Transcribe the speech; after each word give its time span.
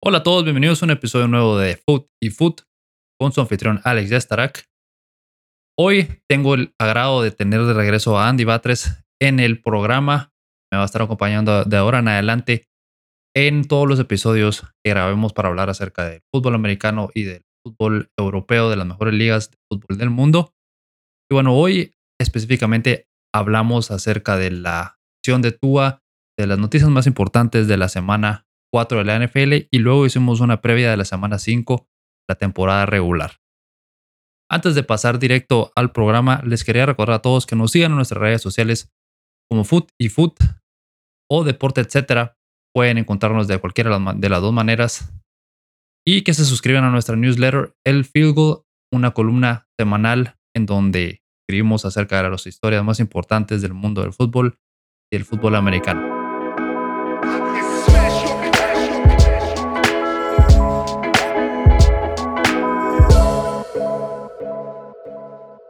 Hola 0.00 0.18
a 0.18 0.22
todos, 0.22 0.44
bienvenidos 0.44 0.80
a 0.80 0.86
un 0.86 0.92
episodio 0.92 1.26
nuevo 1.26 1.58
de 1.58 1.74
Food 1.74 2.06
y 2.22 2.30
Food 2.30 2.60
con 3.20 3.32
su 3.32 3.40
anfitrión 3.40 3.80
Alex 3.82 4.10
Yastarak. 4.10 4.64
Hoy 5.76 6.22
tengo 6.28 6.54
el 6.54 6.72
agrado 6.78 7.20
de 7.20 7.32
tener 7.32 7.64
de 7.64 7.74
regreso 7.74 8.16
a 8.16 8.28
Andy 8.28 8.44
Batres 8.44 9.04
en 9.20 9.40
el 9.40 9.60
programa. 9.60 10.30
Me 10.70 10.76
va 10.76 10.84
a 10.84 10.86
estar 10.86 11.02
acompañando 11.02 11.64
de 11.64 11.76
ahora 11.76 11.98
en 11.98 12.06
adelante 12.06 12.68
en 13.34 13.66
todos 13.66 13.88
los 13.88 13.98
episodios 13.98 14.62
que 14.84 14.90
grabemos 14.90 15.32
para 15.32 15.48
hablar 15.48 15.68
acerca 15.68 16.04
del 16.04 16.22
fútbol 16.32 16.54
americano 16.54 17.10
y 17.12 17.24
del 17.24 17.42
fútbol 17.66 18.08
europeo, 18.16 18.70
de 18.70 18.76
las 18.76 18.86
mejores 18.86 19.14
ligas 19.14 19.50
de 19.50 19.56
fútbol 19.68 19.98
del 19.98 20.10
mundo. 20.10 20.54
Y 21.28 21.34
bueno, 21.34 21.56
hoy 21.56 21.92
específicamente 22.20 23.08
hablamos 23.34 23.90
acerca 23.90 24.36
de 24.36 24.52
la 24.52 24.96
acción 25.18 25.42
de 25.42 25.50
Tua, 25.50 26.02
de 26.38 26.46
las 26.46 26.58
noticias 26.58 26.88
más 26.88 27.08
importantes 27.08 27.66
de 27.66 27.76
la 27.76 27.88
semana 27.88 28.47
4 28.72 28.98
de 28.98 29.04
la 29.04 29.18
NFL 29.18 29.68
y 29.70 29.78
luego 29.78 30.06
hicimos 30.06 30.40
una 30.40 30.60
previa 30.60 30.90
de 30.90 30.96
la 30.96 31.04
semana 31.04 31.38
5, 31.38 31.88
la 32.28 32.34
temporada 32.36 32.86
regular. 32.86 33.40
Antes 34.50 34.74
de 34.74 34.82
pasar 34.82 35.18
directo 35.18 35.72
al 35.76 35.92
programa, 35.92 36.42
les 36.44 36.64
quería 36.64 36.86
recordar 36.86 37.16
a 37.16 37.22
todos 37.22 37.46
que 37.46 37.56
nos 37.56 37.72
sigan 37.72 37.92
en 37.92 37.96
nuestras 37.96 38.20
redes 38.20 38.40
sociales 38.40 38.90
como 39.50 39.64
Foot 39.64 39.90
y 39.98 40.08
Foot 40.08 40.38
o 41.30 41.44
Deporte, 41.44 41.80
etcétera. 41.80 42.38
Pueden 42.74 42.98
encontrarnos 42.98 43.48
de 43.48 43.58
cualquiera 43.58 43.98
de 43.98 44.28
las 44.28 44.40
dos 44.40 44.52
maneras. 44.52 45.12
Y 46.06 46.22
que 46.22 46.32
se 46.32 46.44
suscriban 46.44 46.84
a 46.84 46.90
nuestra 46.90 47.16
newsletter, 47.16 47.74
El 47.84 48.04
Field 48.04 48.34
Goal, 48.34 48.62
una 48.90 49.10
columna 49.10 49.68
semanal 49.78 50.38
en 50.54 50.64
donde 50.64 51.22
escribimos 51.42 51.84
acerca 51.84 52.22
de 52.22 52.30
las 52.30 52.46
historias 52.46 52.84
más 52.84 53.00
importantes 53.00 53.60
del 53.60 53.74
mundo 53.74 54.02
del 54.02 54.12
fútbol 54.12 54.58
y 55.12 55.16
el 55.16 55.24
fútbol 55.24 55.56
americano. 55.56 56.17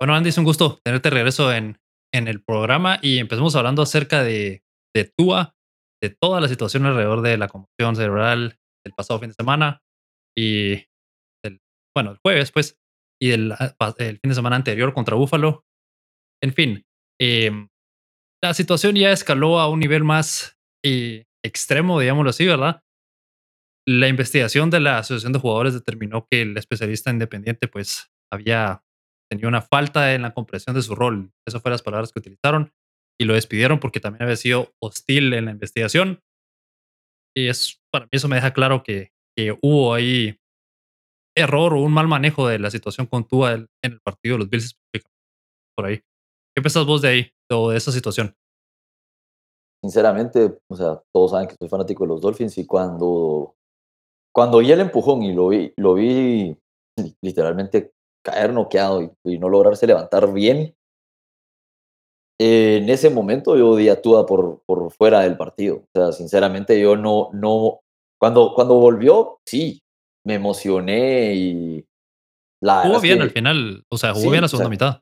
Bueno, 0.01 0.15
Andy, 0.15 0.29
es 0.29 0.39
un 0.39 0.45
gusto 0.45 0.79
tenerte 0.85 1.11
regreso 1.11 1.53
en, 1.53 1.79
en 2.15 2.29
el 2.29 2.43
programa 2.43 2.99
y 3.03 3.19
empezamos 3.19 3.57
hablando 3.57 3.83
acerca 3.83 4.23
de, 4.23 4.63
de 4.95 5.13
TUA, 5.17 5.55
de 6.01 6.11
toda 6.11 6.41
la 6.41 6.49
situación 6.49 6.87
alrededor 6.87 7.21
de 7.23 7.37
la 7.37 7.49
conmoción 7.49 7.97
cerebral 7.97 8.59
del 8.85 8.95
pasado 8.95 9.19
fin 9.19 9.31
de 9.31 9.35
semana 9.35 9.81
y 10.37 10.85
el, 11.45 11.61
bueno, 11.97 12.13
el 12.13 12.19
jueves, 12.25 12.53
pues, 12.53 12.79
y 13.21 13.33
el, 13.33 13.53
el 13.99 14.19
fin 14.21 14.29
de 14.29 14.35
semana 14.35 14.57
anterior 14.57 14.95
contra 14.95 15.17
Búfalo. 15.17 15.65
En 16.41 16.53
fin, 16.53 16.85
em, 17.21 17.69
la 18.43 18.55
situación 18.55 18.95
ya 18.95 19.11
escaló 19.11 19.59
a 19.59 19.69
un 19.69 19.81
nivel 19.81 20.05
más 20.05 20.57
eh, 20.85 21.25
extremo, 21.45 21.99
digámoslo 21.99 22.31
así, 22.31 22.47
¿verdad? 22.47 22.83
La 23.85 24.07
investigación 24.07 24.71
de 24.71 24.79
la 24.79 24.99
Asociación 24.99 25.33
de 25.33 25.41
Jugadores 25.41 25.75
determinó 25.75 26.29
que 26.31 26.43
el 26.43 26.57
especialista 26.57 27.11
independiente, 27.11 27.67
pues, 27.67 28.13
había 28.33 28.85
tenía 29.31 29.48
una 29.48 29.62
falta 29.62 30.15
en 30.15 30.23
la 30.23 30.33
comprensión 30.33 30.75
de 30.75 30.83
su 30.83 30.95
rol. 30.95 31.33
Esas 31.47 31.62
fueron 31.62 31.75
las 31.75 31.83
palabras 31.83 32.12
que 32.12 32.21
utilizaron 32.21 32.73
y 33.21 33.25
lo 33.25 33.35
despidieron 33.35 33.81
porque 33.81 34.01
también 34.01 34.23
había 34.23 34.37
sido 34.37 34.73
hostil 34.81 35.35
en 35.35 35.47
la 35.47 35.51
investigación. 35.51 36.20
Y 37.37 37.48
es, 37.48 37.81
para 37.93 38.07
mí 38.07 38.11
eso 38.12 38.29
me 38.29 38.37
deja 38.37 38.53
claro 38.53 38.83
que, 38.83 39.12
que 39.37 39.57
hubo 39.62 39.95
ahí 39.95 40.39
error 41.37 41.75
o 41.75 41.81
un 41.81 41.93
mal 41.93 42.09
manejo 42.09 42.48
de 42.48 42.59
la 42.59 42.70
situación 42.70 43.07
con 43.07 43.27
Tua 43.27 43.55
en 43.55 43.69
el 43.83 44.01
partido 44.01 44.35
de 44.35 44.39
los 44.41 44.51
Bills 44.51 44.79
por 45.77 45.87
ahí. 45.87 46.01
¿Qué 46.57 46.63
pensás 46.63 46.85
vos 46.85 47.03
de 47.03 47.09
ahí, 47.09 47.33
o 47.53 47.70
de 47.70 47.77
esa 47.77 47.92
situación? 47.92 48.35
Sinceramente, 49.81 50.59
o 50.69 50.75
sea, 50.75 51.01
todos 51.15 51.31
saben 51.31 51.47
que 51.47 51.55
soy 51.57 51.69
fanático 51.69 52.03
de 52.03 52.09
los 52.09 52.20
Dolphins 52.20 52.59
y 52.59 52.67
cuando, 52.67 53.55
cuando 54.35 54.59
vi 54.59 54.73
el 54.73 54.81
empujón 54.81 55.23
y 55.23 55.33
lo 55.33 55.48
vi, 55.48 55.73
lo 55.77 55.95
vi 55.95 56.57
literalmente 57.23 57.92
caer 58.31 58.53
noqueado 58.53 59.15
y, 59.25 59.39
no 59.39 59.48
lograrse 59.48 59.87
levantar 59.87 60.33
bien, 60.33 60.75
en 62.41 62.89
ese 62.89 63.11
momento 63.11 63.57
yo 63.57 63.75
di 63.77 63.89
a 63.89 64.01
Tua 64.01 64.25
por, 64.25 64.63
por 64.64 64.91
fuera 64.92 65.20
del 65.20 65.36
partido. 65.36 65.85
O 65.95 66.01
sea, 66.01 66.13
sinceramente 66.13 66.80
yo 66.80 66.97
no, 66.97 67.30
no, 67.33 67.80
cuando, 68.20 68.52
cuando 68.55 68.75
volvió, 68.75 69.39
sí, 69.47 69.83
me 70.25 70.35
emocioné 70.35 71.35
y... 71.35 71.85
La 72.61 72.83
jugó 72.83 73.01
bien 73.01 73.23
al 73.23 73.30
final, 73.30 73.85
o 73.89 73.97
sea, 73.97 74.13
jugó 74.14 74.31
bien 74.31 74.42
la 74.42 74.48
segunda 74.48 74.69
mitad. 74.69 75.01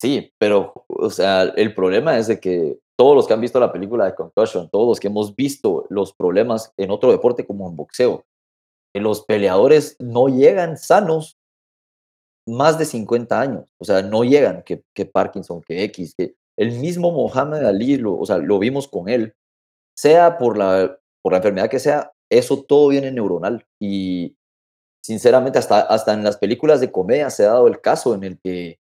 Sí, 0.00 0.32
pero, 0.36 0.84
o 0.88 1.10
sea, 1.10 1.42
el 1.42 1.74
problema 1.74 2.18
es 2.18 2.26
de 2.26 2.40
que 2.40 2.80
todos 2.98 3.14
los 3.14 3.28
que 3.28 3.34
han 3.34 3.40
visto 3.40 3.60
la 3.60 3.72
película 3.72 4.04
de 4.04 4.16
Concussion, 4.16 4.68
todos 4.68 4.88
los 4.88 5.00
que 5.00 5.06
hemos 5.06 5.36
visto 5.36 5.86
los 5.90 6.12
problemas 6.12 6.72
en 6.76 6.90
otro 6.90 7.12
deporte 7.12 7.46
como 7.46 7.68
en 7.68 7.76
boxeo, 7.76 8.24
los 8.94 9.24
peleadores 9.24 9.96
no 10.00 10.26
llegan 10.28 10.76
sanos 10.76 11.38
más 12.46 12.78
de 12.78 12.84
50 12.84 13.40
años, 13.40 13.64
o 13.78 13.84
sea, 13.84 14.02
no 14.02 14.24
llegan 14.24 14.62
que, 14.64 14.82
que 14.94 15.06
Parkinson, 15.06 15.62
que 15.62 15.84
X, 15.84 16.14
que 16.16 16.34
el 16.58 16.78
mismo 16.78 17.12
Mohamed 17.12 17.64
Ali, 17.64 17.96
lo, 17.96 18.18
o 18.18 18.26
sea, 18.26 18.38
lo 18.38 18.58
vimos 18.58 18.88
con 18.88 19.08
él, 19.08 19.34
sea 19.96 20.38
por 20.38 20.58
la, 20.58 20.98
por 21.22 21.32
la 21.32 21.38
enfermedad 21.38 21.70
que 21.70 21.78
sea, 21.78 22.12
eso 22.30 22.64
todo 22.64 22.88
viene 22.88 23.10
neuronal. 23.12 23.66
Y 23.80 24.36
sinceramente 25.04 25.58
hasta, 25.58 25.80
hasta 25.80 26.14
en 26.14 26.24
las 26.24 26.36
películas 26.36 26.80
de 26.80 26.92
comedia 26.92 27.30
se 27.30 27.44
ha 27.44 27.52
dado 27.52 27.68
el 27.68 27.80
caso 27.80 28.14
en 28.14 28.24
el 28.24 28.38
que 28.40 28.78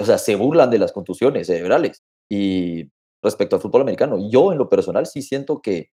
o 0.00 0.04
sea, 0.04 0.18
se 0.18 0.36
burlan 0.36 0.70
de 0.70 0.78
las 0.78 0.92
contusiones 0.92 1.46
cerebrales 1.46 2.02
y 2.30 2.88
respecto 3.22 3.56
al 3.56 3.62
fútbol 3.62 3.82
americano, 3.82 4.16
yo 4.30 4.52
en 4.52 4.58
lo 4.58 4.68
personal 4.68 5.06
sí 5.06 5.22
siento 5.22 5.60
que, 5.60 5.90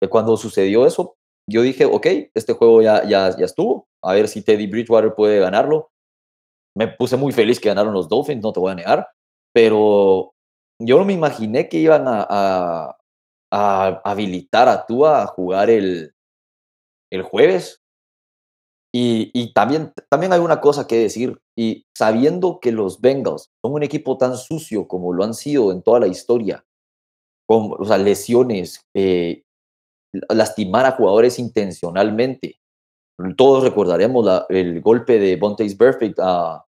que 0.00 0.08
cuando 0.08 0.36
sucedió 0.36 0.86
eso, 0.86 1.16
yo 1.48 1.62
dije, 1.62 1.84
ok, 1.86 2.06
este 2.34 2.52
juego 2.52 2.82
ya, 2.82 3.04
ya, 3.04 3.36
ya 3.36 3.44
estuvo, 3.44 3.88
a 4.02 4.12
ver 4.12 4.28
si 4.28 4.42
Teddy 4.42 4.66
Bridgewater 4.66 5.14
puede 5.14 5.40
ganarlo, 5.40 5.90
me 6.76 6.88
puse 6.88 7.16
muy 7.16 7.32
feliz 7.32 7.60
que 7.60 7.68
ganaron 7.68 7.94
los 7.94 8.08
Dolphins, 8.08 8.42
no 8.42 8.52
te 8.52 8.60
voy 8.60 8.72
a 8.72 8.76
negar, 8.76 9.08
pero 9.52 10.32
yo 10.80 10.98
no 10.98 11.04
me 11.04 11.12
imaginé 11.12 11.68
que 11.68 11.78
iban 11.78 12.04
a, 12.06 12.96
a, 13.50 14.00
habilitar 14.04 14.68
a 14.68 14.86
Tua 14.86 15.22
a 15.22 15.26
jugar 15.26 15.70
el, 15.70 16.12
el 17.10 17.22
jueves. 17.22 17.80
Y, 18.92 19.30
y, 19.34 19.52
también, 19.52 19.92
también 20.08 20.32
hay 20.32 20.40
una 20.40 20.60
cosa 20.60 20.86
que 20.86 20.96
decir, 20.96 21.38
y 21.56 21.84
sabiendo 21.96 22.58
que 22.58 22.72
los 22.72 23.00
Bengals 23.00 23.50
son 23.62 23.74
un 23.74 23.82
equipo 23.82 24.16
tan 24.16 24.36
sucio 24.36 24.88
como 24.88 25.12
lo 25.12 25.24
han 25.24 25.34
sido 25.34 25.72
en 25.72 25.82
toda 25.82 26.00
la 26.00 26.06
historia, 26.06 26.64
con 27.46 27.74
o 27.78 27.84
sea, 27.84 27.98
lesiones, 27.98 28.80
eh, 28.94 29.42
lastimar 30.30 30.86
a 30.86 30.92
jugadores 30.92 31.38
intencionalmente. 31.38 32.58
Todos 33.36 33.64
recordaremos 33.64 34.44
el 34.48 34.80
golpe 34.80 35.18
de 35.18 35.36
Bontaze 35.36 35.76
Perfect 35.76 36.18
a, 36.20 36.64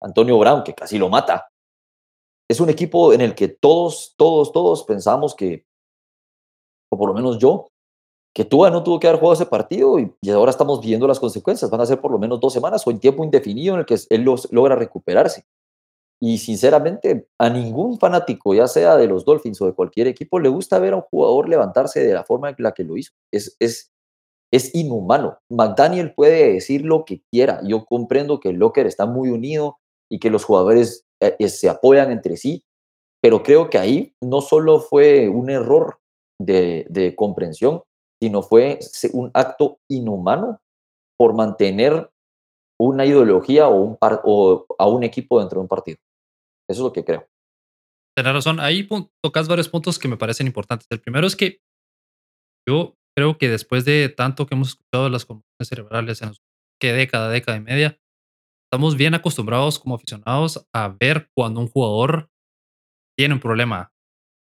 Antonio 0.00 0.38
Brown, 0.38 0.62
que 0.62 0.74
casi 0.74 0.98
lo 0.98 1.08
mata. 1.08 1.50
Es 2.48 2.60
un 2.60 2.70
equipo 2.70 3.12
en 3.12 3.20
el 3.20 3.34
que 3.34 3.48
todos, 3.48 4.14
todos, 4.16 4.52
todos 4.52 4.84
pensamos 4.84 5.34
que, 5.34 5.66
o 6.90 6.96
por 6.96 7.08
lo 7.08 7.14
menos 7.14 7.38
yo, 7.38 7.68
que 8.34 8.44
Tua 8.44 8.70
no 8.70 8.84
tuvo 8.84 9.00
que 9.00 9.08
haber 9.08 9.20
jugado 9.20 9.34
ese 9.34 9.46
partido 9.46 9.98
y, 9.98 10.14
ahora 10.30 10.50
estamos 10.50 10.80
viendo 10.80 11.06
las 11.08 11.18
consecuencias. 11.18 11.70
Van 11.70 11.80
a 11.80 11.86
ser 11.86 12.00
por 12.00 12.12
lo 12.12 12.18
menos 12.18 12.40
dos 12.40 12.52
semanas 12.52 12.86
o 12.86 12.90
en 12.90 13.00
tiempo 13.00 13.24
indefinido 13.24 13.74
en 13.74 13.80
el 13.80 13.86
que 13.86 13.96
él 14.10 14.22
los, 14.22 14.50
logra 14.52 14.76
recuperarse. 14.76 15.44
Y 16.20 16.38
sinceramente, 16.38 17.28
a 17.38 17.48
ningún 17.48 17.98
fanático, 17.98 18.54
ya 18.54 18.66
sea 18.66 18.96
de 18.96 19.06
los 19.06 19.24
Dolphins 19.24 19.60
o 19.60 19.66
de 19.66 19.72
cualquier 19.72 20.08
equipo, 20.08 20.40
le 20.40 20.48
gusta 20.48 20.78
ver 20.78 20.92
a 20.92 20.96
un 20.96 21.02
jugador 21.02 21.48
levantarse 21.48 22.00
de 22.00 22.12
la 22.12 22.24
forma 22.24 22.50
en 22.50 22.56
la 22.58 22.72
que 22.72 22.84
lo 22.84 22.96
hizo. 22.96 23.12
Es, 23.30 23.92
es 24.52 24.74
inhumano. 24.74 25.38
McDaniel 25.50 26.14
puede 26.14 26.54
decir 26.54 26.84
lo 26.84 27.04
que 27.04 27.22
quiera. 27.30 27.60
Yo 27.64 27.84
comprendo 27.84 28.40
que 28.40 28.50
el 28.50 28.56
Locker 28.56 28.86
está 28.86 29.06
muy 29.06 29.30
unido, 29.30 29.78
y 30.10 30.18
que 30.18 30.30
los 30.30 30.44
jugadores 30.44 31.06
eh, 31.20 31.36
eh, 31.38 31.48
se 31.48 31.68
apoyan 31.68 32.10
entre 32.10 32.36
sí, 32.36 32.64
pero 33.20 33.42
creo 33.42 33.68
que 33.68 33.78
ahí 33.78 34.14
no 34.22 34.40
solo 34.40 34.80
fue 34.80 35.28
un 35.28 35.50
error 35.50 35.98
de, 36.40 37.14
comprensión, 37.16 37.82
sino 38.22 38.42
fue 38.42 38.78
un 39.12 39.30
acto 39.34 39.78
inhumano 39.88 40.60
por 41.18 41.34
mantener 41.34 42.10
una 42.80 43.04
ideología 43.04 43.68
o 43.68 43.98
a 44.78 44.86
un 44.86 45.02
equipo 45.02 45.40
dentro 45.40 45.58
de 45.58 45.62
un 45.62 45.68
partido. 45.68 45.98
Eso 46.68 46.80
es 46.82 46.84
lo 46.84 46.92
que 46.92 47.04
creo. 47.04 47.26
Tienes 48.16 48.32
razón. 48.32 48.60
Ahí 48.60 48.88
tocas 49.20 49.48
varios 49.48 49.68
puntos 49.68 49.98
que 49.98 50.06
me 50.06 50.16
parecen 50.16 50.46
importantes. 50.46 50.86
El 50.90 51.00
primero 51.00 51.26
es 51.26 51.34
que 51.34 51.58
yo 52.68 52.94
creo 53.18 53.36
que 53.36 53.48
después 53.48 53.84
de 53.84 54.08
tanto 54.08 54.46
que 54.46 54.54
hemos 54.54 54.68
escuchado 54.68 55.08
las 55.08 55.26
conmociones 55.26 55.68
cerebrales 55.68 56.22
en 56.22 56.30
que 56.80 56.92
década, 56.92 57.28
década 57.28 57.58
y 57.58 57.60
media, 57.60 57.98
estamos 58.64 58.96
bien 58.96 59.12
acostumbrados 59.12 59.80
como 59.80 59.96
aficionados 59.96 60.68
a 60.72 60.86
ver 61.00 61.28
cuando 61.36 61.58
un 61.58 61.66
jugador 61.66 62.30
tiene 63.18 63.34
un 63.34 63.40
problema, 63.40 63.92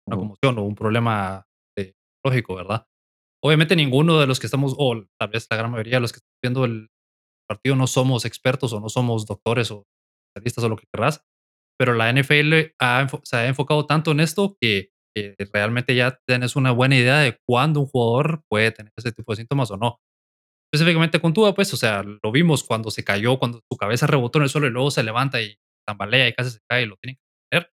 una 0.07 0.17
conmoción 0.17 0.57
o 0.57 0.63
un 0.63 0.73
problema 0.73 1.45
eh, 1.77 1.93
lógico, 2.25 2.55
¿verdad? 2.55 2.87
Obviamente 3.43 3.75
ninguno 3.75 4.19
de 4.19 4.25
los 4.25 4.39
que 4.39 4.47
estamos, 4.47 4.73
o 4.75 5.05
tal 5.19 5.29
vez 5.29 5.45
la 5.51 5.57
gran 5.57 5.69
mayoría 5.69 5.97
de 5.97 6.01
los 6.01 6.11
que 6.11 6.17
están 6.17 6.39
viendo 6.41 6.65
el 6.65 6.89
partido 7.47 7.75
no 7.75 7.85
somos 7.85 8.25
expertos 8.25 8.73
o 8.73 8.79
no 8.79 8.89
somos 8.89 9.27
doctores 9.27 9.69
o 9.69 9.85
especialistas 10.29 10.63
o 10.63 10.69
lo 10.69 10.77
que 10.77 10.87
querrás, 10.91 11.23
pero 11.77 11.93
la 11.93 12.11
NFL 12.11 12.73
se 13.21 13.35
ha 13.35 13.45
enfocado 13.45 13.85
tanto 13.85 14.09
en 14.09 14.19
esto 14.19 14.57
que, 14.59 14.92
que, 15.15 15.35
realmente 15.51 15.95
ya 15.95 16.19
tienes 16.27 16.55
una 16.55 16.71
buena 16.71 16.95
idea 16.97 17.19
de 17.19 17.37
cuándo 17.47 17.81
un 17.81 17.87
jugador 17.87 18.41
puede 18.49 18.71
tener 18.71 18.91
ese 18.97 19.11
tipo 19.11 19.31
de 19.31 19.37
síntomas 19.37 19.71
o 19.71 19.77
no. 19.77 19.99
específicamente 20.73 21.19
con 21.21 21.33
Tua, 21.33 21.53
pues, 21.55 21.73
o 21.73 21.77
sea, 21.77 22.03
lo 22.03 22.31
vimos 22.31 22.63
cuando 22.63 22.91
se 22.91 23.03
cayó, 23.03 23.39
cuando 23.39 23.61
su 23.71 23.77
cabeza 23.77 24.07
rebotó 24.07 24.39
en 24.39 24.43
el 24.43 24.49
suelo 24.49 24.67
y 24.67 24.71
luego 24.71 24.91
se 24.91 25.03
levanta 25.03 25.41
y 25.41 25.55
tambalea 25.87 26.27
y 26.27 26.33
casi 26.33 26.51
se 26.51 26.59
cae 26.69 26.83
y 26.83 26.85
lo 26.87 26.97
tiene 26.97 27.15
que 27.15 27.21
tener. 27.51 27.71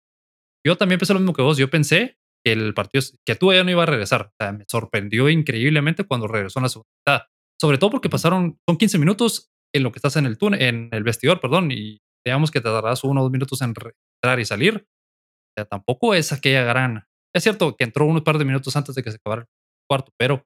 Yo 0.66 0.78
también 0.78 1.00
pensé 1.00 1.14
lo 1.14 1.20
mismo 1.20 1.34
que 1.34 1.42
vos. 1.42 1.58
Yo 1.58 1.70
pensé 1.70 2.18
que 2.44 2.54
el 2.54 2.74
partido, 2.74 3.04
que 3.26 3.36
Tua 3.36 3.56
ya 3.56 3.64
no 3.64 3.72
iba 3.72 3.84
a 3.84 3.88
regresar. 3.88 4.32
O 4.34 4.36
sea, 4.42 4.52
me 4.52 4.66
sorprendió 4.68 5.30
increíblemente 5.30 6.06
cuando 6.06 6.28
regresó 6.28 6.60
en 6.60 6.64
la 6.64 6.70
segunda 6.70 6.90
mitad. 7.06 7.28
Sobre 7.60 7.78
todo 7.78 7.92
porque 7.92 8.10
pasaron, 8.10 8.60
son 8.68 8.78
15 8.78 9.00
minutos 9.00 9.50
en 9.76 9.84
lo 9.84 9.92
que 9.92 9.98
estás 9.98 10.16
en 10.16 10.26
el 10.26 10.38
túnel, 10.38 10.62
en 10.62 10.90
el 10.92 11.04
vestidor, 11.04 11.40
perdón, 11.40 11.72
y 11.72 12.00
digamos 12.26 12.52
que 12.52 12.62
te 12.62 12.70
darás 12.70 13.04
uno 13.04 13.22
o 13.22 13.24
dos 13.24 13.32
minutos 13.32 13.62
en 13.62 13.70
entrar 13.70 14.40
y 14.40 14.46
salir. 14.46 14.76
O 14.78 15.52
sea, 15.58 15.66
tampoco 15.66 16.14
es 16.14 16.32
aquella 16.32 16.64
gran. 16.64 17.07
Es 17.36 17.44
cierto 17.44 17.76
que 17.76 17.84
entró 17.84 18.06
unos 18.06 18.24
par 18.24 18.38
de 18.38 18.46
minutos 18.46 18.76
antes 18.76 18.96
de 18.96 19.04
que 19.04 19.12
se 19.12 19.18
acabara 19.18 19.44
el 19.44 19.48
cuarto, 19.90 20.12
pero, 20.18 20.46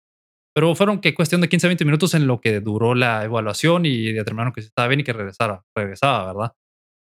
pero 0.54 0.76
fueron 0.76 1.00
que 1.00 1.14
cuestión 1.14 1.42
de 1.42 1.50
15 1.50 1.68
a 1.68 1.70
20 1.70 1.86
minutos 1.86 2.14
en 2.14 2.28
lo 2.28 2.42
que 2.42 2.60
duró 2.60 2.96
la 2.96 3.24
evaluación 3.24 3.86
y 3.86 4.12
determinaron 4.12 4.54
que 4.54 4.62
estaba 4.62 4.88
bien 4.88 5.00
y 5.02 5.04
que 5.04 5.14
regresara, 5.14 5.64
regresaba, 5.76 6.34
¿verdad? 6.34 6.54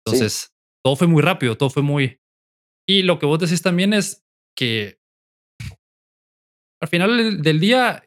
Entonces, 0.05 0.53
todo 0.85 0.97
fue 0.97 1.07
muy 1.07 1.23
rápido, 1.23 1.57
todo 1.57 1.71
fue 1.71 1.83
muy. 1.83 2.21
Y 2.89 3.03
lo 3.03 3.19
que 3.19 3.27
vos 3.27 3.39
decís 3.39 3.63
también 3.63 3.93
es 3.93 4.25
que 4.57 4.99
al 6.83 6.89
final 6.89 7.43
del 7.43 7.61
día, 7.61 8.03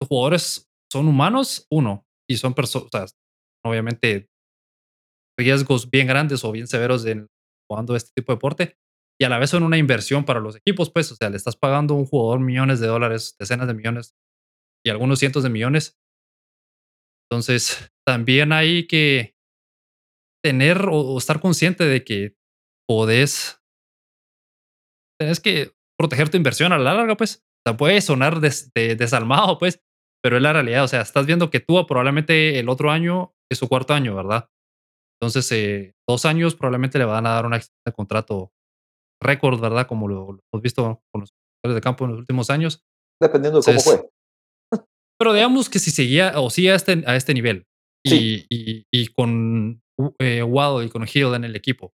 los 0.00 0.08
jugadores 0.08 0.70
son 0.90 1.08
humanos, 1.08 1.66
uno, 1.70 2.06
y 2.28 2.36
son 2.36 2.54
personas, 2.54 3.16
obviamente, 3.64 4.28
riesgos 5.38 5.90
bien 5.90 6.06
grandes 6.06 6.44
o 6.44 6.52
bien 6.52 6.66
severos 6.66 7.04
en 7.06 7.28
jugando 7.68 7.96
este 7.96 8.10
tipo 8.14 8.32
de 8.32 8.36
deporte. 8.36 8.76
Y 9.20 9.24
a 9.24 9.28
la 9.28 9.38
vez 9.38 9.50
son 9.50 9.64
una 9.64 9.78
inversión 9.78 10.24
para 10.24 10.40
los 10.40 10.56
equipos, 10.56 10.90
pues, 10.90 11.10
o 11.10 11.16
sea, 11.16 11.28
le 11.28 11.36
estás 11.36 11.56
pagando 11.56 11.94
a 11.94 11.96
un 11.96 12.06
jugador 12.06 12.40
millones 12.40 12.78
de 12.78 12.86
dólares, 12.86 13.34
decenas 13.38 13.66
de 13.66 13.74
millones 13.74 14.14
y 14.84 14.90
algunos 14.90 15.18
cientos 15.18 15.42
de 15.42 15.50
millones. 15.50 15.98
Entonces, 17.30 17.90
también 18.06 18.52
hay 18.52 18.86
que 18.86 19.36
tener 20.42 20.86
o, 20.88 21.18
estar 21.18 21.40
consciente 21.40 21.84
de 21.84 22.04
que 22.04 22.36
podés, 22.88 23.60
tenés 25.18 25.40
que 25.40 25.74
proteger 25.98 26.28
tu 26.28 26.36
inversión 26.36 26.72
a 26.72 26.78
la 26.78 26.94
larga, 26.94 27.16
pues. 27.16 27.44
O 27.66 27.70
sea, 27.70 27.76
puede 27.76 28.00
sonar 28.00 28.40
desalmado, 28.40 29.58
pues, 29.58 29.82
pero 30.22 30.36
es 30.36 30.42
la 30.42 30.52
realidad. 30.52 30.84
O 30.84 30.88
sea, 30.88 31.00
estás 31.00 31.26
viendo 31.26 31.50
que 31.50 31.60
tú 31.60 31.84
probablemente 31.86 32.58
el 32.60 32.68
otro 32.68 32.92
año 32.92 33.34
es 33.50 33.58
su 33.58 33.68
cuarto 33.68 33.94
año, 33.94 34.14
¿verdad? 34.14 34.48
Entonces, 35.20 35.50
eh, 35.50 35.96
dos 36.08 36.24
años 36.24 36.54
probablemente 36.54 36.98
le 36.98 37.04
van 37.04 37.26
a 37.26 37.30
dar 37.30 37.46
un 37.46 37.52
de 37.52 37.92
contrato 37.92 38.52
récord, 39.20 39.60
¿verdad? 39.60 39.86
Como 39.86 40.08
lo, 40.08 40.40
hemos 40.52 40.62
visto 40.62 41.02
con 41.10 41.20
los 41.20 41.30
jugadores 41.62 41.74
de 41.76 41.80
campo 41.80 42.04
en 42.04 42.12
los 42.12 42.20
últimos 42.20 42.50
años. 42.50 42.84
Dependiendo 43.20 43.60
de 43.60 43.64
cómo 43.64 43.80
fue. 43.80 44.08
Pero 45.18 45.34
digamos 45.34 45.68
que 45.68 45.78
si 45.78 45.90
seguía 45.90 46.38
o 46.40 46.48
sigue 46.50 46.70
a 46.72 46.76
este, 46.76 47.02
a 47.06 47.16
este 47.16 47.34
nivel 47.34 47.66
y, 48.04 48.46
y, 48.48 49.06
con 49.08 49.82
eh, 50.20 50.44
y 50.44 50.88
con 50.88 51.06
Hill 51.12 51.34
en 51.34 51.44
el 51.44 51.56
equipo, 51.56 51.92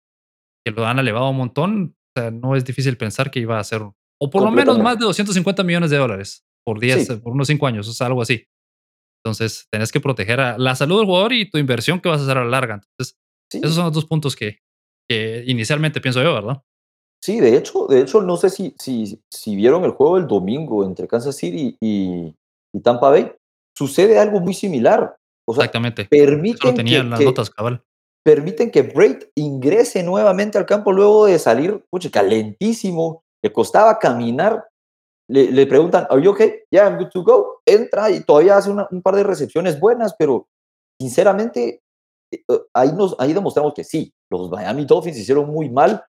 que 0.66 0.72
lo 0.72 0.86
han 0.88 0.98
elevado 0.98 1.30
un 1.30 1.38
montón, 1.38 1.96
o 2.16 2.20
sea, 2.20 2.32
no 2.32 2.56
es 2.56 2.66
difícil 2.66 2.98
pensar 2.98 3.30
que 3.30 3.40
iba 3.40 3.60
a 3.60 3.64
ser, 3.64 3.84
o 3.84 4.30
por 4.30 4.44
lo 4.44 4.52
menos 4.52 4.80
más 4.80 4.98
de 4.98 5.06
250 5.06 5.64
millones 5.64 5.92
de 5.92 5.98
dólares 5.98 6.44
por 6.66 6.80
10, 6.80 7.20
por 7.22 7.34
unos 7.34 7.48
5 7.48 7.68
años, 7.68 7.88
o 7.88 7.94
sea, 7.94 8.08
algo 8.08 8.22
así. 8.22 8.48
Entonces, 9.24 9.68
tenés 9.72 9.92
que 9.92 10.00
proteger 10.00 10.40
a 10.40 10.58
la 10.58 10.76
salud 10.76 10.98
del 10.98 11.06
jugador 11.06 11.34
y 11.34 11.50
tu 11.50 11.60
inversión 11.60 12.00
que 12.00 12.10
vas 12.10 12.22
a 12.22 12.24
hacer 12.24 12.38
a 12.40 12.44
la 12.44 12.50
larga. 12.50 12.82
Entonces, 12.98 13.20
esos 13.52 13.76
son 13.76 13.86
los 13.86 13.94
dos 13.94 14.06
puntos 14.06 14.36
que, 14.36 14.60
que 15.08 15.44
inicialmente 15.46 16.02
pienso 16.02 16.24
yo, 16.24 16.34
¿verdad? 16.34 16.64
Sí, 17.24 17.40
de 17.40 17.56
hecho, 17.56 17.86
de 17.88 18.02
hecho 18.02 18.22
no 18.22 18.36
sé 18.36 18.50
si, 18.50 18.76
si, 18.80 19.22
si 19.30 19.56
vieron 19.56 19.84
el 19.84 19.92
juego 19.92 20.18
el 20.18 20.28
domingo 20.28 20.84
entre 20.84 21.08
Kansas 21.08 21.36
City 21.36 21.78
y, 21.80 22.34
y 22.74 22.80
Tampa 22.82 23.10
Bay. 23.10 23.32
Sucede 23.78 24.20
algo 24.20 24.40
muy 24.40 24.54
similar. 24.54 25.16
O 25.48 25.54
sea, 25.54 25.66
Exactamente. 25.66 26.06
Permiten 26.06 26.76
que, 26.86 27.04
las 27.04 27.22
notas, 27.22 27.50
cabal. 27.50 27.84
Permiten 28.24 28.72
que 28.72 28.82
Braid 28.84 29.24
ingrese 29.36 30.04
nuevamente 30.04 30.58
al 30.58 30.66
campo 30.66 30.92
luego 30.92 31.26
de 31.26 31.40
salir, 31.40 31.84
pucha, 31.90 32.10
calentísimo. 32.10 33.24
Le 33.44 33.52
costaba 33.52 33.98
caminar 33.98 34.66
le, 35.32 35.66
preguntan, 35.66 36.08
¿Are 36.10 36.22
you 36.22 36.32
okay? 36.32 36.64
Yeah, 36.72 36.88
I'm 36.88 36.98
good 36.98 37.10
to 37.12 37.24
go. 37.24 37.62
Entra 37.66 38.10
y 38.10 38.22
todavía 38.22 38.58
hace 38.58 38.70
un 38.70 39.02
par 39.02 39.16
de 39.16 39.24
recepciones 39.24 39.80
buenas, 39.80 40.14
pero 40.18 40.48
sinceramente, 41.00 41.82
eh, 42.32 42.44
ahí, 42.74 42.92
nos, 42.92 43.16
ahí 43.18 43.32
demostramos 43.32 43.74
que 43.74 43.86
sí, 43.86 44.14
los 44.30 44.50
Miami 44.50 44.86
Dolphins 44.86 45.18
hicieron 45.18 45.48
muy 45.48 45.70
mal, 45.70 46.04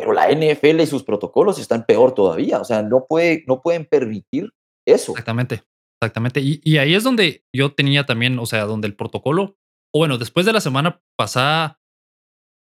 pero 0.00 0.12
la 0.12 0.28
NFL 0.28 0.80
y 0.80 0.86
sus 0.86 1.04
protocolos 1.04 1.58
están 1.58 1.84
peor 1.86 2.14
todavía. 2.14 2.60
O 2.60 2.64
sea, 2.64 2.82
no, 2.82 3.06
puede, 3.08 3.44
no 3.46 3.62
pueden 3.62 3.86
permitir 3.86 4.50
eso. 4.86 5.12
Exactamente, 5.12 5.62
exactamente. 6.00 6.40
Y, 6.40 6.60
y 6.64 6.78
ahí 6.78 6.94
es 6.94 7.04
donde 7.04 7.44
yo 7.54 7.72
tenía 7.72 8.06
también, 8.06 8.38
o 8.38 8.46
sea, 8.46 8.64
donde 8.64 8.88
el 8.88 8.96
protocolo, 8.96 9.56
o 9.94 9.98
bueno, 9.98 10.18
después 10.18 10.46
de 10.46 10.52
la 10.52 10.60
semana 10.60 11.02
pasada, 11.16 11.78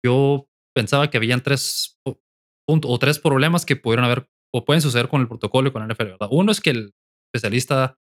yo 0.05 0.47
pensaba 0.75 1.09
que 1.09 1.17
habían 1.17 1.41
tres 1.41 1.99
puntos 2.67 2.91
o 2.91 2.99
tres 2.99 3.19
problemas 3.19 3.65
que 3.65 3.75
pudieron 3.75 4.05
haber 4.05 4.27
o 4.53 4.65
pueden 4.65 4.81
suceder 4.81 5.07
con 5.07 5.21
el 5.21 5.27
protocolo 5.27 5.69
y 5.69 5.71
con 5.71 5.85
la 5.85 5.93
NFL, 5.93 6.11
¿verdad? 6.11 6.29
Uno 6.31 6.51
es 6.51 6.61
que 6.61 6.71
el 6.71 6.93
especialista 7.33 7.97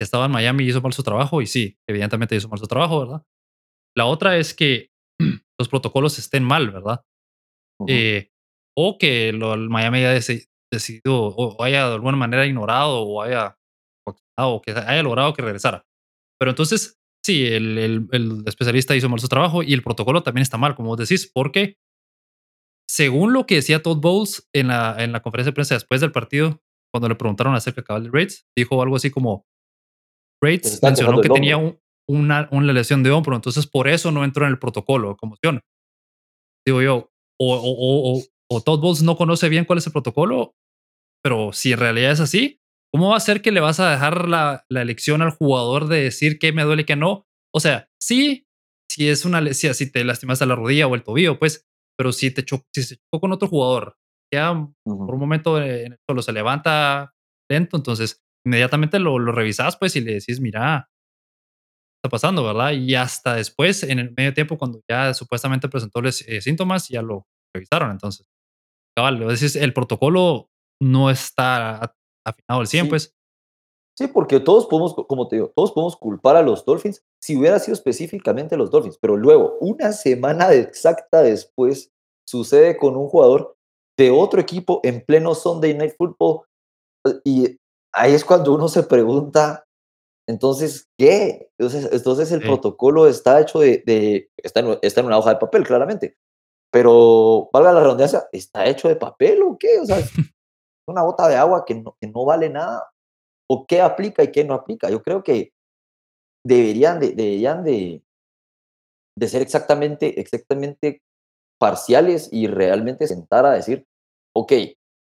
estaba 0.00 0.26
en 0.26 0.32
Miami 0.32 0.64
y 0.64 0.68
hizo 0.68 0.80
mal 0.80 0.92
su 0.92 1.02
trabajo, 1.02 1.42
y 1.42 1.46
sí, 1.46 1.78
evidentemente 1.88 2.36
hizo 2.36 2.48
mal 2.48 2.58
su 2.58 2.66
trabajo, 2.66 3.00
¿verdad? 3.00 3.22
La 3.96 4.06
otra 4.06 4.36
es 4.38 4.54
que 4.54 4.90
los 5.58 5.68
protocolos 5.68 6.18
estén 6.18 6.42
mal, 6.42 6.70
¿verdad? 6.70 7.04
Eh, 7.88 8.30
o 8.76 8.98
que 8.98 9.32
lo, 9.32 9.54
el 9.54 9.68
Miami 9.68 9.98
haya 9.98 10.20
decidido 10.70 11.28
o 11.28 11.62
haya 11.62 11.88
de 11.88 11.94
alguna 11.94 12.16
manera 12.16 12.46
ignorado 12.46 13.02
o 13.02 13.22
haya 13.22 13.56
o 14.36 14.62
que 14.62 14.72
haya 14.72 15.02
logrado 15.02 15.32
que 15.32 15.42
regresara. 15.42 15.84
Pero 16.38 16.50
entonces, 16.50 16.98
sí, 17.24 17.46
el, 17.46 17.78
el, 17.78 18.08
el, 18.12 18.42
especialista 18.46 18.96
hizo 18.96 19.08
mal 19.08 19.20
su 19.20 19.28
trabajo 19.28 19.62
y 19.62 19.72
el 19.72 19.82
protocolo 19.82 20.22
también 20.22 20.42
está 20.42 20.58
mal, 20.58 20.74
como 20.74 20.90
vos 20.90 20.98
decís, 20.98 21.30
porque 21.32 21.76
según 22.88 23.32
lo 23.32 23.46
que 23.46 23.56
decía 23.56 23.82
Todd 23.82 23.98
Bowles 23.98 24.48
en 24.52 24.68
la, 24.68 24.96
en 24.98 25.12
la 25.12 25.22
conferencia 25.22 25.50
de 25.50 25.54
prensa 25.54 25.74
después 25.74 26.00
del 26.00 26.12
partido, 26.12 26.60
cuando 26.92 27.08
le 27.08 27.14
preguntaron 27.14 27.54
acerca 27.54 27.98
de 27.98 28.10
Rates, 28.12 28.46
dijo 28.56 28.80
algo 28.82 28.96
así 28.96 29.10
como, 29.10 29.46
Rates 30.42 30.82
mencionó 30.82 31.20
que 31.20 31.28
tenía 31.28 31.56
una, 32.08 32.48
una, 32.50 32.72
lesión 32.72 33.02
de 33.02 33.10
hombro, 33.10 33.34
entonces 33.34 33.66
por 33.66 33.88
eso 33.88 34.10
no 34.10 34.24
entró 34.24 34.44
en 34.44 34.52
el 34.52 34.58
protocolo 34.58 35.10
de 35.10 35.16
conmoción. 35.16 35.60
Digo 36.66 36.82
yo, 36.82 37.10
o, 37.40 37.54
o, 37.56 38.18
o, 38.18 38.22
o 38.50 38.60
Todd 38.60 38.80
Bowles 38.80 39.02
no 39.02 39.16
conoce 39.16 39.48
bien 39.48 39.64
cuál 39.64 39.78
es 39.78 39.86
el 39.86 39.92
protocolo, 39.92 40.54
pero 41.22 41.52
si 41.52 41.72
en 41.72 41.78
realidad 41.78 42.12
es 42.12 42.20
así, 42.20 42.60
¿cómo 42.92 43.10
va 43.10 43.16
a 43.16 43.20
ser 43.20 43.42
que 43.42 43.52
le 43.52 43.60
vas 43.60 43.80
a 43.80 43.90
dejar 43.90 44.28
la, 44.28 44.64
la 44.68 44.82
elección 44.82 45.22
al 45.22 45.30
jugador 45.30 45.88
de 45.88 46.02
decir 46.02 46.38
que 46.38 46.52
me 46.52 46.64
duele 46.64 46.82
y 46.82 46.86
que 46.86 46.96
no? 46.96 47.26
O 47.54 47.60
sea, 47.60 47.88
sí, 48.00 48.46
si 48.90 49.08
es 49.08 49.24
una 49.24 49.40
lesión, 49.40 49.74
si 49.74 49.90
te 49.90 50.04
lastimas 50.04 50.42
a 50.42 50.46
la 50.46 50.54
rodilla 50.54 50.86
o 50.86 50.94
el 50.94 51.02
tobillo, 51.02 51.38
pues 51.38 51.64
pero 51.96 52.12
si 52.12 52.30
te 52.30 52.44
chocó, 52.44 52.64
si 52.74 52.82
se 52.82 52.96
chocó 52.96 53.20
con 53.20 53.32
otro 53.32 53.48
jugador, 53.48 53.96
ya 54.32 54.52
por 54.84 55.14
un 55.14 55.20
momento 55.20 55.62
en 55.62 55.96
solo 56.08 56.22
se 56.22 56.32
levanta 56.32 57.14
lento, 57.50 57.76
entonces 57.76 58.22
inmediatamente 58.44 58.98
lo, 58.98 59.18
lo 59.18 59.32
revisas 59.32 59.76
pues 59.76 59.96
y 59.96 60.00
le 60.00 60.14
decís, 60.14 60.40
mira, 60.40 60.88
está 62.04 62.10
pasando, 62.10 62.44
¿verdad? 62.44 62.72
Y 62.72 62.94
hasta 62.94 63.34
después, 63.36 63.82
en 63.82 63.98
el 63.98 64.12
medio 64.14 64.34
tiempo, 64.34 64.58
cuando 64.58 64.82
ya 64.90 65.14
supuestamente 65.14 65.68
presentó 65.68 66.02
los 66.02 66.20
eh, 66.22 66.40
síntomas, 66.42 66.88
ya 66.88 67.00
lo 67.00 67.26
revisaron. 67.54 67.90
Entonces, 67.90 68.26
cabal, 68.96 69.26
decís, 69.28 69.56
el 69.56 69.72
protocolo 69.72 70.48
no 70.80 71.10
está 71.10 71.94
afinado 72.24 72.60
al 72.60 72.66
100, 72.66 72.88
pues. 72.88 73.14
Sí, 73.96 74.08
porque 74.08 74.40
todos 74.40 74.66
podemos, 74.66 74.94
como 74.94 75.28
te 75.28 75.36
digo, 75.36 75.52
todos 75.54 75.72
podemos 75.72 75.96
culpar 75.96 76.36
a 76.36 76.42
los 76.42 76.64
Dolphins 76.64 77.04
si 77.22 77.36
hubiera 77.36 77.58
sido 77.60 77.74
específicamente 77.74 78.56
los 78.56 78.70
Dolphins, 78.70 78.98
pero 79.00 79.16
luego, 79.16 79.56
una 79.60 79.92
semana 79.92 80.52
exacta 80.52 81.22
después, 81.22 81.92
sucede 82.28 82.76
con 82.76 82.96
un 82.96 83.08
jugador 83.08 83.56
de 83.96 84.10
otro 84.10 84.40
equipo 84.40 84.80
en 84.82 85.04
pleno 85.04 85.34
Sunday 85.34 85.74
Night 85.74 85.94
Football 85.96 86.42
y 87.24 87.58
ahí 87.92 88.14
es 88.14 88.24
cuando 88.24 88.52
uno 88.52 88.68
se 88.68 88.82
pregunta, 88.82 89.64
entonces, 90.26 90.88
¿qué? 90.98 91.50
Entonces, 91.58 91.90
entonces 91.92 92.32
el 92.32 92.40
protocolo 92.40 93.06
está 93.06 93.40
hecho 93.40 93.60
de, 93.60 94.28
está, 94.36 94.60
en, 94.60 94.78
está, 94.82 95.00
en, 95.00 95.06
una 95.06 95.18
hoja 95.18 95.30
de 95.30 95.40
papel, 95.40 95.64
claramente, 95.64 96.16
pero, 96.74 97.50
valga 97.52 97.72
la 97.72 97.82
redundancia, 97.82 98.26
¿está 98.32 98.66
hecho 98.66 98.88
de 98.88 98.96
papel 98.96 99.40
o 99.44 99.56
qué? 99.56 99.78
O 99.78 99.86
sea, 99.86 100.00
es 100.00 100.10
una 100.88 101.02
gota 101.02 101.28
de 101.28 101.36
agua 101.36 101.64
que 101.64 101.76
no, 101.76 101.96
que 102.00 102.08
no 102.08 102.24
vale 102.24 102.50
nada 102.50 102.90
o 103.48 103.64
qué 103.64 103.80
aplica 103.80 104.24
y 104.24 104.32
qué 104.32 104.42
no 104.42 104.54
aplica. 104.54 104.90
Yo 104.90 105.00
creo 105.00 105.22
que 105.22 105.52
deberían 106.44 106.98
de, 106.98 107.10
deberían 107.10 107.62
de, 107.62 108.02
de 109.16 109.28
ser 109.28 109.40
exactamente, 109.40 110.20
exactamente 110.20 111.00
parciales 111.60 112.28
y 112.32 112.48
realmente 112.48 113.06
sentar 113.06 113.46
a 113.46 113.52
decir, 113.52 113.86
ok, 114.34 114.52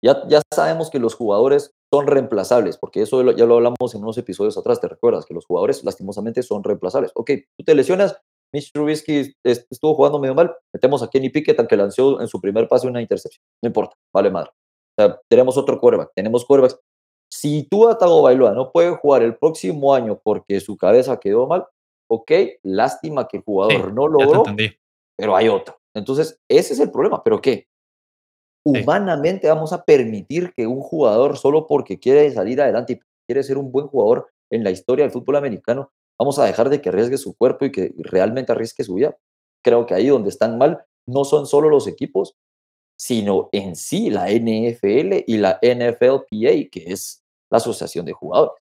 ya, 0.00 0.28
ya 0.28 0.40
sabemos 0.54 0.90
que 0.90 1.00
los 1.00 1.16
jugadores 1.16 1.72
son 1.92 2.06
reemplazables, 2.06 2.78
porque 2.78 3.02
eso 3.02 3.32
ya 3.32 3.46
lo 3.46 3.56
hablamos 3.56 3.96
en 3.96 4.02
unos 4.02 4.16
episodios 4.16 4.56
atrás, 4.56 4.80
¿te 4.80 4.86
recuerdas? 4.86 5.26
Que 5.26 5.34
los 5.34 5.44
jugadores 5.44 5.82
lastimosamente 5.82 6.44
son 6.44 6.62
reemplazables. 6.62 7.10
Ok, 7.16 7.32
tú 7.56 7.64
te 7.64 7.74
lesionas, 7.74 8.16
Mitch 8.52 8.72
Trubisky 8.72 9.34
estuvo 9.44 9.94
jugando 9.94 10.18
medio 10.18 10.34
mal, 10.34 10.54
metemos 10.72 11.02
a 11.02 11.08
Kenny 11.08 11.28
Pickett, 11.28 11.58
aunque 11.58 11.76
lanzó 11.76 12.20
en 12.20 12.28
su 12.28 12.40
primer 12.40 12.68
pase 12.68 12.86
una 12.86 13.00
intercepción. 13.00 13.42
No 13.62 13.68
importa, 13.68 13.96
vale 14.12 14.30
madre. 14.30 14.50
O 14.50 15.02
sea, 15.02 15.20
tenemos 15.28 15.56
otro 15.56 15.78
quarterback, 15.78 16.12
tenemos 16.14 16.44
quarterbacks 16.44 16.80
Si 17.30 17.64
Tua 17.64 17.96
Tagovailoa 17.98 18.52
no 18.52 18.72
puede 18.72 18.96
jugar 18.96 19.22
el 19.22 19.36
próximo 19.36 19.94
año 19.94 20.18
porque 20.22 20.60
su 20.60 20.76
cabeza 20.76 21.20
quedó 21.20 21.46
mal, 21.46 21.66
ok, 22.10 22.32
lástima 22.62 23.28
que 23.28 23.38
el 23.38 23.42
jugador 23.42 23.92
no 23.92 24.08
logró, 24.08 24.44
pero 25.16 25.36
hay 25.36 25.48
otro. 25.48 25.78
Entonces, 25.94 26.40
ese 26.48 26.74
es 26.74 26.80
el 26.80 26.90
problema. 26.90 27.22
¿Pero 27.22 27.40
qué? 27.40 27.66
Humanamente 28.64 29.48
vamos 29.48 29.72
a 29.72 29.84
permitir 29.84 30.52
que 30.54 30.66
un 30.66 30.80
jugador, 30.80 31.36
solo 31.36 31.66
porque 31.66 31.98
quiere 31.98 32.30
salir 32.30 32.60
adelante 32.60 32.94
y 32.94 33.00
quiere 33.26 33.42
ser 33.42 33.58
un 33.58 33.72
buen 33.72 33.86
jugador 33.88 34.28
en 34.50 34.64
la 34.64 34.70
historia 34.70 35.04
del 35.04 35.12
fútbol 35.12 35.36
americano, 35.36 35.90
vamos 36.18 36.38
a 36.38 36.44
dejar 36.44 36.68
de 36.68 36.80
que 36.80 36.88
arriesgue 36.88 37.18
su 37.18 37.36
cuerpo 37.36 37.64
y 37.64 37.72
que 37.72 37.94
realmente 37.98 38.52
arriesgue 38.52 38.84
su 38.84 38.94
vida. 38.94 39.16
Creo 39.64 39.86
que 39.86 39.94
ahí 39.94 40.08
donde 40.08 40.28
están 40.28 40.58
mal 40.58 40.84
no 41.06 41.24
son 41.24 41.46
solo 41.46 41.68
los 41.68 41.86
equipos, 41.86 42.34
sino 42.98 43.48
en 43.52 43.76
sí 43.76 44.10
la 44.10 44.30
NFL 44.30 45.24
y 45.26 45.38
la 45.38 45.58
NFLPA, 45.62 46.68
que 46.70 46.84
es 46.86 47.22
la 47.50 47.58
asociación 47.58 48.04
de 48.04 48.12
jugadores. 48.12 48.62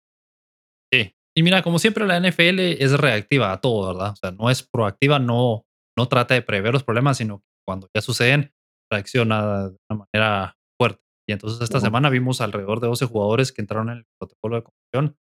Sí, 0.93 1.12
y 1.37 1.43
mira, 1.43 1.62
como 1.62 1.78
siempre 1.78 2.07
la 2.07 2.21
NFL 2.21 2.59
es 2.61 2.93
reactiva 2.93 3.52
a 3.52 3.61
todo, 3.61 3.88
¿verdad? 3.88 4.12
O 4.12 4.17
sea, 4.17 4.31
no 4.31 4.50
es 4.50 4.62
proactiva, 4.62 5.19
no, 5.19 5.64
no 5.97 6.09
trata 6.09 6.35
de 6.35 6.43
prever 6.43 6.73
los 6.73 6.85
problemas, 6.85 7.19
sino 7.19 7.43
cuando 7.67 7.88
ya 7.95 8.00
suceden, 8.00 8.52
reacciona 8.90 9.69
de 9.69 9.76
una 9.90 10.07
manera 10.12 10.57
fuerte. 10.78 11.00
Y 11.28 11.33
entonces 11.33 11.61
esta 11.61 11.81
semana 11.81 12.09
vimos 12.09 12.40
alrededor 12.40 12.81
de 12.81 12.88
12 12.88 13.07
jugadores 13.07 13.52
que 13.52 13.61
entraron 13.61 13.90
en 13.90 13.99
el 13.99 14.07
protocolo 14.19 14.57
de 14.57 14.62
conmoción 14.62 15.19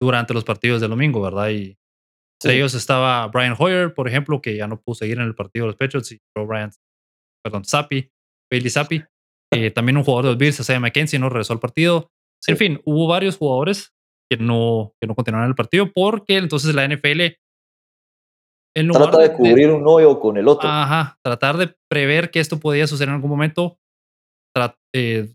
durante 0.00 0.34
los 0.34 0.44
partidos 0.44 0.80
del 0.80 0.90
domingo, 0.90 1.20
¿verdad? 1.20 1.50
Y 1.50 1.76
entre 2.42 2.56
ellos 2.56 2.74
estaba 2.74 3.26
Brian 3.28 3.54
Hoyer, 3.58 3.92
por 3.92 4.08
ejemplo, 4.08 4.40
que 4.40 4.56
ya 4.56 4.66
no 4.66 4.80
pudo 4.80 4.94
seguir 4.94 5.18
en 5.18 5.24
el 5.24 5.34
partido 5.34 5.64
de 5.64 5.68
los 5.68 5.76
Patriots, 5.76 6.12
y 6.12 6.20
Brian, 6.34 6.70
perdón, 7.44 7.64
Zappi, 7.64 8.10
Bailey 8.50 8.70
Zappi. 8.70 9.04
Eh, 9.52 9.70
también 9.70 9.96
un 9.96 10.04
jugador 10.04 10.24
de 10.24 10.30
los 10.30 10.38
Bills, 10.38 10.60
Isaiah 10.60 10.80
McKenzie, 10.80 11.18
no 11.18 11.28
regresó 11.28 11.52
al 11.52 11.60
partido. 11.60 12.10
En 12.46 12.56
fin, 12.56 12.80
hubo 12.84 13.06
varios 13.08 13.36
jugadores 13.36 13.92
que 14.30 14.38
no, 14.38 14.94
que 15.00 15.06
no 15.06 15.14
continuaron 15.14 15.46
en 15.46 15.50
el 15.50 15.56
partido 15.56 15.90
porque 15.92 16.36
entonces 16.36 16.74
la 16.74 16.86
NFL 16.86 17.36
en 18.76 18.88
Trata 18.92 19.18
de 19.18 19.32
cubrir 19.32 19.70
un 19.70 19.86
hoyo 19.86 20.20
con 20.20 20.36
el 20.36 20.46
otro. 20.46 20.68
Ajá, 20.68 21.18
tratar 21.24 21.56
de 21.56 21.74
prever 21.90 22.30
que 22.30 22.38
esto 22.38 22.60
podía 22.60 22.86
suceder 22.86 23.08
en 23.08 23.16
algún 23.16 23.30
momento. 23.30 23.78
Eh, 24.94 25.32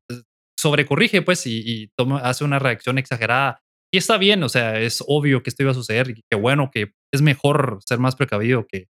sobrecorrige, 0.58 1.22
pues, 1.22 1.46
y, 1.46 1.62
y 1.66 1.88
toma, 1.98 2.20
hace 2.20 2.44
una 2.44 2.60
reacción 2.60 2.98
exagerada. 2.98 3.62
Y 3.96 3.98
está 3.98 4.18
bien, 4.18 4.44
o 4.44 4.50
sea, 4.50 4.78
es 4.82 5.02
obvio 5.08 5.42
que 5.42 5.50
esto 5.50 5.64
iba 5.64 5.72
a 5.72 5.74
suceder 5.74 6.10
y 6.10 6.22
qué 6.30 6.36
bueno 6.36 6.70
que 6.70 6.92
es 7.14 7.22
mejor 7.22 7.80
ser 7.88 7.98
más 7.98 8.18
precavido 8.18 8.68
que 8.68 8.90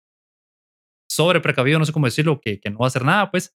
sobre 1.12 1.41
precavido, 1.41 1.77
no 1.77 1.83
sé 1.83 1.91
cómo 1.91 2.05
decirlo, 2.05 2.39
que, 2.39 2.62
que 2.62 2.69
no 2.69 2.86
hacer 2.86 3.03
nada, 3.03 3.29
pues. 3.29 3.53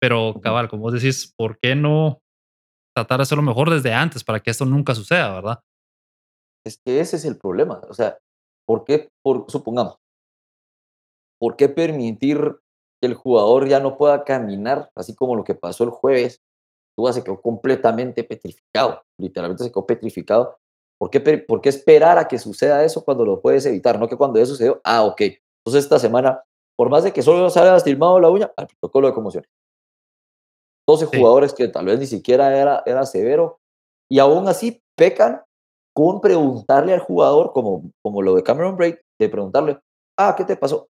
Pero, 0.00 0.36
cabal, 0.40 0.68
como 0.68 0.82
vos 0.82 0.92
decís, 0.92 1.34
¿por 1.36 1.58
qué 1.58 1.74
no 1.74 2.20
tratar 2.94 3.18
de 3.18 3.22
hacerlo 3.24 3.42
mejor 3.42 3.70
desde 3.70 3.92
antes 3.92 4.22
para 4.22 4.38
que 4.38 4.52
esto 4.52 4.66
nunca 4.66 4.94
suceda, 4.94 5.34
verdad? 5.34 5.58
Es 6.64 6.78
que 6.78 7.00
ese 7.00 7.16
es 7.16 7.24
el 7.24 7.36
problema. 7.36 7.80
O 7.88 7.94
sea, 7.94 8.16
¿por 8.64 8.84
qué, 8.84 9.08
por, 9.24 9.50
supongamos, 9.50 9.96
¿por 11.40 11.56
qué 11.56 11.68
permitir 11.68 12.38
que 13.02 13.08
el 13.08 13.14
jugador 13.14 13.66
ya 13.66 13.80
no 13.80 13.98
pueda 13.98 14.22
caminar, 14.22 14.92
así 14.94 15.16
como 15.16 15.34
lo 15.34 15.42
que 15.42 15.56
pasó 15.56 15.82
el 15.82 15.90
jueves? 15.90 16.40
Tú 16.96 17.04
se 17.12 17.24
quedó 17.24 17.40
completamente 17.42 18.22
petrificado, 18.22 19.02
literalmente 19.18 19.64
se 19.64 19.72
quedó 19.72 19.84
petrificado. 19.84 20.56
¿Por 20.98 21.10
qué, 21.10 21.20
¿Por 21.20 21.60
qué 21.60 21.68
esperar 21.68 22.18
a 22.18 22.26
que 22.26 22.38
suceda 22.38 22.84
eso 22.84 23.04
cuando 23.04 23.24
lo 23.24 23.40
puedes 23.40 23.64
evitar? 23.66 23.98
No 23.98 24.08
que 24.08 24.16
cuando 24.16 24.40
eso 24.40 24.52
sucedió, 24.52 24.80
ah, 24.82 25.04
ok. 25.04 25.20
Entonces 25.20 25.84
esta 25.84 25.98
semana, 25.98 26.42
por 26.76 26.90
más 26.90 27.04
de 27.04 27.12
que 27.12 27.22
solo 27.22 27.48
se 27.50 27.60
haya 27.60 27.72
lastimado 27.72 28.18
la 28.18 28.30
uña, 28.30 28.52
al 28.56 28.66
protocolo 28.66 29.06
de 29.06 29.14
conmoción. 29.14 29.44
12 30.88 31.06
jugadores 31.06 31.52
que 31.52 31.68
tal 31.68 31.86
vez 31.86 32.00
ni 32.00 32.06
siquiera 32.06 32.56
era, 32.58 32.82
era 32.84 33.06
severo, 33.06 33.60
y 34.10 34.18
aún 34.18 34.48
así 34.48 34.82
pecan 34.96 35.42
con 35.94 36.20
preguntarle 36.20 36.94
al 36.94 37.00
jugador, 37.00 37.52
como, 37.52 37.90
como 38.02 38.22
lo 38.22 38.34
de 38.34 38.42
Cameron 38.42 38.76
Braid, 38.76 38.96
de 39.20 39.28
preguntarle, 39.28 39.78
ah, 40.16 40.34
¿qué 40.36 40.44
te 40.44 40.56
pasó? 40.56 40.88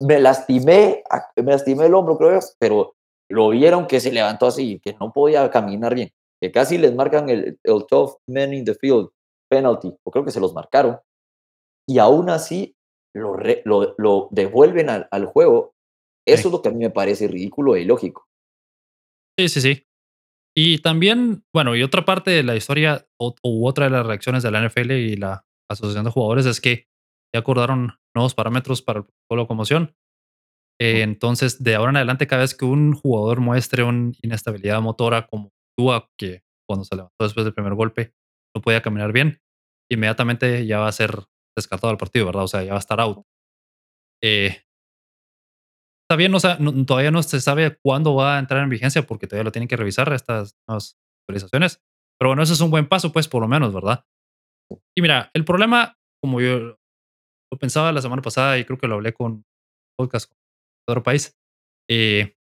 Me 0.00 0.20
lastimé, 0.20 1.02
me 1.36 1.52
lastimé 1.52 1.86
el 1.86 1.94
hombro, 1.94 2.16
creo, 2.16 2.38
pero 2.58 2.94
lo 3.28 3.48
vieron 3.50 3.86
que 3.86 4.00
se 4.00 4.12
levantó 4.12 4.46
así, 4.46 4.80
que 4.80 4.94
no 4.94 5.12
podía 5.12 5.50
caminar 5.50 5.94
bien, 5.94 6.10
que 6.40 6.52
casi 6.52 6.78
les 6.78 6.94
marcan 6.94 7.28
el, 7.28 7.58
el 7.62 7.84
12 7.90 8.18
men 8.26 8.54
in 8.54 8.64
the 8.64 8.74
field 8.74 9.10
penalty, 9.54 9.94
o 10.02 10.10
creo 10.10 10.24
que 10.24 10.30
se 10.30 10.40
los 10.40 10.54
marcaron, 10.54 10.98
y 11.88 11.98
aún 11.98 12.30
así 12.30 12.74
lo, 13.14 13.36
lo, 13.64 13.94
lo 13.96 14.28
devuelven 14.30 14.90
al, 14.90 15.08
al 15.10 15.26
juego. 15.26 15.74
Eso 16.26 16.48
es 16.48 16.52
lo 16.52 16.62
que 16.62 16.70
a 16.70 16.72
mí 16.72 16.78
me 16.78 16.90
parece 16.90 17.28
ridículo 17.28 17.76
e 17.76 17.82
ilógico. 17.82 18.26
Sí, 19.38 19.48
sí, 19.48 19.60
sí. 19.60 19.86
Y 20.56 20.78
también, 20.78 21.44
bueno, 21.52 21.74
y 21.76 21.82
otra 21.82 22.04
parte 22.04 22.30
de 22.30 22.42
la 22.42 22.56
historia 22.56 23.06
u 23.18 23.66
otra 23.66 23.86
de 23.86 23.90
las 23.90 24.06
reacciones 24.06 24.42
de 24.42 24.50
la 24.50 24.66
NFL 24.66 24.92
y 24.92 25.16
la 25.16 25.44
Asociación 25.68 26.04
de 26.04 26.10
Jugadores 26.10 26.46
es 26.46 26.60
que 26.60 26.86
ya 27.34 27.40
acordaron 27.40 27.98
nuevos 28.14 28.34
parámetros 28.34 28.80
para 28.80 29.00
el 29.00 29.06
protocolo 29.06 29.42
de 29.42 29.48
conmoción. 29.48 29.96
Eh, 30.80 31.02
entonces, 31.02 31.62
de 31.62 31.74
ahora 31.74 31.90
en 31.90 31.96
adelante, 31.96 32.26
cada 32.26 32.42
vez 32.42 32.54
que 32.54 32.64
un 32.64 32.94
jugador 32.94 33.40
muestre 33.40 33.82
una 33.82 34.12
inestabilidad 34.22 34.80
motora 34.80 35.26
como 35.26 35.52
Tua, 35.76 36.08
que 36.16 36.42
cuando 36.68 36.84
se 36.84 36.94
levantó 36.94 37.24
después 37.24 37.44
del 37.44 37.54
primer 37.54 37.74
golpe 37.74 38.14
no 38.54 38.62
podía 38.62 38.82
caminar 38.82 39.12
bien, 39.12 39.40
inmediatamente 39.90 40.66
ya 40.66 40.78
va 40.80 40.88
a 40.88 40.92
ser 40.92 41.24
descartado 41.56 41.90
del 41.90 41.98
partido, 41.98 42.26
¿verdad? 42.26 42.44
O 42.44 42.48
sea, 42.48 42.62
ya 42.62 42.70
va 42.70 42.78
a 42.78 42.80
estar 42.80 43.00
out. 43.00 43.24
Eh, 44.22 44.64
Todavía 46.08 46.28
no, 46.28 46.84
todavía 46.84 47.10
no 47.10 47.22
se 47.22 47.40
sabe 47.40 47.78
cuándo 47.82 48.14
va 48.14 48.36
a 48.36 48.38
entrar 48.38 48.62
en 48.62 48.68
vigencia 48.68 49.06
porque 49.06 49.26
todavía 49.26 49.44
lo 49.44 49.52
tienen 49.52 49.68
que 49.68 49.76
revisar 49.76 50.12
estas 50.12 50.54
nuevas 50.68 50.98
actualizaciones. 51.22 51.82
Pero 52.18 52.28
bueno, 52.30 52.42
eso 52.42 52.52
es 52.52 52.60
un 52.60 52.70
buen 52.70 52.88
paso, 52.88 53.10
pues, 53.12 53.26
por 53.26 53.40
lo 53.40 53.48
menos, 53.48 53.72
¿verdad? 53.72 54.04
Y 54.96 55.02
mira, 55.02 55.30
el 55.34 55.44
problema, 55.44 55.96
como 56.22 56.40
yo 56.40 56.58
lo 56.58 57.58
pensaba 57.58 57.92
la 57.92 58.02
semana 58.02 58.22
pasada 58.22 58.58
y 58.58 58.64
creo 58.64 58.78
que 58.78 58.86
lo 58.86 58.94
hablé 58.94 59.12
con 59.14 59.44
podcast 59.98 60.28
con 60.30 60.36
otro 60.88 61.02
país, 61.02 61.36
eh, 61.90 62.36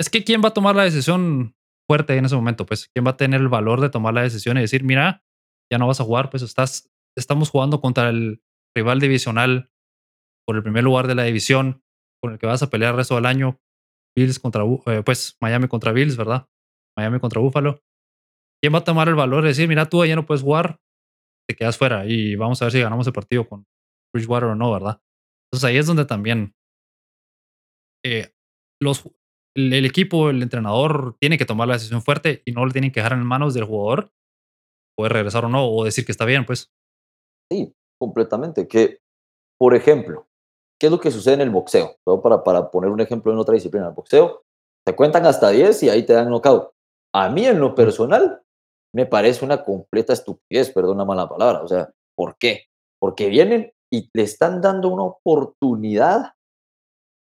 es 0.00 0.10
que 0.10 0.24
quién 0.24 0.42
va 0.42 0.48
a 0.48 0.54
tomar 0.54 0.74
la 0.74 0.84
decisión 0.84 1.54
fuerte 1.88 2.16
en 2.16 2.24
ese 2.24 2.34
momento, 2.34 2.66
pues, 2.66 2.88
quién 2.92 3.06
va 3.06 3.12
a 3.12 3.16
tener 3.16 3.40
el 3.40 3.48
valor 3.48 3.80
de 3.80 3.90
tomar 3.90 4.14
la 4.14 4.22
decisión 4.22 4.56
y 4.58 4.62
decir, 4.62 4.82
mira, 4.82 5.22
ya 5.72 5.78
no 5.78 5.86
vas 5.86 6.00
a 6.00 6.04
jugar, 6.04 6.28
pues 6.28 6.42
estás, 6.42 6.92
estamos 7.16 7.48
jugando 7.48 7.80
contra 7.80 8.10
el 8.10 8.42
rival 8.76 9.00
divisional 9.00 9.70
por 10.46 10.56
el 10.56 10.62
primer 10.62 10.84
lugar 10.84 11.06
de 11.06 11.14
la 11.14 11.22
división 11.24 11.82
con 12.22 12.34
el 12.34 12.38
que 12.38 12.46
vas 12.46 12.62
a 12.62 12.68
pelear 12.68 12.90
el 12.90 12.98
resto 12.98 13.14
del 13.14 13.24
año, 13.24 13.58
Bills 14.14 14.38
contra, 14.38 14.64
eh, 14.86 15.02
pues 15.02 15.38
Miami 15.40 15.68
contra 15.68 15.92
Bills, 15.92 16.18
¿verdad? 16.18 16.46
Miami 16.96 17.20
contra 17.20 17.40
Buffalo. 17.40 17.80
¿Quién 18.62 18.74
va 18.74 18.80
a 18.80 18.84
tomar 18.84 19.08
el 19.08 19.14
valor 19.14 19.42
de 19.42 19.48
decir, 19.48 19.66
mira, 19.66 19.88
tú 19.88 20.04
ya 20.04 20.14
no 20.14 20.26
puedes 20.26 20.42
jugar, 20.42 20.78
te 21.48 21.56
quedas 21.56 21.78
fuera 21.78 22.04
y 22.06 22.36
vamos 22.36 22.60
a 22.60 22.66
ver 22.66 22.72
si 22.72 22.80
ganamos 22.80 23.06
el 23.06 23.14
partido 23.14 23.48
con 23.48 23.66
Bridgewater 24.14 24.50
o 24.50 24.54
no, 24.54 24.70
¿verdad? 24.70 25.00
Entonces 25.46 25.68
ahí 25.68 25.78
es 25.78 25.86
donde 25.86 26.04
también 26.04 26.54
eh, 28.04 28.34
los, 28.78 29.08
el, 29.56 29.86
equipo, 29.86 30.28
el 30.28 30.42
entrenador, 30.42 31.16
tiene 31.18 31.38
que 31.38 31.46
tomar 31.46 31.66
la 31.66 31.74
decisión 31.74 32.02
fuerte 32.02 32.42
y 32.44 32.52
no 32.52 32.66
le 32.66 32.72
tienen 32.72 32.92
que 32.92 33.00
dejar 33.00 33.14
en 33.14 33.24
manos 33.24 33.54
del 33.54 33.64
jugador 33.64 34.12
poder 34.96 35.12
regresar 35.12 35.44
o 35.44 35.48
no, 35.48 35.68
o 35.68 35.84
decir 35.84 36.04
que 36.04 36.12
está 36.12 36.24
bien, 36.24 36.44
pues. 36.44 36.70
Sí, 37.50 37.74
completamente. 37.98 38.66
Que, 38.68 38.98
por 39.58 39.74
ejemplo, 39.74 40.26
¿Qué 40.82 40.86
es 40.86 40.90
lo 40.90 40.98
que 40.98 41.12
sucede 41.12 41.34
en 41.34 41.42
el 41.42 41.50
boxeo? 41.50 41.96
Para, 42.24 42.42
para 42.42 42.68
poner 42.68 42.90
un 42.90 42.98
ejemplo 42.98 43.30
en 43.30 43.38
otra 43.38 43.54
disciplina, 43.54 43.86
el 43.86 43.94
boxeo, 43.94 44.42
te 44.84 44.96
cuentan 44.96 45.24
hasta 45.26 45.50
10 45.50 45.80
y 45.84 45.88
ahí 45.88 46.02
te 46.02 46.12
dan 46.12 46.28
knockout. 46.28 46.72
A 47.14 47.28
mí, 47.28 47.46
en 47.46 47.60
lo 47.60 47.72
personal, 47.76 48.42
me 48.92 49.06
parece 49.06 49.44
una 49.44 49.62
completa 49.62 50.12
estupidez, 50.12 50.72
perdón 50.72 50.96
una 50.96 51.04
mala 51.04 51.28
palabra. 51.28 51.62
O 51.62 51.68
sea, 51.68 51.88
¿por 52.16 52.36
qué? 52.36 52.64
Porque 53.00 53.28
vienen 53.28 53.72
y 53.92 54.10
le 54.12 54.24
están 54.24 54.60
dando 54.60 54.88
una 54.88 55.04
oportunidad 55.04 56.32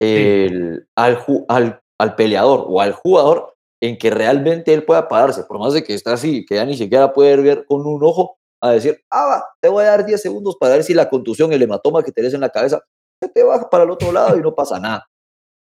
al, 0.01 0.87
al, 0.95 1.81
al, 1.99 2.15
peleador 2.15 2.65
o 2.67 2.81
al 2.81 2.93
jugador 2.93 3.50
en 3.81 3.97
que 3.97 4.09
realmente 4.09 4.73
él 4.73 4.83
pueda 4.83 5.07
pararse, 5.07 5.43
por 5.43 5.59
más 5.59 5.73
de 5.73 5.83
que 5.83 5.93
está 5.93 6.13
así, 6.13 6.45
que 6.45 6.55
ya 6.55 6.65
ni 6.65 6.77
siquiera 6.77 7.13
puede 7.13 7.35
ver 7.37 7.65
con 7.65 7.85
un 7.85 8.03
ojo, 8.03 8.37
a 8.61 8.71
decir, 8.71 9.03
ah, 9.09 9.25
va, 9.25 9.45
te 9.59 9.69
voy 9.69 9.83
a 9.83 9.87
dar 9.87 10.05
10 10.05 10.21
segundos 10.21 10.55
para 10.59 10.75
ver 10.75 10.83
si 10.83 10.93
la 10.93 11.09
contusión, 11.09 11.51
el 11.51 11.63
hematoma 11.63 12.03
que 12.03 12.11
tenés 12.11 12.33
en 12.33 12.41
la 12.41 12.49
cabeza 12.49 12.81
te 13.27 13.43
vas 13.43 13.65
para 13.69 13.83
el 13.83 13.91
otro 13.91 14.11
lado 14.11 14.37
y 14.37 14.41
no 14.41 14.55
pasa 14.55 14.79
nada. 14.79 15.07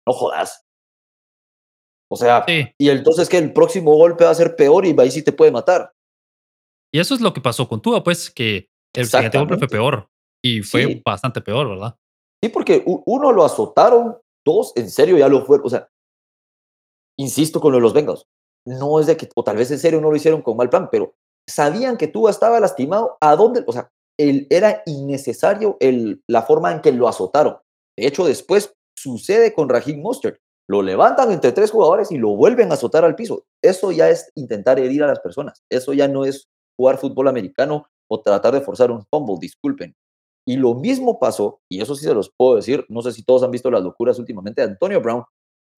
No 0.08 0.14
jodas. 0.14 0.66
O 2.12 2.16
sea, 2.16 2.44
y 2.48 2.90
entonces 2.90 3.30
que 3.30 3.38
el 3.38 3.54
próximo 3.54 3.96
golpe 3.96 4.24
va 4.24 4.32
a 4.32 4.36
ser 4.36 4.56
peor 4.56 4.86
y 4.86 4.96
ahí 5.00 5.12
sí 5.12 5.24
te 5.24 5.32
puede 5.32 5.52
matar. 5.52 5.94
Y 6.92 7.00
eso 7.00 7.14
es 7.14 7.22
lo 7.22 7.34
que 7.34 7.42
pasó 7.42 7.68
con 7.68 7.82
Tua, 7.82 8.04
pues, 8.04 8.32
que 8.32 8.70
el 8.96 9.06
siguiente 9.06 9.38
golpe 9.38 9.58
fue 9.58 9.68
peor. 9.68 10.10
Y 10.44 10.62
fue 10.64 11.02
bastante 11.06 11.42
peor, 11.42 11.70
¿verdad? 11.70 11.96
Sí, 12.42 12.50
porque 12.50 12.84
uno 12.86 13.32
lo 13.32 13.44
azotaron, 13.44 14.18
dos, 14.46 14.74
en 14.76 14.90
serio 14.90 15.18
ya 15.18 15.28
lo 15.28 15.46
fueron. 15.46 15.68
O 15.68 15.70
sea, 15.70 15.88
insisto 17.20 17.60
con 17.60 17.72
lo 17.72 17.78
de 17.78 17.82
los 17.82 17.94
Bengals. 17.94 18.26
No 18.66 19.00
es 19.00 19.08
de 19.08 19.18
que, 19.18 19.30
o 19.36 19.44
tal 19.44 19.58
vez 19.58 19.70
en 19.72 19.80
serio 19.80 20.02
no 20.02 20.10
lo 20.10 20.16
hicieron 20.16 20.42
con 20.42 20.58
mal 20.58 20.70
plan, 20.70 20.90
pero 20.92 21.14
sabían 21.48 21.98
que 21.98 22.08
Tua 22.08 22.32
estaba 22.32 22.60
lastimado. 22.60 23.18
¿A 23.22 23.36
dónde? 23.36 23.64
O 23.68 23.72
sea, 23.72 23.92
era 24.18 24.84
innecesario 24.86 25.78
el, 25.80 26.22
la 26.28 26.44
forma 26.44 26.72
en 26.72 26.82
que 26.82 26.92
lo 26.92 27.08
azotaron. 27.08 27.58
De 27.98 28.08
hecho, 28.08 28.26
después 28.26 28.74
sucede 28.98 29.54
con 29.54 29.70
Raheem 29.70 30.02
Mostert. 30.02 30.40
lo 30.70 30.82
levantan 30.82 31.32
entre 31.32 31.52
tres 31.52 31.72
jugadores 31.72 32.12
y 32.12 32.18
lo 32.18 32.36
vuelven 32.36 32.72
a 32.72 32.76
azotar 32.76 33.04
al 33.04 33.16
piso. 33.16 33.46
Eso 33.62 33.92
ya 33.92 34.10
es 34.10 34.32
intentar 34.36 34.80
herir 34.80 35.04
a 35.04 35.08
las 35.08 35.20
personas. 35.20 35.64
Eso 35.70 35.94
ya 35.94 36.08
no 36.08 36.26
es 36.26 36.48
jugar 36.78 36.98
fútbol 36.98 37.28
americano 37.28 37.88
o 38.10 38.22
tratar 38.22 38.54
de 38.54 38.62
forzar 38.62 38.92
un 38.92 39.06
fumble, 39.10 39.38
disculpen. 39.40 39.96
Y 40.46 40.58
lo 40.58 40.74
mismo 40.74 41.20
pasó, 41.20 41.62
y 41.70 41.82
eso 41.82 41.96
sí 41.96 42.06
se 42.06 42.14
los 42.14 42.32
puedo 42.36 42.56
decir, 42.56 42.86
no 42.90 43.02
sé 43.02 43.12
si 43.12 43.24
todos 43.24 43.44
han 43.44 43.52
visto 43.52 43.70
las 43.70 43.84
locuras 43.84 44.18
últimamente 44.20 44.62
de 44.62 44.68
Antonio 44.70 45.02
Brown. 45.02 45.24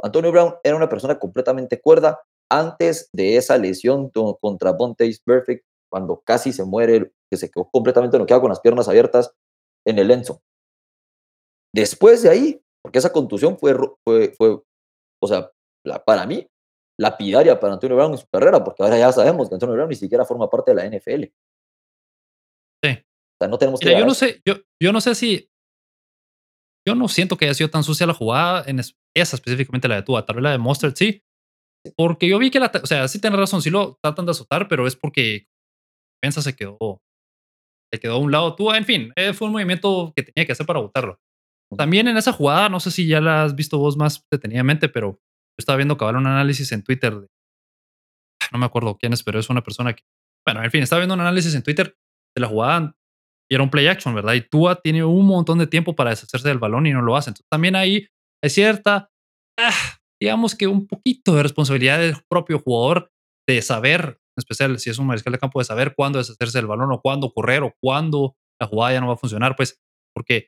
Antonio 0.03 0.31
Brown 0.31 0.55
era 0.63 0.75
una 0.75 0.89
persona 0.89 1.20
completamente 1.20 1.79
cuerda 1.79 2.22
antes 2.50 3.10
de 3.13 3.38
esa 3.38 3.58
lesión 3.58 4.10
contra 4.10 4.72
Bontaze 4.74 5.20
Perfect, 5.24 5.65
cuando 5.89 6.22
casi 6.22 6.51
se 6.51 6.63
muere, 6.63 7.12
que 7.29 7.38
se 7.38 7.50
quedó 7.50 7.70
completamente 7.70 8.17
noqueado 8.17 8.41
con 8.41 8.50
las 8.50 8.60
piernas 8.60 8.88
abiertas 8.88 9.34
en 9.86 10.00
el 10.00 10.12
Enzo. 10.12 10.41
Después 11.74 12.22
de 12.24 12.29
ahí, 12.29 12.62
porque 12.84 13.00
esa 13.00 13.12
contusión 13.12 13.58
fue, 13.58 13.75
fue, 14.03 14.34
fue 14.38 14.62
o 15.22 15.27
sea, 15.27 15.51
para 16.05 16.25
mí, 16.25 16.48
lapidaria 17.00 17.60
para 17.60 17.74
Antonio 17.74 17.96
Brown 17.96 18.12
en 18.12 18.17
su 18.17 18.27
carrera, 18.27 18.63
porque 18.63 18.84
ahora 18.84 18.98
ya 18.98 19.12
sabemos 19.12 19.50
que 19.50 19.55
Antonio 19.55 19.75
Brown 19.75 19.89
ni 19.89 19.96
siquiera 19.96 20.25
forma 20.25 20.50
parte 20.50 20.74
de 20.74 20.75
la 20.75 20.86
NFL. 20.86 21.24
Sí. 22.84 22.91
O 22.91 23.38
sea, 23.39 23.48
no 23.48 23.58
tenemos 23.58 23.79
que. 23.79 23.98
yo 23.98 24.05
no 24.05 24.13
sé, 24.13 24.41
yo, 24.46 24.55
yo 24.81 24.91
no 24.91 25.01
sé 25.01 25.15
si. 25.15 25.50
Yo 26.88 26.96
no 26.96 27.08
siento 27.08 27.38
que 27.38 27.46
haya 27.46 27.54
sido 27.54 27.70
tan 27.70 27.84
sucia 27.84 28.08
la 28.08 28.14
jugada 28.14 28.64
en 28.68 28.80
esa 28.80 28.96
específicamente 29.36 29.88
la 29.88 29.96
de 29.96 30.04
Tua, 30.04 30.26
tal 30.26 30.38
vez 30.38 30.44
la 30.44 30.52
de 30.52 30.58
Mustard 30.58 30.94
sí. 30.96 31.24
Porque 31.96 32.28
yo 32.28 32.38
vi 32.40 32.52
que 32.52 32.60
la, 32.60 32.72
o 32.82 32.86
sea, 32.86 33.08
sí 33.08 33.20
tiene 33.20 33.38
razón, 33.38 33.62
sí 33.62 33.70
lo 33.70 33.98
tratan 34.04 34.26
de 34.26 34.32
azotar, 34.32 34.68
pero 34.68 34.88
es 34.88 34.96
porque 34.96 35.48
Pensa 36.22 36.42
se 36.42 36.56
quedó, 36.56 37.02
se 37.92 38.00
quedó 38.00 38.16
a 38.16 38.20
un 38.20 38.32
lado 38.32 38.56
Tua, 38.56 38.78
en 38.78 38.86
fin, 38.86 39.12
eh, 39.16 39.34
fue 39.34 39.48
un 39.48 39.54
movimiento 39.54 40.14
que 40.16 40.24
tenía 40.24 40.46
que 40.46 40.52
hacer 40.52 40.68
para 40.68 40.80
votarlo. 40.80 41.20
También 41.76 42.08
en 42.08 42.18
esa 42.18 42.34
jugada, 42.34 42.70
no 42.70 42.80
sé 42.80 42.92
si 42.92 43.08
ya 43.08 43.22
la 43.22 43.44
has 43.44 43.56
visto 43.56 43.80
vos 43.80 43.98
más 43.98 44.26
detenidamente, 44.32 44.90
pero 44.90 45.14
yo 45.14 45.58
estaba 45.58 45.78
viendo 45.78 45.98
cabal 45.98 46.18
un 46.18 46.28
análisis 46.28 46.72
en 46.74 46.84
Twitter 46.84 47.16
de, 47.16 47.28
no 48.52 48.60
me 48.60 48.66
acuerdo 48.66 48.98
quién 48.98 49.14
es, 49.14 49.24
pero 49.24 49.40
es 49.40 49.50
una 49.50 49.64
persona 49.64 49.94
que, 49.94 50.04
bueno, 50.46 50.64
en 50.64 50.70
fin, 50.70 50.84
estaba 50.84 51.00
viendo 51.00 51.16
un 51.16 51.22
análisis 51.22 51.56
en 51.56 51.64
Twitter 51.64 51.96
de 52.36 52.42
la 52.42 52.48
jugada 52.48 52.96
y 53.51 53.55
era 53.55 53.63
un 53.63 53.70
play 53.70 53.88
action, 53.88 54.15
¿verdad? 54.15 54.34
Y 54.34 54.41
Tua 54.41 54.81
tiene 54.81 55.03
un 55.03 55.25
montón 55.25 55.60
de 55.60 55.67
tiempo 55.67 55.93
para 55.93 56.12
deshacerse 56.12 56.48
del 56.48 56.58
balón 56.58 56.88
y 56.88 56.93
no 56.93 57.01
lo 57.01 57.17
hace. 57.17 57.31
Entonces 57.31 57.48
también 57.51 57.75
ahí 57.75 58.08
es 58.41 58.53
cierta, 58.53 59.10
ah, 59.60 59.98
digamos 60.22 60.55
que 60.55 60.67
un 60.67 60.88
poquito 60.88 61.36
de 61.36 61.43
responsabilidad 61.43 62.00
del 62.00 62.15
propio 62.29 62.60
jugador 62.60 63.12
de 63.46 63.62
saber, 63.62 64.20
en 64.38 64.41
especial 64.41 64.79
si 64.79 64.89
es 64.89 64.98
un 65.00 65.08
mariscal 65.08 65.34
de 65.34 65.39
campo, 65.39 65.60
de 65.60 65.65
saber 65.65 65.93
cuándo 65.98 66.17
deshacerse 66.17 66.60
del 66.60 66.67
balón 66.67 66.93
o 66.93 67.01
cuándo 67.01 67.34
correr 67.34 67.63
o 67.63 67.74
cuándo 67.84 68.36
la 68.62 68.67
jugada 68.67 68.93
ya 68.93 69.01
no 69.01 69.08
va 69.08 69.15
a 69.15 69.17
funcionar, 69.17 69.58
pues 69.58 69.81
porque 70.15 70.48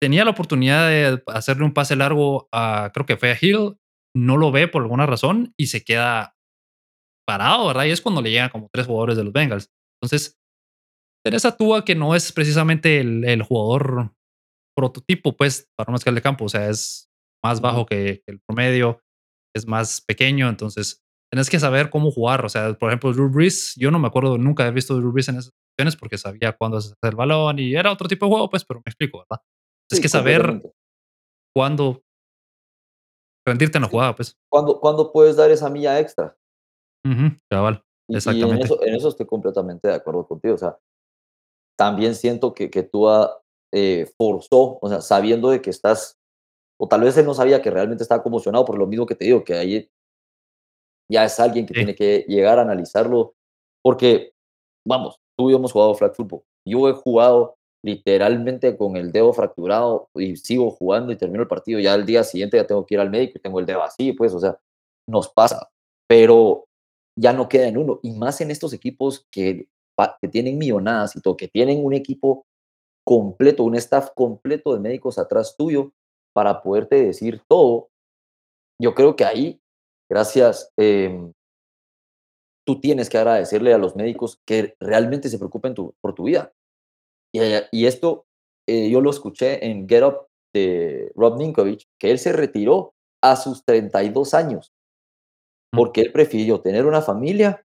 tenía 0.00 0.24
la 0.24 0.30
oportunidad 0.30 0.88
de 0.88 1.22
hacerle 1.26 1.64
un 1.64 1.74
pase 1.74 1.94
largo 1.94 2.48
a, 2.52 2.90
creo 2.94 3.04
que 3.04 3.18
fue 3.18 3.32
a 3.32 3.38
Hill, 3.38 3.76
no 4.16 4.38
lo 4.38 4.50
ve 4.50 4.66
por 4.66 4.80
alguna 4.80 5.04
razón 5.04 5.52
y 5.58 5.66
se 5.66 5.84
queda 5.84 6.36
parado, 7.28 7.66
¿verdad? 7.66 7.84
Y 7.84 7.90
es 7.90 8.00
cuando 8.00 8.22
le 8.22 8.30
llegan 8.30 8.48
como 8.48 8.70
tres 8.72 8.86
jugadores 8.86 9.18
de 9.18 9.24
los 9.24 9.32
Bengals. 9.34 9.70
Entonces, 10.00 10.38
tenés 11.24 11.44
a 11.44 11.56
Tua 11.56 11.84
que 11.84 11.94
no 11.94 12.14
es 12.14 12.32
precisamente 12.32 13.00
el, 13.00 13.42
jugador 13.42 14.12
prototipo, 14.76 15.36
pues, 15.36 15.68
para 15.76 15.90
un 15.90 15.96
escala 15.96 16.16
de 16.16 16.22
campo. 16.22 16.44
O 16.44 16.48
sea, 16.48 16.68
es 16.68 17.08
más 17.42 17.60
bajo 17.60 17.86
que, 17.86 18.22
el 18.26 18.40
promedio, 18.46 19.00
es 19.54 19.66
más 19.66 20.00
pequeño, 20.00 20.48
entonces 20.48 21.02
tenés 21.32 21.48
que 21.48 21.58
saber 21.58 21.90
cómo 21.90 22.10
jugar. 22.10 22.44
O 22.44 22.48
sea, 22.48 22.74
por 22.74 22.90
ejemplo, 22.90 23.12
Drew 23.12 23.30
Brees, 23.30 23.74
yo 23.76 23.90
no 23.90 23.98
me 23.98 24.08
acuerdo 24.08 24.36
nunca 24.38 24.64
haber 24.64 24.74
visto 24.74 24.96
Drew 24.96 25.12
Brees 25.12 25.28
en 25.28 25.36
esas 25.36 25.52
situaciones 25.70 25.96
porque 25.96 26.18
sabía 26.18 26.52
cuándo 26.52 26.78
hacer 26.78 26.94
el 27.02 27.16
balón 27.16 27.58
y 27.58 27.74
era 27.74 27.92
otro 27.92 28.08
tipo 28.08 28.26
de 28.26 28.30
juego, 28.30 28.50
pues, 28.50 28.64
pero 28.64 28.80
me 28.84 28.90
explico, 28.90 29.18
¿verdad? 29.18 29.42
es 29.90 30.00
que 30.00 30.08
saber 30.08 30.62
cuándo 31.54 32.02
rendirte 33.46 33.78
en 33.78 33.82
la 33.82 33.88
jugada, 33.88 34.14
pues. 34.14 34.36
¿Cuándo, 34.50 34.80
¿Cuándo, 34.80 35.12
puedes 35.12 35.36
dar 35.36 35.50
esa 35.50 35.70
milla 35.70 36.00
extra? 36.00 36.36
cabal, 37.50 37.84
exactamente. 38.08 38.66
Y 38.66 38.88
en, 38.88 38.94
eso, 38.94 39.08
estoy 39.08 39.26
completamente 39.26 39.88
de 39.88 39.94
acuerdo 39.94 40.26
contigo. 40.26 40.54
O 40.54 40.58
sea, 40.58 40.78
también 41.76 42.14
siento 42.14 42.54
que, 42.54 42.70
que 42.70 42.82
tú 42.82 43.06
eh, 43.72 44.06
forzó, 44.16 44.78
o 44.80 44.88
sea, 44.88 45.00
sabiendo 45.00 45.50
de 45.50 45.60
que 45.60 45.70
estás, 45.70 46.16
o 46.78 46.88
tal 46.88 47.02
vez 47.02 47.16
él 47.16 47.26
no 47.26 47.34
sabía 47.34 47.62
que 47.62 47.70
realmente 47.70 48.02
estaba 48.02 48.22
conmocionado 48.22 48.64
por 48.64 48.78
lo 48.78 48.86
mismo 48.86 49.06
que 49.06 49.14
te 49.14 49.24
digo, 49.24 49.44
que 49.44 49.54
ahí 49.54 49.90
ya 51.10 51.24
es 51.24 51.38
alguien 51.38 51.66
que 51.66 51.74
tiene 51.74 51.94
que 51.94 52.24
llegar 52.28 52.58
a 52.58 52.62
analizarlo, 52.62 53.34
porque, 53.82 54.32
vamos, 54.86 55.18
tú 55.36 55.48
y 55.48 55.52
yo 55.52 55.58
hemos 55.58 55.72
jugado 55.72 55.94
flag 55.94 56.14
football. 56.14 56.42
Yo 56.66 56.88
he 56.88 56.92
jugado 56.92 57.56
literalmente 57.84 58.76
con 58.78 58.96
el 58.96 59.12
dedo 59.12 59.32
fracturado 59.34 60.08
y 60.14 60.36
sigo 60.36 60.70
jugando 60.70 61.12
y 61.12 61.16
termino 61.16 61.42
el 61.42 61.48
partido, 61.48 61.78
ya 61.80 61.92
al 61.92 62.06
día 62.06 62.24
siguiente 62.24 62.56
ya 62.56 62.66
tengo 62.66 62.86
que 62.86 62.94
ir 62.94 63.00
al 63.00 63.10
médico 63.10 63.34
y 63.36 63.42
tengo 63.42 63.60
el 63.60 63.66
dedo 63.66 63.82
así, 63.82 64.12
pues, 64.12 64.32
o 64.32 64.40
sea, 64.40 64.58
nos 65.06 65.28
pasa, 65.28 65.70
pero 66.08 66.64
ya 67.18 67.32
no 67.32 67.48
queda 67.48 67.68
en 67.68 67.76
uno, 67.76 68.00
y 68.02 68.12
más 68.12 68.40
en 68.40 68.50
estos 68.50 68.72
equipos 68.72 69.26
que, 69.30 69.68
que 70.20 70.28
tienen 70.28 70.58
millonadas 70.58 71.16
y 71.16 71.20
todo, 71.20 71.36
que 71.36 71.48
tienen 71.48 71.84
un 71.84 71.94
equipo 71.94 72.46
completo, 73.04 73.64
un 73.64 73.76
staff 73.76 74.10
completo 74.14 74.74
de 74.74 74.80
médicos 74.80 75.18
atrás 75.18 75.54
tuyo 75.56 75.92
para 76.34 76.62
poderte 76.62 76.96
decir 77.04 77.42
todo. 77.48 77.90
Yo 78.80 78.94
creo 78.94 79.14
que 79.14 79.24
ahí, 79.24 79.60
gracias, 80.10 80.72
em, 80.76 81.32
tú 82.66 82.80
tienes 82.80 83.10
que 83.10 83.18
agradecerle 83.18 83.74
a 83.74 83.78
los 83.78 83.94
médicos 83.94 84.40
que 84.46 84.74
realmente 84.80 85.28
se 85.28 85.38
preocupen 85.38 85.74
por 85.74 86.14
tu 86.14 86.24
vida. 86.24 86.52
Y, 87.32 87.86
esto 87.86 88.26
eh, 88.68 88.88
yo 88.90 89.00
lo 89.00 89.10
escuché 89.10 89.66
en 89.66 89.88
Get 89.88 90.04
Up 90.04 90.28
de 90.54 91.12
Rob 91.16 91.36
Ninkovich, 91.36 91.88
que 91.98 92.10
él 92.12 92.18
se 92.18 92.32
retiró 92.32 92.94
a 93.22 93.36
sus 93.36 93.64
32 93.64 94.34
años, 94.34 94.72
porque 95.72 96.02
él 96.02 96.12
prefirió 96.12 96.60
tener 96.60 96.86
una 96.86 97.02
familia 97.02 97.66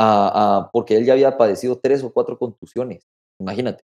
a, 0.00 0.70
porque 0.72 0.96
él 0.96 1.04
ya 1.04 1.12
había 1.12 1.36
padecido 1.36 1.78
tres 1.78 2.02
o 2.02 2.12
cuatro 2.12 2.38
contusiones. 2.38 3.06
Imagínate. 3.38 3.84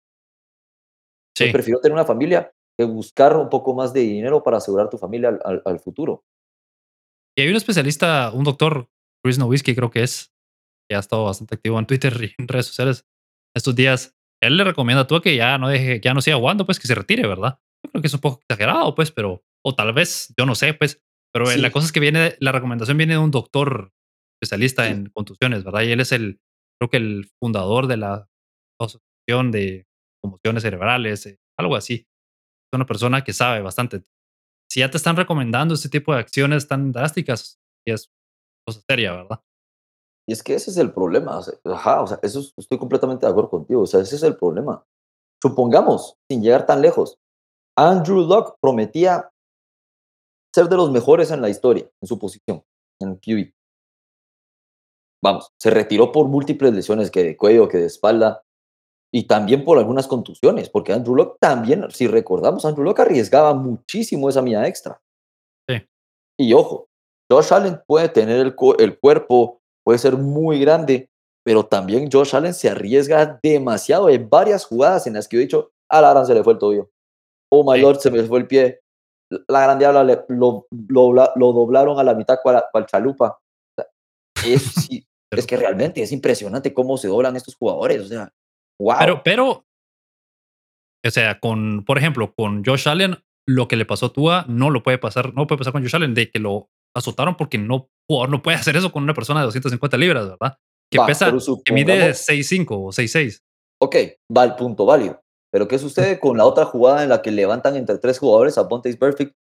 Sí. 1.37 1.45
Él 1.45 1.53
prefirió 1.53 1.81
tener 1.81 1.95
una 1.95 2.05
familia 2.05 2.53
que 2.79 2.85
buscar 2.85 3.37
un 3.37 3.49
poco 3.49 3.75
más 3.75 3.93
de 3.93 4.01
dinero 4.01 4.43
para 4.43 4.59
asegurar 4.59 4.91
tu 4.91 4.99
familia 4.99 5.39
al, 5.45 5.63
al, 5.65 5.81
futuro. 5.81 6.25
Y 7.37 7.43
hay 7.43 7.49
un 7.49 7.57
especialista, 7.57 8.31
un 8.33 8.45
doctor, 8.45 8.89
Chris 9.23 9.39
Nowinski 9.39 9.75
creo 9.75 9.91
que 9.91 10.03
es, 10.03 10.33
que 10.89 10.97
ha 10.97 11.01
estado 11.01 11.25
bastante 11.25 11.55
activo 11.55 11.79
en 11.79 11.87
Twitter 11.87 12.13
y 12.21 12.35
en 12.39 12.49
redes 12.49 12.67
sociales 12.67 13.07
estos 13.55 13.75
días, 13.75 14.17
él 14.43 14.57
le 14.57 14.65
recomienda 14.65 15.03
a 15.03 15.07
tú 15.07 15.21
que 15.21 15.37
ya 15.37 15.57
no 15.59 15.69
deje, 15.69 16.01
ya 16.01 16.13
no 16.15 16.21
siga 16.21 16.37
jugando, 16.37 16.67
pues 16.67 16.79
que 16.79 16.87
se 16.87 16.95
retire, 16.95 17.27
¿verdad? 17.27 17.59
Yo 17.85 17.91
creo 17.91 18.03
que 18.03 18.09
es 18.09 18.15
un 18.15 18.21
poco 18.21 18.41
exagerado, 18.41 18.95
pues, 18.95 19.11
pero, 19.11 19.45
o 19.65 19.75
tal 19.75 19.93
vez, 19.93 20.33
yo 20.37 20.47
no 20.47 20.55
sé, 20.55 20.75
pues, 20.75 21.03
pero 21.33 21.47
la 21.57 21.71
cosa 21.71 21.87
es 21.87 21.93
que 21.93 22.01
viene, 22.01 22.37
la 22.41 22.53
recomendación 22.53 22.97
viene 22.97 23.15
de 23.15 23.19
un 23.19 23.31
doctor 23.31 23.93
especialista 24.35 24.89
en 24.89 25.11
contusiones, 25.11 25.65
¿verdad? 25.65 25.83
Y 25.83 25.93
él 25.93 26.01
es 26.01 26.13
el, 26.13 26.41
creo 26.79 26.91
que 26.91 26.97
el 26.97 27.31
fundador 27.41 27.87
de 27.87 27.97
la 27.97 28.29
Asociación 28.81 29.51
de 29.51 29.87
Conmociones 30.23 30.63
Cerebrales, 30.63 31.27
eh, 31.27 31.39
algo 31.59 31.77
así. 31.77 31.95
Es 31.95 32.77
una 32.77 32.87
persona 32.87 33.23
que 33.23 33.33
sabe 33.33 33.63
bastante. 33.63 34.03
Si 34.71 34.81
ya 34.81 34.91
te 34.91 34.97
están 34.97 35.17
recomendando 35.17 35.75
este 35.75 35.89
tipo 35.89 36.13
de 36.13 36.21
acciones 36.21 36.67
tan 36.67 36.93
drásticas, 36.93 37.61
es 37.87 38.11
cosa 38.67 38.81
seria, 38.89 39.13
¿verdad? 39.13 39.41
Y 40.27 40.33
es 40.33 40.43
que 40.43 40.55
ese 40.55 40.71
es 40.71 40.77
el 40.79 40.93
problema. 40.93 41.39
O 41.39 41.43
sea, 41.43 41.55
ajá, 41.65 42.03
o 42.03 42.07
sea, 42.07 42.19
eso 42.23 42.41
estoy 42.57 42.79
completamente 42.79 43.27
de 43.27 43.31
acuerdo 43.31 43.51
contigo. 43.51 43.83
O 43.83 43.87
sea, 43.87 44.01
ese 44.01 44.17
es 44.17 44.23
el 44.23 44.37
problema. 44.37 44.85
Supongamos, 45.43 46.17
sin 46.31 46.43
llegar 46.43 46.65
tan 46.65 46.81
lejos, 46.81 47.19
Andrew 47.77 48.21
Luck 48.21 48.57
prometía 48.61 49.31
ser 50.55 50.69
de 50.69 50.77
los 50.77 50.91
mejores 50.91 51.31
en 51.31 51.43
la 51.43 51.49
historia, 51.49 51.91
en 52.01 52.09
su 52.09 52.19
posición, 52.19 52.65
en 53.01 53.17
QB. 53.17 53.53
Vamos, 55.25 55.51
se 55.59 55.71
retiró 55.71 56.13
por 56.13 56.29
múltiples 56.29 56.75
lesiones, 56.75 57.11
que 57.11 57.25
de 57.25 57.35
cuello, 57.35 57.67
que 57.67 57.79
de 57.79 57.87
espalda, 57.87 58.43
y 59.11 59.27
también 59.27 59.65
por 59.65 59.79
algunas 59.79 60.07
contusiones, 60.07 60.69
porque 60.69 60.93
Andrew 60.93 61.17
Luck 61.17 61.39
también, 61.41 61.91
si 61.91 62.07
recordamos, 62.07 62.67
Andrew 62.67 62.85
Luck 62.85 63.01
arriesgaba 63.01 63.55
muchísimo 63.55 64.29
esa 64.29 64.43
mía 64.43 64.67
extra. 64.69 65.01
Sí. 65.67 65.77
Y 66.39 66.53
ojo, 66.53 66.89
Josh 67.31 67.55
Allen 67.55 67.81
puede 67.87 68.11
tener 68.11 68.39
el, 68.39 68.55
el 68.79 68.99
cuerpo 68.99 69.63
puede 69.83 69.99
ser 69.99 70.19
muy 70.19 70.61
grande, 70.61 71.09
pero 71.43 71.65
también 71.65 72.11
Josh 72.13 72.37
Allen 72.37 72.53
se 72.53 72.69
arriesga 72.69 73.41
demasiado 73.43 74.11
en 74.11 74.29
varias 74.29 74.67
jugadas 74.67 75.07
en 75.07 75.15
las 75.15 75.27
que 75.27 75.39
he 75.39 75.41
dicho, 75.41 75.71
a 75.89 76.03
la 76.03 76.11
gran 76.11 76.27
se 76.27 76.35
le 76.35 76.45
fue 76.45 76.53
el 76.53 76.59
tobillo. 76.59 76.91
Oh 77.51 77.65
my 77.65 77.81
lord, 77.81 78.01
se 78.01 78.11
me 78.11 78.23
fue 78.25 78.41
el 78.41 78.47
pie. 78.47 78.81
La 79.49 79.63
gran 79.63 79.79
diabla 79.79 80.05
lo, 80.29 80.67
lo, 80.69 81.53
doblaron 81.53 81.99
a 81.99 82.05
la 82.05 82.15
mitad 82.15 82.41
para 82.45 82.69
el 82.75 82.87
chalupa. 82.87 83.39
Es, 84.45 84.89
es 85.37 85.47
que 85.47 85.57
realmente 85.57 86.03
es 86.03 86.13
impresionante 86.13 86.75
cómo 86.75 86.97
se 86.97 87.09
doblan 87.09 87.37
estos 87.37 87.57
jugadores. 87.57 88.03
O 88.03 88.07
sea, 88.07 88.33
wow. 88.81 88.97
Pero, 88.99 89.23
pero, 89.23 89.67
o 91.05 91.11
sea, 91.11 91.39
con, 91.41 91.85
por 91.85 91.99
ejemplo, 91.99 92.35
con 92.35 92.65
Josh 92.65 92.89
Allen, 92.89 93.19
lo 93.47 93.69
que 93.69 93.77
le 93.77 93.85
pasó 93.85 94.07
a 94.07 94.13
Tua 94.13 94.45
no 94.49 94.71
lo 94.71 94.83
puede 94.83 94.99
pasar, 94.99 95.35
no 95.35 95.47
puede 95.47 95.59
pasar 95.59 95.73
con 95.73 95.83
Josh 95.83 95.97
Allen, 95.97 96.15
de 96.15 96.31
que 96.31 96.39
lo 96.39 96.71
azotaron 96.97 97.37
porque 97.37 97.59
no, 97.59 97.91
no 98.09 98.43
puede 98.43 98.57
hacer 98.57 98.77
eso 98.77 98.93
con 98.93 99.03
una 99.03 99.15
persona 99.15 99.41
de 99.41 99.47
250 99.47 99.97
libras, 99.97 100.29
¿verdad? 100.31 100.59
Que 100.91 101.01
pesa, 101.07 101.33
que 101.65 101.73
mide 101.73 102.11
6'5 102.11 102.67
o 102.71 102.87
6'6. 102.89 103.41
Ok, 103.83 103.97
va 104.35 104.45
el 104.45 104.55
punto 104.55 104.87
válido. 104.87 105.21
Pero 105.53 105.69
¿qué 105.69 105.79
sucede 105.79 106.19
con 106.19 106.37
la 106.37 106.47
otra 106.47 106.65
jugada 106.65 107.03
en 107.03 107.09
la 107.09 107.23
que 107.23 107.31
levantan 107.31 107.77
entre 107.77 107.99
tres 107.99 108.19
jugadores 108.19 108.59
a 108.59 108.69
Ponte's 108.69 108.97
Perfect 108.97 109.35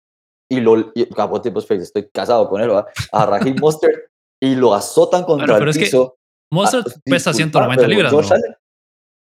y 0.50 0.60
lo, 0.60 0.92
y, 0.94 1.08
ah, 1.16 1.30
pues, 1.30 1.70
estoy 1.70 2.10
casado 2.12 2.48
con 2.48 2.60
él, 2.60 2.68
¿verdad? 2.68 2.86
a 3.12 3.26
Raheem 3.26 3.56
Mostert 3.58 4.11
y 4.42 4.54
lo 4.56 4.74
azotan 4.74 5.22
contra 5.24 5.54
pero 5.56 5.70
el 5.70 5.76
es 5.76 5.90
que. 5.90 5.98
Mostert 6.50 6.86
Ah, 6.88 7.00
pesa 7.04 7.30
disculpa, 7.30 7.60
190 7.74 7.76
pero 7.76 7.88
libras, 7.88 8.12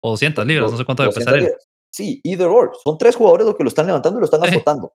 O 0.04 0.10
200 0.12 0.46
libras, 0.46 0.72
no 0.72 0.78
sé 0.78 0.86
cuánto 0.86 1.04
debe 1.04 1.14
200 1.16 1.34
pesar 1.34 1.50
él. 1.50 1.56
Sí, 1.92 2.20
either 2.24 2.48
or. 2.48 2.72
Son 2.84 2.98
tres 2.98 3.16
jugadores 3.16 3.48
los 3.48 3.56
que 3.56 3.64
lo 3.64 3.70
están 3.70 3.88
levantando 3.88 4.20
y 4.20 4.22
lo 4.22 4.26
están 4.26 4.44
azotando. 4.44 4.94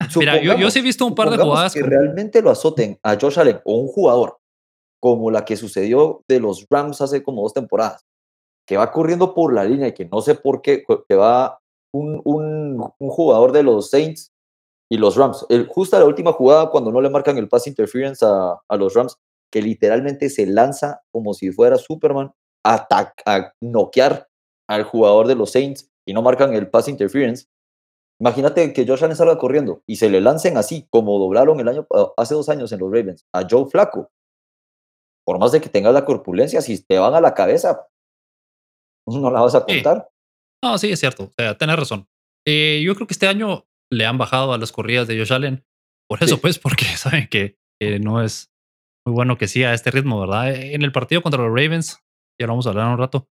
Mira, 0.16 0.40
yo, 0.40 0.54
yo 0.56 0.70
sí 0.70 0.78
he 0.78 0.82
visto 0.82 1.04
un 1.06 1.14
par 1.14 1.30
de 1.30 1.36
jugadas. 1.38 1.74
que 1.74 1.82
realmente 1.82 2.40
lo 2.42 2.50
azoten 2.50 2.98
a 3.02 3.16
Josh 3.20 3.38
Allen 3.40 3.60
o 3.64 3.78
un 3.78 3.88
jugador 3.88 4.38
como 5.02 5.30
la 5.30 5.44
que 5.44 5.56
sucedió 5.56 6.22
de 6.28 6.38
los 6.40 6.66
Rams 6.70 7.00
hace 7.00 7.22
como 7.22 7.42
dos 7.42 7.54
temporadas, 7.54 8.04
que 8.66 8.76
va 8.76 8.92
corriendo 8.92 9.34
por 9.34 9.52
la 9.54 9.64
línea 9.64 9.88
y 9.88 9.92
que 9.94 10.04
no 10.04 10.20
sé 10.20 10.34
por 10.36 10.60
qué, 10.62 10.84
que 11.08 11.14
va 11.16 11.58
un, 11.92 12.20
un- 12.24 12.92
un 12.98 13.08
jugador 13.10 13.52
de 13.52 13.62
los 13.62 13.90
Saints 13.90 14.30
y 14.90 14.98
los 14.98 15.16
Rams. 15.16 15.46
El, 15.48 15.66
justo 15.66 15.98
la 15.98 16.04
última 16.04 16.32
jugada, 16.32 16.70
cuando 16.70 16.92
no 16.92 17.00
le 17.00 17.10
marcan 17.10 17.36
el 17.38 17.48
pass 17.48 17.66
interference 17.66 18.24
a, 18.24 18.56
a 18.68 18.76
los 18.76 18.94
Rams, 18.94 19.16
que 19.52 19.62
literalmente 19.62 20.28
se 20.30 20.46
lanza 20.46 21.02
como 21.12 21.34
si 21.34 21.50
fuera 21.50 21.76
Superman 21.76 22.32
a, 22.64 22.86
a 23.26 23.52
noquear 23.60 24.28
al 24.68 24.84
jugador 24.84 25.26
de 25.26 25.34
los 25.34 25.50
Saints 25.52 25.90
y 26.06 26.12
no 26.12 26.22
marcan 26.22 26.54
el 26.54 26.68
pass 26.70 26.88
interference. 26.88 27.46
Imagínate 28.20 28.72
que 28.72 28.86
Josh 28.86 29.02
Allen 29.02 29.16
salga 29.16 29.38
corriendo 29.38 29.82
y 29.86 29.96
se 29.96 30.10
le 30.10 30.20
lancen 30.20 30.56
así, 30.58 30.86
como 30.90 31.18
doblaron 31.18 31.58
el 31.58 31.68
año, 31.68 31.86
hace 32.16 32.34
dos 32.34 32.48
años 32.50 32.70
en 32.72 32.80
los 32.80 32.90
Ravens, 32.92 33.26
a 33.34 33.46
Joe 33.48 33.66
Flaco. 33.70 34.10
Por 35.26 35.38
más 35.38 35.52
de 35.52 35.60
que 35.60 35.68
tengas 35.70 35.94
la 35.94 36.04
corpulencia, 36.04 36.60
si 36.60 36.82
te 36.84 36.98
van 36.98 37.14
a 37.14 37.20
la 37.20 37.34
cabeza, 37.34 37.86
no 39.06 39.30
la 39.30 39.40
vas 39.40 39.54
a 39.54 39.64
Sí. 39.66 39.74
contar. 39.74 40.08
No, 40.62 40.76
sí, 40.78 40.92
es 40.92 41.00
cierto. 41.00 41.24
O 41.24 41.32
sea, 41.36 41.56
tenés 41.56 41.76
razón. 41.76 42.06
Eh, 42.46 42.82
yo 42.84 42.94
creo 42.94 43.06
que 43.06 43.14
este 43.14 43.26
año 43.26 43.66
le 43.90 44.04
han 44.06 44.18
bajado 44.18 44.52
a 44.52 44.58
las 44.58 44.72
corridas 44.72 45.08
de 45.08 45.18
Josh 45.18 45.32
Allen. 45.32 45.64
Por 46.08 46.22
eso, 46.22 46.34
Sí. 46.36 46.40
pues, 46.40 46.58
porque 46.58 46.84
saben 46.96 47.28
que, 47.28 47.56
que 47.80 47.98
no 47.98 48.22
es 48.22 48.49
muy 49.06 49.14
bueno 49.14 49.38
que 49.38 49.48
siga 49.48 49.70
a 49.70 49.74
este 49.74 49.90
ritmo, 49.90 50.20
¿verdad? 50.20 50.54
En 50.54 50.82
el 50.82 50.92
partido 50.92 51.22
contra 51.22 51.42
los 51.42 51.48
Ravens, 51.50 51.98
ya 52.40 52.46
lo 52.46 52.52
vamos 52.52 52.66
a 52.66 52.70
hablar 52.70 52.88
un 52.88 52.98
rato, 52.98 53.28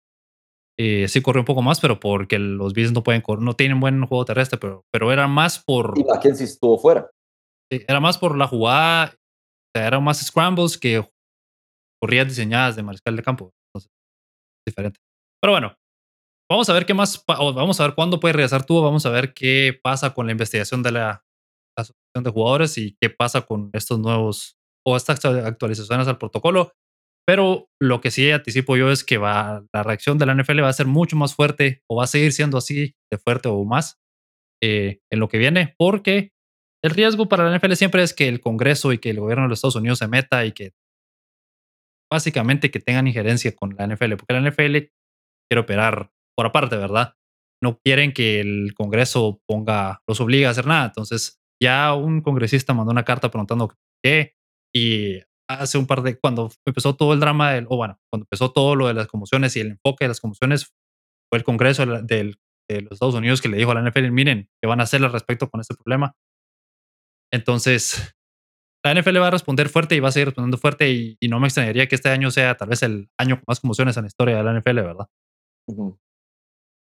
eh, 0.79 1.09
sí 1.09 1.21
corrió 1.21 1.41
un 1.41 1.45
poco 1.45 1.61
más, 1.61 1.81
pero 1.81 1.99
porque 1.99 2.39
los 2.39 2.73
Bills 2.73 2.93
no 2.93 3.03
pueden 3.03 3.21
correr, 3.21 3.43
no 3.43 3.53
tienen 3.53 3.81
buen 3.81 4.05
juego 4.05 4.23
terrestre, 4.23 4.57
pero, 4.57 4.85
pero 4.91 5.11
era 5.11 5.27
más 5.27 5.61
por 5.61 5.93
Y 5.97 6.05
Mackenzie 6.05 6.45
estuvo 6.45 6.77
fuera. 6.77 7.11
Sí, 7.69 7.83
era 7.85 7.99
más 7.99 8.17
por 8.17 8.37
la 8.37 8.47
jugada, 8.47 9.13
o 9.13 9.69
sea, 9.75 9.87
eran 9.87 10.03
más 10.03 10.25
scrambles 10.25 10.77
que 10.77 11.05
corridas 12.01 12.29
diseñadas 12.29 12.77
de 12.77 12.83
mariscal 12.83 13.15
de 13.15 13.23
campo. 13.23 13.51
Entonces, 13.67 13.91
diferente. 14.65 14.99
Pero 15.41 15.51
bueno, 15.51 15.75
vamos 16.49 16.69
a 16.69 16.73
ver 16.73 16.85
qué 16.85 16.93
más, 16.93 17.23
vamos 17.27 17.79
a 17.79 17.83
ver 17.83 17.95
cuándo 17.95 18.21
puede 18.21 18.33
regresar 18.33 18.65
tú, 18.65 18.81
vamos 18.81 19.05
a 19.05 19.09
ver 19.09 19.33
qué 19.33 19.77
pasa 19.83 20.13
con 20.13 20.27
la 20.27 20.31
investigación 20.31 20.81
de 20.81 20.93
la 20.93 21.25
asociación 21.77 22.23
de 22.23 22.31
jugadores 22.31 22.77
y 22.77 22.95
qué 23.01 23.09
pasa 23.09 23.41
con 23.41 23.69
estos 23.73 23.99
nuevos 23.99 24.58
o 24.91 24.97
estas 24.97 25.23
actu- 25.23 25.43
actualizaciones 25.45 26.07
al 26.07 26.17
protocolo. 26.17 26.73
Pero 27.27 27.67
lo 27.79 28.01
que 28.01 28.09
sí 28.11 28.31
anticipo 28.31 28.75
yo 28.75 28.91
es 28.91 29.03
que 29.03 29.17
va, 29.17 29.63
la 29.73 29.83
reacción 29.83 30.17
de 30.17 30.25
la 30.25 30.33
NFL 30.33 30.63
va 30.63 30.69
a 30.69 30.73
ser 30.73 30.87
mucho 30.87 31.15
más 31.15 31.35
fuerte 31.35 31.81
o 31.87 31.97
va 31.97 32.05
a 32.05 32.07
seguir 32.07 32.31
siendo 32.31 32.57
así 32.57 32.95
de 33.11 33.17
fuerte 33.19 33.49
o 33.49 33.63
más 33.65 33.99
eh, 34.63 34.99
en 35.11 35.19
lo 35.19 35.27
que 35.29 35.37
viene, 35.37 35.75
porque 35.77 36.31
el 36.83 36.91
riesgo 36.91 37.29
para 37.29 37.47
la 37.47 37.55
NFL 37.57 37.73
siempre 37.73 38.01
es 38.03 38.13
que 38.13 38.27
el 38.27 38.39
Congreso 38.39 38.93
y 38.93 38.97
que 38.97 39.11
el 39.11 39.19
gobierno 39.19 39.43
de 39.43 39.49
los 39.49 39.59
Estados 39.59 39.75
Unidos 39.75 39.99
se 39.99 40.07
meta 40.07 40.45
y 40.45 40.53
que 40.53 40.71
básicamente 42.11 42.71
que 42.71 42.79
tengan 42.79 43.07
injerencia 43.07 43.55
con 43.55 43.75
la 43.77 43.85
NFL, 43.85 44.15
porque 44.15 44.33
la 44.33 44.41
NFL 44.49 44.89
quiere 45.49 45.61
operar 45.61 46.09
por 46.35 46.45
aparte, 46.47 46.77
¿verdad? 46.77 47.13
No 47.61 47.77
quieren 47.83 48.13
que 48.13 48.39
el 48.39 48.73
Congreso 48.73 49.39
ponga, 49.47 50.01
los 50.07 50.21
obligue 50.21 50.47
a 50.47 50.51
hacer 50.51 50.65
nada. 50.65 50.85
Entonces, 50.85 51.39
ya 51.61 51.93
un 51.93 52.21
congresista 52.21 52.73
mandó 52.73 52.91
una 52.91 53.03
carta 53.03 53.29
preguntando 53.29 53.73
qué 54.03 54.33
y 54.75 55.19
hace 55.49 55.77
un 55.77 55.87
par 55.87 56.01
de, 56.03 56.19
cuando 56.19 56.51
empezó 56.65 56.95
todo 56.95 57.13
el 57.13 57.19
drama, 57.19 57.53
del, 57.53 57.65
o 57.69 57.77
bueno, 57.77 57.97
cuando 58.11 58.23
empezó 58.25 58.51
todo 58.51 58.75
lo 58.75 58.87
de 58.87 58.93
las 58.93 59.07
conmociones 59.07 59.55
y 59.55 59.61
el 59.61 59.71
enfoque 59.71 60.05
de 60.05 60.09
las 60.09 60.19
conmociones, 60.21 60.65
fue 61.31 61.39
el 61.39 61.43
Congreso 61.43 61.85
de 61.85 61.91
la- 61.91 62.01
del- 62.01 62.37
de 62.69 62.81
los 62.83 62.93
Estados 62.93 63.15
Unidos 63.15 63.41
que 63.41 63.49
le 63.49 63.57
dijo 63.57 63.71
a 63.71 63.73
la 63.75 63.81
NFL, 63.81 64.11
miren, 64.11 64.47
¿qué 64.61 64.67
van 64.67 64.79
a 64.79 64.83
hacer 64.83 65.03
al 65.03 65.11
respecto 65.11 65.49
con 65.49 65.59
este 65.61 65.73
problema? 65.75 66.13
Entonces, 67.31 68.15
la 68.83 68.91
NFL 68.93 69.17
va 69.21 69.27
a 69.27 69.31
responder 69.31 69.69
fuerte 69.69 69.95
y 69.95 69.99
va 69.99 70.09
a 70.09 70.11
seguir 70.11 70.27
respondiendo 70.27 70.57
fuerte 70.57 70.91
y, 70.91 71.17
y 71.19 71.27
no 71.27 71.39
me 71.39 71.47
extrañaría 71.47 71.87
que 71.87 71.95
este 71.95 72.09
año 72.09 72.31
sea 72.31 72.55
tal 72.57 72.69
vez 72.69 72.83
el 72.83 73.09
año 73.19 73.35
con 73.37 73.43
más 73.47 73.59
conmociones 73.59 73.97
en 73.97 74.03
la 74.03 74.07
historia 74.07 74.37
de 74.37 74.43
la 74.43 74.51
NFL, 74.59 74.81
¿verdad? 74.81 75.07
Ujú. 75.67 75.99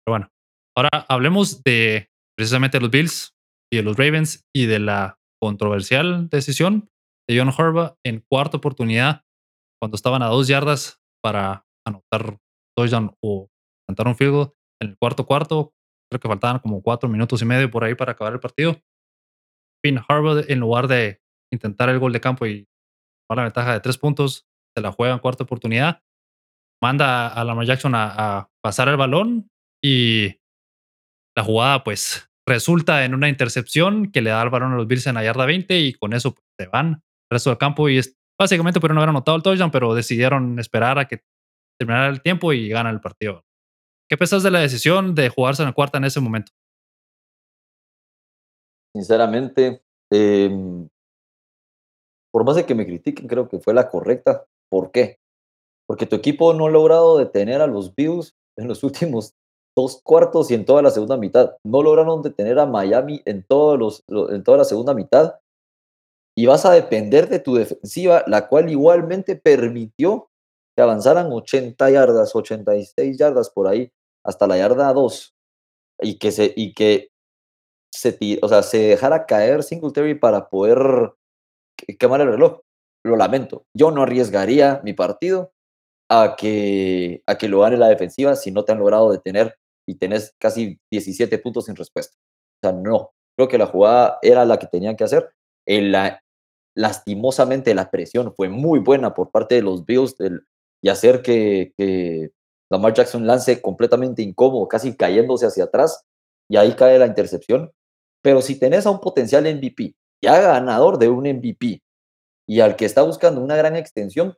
Pero 0.05 0.13
bueno, 0.13 0.29
ahora 0.77 0.91
hablemos 1.09 1.63
de 1.63 2.11
precisamente 2.37 2.81
los 2.81 2.91
Bills 2.91 3.35
y 3.73 3.77
de 3.79 3.83
los 3.83 3.97
Ravens 3.97 4.45
y 4.55 4.67
de 4.67 4.79
la 4.79 5.19
controversial 5.41 6.29
decisión 6.29 6.89
de 7.29 7.39
John 7.39 7.53
Harbaugh 7.57 7.97
en 8.05 8.21
cuarta 8.21 8.57
oportunidad 8.57 9.23
cuando 9.81 9.97
estaban 9.97 10.23
a 10.23 10.27
dos 10.27 10.49
yardas 10.49 11.01
para 11.23 11.67
anotar 11.87 12.39
touchdown 12.77 13.15
o 13.23 13.49
cantar 13.89 14.09
un 14.09 14.17
field 14.17 14.33
goal 14.33 14.53
en 14.81 14.91
el 14.91 14.99
cuarto 14.99 15.27
cuarto. 15.27 15.73
Creo 16.11 16.21
que 16.21 16.29
faltaban 16.29 16.61
como 16.61 16.83
cuatro 16.83 17.09
minutos 17.09 17.43
y 17.43 17.45
medio 17.45 17.71
por 17.71 17.85
ahí 17.85 17.95
para 17.95 18.13
acabar 18.13 18.33
el 18.33 18.41
partido. 18.41 18.81
Finn 19.85 20.01
Harbaugh, 20.09 20.45
en 20.49 20.61
lugar 20.61 20.89
de 20.89 21.21
intentar 21.53 21.89
el 21.89 21.99
gol 21.99 22.13
de 22.13 22.21
campo 22.21 22.47
y 22.47 22.67
tomar 23.29 23.39
la 23.39 23.45
ventaja 23.45 23.73
de 23.73 23.81
tres 23.81 23.99
puntos, 23.99 24.47
se 24.77 24.83
la 24.83 24.93
juega 24.93 25.15
en 25.15 25.21
cuarta 25.21 25.45
oportunidad. 25.45 26.03
Manda 26.83 27.29
a 27.29 27.45
Lamar 27.45 27.67
Jackson 27.67 27.93
a, 27.95 28.49
pasar 28.63 28.89
el 28.89 28.97
balón 28.97 29.49
y 29.83 30.41
la 31.37 31.45
jugada 31.45 31.85
pues 31.85 32.31
resulta 32.49 33.05
en 33.05 33.15
una 33.15 33.29
intercepción 33.29 34.11
que 34.11 34.23
le 34.23 34.31
da 34.31 34.43
el 34.43 34.51
balón 34.51 34.73
a 34.73 34.77
los 34.77 34.87
Bills 34.87 35.07
en 35.07 35.15
la 35.15 35.25
yarda 35.25 35.47
20 35.47 35.79
y 35.79 35.93
con 35.95 36.13
eso 36.13 36.35
pues, 36.35 36.45
se 36.59 36.67
van 36.67 37.03
resto 37.31 37.51
del 37.51 37.59
campo 37.59 37.89
y 37.89 37.99
es, 37.99 38.15
básicamente 38.39 38.81
pudieron 38.81 38.99
haber 38.99 39.11
anotado 39.11 39.37
el 39.37 39.43
touchdown, 39.43 39.71
pero 39.71 39.95
decidieron 39.95 40.59
esperar 40.59 40.99
a 40.99 41.07
que 41.07 41.21
terminara 41.79 42.09
el 42.09 42.23
tiempo 42.23 42.53
y 42.53 42.69
ganan 42.69 42.95
el 42.95 43.01
partido. 43.01 43.43
¿Qué 44.09 44.17
pensás 44.17 44.43
de 44.43 44.51
la 44.51 44.61
decisión 44.61 45.15
de 45.15 45.29
jugarse 45.29 45.63
en 45.63 45.69
la 45.69 45.75
cuarta 45.75 45.99
en 45.99 46.05
ese 46.05 46.21
momento? 46.21 46.53
Sinceramente, 48.95 49.83
em, 50.11 50.89
por 52.33 52.45
más 52.45 52.57
de 52.57 52.65
que 52.65 52.75
me 52.75 52.87
critiquen, 52.87 53.27
creo 53.29 53.49
que 53.49 53.59
fue 53.59 53.75
la 53.75 53.89
correcta. 53.89 54.47
¿Por 54.71 54.91
qué? 54.91 55.19
Porque 55.89 56.07
tu 56.07 56.17
equipo 56.17 56.55
no 56.55 56.67
ha 56.67 56.71
logrado 56.71 57.19
detener 57.19 57.61
a 57.61 57.67
los 57.67 57.95
Bills 57.95 58.35
en 58.59 58.69
los 58.69 58.83
últimos 58.85 59.35
dos 59.77 60.01
cuartos 60.03 60.51
y 60.51 60.55
en 60.55 60.65
toda 60.65 60.81
la 60.83 60.91
segunda 60.91 61.17
mitad. 61.19 61.57
No 61.65 61.83
lograron 61.83 62.23
detener 62.23 62.59
a 62.59 62.67
Miami 62.67 63.21
en, 63.27 63.43
todos 63.43 63.79
los, 63.79 64.03
lo- 64.09 64.33
en 64.33 64.43
toda 64.43 64.59
la 64.59 64.65
segunda 64.65 64.95
mitad. 64.95 65.35
Y 66.37 66.47
vas 66.47 66.67
a 66.67 66.73
depender 66.73 67.29
de 67.29 67.39
tu 67.41 67.55
defensiva, 67.57 68.23
la 68.27 68.49
cual 68.49 68.71
igualmente 68.71 69.37
permitió 69.37 70.31
que 70.77 70.83
avanzaran 70.83 71.33
80 71.33 71.91
yardas, 71.91 72.37
86 72.37 73.17
yardas 73.19 73.51
por 73.51 73.69
ahí, 73.69 73.91
hasta 74.25 74.47
la 74.47 74.59
yarda 74.59 74.93
2. 74.93 75.35
Y 76.03 76.19
que 76.19 76.33
se, 76.33 76.53
y 76.57 76.75
que 76.75 77.11
se, 77.93 78.19
o 78.43 78.49
sea, 78.49 78.63
se 78.63 78.79
dejara 78.79 79.27
caer 79.27 79.63
Singletary 79.63 80.15
para 80.17 80.49
poder 80.49 81.13
que- 81.77 81.97
quemar 81.97 82.21
el 82.21 82.29
reloj. 82.29 82.61
Lo 83.05 83.17
lamento. 83.17 83.65
Yo 83.77 83.91
no 83.91 84.03
arriesgaría 84.03 84.81
mi 84.85 84.93
partido 84.93 85.53
a 86.11 86.37
que, 86.37 87.23
a 87.27 87.39
que 87.39 87.49
lo 87.49 87.61
gane 87.61 87.77
la 87.79 87.89
defensiva 87.89 88.37
si 88.37 88.53
no 88.53 88.65
te 88.65 88.73
han 88.73 88.79
logrado 88.79 89.13
detener 89.13 89.57
y 89.89 89.97
tenés 89.97 90.35
casi 90.41 90.79
17 90.93 91.39
puntos 91.39 91.67
sin 91.67 91.77
respuesta. 91.77 92.17
O 92.63 92.69
sea, 92.69 92.73
no. 92.73 93.13
Creo 93.37 93.49
que 93.49 93.59
la 93.59 93.67
jugada 93.67 94.19
era 94.23 94.45
la 94.45 94.59
que 94.59 94.67
tenían 94.69 94.97
que 94.97 95.05
hacer. 95.05 95.31
En 95.67 95.93
la, 95.93 96.23
lastimosamente 96.77 97.75
la 97.75 97.91
presión 97.91 98.33
fue 98.35 98.49
muy 98.49 98.79
buena 98.79 99.15
por 99.15 99.31
parte 99.31 99.57
de 99.57 99.63
los 99.63 99.85
Bills 99.85 100.17
del- 100.19 100.47
y 100.83 100.89
hacer 100.91 101.23
que, 101.23 101.73
que 101.77 102.31
Lamar 102.71 102.95
Jackson 102.95 103.27
lance 103.27 103.61
completamente 103.63 104.23
incómodo, 104.23 104.69
casi 104.69 104.97
cayéndose 104.97 105.47
hacia 105.47 105.65
atrás 105.65 106.05
y 106.49 106.57
ahí 106.57 106.75
cae 106.75 106.99
la 106.99 107.07
intercepción. 107.07 107.73
Pero 108.23 108.43
si 108.43 108.59
tenés 108.59 108.87
a 108.87 108.91
un 108.91 109.01
potencial 109.01 109.45
MVP, 109.47 109.95
ya 110.23 110.41
ganador 110.41 110.99
de 110.99 111.09
un 111.09 111.27
MVP 111.27 111.83
y 112.49 112.61
al 112.61 112.77
que 112.77 112.85
está 112.85 113.03
buscando 113.03 113.41
una 113.41 113.57
gran 113.57 113.75
extensión, 113.77 114.37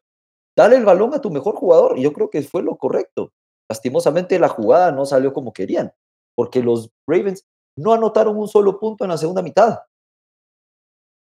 dale 0.57 0.77
el 0.77 0.85
balón 0.85 1.15
a 1.15 1.21
tu 1.21 1.31
mejor 1.31 1.57
jugador. 1.57 1.99
Y 1.99 2.03
yo 2.03 2.13
creo 2.13 2.31
que 2.31 2.43
fue 2.43 2.63
lo 2.63 2.77
correcto. 2.77 3.33
Lastimosamente 3.69 4.39
la 4.39 4.49
jugada 4.49 4.93
no 4.93 5.05
salió 5.07 5.33
como 5.33 5.53
querían, 5.53 5.93
porque 6.35 6.63
los 6.63 6.91
Ravens 7.07 7.45
no 7.77 7.93
anotaron 7.93 8.37
un 8.37 8.49
solo 8.49 8.79
punto 8.79 9.05
en 9.05 9.11
la 9.11 9.19
segunda 9.19 9.43
mitad. 9.43 9.81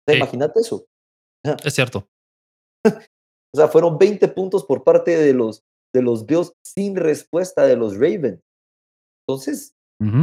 Sí. 0.07 0.16
Imagínate 0.16 0.61
eso. 0.61 0.87
Es 1.42 1.74
cierto. 1.74 2.09
O 3.53 3.57
sea, 3.57 3.68
fueron 3.68 3.98
20 3.98 4.29
puntos 4.29 4.64
por 4.64 4.85
parte 4.85 5.16
de 5.16 5.35
los, 5.35 5.64
de 5.92 6.03
los 6.03 6.24
Bills 6.26 6.53
sin 6.64 6.96
respuesta 6.96 7.66
de 7.66 7.76
los 7.76 7.94
Ravens. 7.94 8.40
Entonces, 9.26 9.74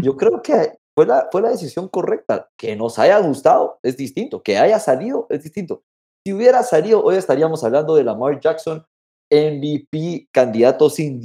yo 0.02 0.18
creo 0.18 0.42
que 0.42 0.78
fue 0.96 1.06
la, 1.06 1.28
fue 1.32 1.42
la 1.42 1.50
decisión 1.50 1.88
correcta. 1.88 2.50
Que 2.58 2.76
nos 2.76 2.98
haya 3.00 3.20
gustado 3.20 3.80
es 3.84 3.98
distinto. 3.98 4.42
Que 4.42 4.58
haya 4.58 4.80
salido 4.80 5.28
es 5.30 5.44
distinto. 5.44 5.84
Si 6.26 6.34
hubiera 6.34 6.64
salido, 6.64 7.04
hoy 7.04 7.16
estaríamos 7.16 7.64
hablando 7.64 7.96
de 7.96 8.04
Lamar 8.04 8.40
Jackson, 8.40 8.86
MVP, 9.30 10.30
candidato 10.32 10.90
sin 10.90 11.22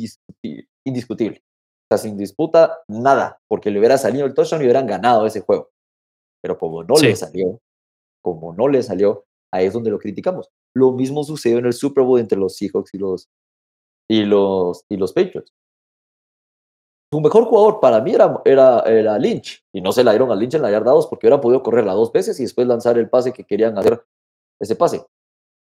indiscutible. 0.84 1.42
O 1.84 1.94
sea, 1.94 1.98
sin 1.98 2.16
disputa, 2.16 2.80
nada. 2.88 3.40
Porque 3.48 3.70
le 3.70 3.78
hubiera 3.78 3.96
salido 3.96 4.26
el 4.26 4.34
touchdown 4.34 4.62
y 4.62 4.64
hubieran 4.64 4.86
ganado 4.86 5.26
ese 5.26 5.40
juego. 5.40 5.70
Pero 6.42 6.58
como 6.58 6.82
no 6.84 6.94
le 7.00 7.16
salió, 7.16 7.60
como 8.22 8.52
no 8.52 8.68
le 8.68 8.82
salió, 8.82 9.24
ahí 9.52 9.66
es 9.66 9.72
donde 9.72 9.90
lo 9.90 9.98
criticamos. 9.98 10.48
Lo 10.74 10.92
mismo 10.92 11.22
sucedió 11.24 11.58
en 11.58 11.66
el 11.66 11.72
Super 11.72 12.04
Bowl 12.04 12.18
entre 12.18 12.38
los 12.38 12.56
Seahawks 12.56 12.94
y 12.94 12.98
los, 12.98 13.28
y 14.08 14.24
los, 14.24 14.84
y 14.88 14.96
los 14.96 15.12
Patriots. 15.12 15.52
Su 17.12 17.20
mejor 17.20 17.44
jugador 17.44 17.78
para 17.78 18.00
mí 18.00 18.14
era, 18.14 18.40
era, 18.44 18.80
era 18.80 19.18
Lynch, 19.18 19.62
y 19.74 19.82
no 19.82 19.92
se 19.92 20.02
la 20.02 20.12
dieron 20.12 20.30
a 20.30 20.34
Lynch 20.34 20.54
en 20.54 20.62
la 20.62 20.70
yarda 20.70 20.92
2 20.92 21.08
porque 21.08 21.26
hubiera 21.26 21.42
podido 21.42 21.62
correrla 21.62 21.92
dos 21.92 22.10
veces 22.10 22.40
y 22.40 22.44
después 22.44 22.66
lanzar 22.66 22.96
el 22.96 23.10
pase 23.10 23.34
que 23.34 23.44
querían 23.44 23.76
hacer 23.76 24.02
ese 24.58 24.76
pase. 24.76 25.04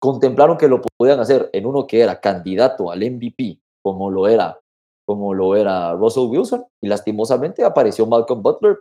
Contemplaron 0.00 0.56
que 0.56 0.68
lo 0.68 0.80
podían 0.80 1.18
hacer 1.18 1.50
en 1.52 1.66
uno 1.66 1.88
que 1.88 2.00
era 2.00 2.20
candidato 2.20 2.90
al 2.92 3.00
MVP, 3.00 3.58
como 3.82 4.10
lo 4.10 4.28
era, 4.28 4.60
como 5.04 5.34
lo 5.34 5.56
era 5.56 5.94
Russell 5.94 6.28
Wilson, 6.28 6.66
y 6.80 6.86
lastimosamente 6.86 7.64
apareció 7.64 8.06
Malcolm 8.06 8.40
Butler 8.40 8.78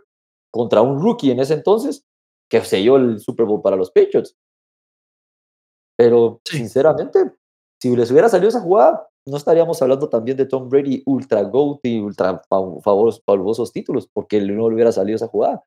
contra 0.52 0.80
un 0.80 1.02
rookie 1.02 1.32
en 1.32 1.40
ese 1.40 1.54
entonces 1.54 2.04
que 2.48 2.60
selló 2.60 2.96
el 2.96 3.18
Super 3.18 3.46
Bowl 3.46 3.62
para 3.62 3.74
los 3.74 3.90
Patriots. 3.90 4.36
Pero 5.96 6.40
sinceramente, 6.44 7.32
si 7.80 7.94
les 7.94 8.10
hubiera 8.10 8.28
salido 8.28 8.48
esa 8.48 8.60
jugada, 8.60 9.08
no 9.26 9.36
estaríamos 9.36 9.80
hablando 9.80 10.08
también 10.08 10.36
de 10.36 10.46
Tom 10.46 10.68
Brady 10.68 11.02
ultra 11.06 11.42
GOAT 11.42 11.80
y 11.84 12.00
ultra 12.00 12.42
fabulosos 12.48 13.72
títulos, 13.72 14.08
porque 14.12 14.40
no 14.40 14.68
le 14.68 14.74
hubiera 14.74 14.92
salido 14.92 15.16
esa 15.16 15.28
jugada. 15.28 15.64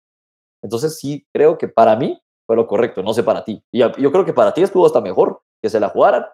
Entonces 0.63 0.99
sí 0.99 1.25
creo 1.33 1.57
que 1.57 1.67
para 1.67 1.95
mí 1.95 2.21
fue 2.45 2.55
lo 2.55 2.67
correcto, 2.67 3.01
no 3.03 3.13
sé 3.13 3.23
para 3.23 3.43
ti. 3.43 3.63
Y 3.71 3.79
yo 3.79 4.11
creo 4.11 4.25
que 4.25 4.33
para 4.33 4.53
ti 4.53 4.61
estuvo 4.61 4.85
hasta 4.85 5.01
mejor 5.01 5.41
que 5.61 5.69
se 5.69 5.79
la 5.79 5.89
jugaran, 5.89 6.25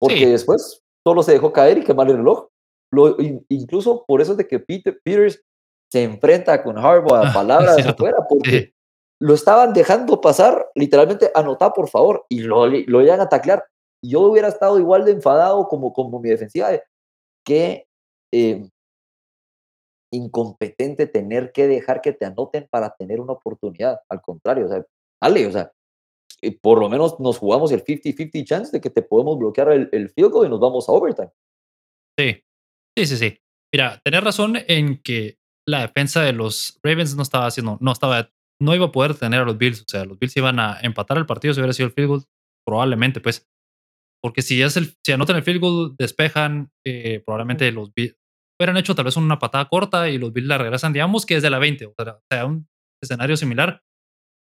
porque 0.00 0.28
después 0.28 0.82
solo 1.06 1.22
se 1.22 1.32
dejó 1.32 1.52
caer 1.52 1.78
y 1.78 1.84
quemar 1.84 2.08
el 2.08 2.18
reloj. 2.18 2.48
Lo, 2.92 3.16
incluso 3.48 4.04
por 4.06 4.20
eso 4.20 4.32
es 4.32 4.38
de 4.38 4.46
que 4.46 4.60
Peter, 4.60 4.98
Peters 5.04 5.42
se 5.90 6.04
enfrenta 6.04 6.62
con 6.62 6.78
Harbaugh 6.78 7.16
a 7.16 7.32
palabras 7.34 7.84
afuera, 7.84 8.18
porque 8.28 8.72
lo 9.20 9.34
estaban 9.34 9.72
dejando 9.72 10.20
pasar, 10.20 10.70
literalmente, 10.74 11.30
anotá 11.34 11.72
por 11.72 11.88
favor, 11.88 12.24
y 12.28 12.40
lo, 12.40 12.66
lo 12.66 13.02
iban 13.02 13.20
a 13.20 13.28
taclear. 13.28 13.64
Yo 14.02 14.20
hubiera 14.20 14.48
estado 14.48 14.78
igual 14.78 15.04
de 15.04 15.12
enfadado 15.12 15.66
como, 15.68 15.92
como 15.92 16.20
mi 16.20 16.28
defensiva, 16.28 16.70
de 16.70 16.82
que 17.44 17.86
em, 18.32 18.68
incompetente 20.12 21.06
tener 21.06 21.52
que 21.52 21.66
dejar 21.66 22.00
que 22.00 22.12
te 22.12 22.26
anoten 22.26 22.68
para 22.70 22.94
tener 22.94 23.20
una 23.20 23.32
oportunidad. 23.32 24.00
Al 24.08 24.22
contrario, 24.22 24.66
o 24.66 24.68
sea, 24.68 24.84
dale, 25.20 25.46
o 25.46 25.52
sea, 25.52 25.72
eh, 26.40 26.56
por 26.56 26.78
lo 26.78 26.88
menos 26.88 27.18
nos 27.18 27.38
jugamos 27.38 27.72
el 27.72 27.84
50-50 27.84 28.44
chance 28.44 28.72
de 28.72 28.80
que 28.80 28.90
te 28.90 29.02
podemos 29.02 29.38
bloquear 29.38 29.72
el, 29.72 29.88
el 29.92 30.10
field 30.10 30.30
goal 30.30 30.46
y 30.46 30.50
nos 30.50 30.60
vamos 30.60 30.88
a 30.88 30.92
overtime. 30.92 31.30
Sí, 32.16 32.42
sí, 32.96 33.06
sí, 33.06 33.16
sí. 33.16 33.40
Mira, 33.72 34.00
tenés 34.04 34.22
razón 34.22 34.56
en 34.68 35.02
que 35.02 35.38
la 35.66 35.82
defensa 35.82 36.22
de 36.22 36.32
los 36.32 36.78
Ravens 36.82 37.14
no 37.16 37.22
estaba 37.22 37.46
haciendo, 37.46 37.76
no 37.80 37.92
estaba, 37.92 38.30
no 38.60 38.74
iba 38.74 38.86
a 38.86 38.92
poder 38.92 39.14
tener 39.14 39.40
a 39.40 39.44
los 39.44 39.58
Bills. 39.58 39.82
O 39.82 39.84
sea, 39.88 40.04
los 40.04 40.18
Bills 40.18 40.36
iban 40.36 40.58
a 40.58 40.78
empatar 40.82 41.18
el 41.18 41.26
partido 41.26 41.54
si 41.54 41.60
hubiera 41.60 41.72
sido 41.72 41.88
el 41.88 41.92
field 41.92 42.08
goal, 42.08 42.24
probablemente, 42.66 43.20
pues. 43.20 43.46
Porque 44.22 44.42
si 44.42 44.60
es 44.62 44.76
el, 44.76 44.94
si 45.04 45.12
anotan 45.12 45.36
el 45.36 45.42
field 45.42 45.60
goal, 45.60 45.94
despejan, 45.96 46.70
eh, 46.84 47.22
probablemente 47.24 47.70
los 47.70 47.92
Bills 47.94 48.16
hubieran 48.60 48.76
hecho 48.76 48.94
tal 48.94 49.04
vez 49.04 49.16
una 49.16 49.38
patada 49.38 49.68
corta 49.68 50.08
y 50.08 50.18
los 50.18 50.32
Bills 50.32 50.48
la 50.48 50.58
regresan, 50.58 50.92
digamos 50.92 51.24
que 51.24 51.36
es 51.36 51.42
de 51.42 51.50
la 51.50 51.58
20, 51.58 51.86
o 51.86 51.94
sea, 52.30 52.44
un 52.44 52.68
escenario 53.02 53.36
similar. 53.36 53.82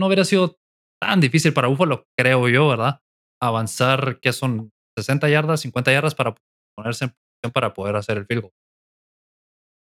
No 0.01 0.09
hubiera 0.09 0.25
sido 0.25 0.59
tan 1.01 1.21
difícil 1.21 1.53
para 1.53 1.69
Buffalo, 1.69 2.07
creo 2.19 2.49
yo, 2.49 2.69
¿verdad? 2.69 3.01
Avanzar, 3.41 4.19
que 4.21 4.33
son 4.33 4.73
60 4.99 5.29
yardas, 5.29 5.61
50 5.61 5.93
yardas 5.93 6.15
para 6.15 6.35
ponerse 6.77 7.05
en 7.05 7.11
posición 7.11 7.53
para 7.53 7.75
poder 7.75 7.97
hacer 7.97 8.19
el 8.19 8.27
field 8.27 8.43
goal. 8.43 8.53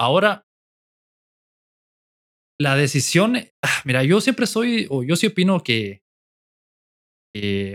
Ahora, 0.00 0.44
la 2.62 2.76
decisión, 2.76 3.36
ah, 3.62 3.80
mira, 3.84 4.04
yo 4.04 4.20
siempre 4.20 4.46
soy, 4.46 4.86
o 4.90 5.02
yo 5.02 5.16
sí 5.16 5.26
opino 5.26 5.62
que, 5.62 6.02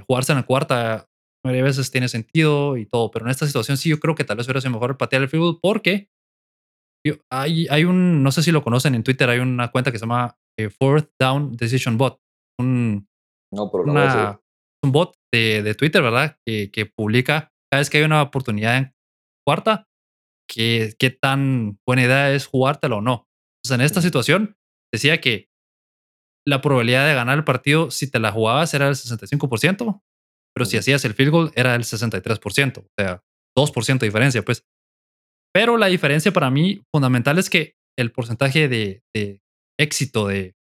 jugarse 0.07 0.31
en 0.31 0.37
la 0.37 0.45
cuarta 0.45 1.09
a 1.43 1.51
veces 1.51 1.91
tiene 1.91 2.09
sentido 2.09 2.77
y 2.77 2.85
todo, 2.85 3.09
pero 3.09 3.25
en 3.25 3.31
esta 3.31 3.47
situación 3.47 3.77
sí 3.77 3.89
yo 3.89 3.99
creo 3.99 4.15
que 4.15 4.23
tal 4.23 4.37
vez 4.37 4.45
hubiera 4.47 4.61
sido 4.61 4.73
mejor 4.73 4.97
patear 4.97 5.21
el 5.21 5.29
field 5.29 5.59
porque 5.61 6.09
hay, 7.31 7.67
hay 7.69 7.85
un, 7.85 8.21
no 8.21 8.31
sé 8.31 8.43
si 8.43 8.51
lo 8.51 8.63
conocen 8.63 8.95
en 8.95 9.03
Twitter, 9.03 9.29
hay 9.29 9.39
una 9.39 9.71
cuenta 9.71 9.91
que 9.91 9.97
se 9.97 10.03
llama 10.03 10.37
eh, 10.59 10.69
Fourth 10.69 11.09
Down 11.19 11.55
Decision 11.55 11.97
Bot, 11.97 12.19
un, 12.59 13.07
no, 13.53 13.71
pero 13.71 13.83
un 14.83 14.91
bot 14.91 15.15
de, 15.33 15.63
de 15.63 15.73
Twitter, 15.73 16.01
¿verdad? 16.01 16.37
Que, 16.45 16.69
que, 16.69 16.85
publica 16.85 17.51
cada 17.71 17.79
vez 17.79 17.89
que 17.89 17.97
hay 17.97 18.03
una 18.03 18.21
oportunidad 18.21 18.77
en 18.77 18.93
cuarta, 19.45 19.87
que, 20.49 20.93
qué 20.99 21.09
tan 21.09 21.79
buena 21.85 22.03
idea 22.03 22.31
es 22.33 22.45
jugártelo 22.45 22.97
o 22.97 23.01
no. 23.01 23.27
Entonces, 23.57 23.79
en 23.79 23.85
esta 23.85 24.01
situación, 24.01 24.57
decía 24.93 25.19
que 25.21 25.49
la 26.47 26.61
probabilidad 26.61 27.07
de 27.07 27.13
ganar 27.13 27.37
el 27.37 27.43
partido 27.43 27.91
si 27.91 28.09
te 28.09 28.19
la 28.19 28.31
jugabas 28.31 28.73
era 28.73 28.85
del 28.85 28.95
65%, 28.95 30.01
pero 30.55 30.65
si 30.65 30.77
hacías 30.77 31.03
el 31.05 31.13
field 31.13 31.31
goal 31.31 31.51
era 31.55 31.73
del 31.73 31.83
63%, 31.83 32.79
o 32.79 32.87
sea, 32.97 33.23
2% 33.55 33.99
de 33.99 34.07
diferencia, 34.07 34.41
pues. 34.43 34.65
Pero 35.53 35.77
la 35.77 35.87
diferencia 35.87 36.31
para 36.31 36.49
mí 36.49 36.83
fundamental 36.93 37.37
es 37.37 37.49
que 37.49 37.75
el 37.97 38.11
porcentaje 38.11 38.67
de, 38.67 39.03
de 39.13 39.41
éxito 39.79 40.27
de 40.27 40.55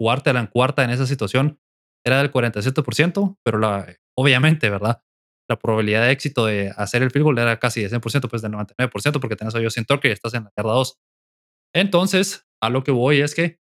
jugártela 0.00 0.40
en 0.40 0.46
cuarta 0.46 0.84
en 0.84 0.90
esa 0.90 1.06
situación 1.06 1.60
era 2.06 2.18
del 2.18 2.32
47%, 2.32 3.36
pero 3.44 3.58
la, 3.58 3.94
obviamente, 4.16 4.70
¿verdad? 4.70 5.02
La 5.48 5.58
probabilidad 5.58 6.02
de 6.02 6.12
éxito 6.12 6.46
de 6.46 6.72
hacer 6.76 7.02
el 7.02 7.10
field 7.10 7.24
goal 7.24 7.38
era 7.38 7.58
casi 7.58 7.82
de 7.82 7.90
100%, 7.90 8.28
pues 8.28 8.42
del 8.42 8.52
99%, 8.52 9.20
porque 9.20 9.36
tenés 9.36 9.54
a 9.54 9.62
Justin 9.62 9.84
Tucker 9.84 10.10
y 10.10 10.14
estás 10.14 10.34
en 10.34 10.44
la 10.44 10.52
yarda 10.56 10.72
2. 10.72 10.98
Entonces, 11.74 12.47
a 12.62 12.70
lo 12.70 12.82
que 12.82 12.90
voy 12.90 13.20
es 13.20 13.34
que 13.34 13.58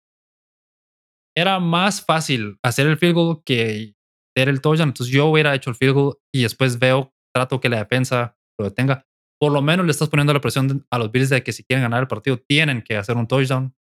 era 1.37 1.61
más 1.61 2.05
fácil 2.05 2.59
hacer 2.63 2.87
el 2.87 2.99
field 2.99 3.15
goal 3.15 3.43
que 3.45 3.95
hacer 4.37 4.49
el 4.49 4.61
touchdown. 4.61 4.91
Entonces, 4.91 5.15
yo 5.15 5.27
hubiera 5.27 5.55
hecho 5.55 5.71
el 5.71 5.77
field 5.77 5.95
goal 5.95 6.17
y 6.35 6.43
después 6.43 6.79
veo, 6.79 7.13
trato 7.35 7.61
que 7.61 7.69
la 7.69 7.79
defensa 7.79 8.37
lo 8.59 8.67
detenga. 8.67 9.07
Por 9.41 9.53
lo 9.53 9.63
menos 9.63 9.87
le 9.87 9.93
estás 9.93 10.09
poniendo 10.09 10.35
la 10.35 10.41
presión 10.41 10.87
a 10.91 10.99
los 10.99 11.11
Bills 11.11 11.31
de 11.31 11.43
que 11.43 11.53
si 11.53 11.65
quieren 11.65 11.83
ganar 11.83 12.03
el 12.03 12.09
partido 12.09 12.37
tienen 12.37 12.83
que 12.83 12.97
hacer 12.97 13.17
un 13.17 13.27
touchdown. 13.27 13.75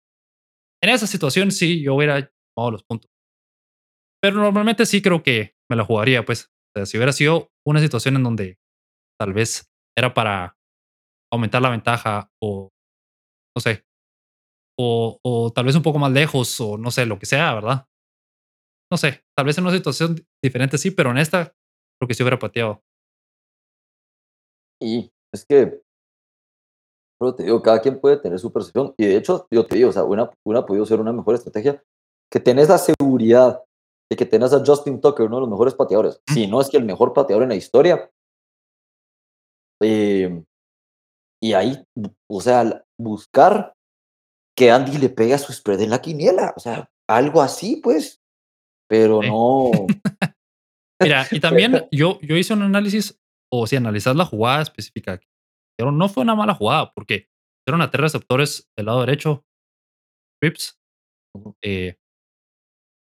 En 0.83 0.89
esa 0.89 1.07
situación, 1.07 1.51
sí, 1.51 1.81
yo 1.81 1.95
hubiera 1.95 2.31
tomado 2.55 2.71
los 2.71 2.83
puntos. 2.83 3.09
Pero 4.21 4.35
normalmente 4.35 4.85
sí 4.85 5.01
creo 5.01 5.23
que 5.23 5.55
me 5.69 5.75
la 5.75 5.83
jugaría, 5.83 6.23
pues. 6.23 6.51
si 6.85 6.97
hubiera 6.97 7.11
sido 7.11 7.49
una 7.65 7.79
situación 7.79 8.17
en 8.17 8.23
donde 8.23 8.59
tal 9.19 9.33
vez 9.33 9.71
era 9.97 10.13
para 10.13 10.57
aumentar 11.33 11.61
la 11.61 11.69
ventaja 11.69 12.31
o, 12.41 12.69
no 13.55 13.61
sé, 13.61 13.86
o, 14.77 15.19
o 15.23 15.51
tal 15.51 15.65
vez 15.65 15.75
un 15.75 15.83
poco 15.83 15.99
más 15.99 16.11
lejos 16.11 16.59
o 16.61 16.77
no 16.77 16.91
sé, 16.91 17.05
lo 17.05 17.19
que 17.19 17.25
sea, 17.25 17.53
¿verdad? 17.53 17.87
No 18.91 18.97
sé, 18.97 19.23
tal 19.35 19.45
vez 19.45 19.57
en 19.57 19.65
una 19.65 19.75
situación 19.75 20.15
diferente 20.41 20.77
sí, 20.77 20.91
pero 20.91 21.11
en 21.11 21.17
esta 21.17 21.53
creo 21.99 22.07
que 22.07 22.13
sí 22.13 22.23
hubiera 22.23 22.39
pateado. 22.39 22.81
Y 24.81 25.11
es 25.33 25.45
que, 25.45 25.81
pero 27.19 27.35
te 27.35 27.43
digo, 27.43 27.61
cada 27.61 27.81
quien 27.81 27.99
puede 27.99 28.17
tener 28.17 28.39
su 28.39 28.53
percepción. 28.53 28.93
Y 28.97 29.05
de 29.05 29.17
hecho, 29.17 29.47
yo 29.51 29.65
te 29.65 29.75
digo, 29.75 29.89
o 29.89 29.93
sea, 29.93 30.03
una, 30.03 30.29
una 30.45 30.59
ha 30.59 30.65
podido 30.65 30.85
ser 30.85 30.99
una 30.99 31.11
mejor 31.11 31.35
estrategia 31.35 31.83
que 32.31 32.39
tenés 32.39 32.69
la 32.69 32.77
seguridad 32.77 33.63
de 34.09 34.15
que 34.15 34.25
tenés 34.25 34.53
a 34.53 34.63
Justin 34.65 35.01
Tucker, 35.01 35.25
uno 35.25 35.37
de 35.37 35.41
los 35.41 35.49
mejores 35.49 35.73
pateadores, 35.73 36.21
si 36.27 36.47
no 36.47 36.61
es 36.61 36.69
que 36.69 36.77
el 36.77 36.85
mejor 36.85 37.13
pateador 37.13 37.43
en 37.43 37.49
la 37.49 37.55
historia. 37.55 38.09
Eh, 39.81 40.43
y 41.41 41.53
ahí, 41.53 41.83
o 42.29 42.41
sea, 42.41 42.85
buscar 42.99 43.73
que 44.57 44.71
Andy 44.71 44.97
le 44.97 45.09
pegue 45.09 45.35
a 45.35 45.37
su 45.37 45.53
spread 45.53 45.81
en 45.81 45.91
la 45.91 46.01
quiniela, 46.01 46.53
o 46.57 46.59
sea, 46.59 46.91
algo 47.07 47.43
así, 47.43 47.79
pues, 47.81 48.23
pero 48.89 49.21
no. 49.21 49.71
Mira, 50.99 51.27
y 51.29 51.39
también 51.39 51.87
yo, 51.91 52.19
yo 52.21 52.35
hice 52.35 52.53
un 52.53 52.63
análisis, 52.63 53.21
o 53.53 53.67
si 53.67 53.75
analizas 53.75 54.15
la 54.15 54.25
jugada 54.25 54.63
específica, 54.63 55.19
pero 55.77 55.91
no 55.91 56.09
fue 56.09 56.23
una 56.23 56.33
mala 56.33 56.55
jugada, 56.55 56.91
porque 56.93 57.29
fueron 57.65 57.83
a 57.83 57.91
tres 57.91 58.01
receptores 58.01 58.67
del 58.75 58.87
lado 58.87 59.01
derecho, 59.01 59.45
Rips, 60.41 60.79
eh, 61.63 61.97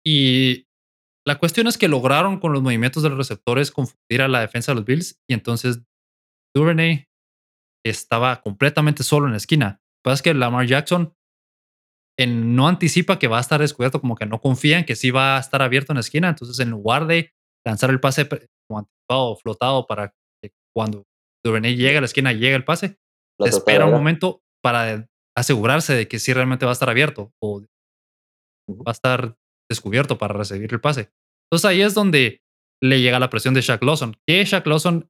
y 0.05 0.67
la 1.25 1.39
cuestión 1.39 1.65
es 1.67 1.77
que 1.77 1.87
lograron 1.87 2.39
con 2.39 2.53
los 2.53 2.61
movimientos 2.61 3.01
de 3.01 3.09
los 3.09 3.17
receptores 3.17 3.71
confundir 3.71 4.21
a 4.21 4.27
la 4.27 4.41
defensa 4.41 4.71
de 4.71 4.75
los 4.75 4.85
Bills 4.85 5.21
y 5.27 5.33
entonces 5.33 5.81
Duvernay 6.55 7.07
estaba 7.83 8.41
completamente 8.41 9.03
solo 9.03 9.25
en 9.25 9.31
la 9.31 9.37
esquina. 9.37 9.67
Lo 9.67 9.77
que 9.77 10.03
pasa 10.03 10.13
es 10.15 10.21
que 10.23 10.33
Lamar 10.33 10.65
Jackson 10.65 11.15
no 12.27 12.67
anticipa 12.67 13.19
que 13.19 13.27
va 13.27 13.37
a 13.37 13.41
estar 13.41 13.59
descubierto, 13.59 14.01
como 14.01 14.15
que 14.15 14.25
no 14.25 14.39
confía 14.39 14.79
en 14.79 14.85
que 14.85 14.95
sí 14.95 15.11
va 15.11 15.37
a 15.37 15.39
estar 15.39 15.61
abierto 15.61 15.91
en 15.93 15.95
la 15.95 16.01
esquina. 16.01 16.29
Entonces, 16.29 16.59
en 16.59 16.69
lugar 16.69 17.07
de 17.07 17.31
lanzar 17.65 17.89
el 17.89 17.99
pase 17.99 18.27
como 18.67 18.79
anticipado 18.79 19.31
o 19.31 19.35
flotado 19.37 19.87
para 19.87 20.13
que 20.41 20.51
cuando 20.75 21.03
Duvernay 21.43 21.75
llegue 21.75 21.97
a 21.97 22.01
la 22.01 22.05
esquina 22.05 22.33
llegue 22.33 22.55
el 22.55 22.65
pase, 22.65 22.97
espera 23.39 23.85
un 23.85 23.91
momento 23.91 24.41
para 24.63 25.07
asegurarse 25.35 25.93
de 25.93 26.07
que 26.07 26.19
sí 26.19 26.33
realmente 26.33 26.65
va 26.65 26.71
a 26.71 26.73
estar 26.73 26.89
abierto 26.89 27.31
o 27.41 27.61
va 28.69 28.87
a 28.87 28.91
estar 28.91 29.35
descubierto 29.69 30.17
para 30.17 30.33
recibir 30.33 30.71
el 30.71 30.81
pase. 30.81 31.11
Entonces 31.45 31.69
ahí 31.69 31.81
es 31.81 31.93
donde 31.93 32.41
le 32.83 33.01
llega 33.01 33.19
la 33.19 33.29
presión 33.29 33.53
de 33.53 33.61
Shaq 33.61 33.83
Lawson, 33.83 34.15
que 34.27 34.43
Shaq 34.43 34.65
Lawson 34.67 35.09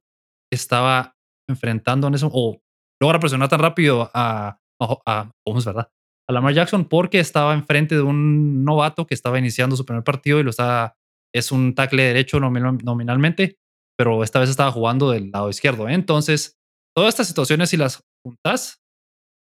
estaba 0.52 1.16
enfrentando 1.48 2.06
en 2.06 2.14
eso, 2.14 2.30
o 2.32 2.60
logra 3.00 3.18
presionar 3.18 3.48
tan 3.48 3.60
rápido 3.60 4.10
a, 4.14 4.58
a, 4.80 5.30
¿cómo 5.44 5.58
es 5.58 5.64
verdad? 5.64 5.88
A 6.28 6.32
Lamar 6.32 6.54
Jackson 6.54 6.88
porque 6.88 7.20
estaba 7.20 7.54
enfrente 7.54 7.96
de 7.96 8.02
un 8.02 8.64
novato 8.64 9.06
que 9.06 9.14
estaba 9.14 9.38
iniciando 9.38 9.76
su 9.76 9.84
primer 9.84 10.04
partido 10.04 10.38
y 10.38 10.42
lo 10.42 10.50
estaba 10.50 10.94
es 11.34 11.50
un 11.50 11.74
tackle 11.74 12.02
derecho 12.02 12.38
nominalmente, 12.40 13.58
pero 13.96 14.22
esta 14.22 14.38
vez 14.38 14.50
estaba 14.50 14.70
jugando 14.70 15.10
del 15.10 15.30
lado 15.30 15.48
izquierdo. 15.48 15.88
Entonces, 15.88 16.58
todas 16.94 17.08
estas 17.08 17.26
situaciones, 17.26 17.70
si 17.70 17.76
las 17.76 18.02
juntas, 18.22 18.82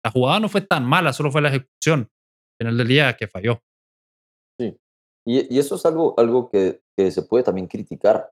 la 0.04 0.10
jugada 0.10 0.40
no 0.40 0.48
fue 0.48 0.60
tan 0.60 0.84
mala, 0.84 1.12
solo 1.12 1.30
fue 1.30 1.42
la 1.42 1.48
ejecución 1.48 2.08
en 2.60 2.68
el 2.68 2.78
del 2.78 2.88
día 2.88 3.16
que 3.16 3.26
falló. 3.26 3.60
Sí. 4.60 4.76
Y, 5.26 5.58
eso 5.58 5.74
es 5.74 5.84
algo, 5.86 6.14
algo 6.18 6.48
que, 6.50 6.82
que, 6.96 7.10
se 7.10 7.22
puede 7.22 7.44
también 7.44 7.66
criticar. 7.66 8.30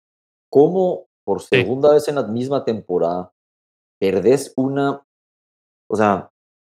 ¿Cómo 0.48 1.08
por 1.24 1.42
segunda 1.42 1.92
vez 1.92 2.08
en 2.08 2.16
la 2.16 2.24
misma 2.24 2.64
temporada 2.64 3.32
perdés 4.00 4.52
una, 4.56 5.04
o 5.88 5.96
sea, 5.96 6.30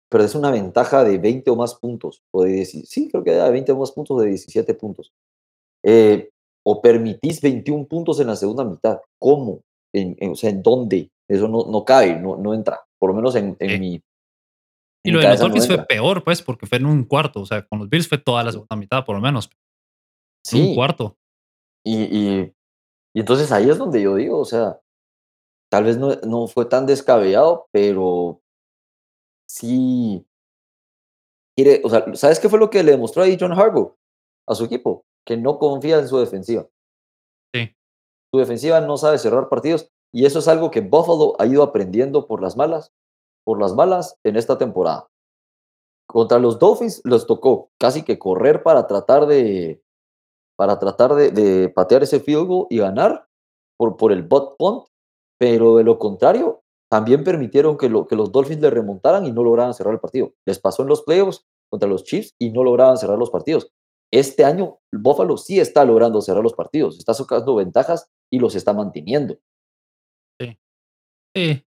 perdés 0.09 0.35
una 0.35 0.51
ventaja 0.51 1.05
de 1.05 1.19
20 1.19 1.51
o 1.51 1.57
más 1.57 1.75
puntos, 1.75 2.23
o 2.33 2.45
de 2.45 2.65
sí, 2.65 3.09
creo 3.11 3.25
que 3.25 3.33
de 3.33 3.51
20 3.51 3.73
o 3.73 3.79
más 3.79 3.93
puntos 3.93 4.21
de 4.21 4.29
17 4.29 4.75
puntos. 4.75 5.13
Eh, 5.83 6.31
o 6.65 6.81
permitís 6.81 7.41
21 7.41 7.87
puntos 7.87 8.19
en 8.21 8.29
la 8.29 8.37
segunda 8.37 8.65
mitad. 8.65 9.01
¿Cómo? 9.19 9.61
En, 9.93 10.17
o 10.31 10.35
sea, 10.35 10.51
¿en 10.51 10.63
dónde? 10.63 11.11
Eso 11.29 11.47
no, 11.47 11.67
no 11.67 11.85
cae, 11.85 12.19
no, 12.19 12.37
no 12.37 12.55
entra. 12.55 12.81
Por 12.99 13.11
lo 13.11 13.17
menos 13.17 13.37
en, 13.37 13.57
en 13.59 13.81
mi. 13.81 14.03
y 15.05 15.11
lo 15.11 15.21
de 15.21 15.29
los 15.29 15.41
Dolphins 15.41 15.67
fue 15.67 15.85
peor, 15.85 16.25
pues, 16.25 16.43
porque 16.43 16.67
fue 16.67 16.79
en 16.79 16.87
un 16.87 17.05
cuarto. 17.05 17.41
O 17.41 17.47
sea, 17.47 17.67
con 17.67 17.79
los 17.79 17.89
Bills 17.89 18.09
fue 18.09 18.19
toda 18.19 18.43
la 18.43 18.53
segunda 18.53 18.77
mitad, 18.77 19.05
por 19.05 19.15
lo 19.15 19.23
menos. 19.23 19.51
Sí. 20.43 20.69
un 20.69 20.75
cuarto. 20.75 21.17
Y, 21.85 22.03
y, 22.03 22.53
y, 23.15 23.21
entonces 23.21 23.53
ahí 23.53 23.69
es 23.69 23.79
donde 23.79 24.01
yo 24.01 24.17
digo, 24.17 24.39
o 24.39 24.45
sea, 24.45 24.81
tal 25.71 25.85
vez 25.85 25.99
no, 25.99 26.15
no 26.27 26.47
fue 26.47 26.65
tan 26.65 26.87
descabellado, 26.87 27.67
pero 27.73 28.41
sí. 29.55 30.27
Quiere, 31.57 31.81
o 31.85 31.89
sea, 31.89 32.05
¿sabes 32.15 32.41
qué 32.41 32.49
fue 32.49 32.59
lo 32.59 32.71
que 32.71 32.83
le 32.83 32.93
demostró 32.93 33.23
ahí 33.23 33.37
John 33.39 33.53
Harbaugh 33.53 33.95
a 34.49 34.55
su 34.55 34.65
equipo? 34.65 35.05
Que 35.25 35.37
no 35.37 35.59
confía 35.59 35.99
en 35.99 36.09
su 36.09 36.19
defensiva. 36.19 36.67
Sí. 37.55 37.75
Su 38.33 38.41
defensiva 38.41 38.81
no 38.81 38.97
sabe 38.97 39.19
cerrar 39.19 39.49
partidos 39.49 39.89
y 40.13 40.27
eso 40.27 40.41
es 40.41 40.49
algo 40.49 40.71
que 40.71 40.81
Buffalo 40.81 41.35
ha 41.39 41.47
ido 41.47 41.63
aprendiendo 41.63 42.27
por 42.27 42.43
las 42.43 42.57
malas, 42.57 42.93
por 43.45 43.61
las 43.61 43.75
malas 43.75 44.19
en 44.25 44.37
esta 44.37 44.59
temporada. 44.59 45.09
Contra 46.09 46.39
los 46.39 46.59
Dolphins 46.59 47.01
les 47.05 47.27
tocó 47.27 47.71
casi 47.79 48.03
que 48.03 48.19
correr 48.19 48.63
para 48.63 48.87
tratar 48.87 49.27
de, 49.27 49.83
para 50.57 50.79
tratar 50.79 51.15
de, 51.15 51.69
patear 51.69 52.03
ese 52.03 52.21
field 52.21 52.47
goal 52.47 52.67
y 52.71 52.79
ganar 52.79 53.29
por, 53.77 53.97
por 53.97 54.13
el 54.13 54.23
butt 54.25 54.57
punt, 54.59 54.87
pero 55.39 55.77
de 55.77 55.85
lo 55.85 55.99
contrario, 55.99 56.64
también 56.91 57.25
permitieron 57.25 57.77
que, 57.77 57.89
lo, 57.89 58.07
que 58.07 58.17
los 58.17 58.31
Dolphins 58.31 58.61
le 58.61 58.71
remontaran 58.71 59.27
y 59.27 59.33
no 59.33 59.43
lograran 59.43 59.75
cerrar 59.75 59.95
el 59.95 60.01
partido. 60.01 60.35
Les 60.47 60.59
pasó 60.59 60.83
en 60.83 60.89
los 60.89 61.03
playoffs 61.03 61.45
contra 61.71 61.89
los 61.89 62.05
Chiefs 62.05 62.35
y 62.39 62.51
no 62.51 62.63
lograban 62.63 62.97
cerrar 62.97 63.19
los 63.19 63.31
partidos. 63.31 63.71
Este 64.13 64.45
año, 64.45 64.79
Buffalo 64.93 65.37
sí 65.37 65.59
está 65.59 65.85
logrando 65.85 66.21
cerrar 66.21 66.43
los 66.43 66.55
partidos, 66.55 66.99
está 66.99 67.15
sacando 67.15 67.57
ventajas 67.57 68.09
y 68.33 68.39
los 68.39 68.55
está 68.55 68.73
manteniendo. 68.73 69.39
Sí. 70.41 70.57
Sí. 71.35 71.67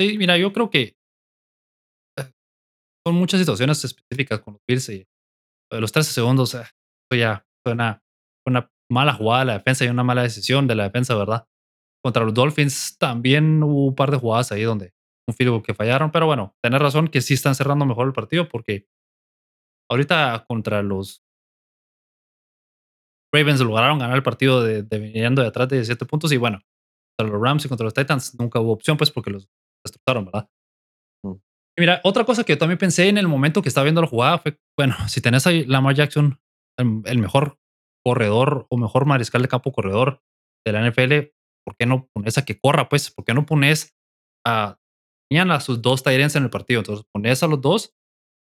Sí, 0.00 0.18
mira, 0.18 0.36
yo 0.38 0.52
creo 0.52 0.70
que 0.70 0.96
eh, 2.18 2.32
son 3.06 3.14
muchas 3.14 3.38
situaciones 3.38 3.84
específicas 3.84 4.40
con 4.40 4.54
los 4.54 4.62
Bills 4.66 5.06
los 5.72 5.92
13 5.92 6.12
segundos, 6.12 6.54
eh, 6.54 6.64
una 8.46 8.72
mala 8.90 9.12
jugada 9.14 9.40
de 9.40 9.46
la 9.46 9.58
defensa 9.58 9.84
y 9.84 9.88
una 9.88 10.02
mala 10.02 10.22
decisión 10.22 10.66
de 10.66 10.74
la 10.74 10.84
defensa, 10.84 11.14
¿verdad? 11.14 11.46
Contra 12.02 12.24
los 12.24 12.34
Dolphins 12.34 12.96
también 12.98 13.62
hubo 13.62 13.86
un 13.86 13.94
par 13.94 14.10
de 14.10 14.16
jugadas 14.16 14.52
ahí 14.52 14.62
donde 14.62 14.94
un 15.28 15.34
field 15.34 15.62
que 15.62 15.74
fallaron, 15.74 16.10
pero 16.10 16.26
bueno, 16.26 16.56
tenés 16.62 16.80
razón 16.80 17.08
que 17.08 17.20
sí 17.20 17.34
están 17.34 17.54
cerrando 17.54 17.86
mejor 17.86 18.06
el 18.06 18.12
partido 18.12 18.48
porque 18.48 18.88
ahorita 19.90 20.44
contra 20.48 20.82
los 20.82 21.22
Ravens 23.32 23.60
lograron 23.60 23.98
ganar 23.98 24.16
el 24.16 24.22
partido 24.22 24.62
de, 24.62 24.82
de 24.82 24.98
viniendo 24.98 25.42
de 25.42 25.48
atrás 25.48 25.68
de 25.68 25.76
17 25.76 26.04
puntos 26.06 26.32
y 26.32 26.36
bueno, 26.36 26.60
contra 27.16 27.32
los 27.32 27.42
Rams 27.42 27.64
y 27.64 27.68
contra 27.68 27.84
los 27.84 27.94
Titans 27.94 28.38
nunca 28.38 28.60
hubo 28.60 28.72
opción 28.72 28.96
pues 28.96 29.10
porque 29.10 29.30
los 29.30 29.48
destrozaron, 29.84 30.24
¿verdad? 30.26 30.48
Mm. 31.24 31.32
Y 31.32 31.80
mira, 31.80 32.00
otra 32.04 32.24
cosa 32.24 32.44
que 32.44 32.54
yo 32.54 32.58
también 32.58 32.78
pensé 32.78 33.08
en 33.08 33.18
el 33.18 33.28
momento 33.28 33.62
que 33.62 33.68
estaba 33.68 33.84
viendo 33.84 34.00
la 34.00 34.08
jugada 34.08 34.38
fue, 34.38 34.58
bueno, 34.76 34.96
si 35.08 35.20
tenés 35.20 35.46
ahí 35.46 35.64
Lamar 35.64 35.94
Jackson, 35.94 36.40
el, 36.78 37.18
mejor 37.18 37.58
corredor 38.04 38.66
o 38.70 38.76
mejor 38.78 39.04
mariscal 39.04 39.42
de 39.42 39.48
campo 39.48 39.72
corredor 39.72 40.22
de 40.64 40.72
la 40.72 40.88
NFL, 40.88 41.32
¿por 41.64 41.76
qué 41.76 41.86
no 41.86 42.08
pones 42.14 42.38
a 42.38 42.44
que 42.44 42.58
corra? 42.58 42.88
Pues, 42.88 43.10
¿por 43.10 43.24
qué 43.24 43.34
no 43.34 43.46
pones 43.46 43.94
a, 44.46 44.78
tenían 45.30 45.50
a 45.50 45.60
sus 45.60 45.82
dos 45.82 46.02
Tyrants 46.02 46.36
en 46.36 46.44
el 46.44 46.50
partido? 46.50 46.80
Entonces, 46.80 47.06
pones 47.12 47.42
a 47.42 47.46
los 47.46 47.60
dos 47.60 47.94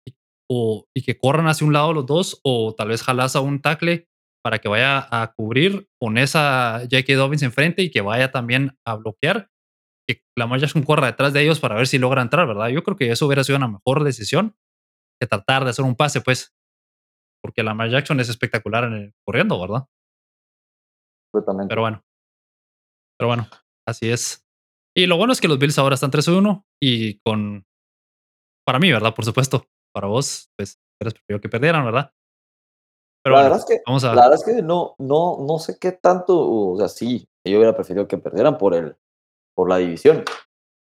y, 0.07 0.13
o, 0.49 0.85
y 0.95 1.03
que 1.03 1.17
corran 1.17 1.47
hacia 1.47 1.67
un 1.67 1.73
lado 1.73 1.93
los 1.93 2.05
dos, 2.05 2.39
o 2.43 2.73
tal 2.75 2.89
vez 2.89 3.03
jalas 3.03 3.35
a 3.35 3.41
un 3.41 3.61
tackle 3.61 4.07
para 4.43 4.59
que 4.59 4.69
vaya 4.69 5.07
a 5.11 5.33
cubrir, 5.33 5.87
pones 5.99 6.35
a 6.35 6.79
J.K. 6.89 7.13
Dobbins 7.13 7.43
enfrente 7.43 7.83
y 7.83 7.91
que 7.91 8.01
vaya 8.01 8.31
también 8.31 8.77
a 8.85 8.95
bloquear, 8.95 9.49
que 10.07 10.23
Lamar 10.37 10.59
Jackson 10.59 10.83
corra 10.83 11.07
detrás 11.07 11.33
de 11.33 11.43
ellos 11.43 11.59
para 11.59 11.75
ver 11.75 11.87
si 11.87 11.99
logra 11.99 12.21
entrar, 12.21 12.47
¿verdad? 12.47 12.69
Yo 12.69 12.83
creo 12.83 12.97
que 12.97 13.11
eso 13.11 13.27
hubiera 13.27 13.43
sido 13.43 13.57
una 13.57 13.67
mejor 13.67 14.03
decisión 14.03 14.55
que 15.21 15.27
tratar 15.27 15.63
de 15.63 15.69
hacer 15.69 15.85
un 15.85 15.95
pase, 15.95 16.21
pues, 16.21 16.55
porque 17.43 17.63
Lamar 17.63 17.89
Jackson 17.89 18.19
es 18.19 18.29
espectacular 18.29 18.85
en 18.85 18.93
el, 18.93 19.13
corriendo, 19.25 19.59
¿verdad? 19.61 19.85
Pero 21.69 21.81
bueno. 21.81 22.03
Pero 23.21 23.27
bueno, 23.27 23.47
así 23.87 24.09
es. 24.09 24.43
Y 24.97 25.05
lo 25.05 25.15
bueno 25.15 25.31
es 25.31 25.39
que 25.39 25.47
los 25.47 25.59
Bills 25.59 25.77
ahora 25.77 25.93
están 25.93 26.09
3-1 26.09 26.65
y 26.81 27.19
con. 27.19 27.67
Para 28.65 28.79
mí, 28.79 28.91
¿verdad? 28.91 29.13
Por 29.13 29.25
supuesto. 29.25 29.67
Para 29.93 30.07
vos, 30.07 30.49
pues, 30.57 30.79
eres 30.99 31.13
preferido 31.13 31.39
que 31.39 31.47
perdieran, 31.47 31.85
¿verdad? 31.85 32.11
Pero 33.23 33.35
la, 33.35 33.43
verdad 33.43 33.59
es 33.59 33.65
que, 33.65 33.81
vamos 33.85 34.03
a... 34.05 34.15
la 34.15 34.23
verdad 34.23 34.39
es 34.39 34.43
que 34.43 34.63
no, 34.63 34.95
no, 34.97 35.37
no 35.47 35.59
sé 35.59 35.77
qué 35.79 35.91
tanto. 35.91 36.33
O 36.35 36.75
sea, 36.79 36.87
sí, 36.87 37.29
yo 37.45 37.59
hubiera 37.59 37.75
preferido 37.75 38.07
que 38.07 38.17
perdieran 38.17 38.57
por, 38.57 38.73
el, 38.73 38.95
por 39.55 39.69
la 39.69 39.77
división. 39.77 40.23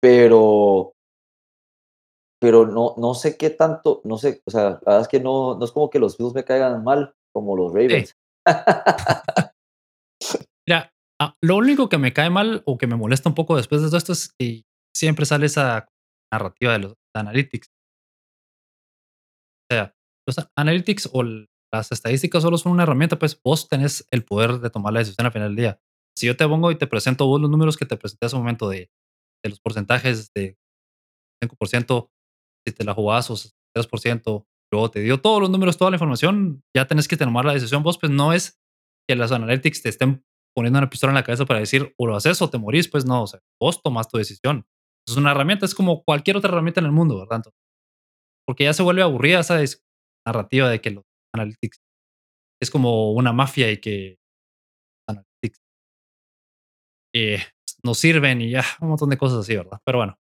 Pero 0.01 0.93
pero 2.39 2.65
no, 2.65 2.95
no 2.95 3.13
sé 3.13 3.35
qué 3.35 3.49
tanto, 3.49 3.99
no 4.05 4.17
sé, 4.17 4.41
o 4.45 4.51
sea, 4.51 4.63
la 4.63 4.79
verdad 4.85 5.01
es 5.01 5.07
que 5.09 5.19
no, 5.19 5.57
no 5.57 5.65
es 5.65 5.71
como 5.73 5.89
que 5.89 5.99
los 5.99 6.17
Bills 6.17 6.33
me 6.33 6.45
caigan 6.45 6.81
mal 6.81 7.13
como 7.33 7.57
los 7.57 7.73
Ravens. 7.73 8.15
Mira, 10.65 10.91
ah, 11.21 11.37
lo 11.41 11.57
único 11.57 11.87
que 11.87 11.97
me 11.97 12.13
cae 12.13 12.29
mal 12.29 12.63
o 12.65 12.77
que 12.77 12.87
me 12.87 12.95
molesta 12.95 13.29
un 13.29 13.35
poco 13.35 13.55
después 13.55 13.81
de 13.81 13.87
todo 13.87 13.97
esto 13.97 14.13
es 14.13 14.33
que 14.39 14.63
siempre 14.95 15.25
sale 15.25 15.45
esa 15.45 15.87
narrativa 16.33 16.73
de 16.73 16.79
los 16.79 16.93
analytics. 17.15 17.67
O 19.69 19.73
sea, 19.73 19.95
los 20.27 20.49
analytics 20.57 21.09
o 21.13 21.23
las 21.23 21.91
estadísticas 21.91 22.41
solo 22.41 22.57
son 22.57 22.73
una 22.73 22.83
herramienta, 22.83 23.19
pues 23.19 23.39
vos 23.43 23.67
tenés 23.67 24.05
el 24.11 24.25
poder 24.25 24.59
de 24.59 24.69
tomar 24.69 24.93
la 24.93 24.99
decisión 24.99 25.25
al 25.25 25.31
final 25.31 25.49
del 25.49 25.55
día. 25.55 25.81
Si 26.17 26.27
yo 26.27 26.35
te 26.35 26.47
pongo 26.47 26.71
y 26.71 26.77
te 26.77 26.87
presento 26.87 27.27
vos 27.27 27.39
los 27.39 27.49
números 27.49 27.77
que 27.77 27.85
te 27.85 27.97
presenté 27.97 28.25
hace 28.25 28.35
un 28.35 28.41
momento 28.41 28.67
de, 28.67 28.91
de 29.43 29.49
los 29.49 29.59
porcentajes 29.61 30.33
de 30.33 30.57
5%, 31.43 32.09
si 32.67 32.73
te 32.73 32.83
la 32.83 32.93
jugás 32.93 33.29
o 33.29 33.35
3%, 33.75 34.45
luego 34.71 34.91
te 34.91 34.99
dio 34.99 35.21
todos 35.21 35.41
los 35.41 35.49
números, 35.49 35.77
toda 35.77 35.91
la 35.91 35.95
información, 35.95 36.63
ya 36.75 36.87
tenés 36.87 37.07
que 37.07 37.17
tomar 37.17 37.45
la 37.45 37.53
decisión 37.53 37.83
vos, 37.83 37.97
pues 37.97 38.11
no 38.11 38.33
es 38.33 38.59
que 39.07 39.15
las 39.15 39.31
analytics 39.31 39.81
te 39.81 39.89
estén 39.89 40.23
poniendo 40.55 40.79
una 40.79 40.89
pistola 40.89 41.11
en 41.11 41.15
la 41.15 41.23
cabeza 41.23 41.45
para 41.45 41.59
decir 41.59 41.93
o 41.97 42.07
lo 42.07 42.15
haces 42.15 42.41
o 42.41 42.49
te 42.49 42.57
morís, 42.57 42.87
pues 42.87 43.05
no, 43.05 43.23
o 43.23 43.27
sea, 43.27 43.39
vos 43.59 43.81
tomas 43.81 44.07
tu 44.07 44.17
decisión. 44.17 44.65
Es 45.07 45.17
una 45.17 45.31
herramienta, 45.31 45.65
es 45.65 45.75
como 45.75 46.03
cualquier 46.03 46.37
otra 46.37 46.51
herramienta 46.51 46.79
en 46.79 46.85
el 46.85 46.91
mundo, 46.91 47.19
¿verdad? 47.19 47.43
Porque 48.45 48.65
ya 48.65 48.73
se 48.73 48.83
vuelve 48.83 49.01
aburrida 49.01 49.39
esa 49.39 49.59
narrativa 50.25 50.69
de 50.69 50.81
que 50.81 50.91
los 50.91 51.03
analytics 51.33 51.79
es 52.61 52.69
como 52.69 53.13
una 53.13 53.33
mafia 53.33 53.71
y 53.71 53.77
que 53.77 54.17
analytics 55.09 55.59
eh, 57.15 57.39
nos 57.83 57.97
sirven 57.97 58.41
y 58.41 58.51
ya, 58.51 58.63
un 58.81 58.89
montón 58.89 59.09
de 59.09 59.17
cosas 59.17 59.39
así, 59.39 59.55
¿verdad? 59.55 59.79
Pero 59.85 59.97
bueno, 59.99 60.17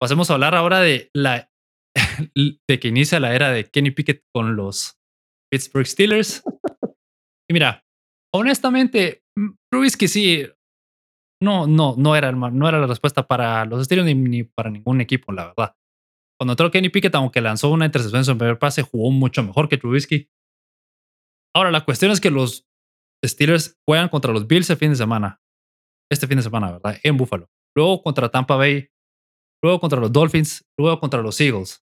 pasemos 0.00 0.30
a 0.30 0.34
hablar 0.34 0.54
ahora 0.54 0.80
de 0.80 1.10
la 1.14 1.50
de 2.34 2.80
que 2.80 2.88
inicia 2.88 3.20
la 3.20 3.34
era 3.34 3.50
de 3.50 3.64
Kenny 3.64 3.90
Pickett 3.90 4.22
con 4.34 4.56
los 4.56 4.98
Pittsburgh 5.50 5.86
Steelers. 5.86 6.42
Y 7.48 7.52
mira, 7.52 7.85
honestamente, 8.34 9.22
que 9.98 10.08
sí, 10.08 10.46
no, 11.42 11.66
no, 11.66 11.94
no 11.96 12.16
era, 12.16 12.32
no 12.32 12.68
era 12.68 12.80
la 12.80 12.86
respuesta 12.86 13.26
para 13.26 13.64
los 13.64 13.84
Steelers 13.84 14.14
ni, 14.16 14.44
para 14.44 14.70
ningún 14.70 15.00
equipo, 15.00 15.32
la 15.32 15.46
verdad. 15.46 15.76
Cuando 16.38 16.52
entró 16.52 16.70
Kenny 16.70 16.88
Pickett, 16.90 17.14
aunque 17.14 17.40
lanzó 17.40 17.70
una 17.70 17.86
intercepción 17.86 18.20
en 18.20 18.24
su 18.24 18.36
primer 18.36 18.58
pase, 18.58 18.82
jugó 18.82 19.10
mucho 19.10 19.42
mejor 19.42 19.68
que 19.68 19.78
Trubisky. 19.78 20.28
Ahora, 21.54 21.70
la 21.70 21.84
cuestión 21.84 22.10
es 22.10 22.20
que 22.20 22.30
los 22.30 22.66
Steelers 23.24 23.78
juegan 23.86 24.08
contra 24.10 24.32
los 24.32 24.46
Bills 24.46 24.68
el 24.68 24.76
fin 24.76 24.90
de 24.90 24.96
semana. 24.96 25.40
Este 26.10 26.26
fin 26.26 26.36
de 26.36 26.42
semana, 26.42 26.72
¿verdad? 26.72 26.98
En 27.02 27.16
Buffalo. 27.16 27.48
Luego 27.74 28.02
contra 28.02 28.28
Tampa 28.28 28.56
Bay 28.56 28.90
luego 29.62 29.80
contra 29.80 30.00
los 30.00 30.12
Dolphins, 30.12 30.64
luego 30.78 31.00
contra 31.00 31.22
los 31.22 31.40
Eagles. 31.40 31.84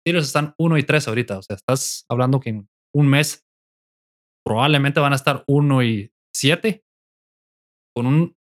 Steelers 0.00 0.26
están 0.26 0.54
1 0.58 0.78
y 0.78 0.82
3 0.82 1.08
ahorita, 1.08 1.38
o 1.38 1.42
sea, 1.42 1.56
estás 1.56 2.04
hablando 2.08 2.40
que 2.40 2.50
en 2.50 2.68
un 2.94 3.06
mes 3.08 3.46
probablemente 4.44 5.00
van 5.00 5.12
a 5.12 5.16
estar 5.16 5.44
1 5.46 5.82
y 5.82 6.12
7 6.34 6.84
con 7.94 8.06
un 8.06 8.36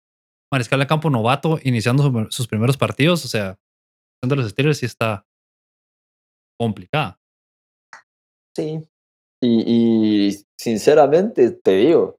mariscal 0.52 0.80
de 0.80 0.86
campo 0.86 1.10
novato 1.10 1.58
iniciando 1.62 2.30
sus 2.30 2.48
primeros 2.48 2.76
partidos, 2.76 3.24
o 3.24 3.28
sea, 3.28 3.58
de 4.22 4.36
los 4.36 4.50
Steelers 4.50 4.78
sí 4.78 4.86
está 4.86 5.26
complicada. 6.58 7.18
Sí, 8.54 8.86
Y, 9.42 10.28
y 10.28 10.46
sinceramente 10.58 11.50
te 11.52 11.76
digo, 11.76 12.18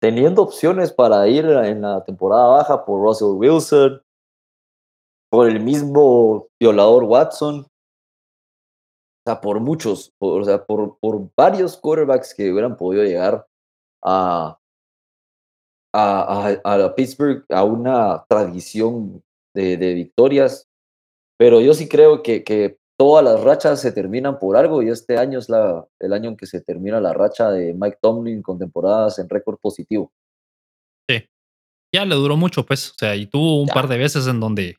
teniendo 0.00 0.42
opciones 0.42 0.92
para 0.92 1.26
ir 1.28 1.46
en 1.46 1.82
la 1.82 2.04
temporada 2.04 2.48
baja 2.48 2.84
por 2.84 3.00
Russell 3.00 3.36
Wilson, 3.36 4.02
por 5.30 5.48
el 5.48 5.60
mismo 5.60 6.48
violador 6.60 7.04
Watson, 7.04 7.66
o 9.24 9.30
sea, 9.30 9.40
por 9.40 9.60
muchos, 9.60 10.12
por, 10.18 10.42
o 10.42 10.44
sea, 10.44 10.64
por, 10.64 10.98
por 10.98 11.30
varios 11.36 11.76
quarterbacks 11.76 12.34
que 12.34 12.50
hubieran 12.50 12.76
podido 12.76 13.04
llegar 13.04 13.46
a, 14.04 14.58
a, 15.94 16.56
a, 16.64 16.74
a 16.74 16.94
Pittsburgh 16.96 17.44
a 17.48 17.62
una 17.62 18.24
tradición 18.28 19.22
de, 19.54 19.76
de, 19.76 19.94
victorias. 19.94 20.66
Pero 21.38 21.60
yo 21.60 21.72
sí 21.74 21.88
creo 21.88 22.22
que, 22.22 22.42
que 22.42 22.78
todas 22.98 23.24
las 23.24 23.40
rachas 23.40 23.80
se 23.80 23.92
terminan 23.92 24.40
por 24.40 24.56
algo 24.56 24.82
y 24.82 24.88
este 24.88 25.18
año 25.18 25.38
es 25.38 25.48
la, 25.48 25.86
el 26.00 26.12
año 26.12 26.30
en 26.30 26.36
que 26.36 26.46
se 26.46 26.60
termina 26.60 27.00
la 27.00 27.12
racha 27.12 27.50
de 27.50 27.74
Mike 27.74 27.98
Tomlin 28.00 28.42
con 28.42 28.58
temporadas 28.58 29.20
en 29.20 29.28
récord 29.28 29.58
positivo. 29.60 30.12
Sí. 31.08 31.24
Ya 31.94 32.04
le 32.04 32.16
duró 32.16 32.36
mucho, 32.36 32.66
pues. 32.66 32.90
O 32.90 32.94
sea, 32.98 33.14
y 33.14 33.26
tuvo 33.26 33.60
un 33.60 33.68
ya. 33.68 33.74
par 33.74 33.86
de 33.86 33.98
veces 33.98 34.26
en 34.26 34.40
donde. 34.40 34.78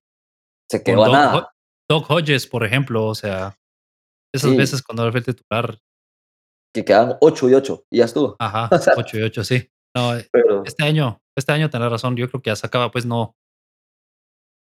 Se 0.70 0.84
quedó 0.84 1.04
a 1.04 1.08
Doc, 1.08 1.14
nada. 1.14 1.54
Doc 1.90 2.10
Hodges, 2.10 2.48
por 2.48 2.66
ejemplo, 2.66 3.06
o 3.06 3.16
sea, 3.16 3.58
esas 4.34 4.52
Sí. 4.52 4.58
veces 4.58 4.82
cuando 4.82 5.12
fue 5.12 5.22
titular, 5.22 5.78
Que 6.76 6.84
quedaban 6.84 7.18
8 7.22 7.50
y 7.50 7.54
8 7.54 7.86
y 7.92 7.98
ya 8.00 8.06
estuvo. 8.06 8.36
ajá, 8.40 8.68
8 9.08 9.20
y 9.20 9.22
8, 9.24 9.44
sí. 9.44 9.70
No, 9.96 10.14
Pero 10.32 10.64
este 10.66 10.84
año, 10.84 11.22
este 11.38 11.52
año 11.52 11.70
tenés 11.70 11.92
razón, 11.92 12.16
yo 12.16 12.28
creo 12.30 12.42
que 12.42 12.50
ya 12.50 12.56
sacaba, 12.56 12.90
pues 12.90 13.06
no. 13.06 13.36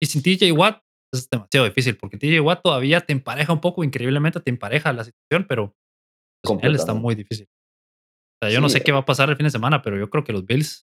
Y 0.02 0.06
sin 0.06 0.22
TJ 0.22 0.50
Watt 0.52 0.80
es 1.14 1.30
demasiado 1.30 1.66
difícil, 1.66 1.96
porque 1.96 2.16
TJ 2.18 2.40
Watt 2.40 2.62
todavía 2.64 3.00
te 3.00 3.12
empareja 3.12 3.52
un 3.52 3.60
poco, 3.60 3.84
increíblemente 3.84 4.40
te 4.40 4.50
empareja 4.50 4.92
la 4.92 5.04
situación, 5.04 5.46
pero 5.48 5.72
pues, 6.42 6.58
él 6.62 6.74
está 6.74 6.94
muy 6.94 7.14
difícil. 7.14 7.46
O 8.42 8.46
sea, 8.46 8.52
yo 8.52 8.60
no 8.60 8.68
Sí, 8.68 8.78
sé 8.78 8.84
qué 8.84 8.90
va 8.90 8.98
a 8.98 9.04
pasar 9.04 9.30
el 9.30 9.36
fin 9.36 9.44
de 9.44 9.50
semana, 9.50 9.80
pero 9.80 9.96
yo 9.96 10.10
creo 10.10 10.24
que 10.24 10.32
los 10.32 10.44
Bills 10.44 10.84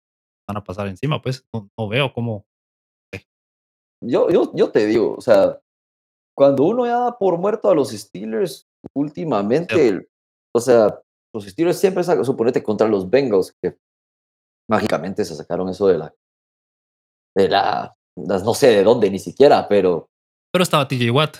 van 0.48 0.58
a 0.58 0.64
pasar 0.64 0.88
encima, 0.88 1.20
pues 1.22 1.44
no, 1.52 1.68
no 1.78 1.88
veo 1.88 2.14
cómo. 2.14 2.46
yo, 4.04 4.30
yo, 4.30 4.52
yo 4.56 4.72
te 4.72 4.86
digo, 4.86 5.16
o 5.18 5.22
sea, 5.22 5.60
cuando 6.36 6.64
uno 6.64 6.86
ya 6.86 7.00
da 7.00 7.18
por 7.18 7.38
muerto 7.38 7.70
a 7.70 7.76
los 7.76 7.90
Steelers 7.92 8.68
últimamente, 8.96 10.08
o 10.56 10.60
sea, 10.60 11.00
los 11.34 11.46
Steelers 11.46 11.78
siempre 11.78 12.04
sacan, 12.04 12.26
suponete, 12.26 12.64
contra 12.64 12.88
los 12.88 13.10
Bengals, 13.10 13.56
que 13.62 13.78
mágicamente 14.70 15.24
se 15.26 15.36
sacaron 15.36 15.70
eso 15.70 15.88
de 15.88 15.98
la, 15.98 16.14
de 17.36 17.50
la, 17.50 17.96
no 18.18 18.54
sé 18.54 18.68
de 18.68 18.84
dónde 18.84 19.10
ni 19.10 19.20
siquiera, 19.20 19.68
pero 19.68 20.08
Pero 20.52 20.64
estaba 20.64 20.88
TJ 20.88 21.12
Watt. 21.12 21.38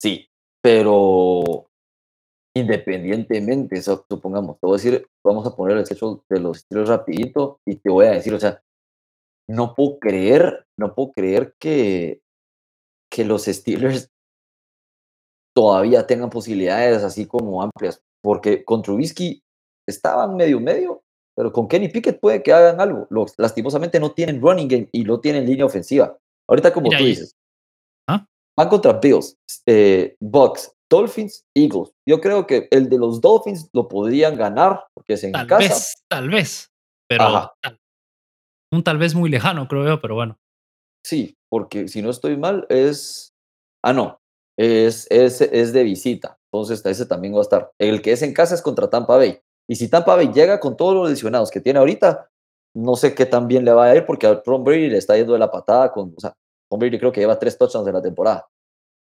sí, 0.00 0.26
pero 0.62 1.66
independientemente, 2.56 3.80
so- 3.82 4.04
supongamos, 4.08 4.58
te 4.58 4.66
voy 4.66 4.74
a 4.74 4.82
decir, 4.82 5.06
vamos 5.24 5.46
a 5.46 5.54
poner 5.54 5.76
el 5.76 5.86
schedule 5.86 6.20
de 6.28 6.40
los 6.40 6.58
Steelers 6.58 6.88
rapidito 6.88 7.60
y 7.66 7.76
te 7.76 7.90
voy 7.90 8.06
a 8.06 8.10
decir, 8.12 8.34
o 8.34 8.40
sea, 8.40 8.62
no 9.48 9.74
puedo 9.74 9.98
creer, 9.98 10.66
no 10.78 10.94
puedo 10.94 11.12
creer 11.12 11.54
que, 11.58 12.20
que 13.18 13.24
los 13.24 13.46
Steelers 13.46 14.12
todavía 15.52 16.06
tengan 16.06 16.30
posibilidades 16.30 17.02
así 17.02 17.26
como 17.26 17.60
amplias, 17.60 18.00
porque 18.22 18.64
con 18.64 18.80
Trubisky 18.80 19.42
estaban 19.88 20.36
medio 20.36 20.60
medio, 20.60 21.02
pero 21.36 21.52
con 21.52 21.66
Kenny 21.66 21.88
Pickett 21.88 22.20
puede 22.20 22.44
que 22.44 22.52
hagan 22.52 22.80
algo. 22.80 23.08
Los, 23.10 23.34
lastimosamente 23.36 23.98
no 23.98 24.12
tienen 24.12 24.40
running 24.40 24.68
game 24.68 24.88
y 24.92 25.02
no 25.02 25.18
tienen 25.18 25.46
línea 25.46 25.66
ofensiva. 25.66 26.16
Ahorita 26.48 26.72
como 26.72 26.84
Mira, 26.84 26.98
tú 26.98 27.06
dices, 27.06 27.34
¿Ah? 28.08 28.24
van 28.56 28.68
contra 28.68 28.92
Bills, 28.92 29.36
eh, 29.66 30.14
Bucks, 30.20 30.72
Dolphins, 30.88 31.44
Eagles. 31.56 31.92
Yo 32.08 32.20
creo 32.20 32.46
que 32.46 32.68
el 32.70 32.88
de 32.88 32.98
los 32.98 33.20
Dolphins 33.20 33.68
lo 33.72 33.88
podrían 33.88 34.36
ganar 34.36 34.86
porque 34.94 35.14
es 35.14 35.24
en 35.24 35.32
Tal 35.32 35.48
casa. 35.48 35.58
vez, 35.58 36.04
tal 36.08 36.30
vez. 36.30 36.70
Pero 37.08 37.24
tal- 37.60 37.80
un 38.70 38.84
tal 38.84 38.98
vez 38.98 39.12
muy 39.16 39.28
lejano, 39.28 39.66
creo 39.66 39.84
yo, 39.84 40.00
pero 40.00 40.14
bueno. 40.14 40.38
Sí, 41.04 41.36
porque 41.50 41.88
si 41.88 42.02
no 42.02 42.10
estoy 42.10 42.36
mal 42.36 42.66
es... 42.68 43.32
Ah, 43.84 43.92
no, 43.92 44.18
es, 44.58 45.06
es, 45.10 45.40
es 45.40 45.72
de 45.72 45.82
visita. 45.84 46.36
Entonces 46.52 46.84
ese 46.84 47.06
también 47.06 47.34
va 47.34 47.38
a 47.38 47.42
estar. 47.42 47.70
El 47.78 48.02
que 48.02 48.12
es 48.12 48.22
en 48.22 48.34
casa 48.34 48.54
es 48.54 48.62
contra 48.62 48.90
Tampa 48.90 49.16
Bay. 49.16 49.40
Y 49.68 49.76
si 49.76 49.88
Tampa 49.88 50.16
Bay 50.16 50.32
llega 50.32 50.60
con 50.60 50.76
todos 50.76 50.94
los 50.94 51.10
lesionados 51.10 51.50
que 51.50 51.60
tiene 51.60 51.78
ahorita, 51.78 52.28
no 52.74 52.96
sé 52.96 53.14
qué 53.14 53.26
tan 53.26 53.48
bien 53.48 53.64
le 53.64 53.72
va 53.72 53.86
a 53.86 53.96
ir 53.96 54.06
porque 54.06 54.26
a 54.26 54.42
Tom 54.42 54.64
Brady 54.64 54.88
le 54.88 54.98
está 54.98 55.16
yendo 55.16 55.32
de 55.34 55.38
la 55.38 55.50
patada. 55.50 55.92
Con, 55.92 56.14
o 56.16 56.20
sea, 56.20 56.34
Tom 56.70 56.80
Brady 56.80 56.98
creo 56.98 57.12
que 57.12 57.20
lleva 57.20 57.38
tres 57.38 57.56
touchdowns 57.56 57.86
de 57.86 57.92
la 57.92 58.02
temporada. 58.02 58.48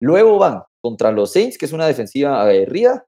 Luego 0.03 0.39
van 0.39 0.63
contra 0.83 1.13
los 1.13 1.33
Saints, 1.33 1.59
que 1.59 1.67
es 1.67 1.73
una 1.73 1.87
defensiva 1.87 2.43
aguerrida, 2.43 3.07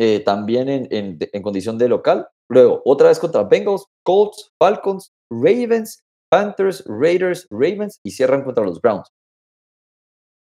eh, 0.00 0.20
también 0.20 0.68
en, 0.68 0.88
en, 0.90 1.18
en 1.20 1.42
condición 1.42 1.76
de 1.78 1.88
local. 1.88 2.28
Luego, 2.50 2.82
otra 2.84 3.08
vez 3.08 3.18
contra 3.18 3.44
Bengals, 3.44 3.84
Colts, 4.04 4.50
Falcons, 4.58 5.12
Ravens, 5.30 6.02
Panthers, 6.30 6.84
Raiders, 6.86 7.46
Ravens 7.50 8.00
y 8.04 8.10
cierran 8.10 8.42
contra 8.44 8.64
los 8.64 8.80
Browns. 8.80 9.08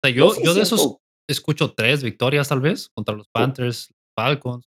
O 0.04 0.08
sea, 0.08 0.16
yo, 0.16 0.34
de 0.54 0.62
esos 0.62 0.98
escucho 1.30 1.74
tres 1.74 2.04
victorias 2.04 2.50
tal 2.50 2.60
vez 2.60 2.90
contra 2.96 3.16
los 3.16 3.28
Panthers, 3.30 3.94
Falcons. 4.18 4.66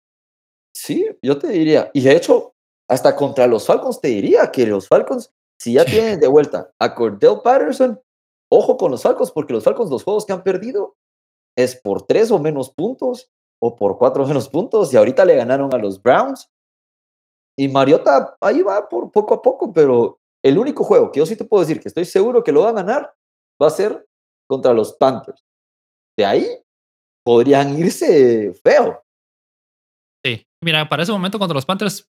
Sí, 0.76 1.06
yo 1.22 1.38
te 1.38 1.48
diría. 1.50 1.90
Y 1.94 2.02
de 2.02 2.16
hecho, 2.16 2.54
hasta 2.90 3.16
contra 3.16 3.48
los 3.48 3.66
Falcons 3.66 4.02
te 4.02 4.10
diría 4.10 4.52
que 4.52 4.66
los 4.66 4.88
Falcons, 4.88 5.32
si 5.60 5.74
ya 5.74 5.84
Sí. 5.84 5.92
tienen 5.92 6.20
de 6.20 6.28
vuelta 6.28 6.72
a 6.80 6.96
Cordell 6.96 7.42
Patterson, 7.44 8.00
ojo 8.52 8.78
con 8.78 8.92
los 8.92 9.04
Falcons, 9.04 9.32
porque 9.32 9.54
los 9.54 9.64
Falcons, 9.64 9.90
los 9.92 10.04
juegos 10.04 10.26
que 10.26 10.34
han 10.34 10.44
perdido 10.44 10.96
es 11.58 11.76
por 11.76 12.04
tres 12.04 12.32
o 12.32 12.40
menos 12.40 12.72
puntos 12.72 13.30
o 13.62 13.76
por 13.76 13.98
cuatro 13.98 14.24
o 14.24 14.28
menos 14.42 14.50
puntos. 14.50 14.94
Y 14.94 14.98
ahorita 14.98 15.26
le 15.26 15.36
ganaron 15.36 15.74
a 15.74 15.78
los 15.78 16.02
Browns. 16.02 16.50
Y 17.58 17.68
Mariota 17.68 18.38
ahí 18.42 18.62
va 18.62 18.88
por 18.88 19.12
poco 19.12 19.34
a 19.36 19.42
poco, 19.42 19.74
pero 19.74 20.19
el 20.44 20.58
único 20.58 20.84
juego 20.84 21.12
que 21.12 21.20
yo 21.20 21.26
sí 21.26 21.36
te 21.36 21.46
puedo 21.46 21.62
decir 21.62 21.82
que 21.82 21.90
estoy 21.90 22.06
seguro 22.06 22.44
que 22.44 22.52
lo 22.52 22.62
va 22.62 22.70
a 22.70 22.74
ganar 22.74 23.14
va 23.62 23.68
a 23.68 23.72
ser 23.72 24.08
contra 24.50 24.74
los 24.74 24.94
Panthers. 24.94 25.44
De 26.18 26.26
ahí 26.26 26.48
podrían 27.26 27.78
irse 27.78 28.54
feo. 28.64 29.04
Sí. 30.26 30.46
Mira, 30.64 30.88
para 30.90 31.04
ese 31.04 31.12
momento 31.12 31.40
contra 31.40 31.54
los 31.54 31.66
Panthers, 31.66 32.10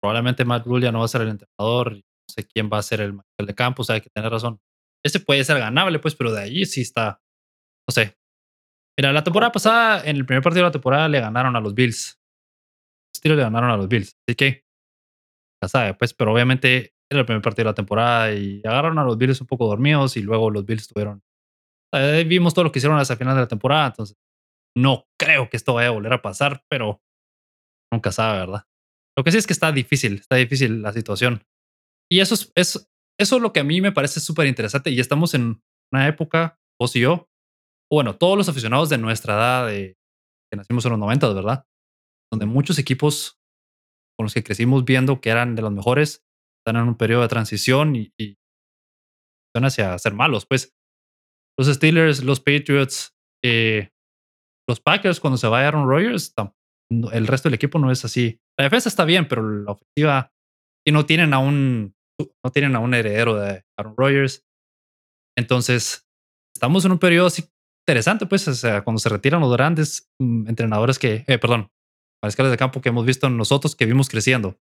probablemente 0.00 0.44
Matt 0.44 0.66
Rule 0.66 0.92
no 0.92 1.00
va 1.00 1.04
a 1.04 1.08
ser 1.08 1.22
el 1.22 1.30
entrenador. 1.30 1.94
No 1.94 2.02
sé 2.28 2.46
quién 2.46 2.70
va 2.72 2.78
a 2.78 2.82
ser 2.82 3.00
el 3.00 3.14
maestro 3.14 3.46
de 3.46 3.54
campo, 3.54 3.82
o 3.82 3.84
sea, 3.84 3.96
hay 3.96 4.00
que 4.00 4.10
tener 4.10 4.30
razón. 4.30 4.60
Ese 5.04 5.20
puede 5.20 5.42
ser 5.44 5.58
ganable, 5.58 5.98
pues, 5.98 6.14
pero 6.14 6.32
de 6.32 6.42
ahí 6.42 6.66
sí 6.66 6.82
está. 6.82 7.20
No 7.88 7.92
sé. 7.92 8.16
Mira, 8.98 9.12
la 9.12 9.24
temporada 9.24 9.50
pasada, 9.50 10.04
en 10.04 10.16
el 10.16 10.26
primer 10.26 10.42
partido 10.42 10.64
de 10.64 10.68
la 10.68 10.72
temporada, 10.72 11.08
le 11.08 11.20
ganaron 11.20 11.56
a 11.56 11.60
los 11.60 11.74
Bills. 11.74 12.20
Steelers 13.16 13.38
le 13.38 13.44
ganaron 13.44 13.70
a 13.70 13.76
los 13.76 13.88
Bills. 13.88 14.14
Así 14.28 14.36
que, 14.36 14.64
ya 15.62 15.68
sabe, 15.68 15.94
pues, 15.94 16.14
pero 16.14 16.32
obviamente 16.32 16.94
era 17.10 17.20
el 17.20 17.26
primer 17.26 17.42
partido 17.42 17.64
de 17.64 17.70
la 17.70 17.74
temporada 17.74 18.32
y 18.32 18.60
agarraron 18.64 18.98
a 18.98 19.04
los 19.04 19.18
Bills 19.18 19.40
un 19.40 19.46
poco 19.46 19.66
dormidos 19.66 20.16
y 20.16 20.22
luego 20.22 20.50
los 20.50 20.64
Bills 20.64 20.88
tuvieron. 20.88 21.22
eh, 21.94 22.24
vimos 22.28 22.54
todo 22.54 22.64
lo 22.64 22.72
que 22.72 22.78
hicieron 22.78 22.98
hasta 22.98 23.14
el 23.14 23.18
final 23.18 23.34
de 23.34 23.42
la 23.42 23.48
temporada, 23.48 23.88
entonces 23.88 24.16
no 24.76 25.06
creo 25.18 25.50
que 25.50 25.56
esto 25.56 25.74
vaya 25.74 25.88
a 25.88 25.92
volver 25.92 26.12
a 26.12 26.22
pasar, 26.22 26.64
pero 26.70 27.02
nunca 27.92 28.12
sabe, 28.12 28.40
¿verdad? 28.40 28.64
Lo 29.16 29.24
que 29.24 29.32
sí 29.32 29.38
es 29.38 29.46
que 29.46 29.52
está 29.52 29.72
difícil, 29.72 30.14
está 30.14 30.36
difícil 30.36 30.82
la 30.82 30.92
situación. 30.92 31.44
Y 32.10 32.20
eso 32.20 32.34
es, 32.34 32.52
es- 32.56 32.90
eso 33.20 33.36
es 33.36 33.42
lo 33.42 33.52
que 33.52 33.60
a 33.60 33.64
mí 33.64 33.80
me 33.80 33.92
parece 33.92 34.20
súper 34.20 34.46
interesante. 34.46 34.90
Y 34.90 35.00
estamos 35.00 35.34
en 35.34 35.62
una 35.92 36.08
época, 36.08 36.58
vos 36.80 36.94
y 36.96 37.00
yo, 37.00 37.28
bueno, 37.92 38.16
todos 38.16 38.38
los 38.38 38.48
aficionados 38.48 38.88
de 38.88 38.98
nuestra 38.98 39.34
edad, 39.34 39.66
de, 39.68 39.96
que 40.50 40.56
nacimos 40.56 40.84
en 40.86 40.92
los 40.92 41.00
90, 41.00 41.32
¿verdad? 41.32 41.66
Donde 42.32 42.46
muchos 42.46 42.78
equipos 42.78 43.40
con 44.18 44.24
los 44.26 44.34
que 44.34 44.44
crecimos 44.44 44.84
viendo 44.84 45.20
que 45.20 45.30
eran 45.30 45.54
de 45.56 45.62
los 45.62 45.72
mejores 45.72 46.24
están 46.60 46.80
en 46.80 46.88
un 46.88 46.96
periodo 46.96 47.22
de 47.22 47.28
transición 47.28 47.96
y, 47.96 48.12
y 48.18 48.36
van 49.54 49.64
hacia 49.64 49.98
ser 49.98 50.14
malos. 50.14 50.46
Pues 50.46 50.72
los 51.58 51.68
Steelers, 51.68 52.22
los 52.22 52.40
Patriots, 52.40 53.14
eh, 53.44 53.90
los 54.68 54.80
Packers, 54.80 55.20
cuando 55.20 55.36
se 55.36 55.46
vaya 55.48 55.68
Aaron 55.68 55.88
Rodgers, 55.88 56.34
el 57.12 57.26
resto 57.26 57.48
del 57.48 57.54
equipo 57.54 57.78
no 57.78 57.90
es 57.90 58.04
así. 58.04 58.40
La 58.58 58.64
defensa 58.64 58.88
está 58.88 59.04
bien, 59.04 59.28
pero 59.28 59.42
la 59.42 59.72
ofensiva 59.72 60.32
y 60.86 60.92
no 60.92 61.06
tienen 61.06 61.34
a 61.34 61.38
un 61.38 61.94
no 62.44 62.50
tienen 62.52 62.76
a 62.76 62.80
un 62.80 62.94
heredero 62.94 63.36
de 63.36 63.64
Aaron 63.78 63.94
Rodgers. 63.96 64.44
Entonces, 65.36 66.06
estamos 66.54 66.84
en 66.84 66.92
un 66.92 66.98
periodo 66.98 67.28
así 67.28 67.44
interesante, 67.86 68.26
pues, 68.26 68.46
o 68.46 68.54
sea, 68.54 68.82
cuando 68.82 69.00
se 69.00 69.08
retiran 69.08 69.40
los 69.40 69.52
grandes 69.52 70.10
mm, 70.20 70.48
entrenadores 70.48 70.98
que, 70.98 71.24
eh, 71.26 71.38
perdón, 71.38 71.70
mariscales 72.22 72.52
de 72.52 72.58
campo 72.58 72.80
que 72.80 72.90
hemos 72.90 73.06
visto 73.06 73.28
nosotros 73.30 73.74
que 73.74 73.86
vimos 73.86 74.08
creciendo. 74.08 74.58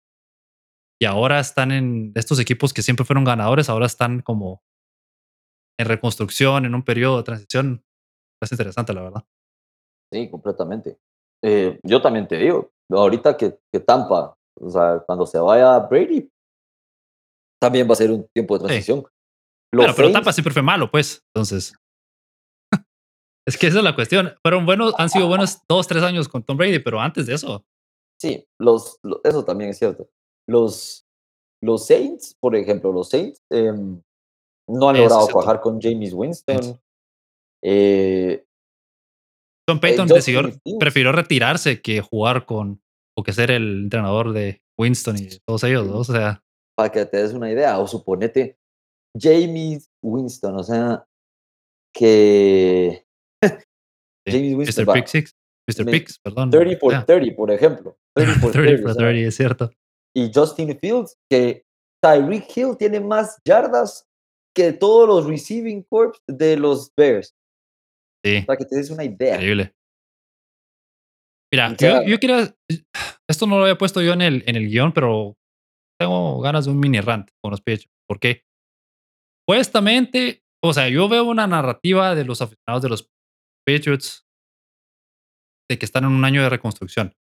Y 1.02 1.06
ahora 1.06 1.40
están 1.40 1.72
en 1.72 2.12
estos 2.16 2.40
equipos 2.40 2.74
que 2.74 2.82
siempre 2.82 3.06
fueron 3.06 3.24
ganadores, 3.26 3.70
ahora 3.70 3.86
están 3.86 4.22
como 4.22 4.64
en 5.78 5.88
reconstrucción, 5.88 6.66
en 6.66 6.74
un 6.74 6.84
periodo 6.84 7.18
de 7.18 7.24
transición. 7.24 7.84
Es 8.42 8.52
interesante, 8.52 8.94
la 8.94 9.02
verdad. 9.02 9.26
Sí, 10.12 10.30
completamente. 10.30 10.98
Eh, 11.44 11.80
yo 11.84 12.02
también 12.02 12.28
te 12.28 12.38
digo, 12.38 12.72
ahorita 12.90 13.36
que, 13.36 13.60
que 13.72 13.80
Tampa, 13.80 14.38
o 14.60 14.70
sea, 14.70 15.00
cuando 15.06 15.26
se 15.26 15.38
vaya 15.40 15.78
Brady, 15.80 16.32
también 17.62 17.88
va 17.90 17.94
a 17.94 17.98
ser 17.98 18.12
un 18.12 18.28
tiempo 18.34 18.58
de 18.58 18.66
transición. 18.66 19.00
Los 19.74 19.86
Bueno, 19.86 19.94
pero 19.96 20.12
Tampa 20.12 20.32
siempre 20.32 20.54
fue 20.54 20.62
malo, 20.62 20.90
pues. 20.90 21.26
Entonces. 21.34 21.74
es 23.46 23.58
que 23.58 23.68
esa 23.68 23.80
es 23.80 23.84
la 23.84 23.96
cuestión. 23.96 24.34
Fueron 24.42 24.66
buenos, 24.66 24.94
han 24.98 25.10
sido 25.10 25.28
buenos 25.28 25.60
dos, 25.68 25.88
tres 25.88 26.04
años 26.04 26.30
con 26.30 26.44
Tom 26.44 26.56
Brady, 26.56 26.80
pero 26.80 27.02
antes 27.02 27.26
de 27.26 27.34
eso, 27.34 27.66
Sí, 28.18 28.48
los, 28.58 28.98
lo- 29.04 29.20
eso 29.26 29.44
también 29.44 29.72
es 29.72 29.78
cierto. 29.78 30.10
Los, 30.48 31.06
los 31.62 31.88
Saints, 31.88 32.36
por 32.40 32.56
ejemplo, 32.56 32.92
los 32.92 33.10
Saints 33.10 33.42
em, 33.52 34.02
no 34.68 34.90
han 34.90 34.96
Eso 34.96 35.04
logrado 35.06 35.28
cuajar 35.30 35.62
con 35.62 35.80
James. 35.82 36.14
Winston. 36.14 36.80
Eh, 37.64 38.46
Sean 39.68 39.78
eh, 39.78 39.82
Payton 39.82 40.08
decidió, 40.08 40.42
prefirió 40.80 41.12
retirarse 41.12 41.82
que 41.82 42.02
jugar 42.02 42.46
con 42.46 42.82
o 43.18 43.24
que 43.24 43.34
ser 43.34 43.52
el 43.52 43.84
entrenador 43.84 44.34
de 44.34 44.62
Winston 44.78 45.18
y 45.18 45.30
todos 45.48 45.64
ellos, 45.64 45.88
¿no? 45.88 46.00
O 46.00 46.04
sea, 46.04 46.44
para 46.76 46.92
que 46.92 47.06
te 47.06 47.18
des 47.18 47.34
una 47.34 47.50
idea, 47.50 47.80
o 47.80 47.88
suponete 47.88 48.58
James 49.18 49.90
Winston, 50.04 50.56
o 50.58 50.64
sea, 50.64 51.06
que. 51.94 53.06
James 54.28 54.56
Winston 54.56 54.86
Mr. 54.86 54.94
Pick 54.94 55.08
Six, 55.08 55.36
Mr. 55.68 55.86
Picks, 55.86 56.20
perdón. 56.20 56.50
30 56.50 56.80
por 56.80 56.92
ya. 56.92 57.06
30, 57.06 57.36
por 57.36 57.52
ejemplo. 57.52 57.98
30 58.16 58.42
por 58.42 58.52
30 58.52 58.68
30, 58.68 58.82
for 58.82 58.92
o 58.92 58.94
sea, 58.94 59.08
30, 59.08 59.28
es 59.28 59.36
cierto. 59.36 59.72
Y 60.16 60.32
Justin 60.34 60.78
Fields, 60.80 61.18
que 61.30 61.64
Tyreek 62.04 62.46
Hill 62.56 62.78
tiene 62.78 63.00
más 63.00 63.38
yardas 63.46 64.08
que 64.56 64.72
todos 64.74 65.08
los 65.08 65.26
receiving 65.26 65.84
corps 65.84 66.18
de 66.28 66.56
los 66.58 66.92
Bears. 66.96 67.34
Sí, 68.26 68.42
Para 68.42 68.58
que 68.58 68.66
te 68.66 68.76
des 68.78 68.90
una 68.90 69.04
idea. 69.04 69.36
increíble. 69.36 69.74
Mira, 71.54 71.72
O 71.72 71.76
sea- 71.76 72.04
yo, 72.04 72.10
yo 72.12 72.20
quería. 72.20 72.56
Esto 73.30 73.46
no 73.48 73.58
lo 73.58 73.64
había 73.64 73.78
puesto 73.78 74.02
yo 74.02 74.14
en 74.14 74.22
el, 74.22 74.44
en 74.48 74.56
el 74.56 74.68
guion, 74.70 74.94
pero 74.94 75.36
tengo 76.00 76.40
ganas 76.42 76.66
de 76.66 76.72
un 76.72 76.80
mini 76.80 77.00
rant 77.02 77.30
con 77.44 77.52
los 77.52 77.62
Patriots. 77.62 77.90
Porque, 78.08 78.44
supuestamente, 79.42 80.42
o 80.64 80.74
sea, 80.74 80.90
yo 80.90 81.08
veo 81.10 81.24
una 81.26 81.48
narrativa 81.48 82.16
de 82.16 82.26
los 82.26 82.42
aficionados 82.42 82.82
de 82.84 82.90
los 82.90 83.10
Patriots 83.66 84.26
de 85.70 85.78
que 85.80 85.86
están 85.86 86.04
en 86.04 86.12
un 86.12 86.24
año 86.26 86.42
de 86.44 86.50
reconstrucción. 86.50 87.14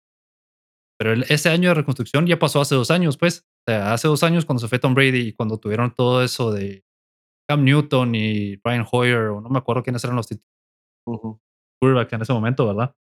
Pero 1.04 1.12
el- 1.16 1.26
ese 1.28 1.50
año 1.50 1.68
de 1.68 1.76
reconstrucción 1.76 2.26
ya 2.26 2.40
pasó 2.40 2.62
hace 2.62 2.76
dos 2.76 2.90
años, 2.90 3.18
pues. 3.18 3.46
O 3.68 3.72
sea, 3.72 3.92
hace 3.92 4.08
dos 4.08 4.24
años 4.24 4.46
cuando 4.46 4.62
se 4.62 4.70
fue 4.70 4.80
Tom 4.80 4.94
Brady 4.94 5.20
y 5.28 5.34
cuando 5.34 5.58
tuvieron 5.58 5.94
todo 5.94 6.24
eso 6.24 6.54
de 6.54 6.86
Cam 7.50 7.66
Newton 7.66 8.16
y 8.16 8.56
Brian 8.64 8.86
Hoyer, 8.90 9.28
o 9.28 9.42
no 9.42 9.50
me 9.50 9.58
acuerdo 9.58 9.84
quiénes 9.84 10.02
eran 10.06 10.16
los 10.16 10.32
tit- 10.32 10.42
Ujú. 11.06 11.42
quarterbacks 11.82 12.14
en 12.14 12.22
ese 12.22 12.32
momento, 12.32 12.66
¿verdad? 12.68 12.96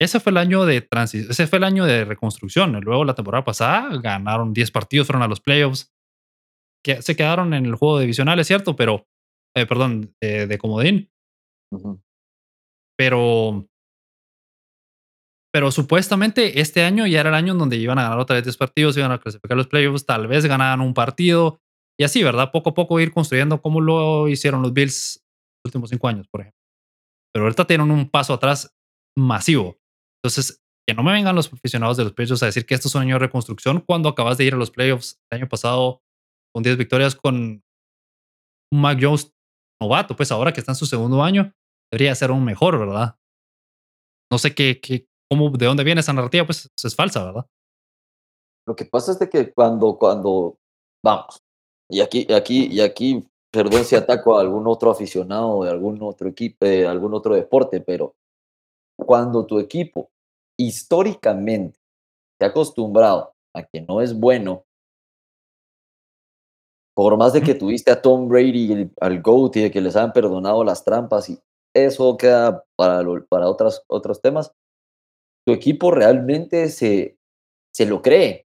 Ese 0.00 0.18
fue 0.18 0.30
el 0.32 0.38
año 0.38 0.64
de 0.64 0.80
transición, 0.80 1.30
ese 1.30 1.46
fue 1.46 1.58
el 1.58 1.64
año 1.64 1.84
de 1.84 2.04
reconstrucción. 2.04 2.72
Luego 2.80 3.04
la 3.04 3.14
temporada 3.14 3.44
pasada 3.44 3.96
ganaron 4.00 4.52
10 4.52 4.72
partidos, 4.72 5.06
fueron 5.06 5.22
a 5.22 5.28
los 5.28 5.40
playoffs. 5.40 5.92
Que 6.84 7.02
se 7.02 7.14
quedaron 7.14 7.54
en 7.54 7.66
el 7.66 7.76
juego 7.76 8.00
divisional, 8.00 8.40
es 8.40 8.48
cierto, 8.48 8.74
pero, 8.74 9.06
eh, 9.56 9.64
perdón, 9.66 10.12
de, 10.20 10.48
de 10.48 10.58
comodín. 10.58 11.08
Pero, 12.98 13.68
pero 15.52 15.70
supuestamente 15.70 16.60
este 16.60 16.82
año 16.82 17.06
ya 17.06 17.20
era 17.20 17.28
el 17.28 17.34
año 17.34 17.54
donde 17.54 17.76
iban 17.76 17.98
a 17.98 18.04
ganar 18.04 18.18
otra 18.18 18.36
vez 18.36 18.44
10 18.44 18.56
partidos, 18.56 18.96
iban 18.96 19.12
a 19.12 19.18
clasificar 19.18 19.56
los 19.56 19.68
playoffs, 19.68 20.06
tal 20.06 20.26
vez 20.26 20.46
ganaban 20.46 20.80
un 20.80 20.94
partido 20.94 21.60
y 22.00 22.04
así, 22.04 22.22
¿verdad? 22.22 22.50
Poco 22.50 22.70
a 22.70 22.74
poco 22.74 22.98
ir 23.00 23.12
construyendo 23.12 23.60
como 23.60 23.80
lo 23.80 24.28
hicieron 24.28 24.62
los 24.62 24.72
Bills 24.72 25.22
los 25.62 25.70
últimos 25.70 25.90
cinco 25.90 26.08
años, 26.08 26.26
por 26.28 26.40
ejemplo. 26.40 26.58
Pero 27.32 27.44
ahorita 27.44 27.66
tienen 27.66 27.90
un 27.90 28.08
paso 28.08 28.32
atrás 28.32 28.74
masivo. 29.16 29.78
Entonces, 30.22 30.62
que 30.86 30.94
no 30.94 31.02
me 31.02 31.12
vengan 31.12 31.36
los 31.36 31.52
aficionados 31.52 31.96
de 31.96 32.04
los 32.04 32.12
Patriots 32.12 32.42
a 32.42 32.46
decir 32.46 32.66
que 32.66 32.74
esto 32.74 32.88
es 32.88 32.94
un 32.94 33.02
año 33.02 33.16
de 33.16 33.20
reconstrucción 33.20 33.80
cuando 33.80 34.08
acabas 34.08 34.38
de 34.38 34.44
ir 34.44 34.54
a 34.54 34.56
los 34.56 34.70
playoffs 34.70 35.20
el 35.30 35.38
año 35.38 35.48
pasado 35.48 36.02
con 36.54 36.62
10 36.62 36.76
victorias 36.76 37.14
con 37.14 37.62
un 38.72 38.80
Mac 38.80 38.98
Jones 39.00 39.32
novato, 39.80 40.16
pues 40.16 40.32
ahora 40.32 40.52
que 40.52 40.60
está 40.60 40.72
en 40.72 40.76
su 40.76 40.86
segundo 40.86 41.22
año, 41.22 41.52
debería 41.90 42.14
ser 42.14 42.30
un 42.30 42.44
mejor, 42.44 42.78
¿verdad? 42.78 43.16
No 44.30 44.38
sé 44.38 44.54
qué, 44.54 44.80
qué 44.80 45.06
cómo, 45.32 45.50
de 45.50 45.66
dónde 45.66 45.84
viene 45.84 46.00
esa 46.00 46.12
narrativa, 46.12 46.44
pues 46.46 46.70
es 46.82 46.94
falsa, 46.94 47.24
¿verdad? 47.24 47.46
Lo 48.66 48.76
que 48.76 48.84
pasa 48.84 49.12
es 49.12 49.18
de 49.18 49.28
que 49.28 49.52
cuando, 49.52 49.96
cuando, 49.98 50.56
vamos, 51.02 51.42
y 51.90 52.00
aquí, 52.00 52.26
aquí, 52.32 52.66
y 52.66 52.80
aquí, 52.80 53.26
perdón 53.52 53.84
si 53.84 53.96
ataco 53.96 54.36
a 54.36 54.40
algún 54.40 54.66
otro 54.66 54.90
aficionado 54.90 55.64
de 55.64 55.70
algún 55.70 56.02
otro 56.02 56.28
equipo, 56.28 56.64
de 56.64 56.86
algún 56.86 57.12
otro 57.14 57.34
deporte, 57.34 57.80
pero 57.80 58.14
cuando 58.96 59.44
tu 59.46 59.58
equipo 59.58 60.10
históricamente 60.58 61.78
se 62.38 62.44
ha 62.46 62.48
acostumbrado 62.48 63.32
a 63.54 63.62
que 63.64 63.80
no 63.80 64.00
es 64.00 64.18
bueno, 64.18 64.64
por 66.94 67.16
más 67.16 67.32
de 67.32 67.42
que 67.42 67.54
tuviste 67.54 67.90
a 67.90 68.00
Tom 68.00 68.28
Brady, 68.28 68.90
al 69.00 69.22
GOAT 69.22 69.56
y 69.56 69.60
de 69.62 69.70
que 69.70 69.80
les 69.80 69.96
han 69.96 70.12
perdonado 70.12 70.62
las 70.62 70.84
trampas 70.84 71.28
y 71.30 71.38
eso 71.74 72.16
queda 72.16 72.64
para, 72.76 73.02
lo- 73.02 73.24
para 73.26 73.48
otras, 73.48 73.82
otros 73.88 74.20
temas, 74.20 74.52
tu 75.44 75.52
equipo 75.52 75.90
realmente 75.90 76.68
se, 76.68 77.16
se 77.72 77.86
lo 77.86 78.02
cree 78.02 78.46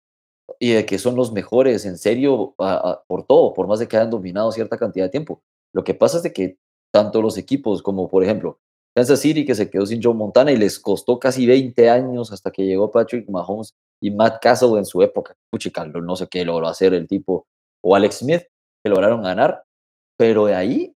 y 0.58 0.72
de 0.72 0.86
que 0.86 0.98
son 0.98 1.14
los 1.16 1.32
mejores 1.32 1.84
en 1.84 1.98
serio 1.98 2.54
por 3.06 3.26
todo, 3.26 3.52
por 3.54 3.66
más 3.66 3.78
de 3.78 3.88
que 3.88 3.96
hayan 3.96 4.10
dominado 4.10 4.50
cierta 4.52 4.78
cantidad 4.78 5.06
de 5.06 5.10
tiempo. 5.10 5.42
Lo 5.74 5.84
que 5.84 5.94
pasa 5.94 6.18
es 6.18 6.22
de 6.22 6.32
que 6.32 6.56
tanto 6.92 7.20
los 7.20 7.36
equipos 7.36 7.82
como, 7.82 8.08
por 8.08 8.24
ejemplo, 8.24 8.58
Kansas 8.96 9.20
City, 9.20 9.44
que 9.44 9.54
se 9.54 9.70
quedó 9.70 9.86
sin 9.86 10.02
Joe 10.02 10.14
Montana 10.14 10.50
y 10.50 10.56
les 10.56 10.78
costó 10.78 11.18
casi 11.18 11.46
20 11.46 11.90
años 11.90 12.32
hasta 12.32 12.50
que 12.50 12.64
llegó 12.64 12.90
Patrick 12.90 13.28
Mahomes 13.28 13.74
y 14.02 14.10
Matt 14.10 14.42
Castle 14.42 14.78
en 14.78 14.86
su 14.86 15.02
época. 15.02 15.36
Puchica, 15.50 15.84
no 15.84 16.16
sé 16.16 16.26
qué 16.28 16.44
logró 16.44 16.66
hacer 16.66 16.94
el 16.94 17.06
tipo, 17.06 17.46
o 17.82 17.94
Alex 17.94 18.16
Smith, 18.16 18.42
que 18.82 18.90
lograron 18.90 19.22
ganar, 19.22 19.62
pero 20.16 20.46
de 20.46 20.54
ahí 20.54 20.94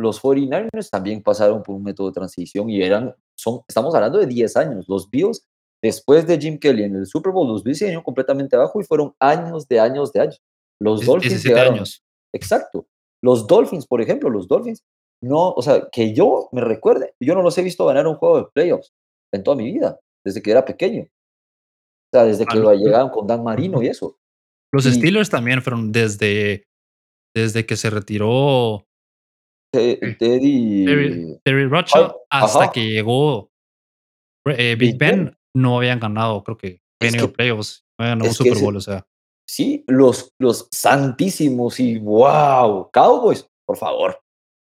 los 0.00 0.20
49ers 0.22 0.90
también 0.90 1.22
pasaron 1.22 1.62
por 1.62 1.74
un 1.76 1.82
método 1.82 2.08
de 2.08 2.14
transición 2.14 2.68
y 2.70 2.82
eran, 2.82 3.14
son, 3.38 3.60
estamos 3.68 3.94
hablando 3.94 4.18
de 4.18 4.26
10 4.26 4.56
años. 4.56 4.86
Los 4.88 5.08
Bills, 5.10 5.46
después 5.82 6.26
de 6.26 6.38
Jim 6.38 6.58
Kelly 6.58 6.84
en 6.84 6.96
el 6.96 7.06
Super 7.06 7.32
Bowl, 7.32 7.46
los 7.48 7.62
Bills 7.62 7.78
se 7.78 7.84
vinieron 7.86 8.02
completamente 8.04 8.56
abajo 8.56 8.80
y 8.80 8.84
fueron 8.84 9.14
años 9.20 9.66
de 9.68 9.78
años 9.80 10.12
de 10.12 10.20
años. 10.20 10.40
Los 10.82 11.04
Dolphins 11.04 11.32
17 11.34 11.48
llegaron, 11.48 11.74
años. 11.74 12.02
Exacto. 12.34 12.86
Los 13.22 13.46
Dolphins, 13.46 13.86
por 13.86 14.00
ejemplo, 14.00 14.30
los 14.30 14.48
Dolphins, 14.48 14.82
no, 15.22 15.50
o 15.50 15.60
sea, 15.62 15.88
que 15.92 16.14
yo 16.14 16.48
me 16.52 16.62
recuerde, 16.62 17.14
yo 17.20 17.34
no 17.34 17.42
los 17.42 17.56
he 17.58 17.62
visto 17.62 17.84
ganar 17.84 18.06
un 18.06 18.14
juego 18.16 18.38
de 18.38 18.46
playoffs 18.54 18.92
en 19.34 19.42
toda 19.42 19.56
mi 19.56 19.70
vida, 19.70 20.00
desde 20.24 20.40
que 20.40 20.50
era 20.50 20.64
pequeño. 20.64 21.02
O 21.02 22.16
sea, 22.16 22.24
desde 22.24 22.44
Ah, 22.44 22.46
que 22.50 22.58
lo- 22.58 22.72
llegaban 22.74 23.10
con 23.10 23.26
Dan 23.26 23.44
Marino 23.44 23.82
y 23.82 23.88
eso. 23.88 24.16
Los 24.72 24.86
Y- 24.86 24.94
Steelers 24.94 25.28
también 25.30 25.60
fueron 25.62 25.92
desde, 25.92 26.64
desde 27.36 27.66
que 27.66 27.76
se 27.76 27.90
retiró. 27.90 28.86
Teddy. 29.72 31.38
Terry, 31.44 31.68
Ajá. 31.72 32.14
hasta 32.30 32.72
que 32.72 32.84
llegó 32.90 33.50
eh, 34.46 34.74
Big 34.78 34.92
Big 34.92 34.98
Ben, 34.98 35.24
Ben. 35.26 35.36
no 35.54 35.76
habían 35.78 36.00
ganado, 36.00 36.42
creo 36.42 36.56
que 36.56 36.80
que- 37.00 37.28
playoffs, 37.28 37.84
no 37.98 38.04
habían 38.04 38.18
ganado 38.18 38.30
un 38.30 38.34
Super 38.34 38.52
ese- 38.54 38.62
Bowl, 38.64 38.76
o 38.76 38.80
sea. 38.80 39.06
Sí, 39.48 39.84
los, 39.88 40.30
los 40.38 40.68
santísimos 40.70 41.80
y 41.80 41.98
wow, 41.98 42.88
Cowboys, 42.92 43.46
por 43.66 43.76
favor. 43.76 44.20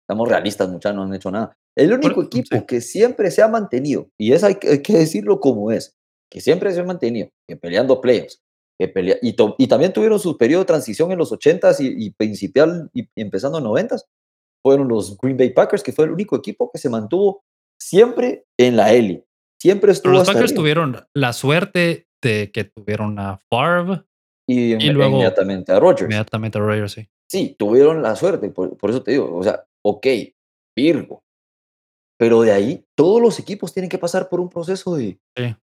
Estamos 0.07 0.29
realistas, 0.29 0.69
muchachos, 0.69 0.95
no 0.95 1.03
han 1.03 1.13
hecho 1.15 1.31
nada. 1.31 1.53
El 1.75 1.93
único 1.93 2.15
Por- 2.15 2.25
equipo 2.25 2.55
sí. 2.57 2.65
que 2.67 2.81
siempre 2.81 3.29
se 3.31 3.41
ha 3.41 3.47
mantenido, 3.47 4.09
y 4.19 4.31
eso 4.33 4.45
hay 4.47 4.55
que, 4.55 4.69
hay 4.69 4.81
que 4.81 4.93
decirlo 4.93 5.39
como 5.39 5.71
es, 5.71 5.95
que 6.31 6.41
siempre 6.41 6.71
se 6.73 6.79
ha 6.79 6.83
mantenido, 6.83 7.29
que 7.47 7.55
peleando 7.55 8.01
playoffs, 8.01 8.39
que 8.79 8.87
pelea, 8.87 9.17
y, 9.21 9.33
to- 9.33 9.55
y 9.57 9.67
también 9.67 9.93
tuvieron 9.93 10.19
su 10.19 10.37
periodo 10.37 10.61
de 10.61 10.67
transición 10.67 11.11
en 11.11 11.17
los 11.17 11.31
80s 11.31 11.79
y, 11.79 12.07
y, 12.07 12.15
y 12.93 13.09
empezando 13.15 13.57
en 13.57 13.63
90s, 13.65 14.03
fueron 14.67 14.87
los 14.89 15.17
Green 15.17 15.37
Bay 15.37 15.51
Packers, 15.51 15.81
que 15.83 15.93
fue 15.93 16.05
el 16.05 16.11
único 16.11 16.35
equipo 16.35 16.69
que 16.71 16.77
se 16.77 16.89
mantuvo 16.89 17.43
siempre 17.81 18.45
en 18.59 18.75
la 18.75 18.91
élite. 18.93 19.25
Siempre 19.61 19.91
estuvo 19.93 20.11
Pero 20.11 20.19
los 20.19 20.27
Packers 20.27 20.43
arriba. 20.51 20.55
tuvieron 20.61 21.07
la 21.15 21.33
suerte 21.33 22.07
de 22.21 22.51
que 22.51 22.65
tuvieron 22.65 23.17
a 23.19 23.37
Favre 23.49 24.03
y, 24.47 24.73
y 24.73 24.89
luego- 24.91 25.15
inmediatamente 25.15 25.71
a 25.71 25.79
Rodgers. 25.79 26.01
inmediatamente 26.03 26.57
a 26.57 26.61
Raiders, 26.61 26.91
sí. 26.91 27.07
Sí, 27.29 27.55
tuvieron 27.57 28.01
la 28.01 28.15
suerte, 28.15 28.49
por, 28.49 28.75
por 28.77 28.89
eso 28.89 29.01
te 29.03 29.11
digo, 29.11 29.35
o 29.35 29.43
sea, 29.43 29.65
ok, 29.85 30.05
Virgo. 30.75 31.23
Pero 32.19 32.41
de 32.41 32.51
ahí, 32.51 32.83
todos 32.95 33.21
los 33.21 33.39
equipos 33.39 33.73
tienen 33.73 33.89
que 33.89 33.97
pasar 33.97 34.27
por 34.29 34.39
un 34.39 34.49
proceso 34.49 34.95
de, 34.95 35.19
Sí. 35.35 35.55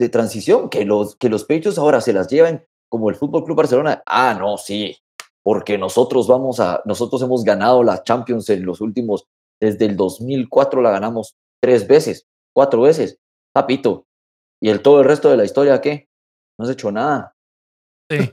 de 0.00 0.08
transición, 0.08 0.68
que 0.68 0.84
los, 0.84 1.16
que 1.16 1.28
los 1.28 1.42
Patriots 1.44 1.78
ahora 1.78 2.00
se 2.00 2.12
las 2.12 2.28
lleven 2.28 2.64
como 2.90 3.08
el 3.08 3.16
Fútbol 3.16 3.44
Club 3.44 3.56
Barcelona. 3.56 4.02
Ah, 4.06 4.36
no, 4.38 4.58
sí, 4.58 4.96
porque 5.44 5.78
nosotros 5.78 6.28
vamos 6.28 6.60
a, 6.60 6.82
nosotros 6.84 7.22
hemos 7.22 7.44
ganado 7.44 7.82
la 7.82 8.02
Champions 8.02 8.48
en 8.50 8.64
los 8.64 8.80
últimos, 8.80 9.24
desde 9.60 9.86
el 9.86 9.96
2004 9.96 10.80
la 10.82 10.90
ganamos 10.90 11.34
tres 11.62 11.86
veces, 11.86 12.26
cuatro 12.54 12.82
veces, 12.82 13.18
papito. 13.54 14.06
¿Y 14.62 14.68
el 14.68 14.80
todo 14.82 15.00
el 15.00 15.06
resto 15.06 15.30
de 15.30 15.36
la 15.36 15.44
historia 15.44 15.80
qué? 15.80 16.08
No 16.58 16.64
has 16.64 16.70
hecho 16.70 16.92
nada. 16.92 17.34
Sí. 18.10 18.32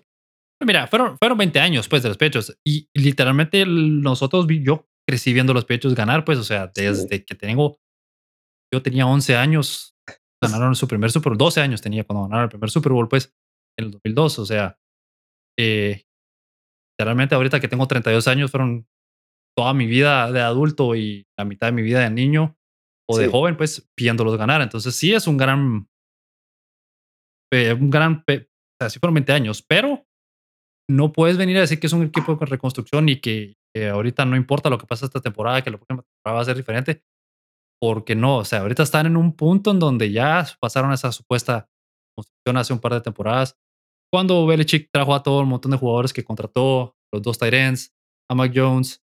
Mira, 0.63 0.87
fueron, 0.87 1.17
fueron 1.17 1.37
20 1.37 1.59
años 1.59 1.87
pues 1.87 2.03
de 2.03 2.09
los 2.09 2.17
pechos 2.17 2.57
y 2.65 2.89
literalmente 2.93 3.65
nosotros, 3.65 4.45
yo 4.61 4.85
crecí 5.07 5.33
viendo 5.33 5.53
los 5.53 5.65
pechos 5.65 5.95
ganar, 5.95 6.25
pues, 6.25 6.37
o 6.37 6.43
sea, 6.43 6.69
Sí. 6.75 6.83
desde 6.83 7.25
que 7.25 7.33
tengo, 7.33 7.79
yo 8.71 8.83
tenía 8.83 9.07
11 9.07 9.35
años, 9.35 9.95
ganaron 10.43 10.75
su 10.75 10.87
primer 10.87 11.11
Super 11.11 11.31
Bowl, 11.31 11.37
12 11.37 11.61
años 11.61 11.81
tenía 11.81 12.03
cuando 12.03 12.23
ganaron 12.23 12.43
el 12.43 12.49
primer 12.49 12.69
Super 12.69 12.91
Bowl, 12.91 13.07
pues, 13.07 13.33
en 13.79 13.85
el 13.85 13.91
2002, 13.91 14.39
o 14.39 14.45
sea, 14.45 14.77
eh, 15.57 16.03
literalmente 16.99 17.33
ahorita 17.33 17.61
que 17.61 17.69
tengo 17.69 17.87
32 17.87 18.27
años 18.27 18.51
fueron 18.51 18.85
toda 19.57 19.73
mi 19.73 19.85
vida 19.87 20.29
de 20.33 20.41
adulto 20.41 20.95
y 20.95 21.25
la 21.37 21.45
mitad 21.45 21.67
de 21.67 21.71
mi 21.71 21.81
vida 21.81 22.01
de 22.01 22.09
niño 22.09 22.57
o 23.09 23.17
de 23.17 23.25
Sí. 23.25 23.31
joven, 23.31 23.55
pues, 23.55 23.89
viéndolos 23.97 24.37
ganar, 24.37 24.61
entonces 24.61 24.93
sí 24.95 25.13
es 25.13 25.25
un 25.25 25.37
gran 25.37 25.87
eh, 27.51 27.73
un 27.73 27.89
gran, 27.89 28.23
o 28.27 28.33
sea, 28.79 28.89
sí 28.91 28.99
fueron 28.99 29.15
20 29.15 29.31
años, 29.33 29.63
pero 29.67 30.05
no 30.87 31.11
puedes 31.11 31.35
venir 31.37 31.57
a 31.57 31.61
decir 31.61 31.79
que 31.79 31.87
es 31.87 31.93
un 31.93 32.03
equipo 32.03 32.35
de 32.35 32.45
reconstrucción 32.45 33.09
y 33.09 33.19
que, 33.19 33.55
que 33.73 33.89
ahorita 33.89 34.25
no 34.25 34.35
importa 34.35 34.69
lo 34.69 34.77
que 34.77 34.85
pasa 34.85 35.05
esta 35.07 35.19
temporada, 35.21 35.63
que 35.63 35.71
la 35.71 35.77
próxima 35.77 36.03
temporada 36.03 36.35
va 36.35 36.41
a 36.41 36.45
ser 36.45 36.57
diferente, 36.57 37.03
porque 37.81 38.15
no, 38.15 38.37
o 38.37 38.45
sea, 38.45 38.59
ahorita 38.59 38.83
están 38.83 39.07
en 39.07 39.17
un 39.17 39.35
punto 39.35 39.71
en 39.71 39.79
donde 39.79 40.11
ya 40.11 40.45
pasaron 40.59 40.91
esa 40.93 41.11
supuesta 41.11 41.67
construcción 42.15 42.57
hace 42.57 42.73
un 42.73 42.79
par 42.79 42.93
de 42.93 43.01
temporadas, 43.01 43.57
cuando 44.11 44.45
Belichick 44.45 44.89
trajo 44.91 45.13
a 45.13 45.23
todo 45.23 45.41
un 45.41 45.49
montón 45.49 45.71
de 45.71 45.77
jugadores 45.77 46.13
que 46.13 46.23
contrató, 46.23 46.95
los 47.13 47.21
dos 47.21 47.37
Tyrants, 47.37 47.93
a 48.29 48.35
Mac 48.35 48.51
Jones. 48.53 49.03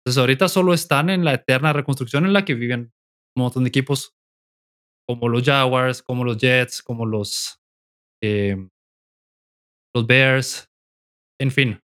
Entonces 0.00 0.20
ahorita 0.20 0.48
solo 0.48 0.74
están 0.74 1.10
en 1.10 1.24
la 1.24 1.34
eterna 1.34 1.72
reconstrucción 1.72 2.26
en 2.26 2.32
la 2.32 2.44
que 2.44 2.54
viven 2.54 2.92
un 3.36 3.42
montón 3.42 3.64
de 3.64 3.68
equipos 3.68 4.14
como 5.08 5.28
los 5.28 5.42
Jaguars, 5.42 6.02
como 6.02 6.24
los 6.24 6.38
Jets, 6.38 6.82
como 6.82 7.06
los, 7.06 7.60
eh, 8.22 8.56
los 9.94 10.06
Bears, 10.06 10.68
en 11.40 11.50
fin. 11.50 11.80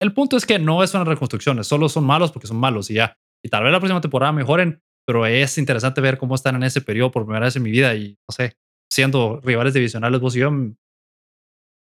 El 0.00 0.14
punto 0.14 0.36
es 0.36 0.46
que 0.46 0.58
no 0.58 0.82
es 0.82 0.94
una 0.94 1.04
reconstrucción, 1.04 1.62
solo 1.64 1.88
son 1.88 2.04
malos 2.04 2.30
porque 2.32 2.46
son 2.46 2.58
malos 2.58 2.90
y 2.90 2.94
ya. 2.94 3.18
Y 3.44 3.48
tal 3.48 3.64
vez 3.64 3.72
la 3.72 3.80
próxima 3.80 4.00
temporada 4.00 4.32
mejoren, 4.32 4.80
pero 5.06 5.26
es 5.26 5.58
interesante 5.58 6.00
ver 6.00 6.18
cómo 6.18 6.34
están 6.34 6.56
en 6.56 6.62
ese 6.62 6.80
periodo 6.80 7.10
por 7.10 7.24
primera 7.24 7.46
vez 7.46 7.56
en 7.56 7.62
mi 7.62 7.70
vida 7.70 7.94
y 7.94 8.10
no 8.28 8.34
sé, 8.34 8.56
siendo 8.90 9.40
rivales 9.42 9.74
divisionales 9.74 10.20
vos 10.20 10.36
y 10.36 10.40
yo, 10.40 10.50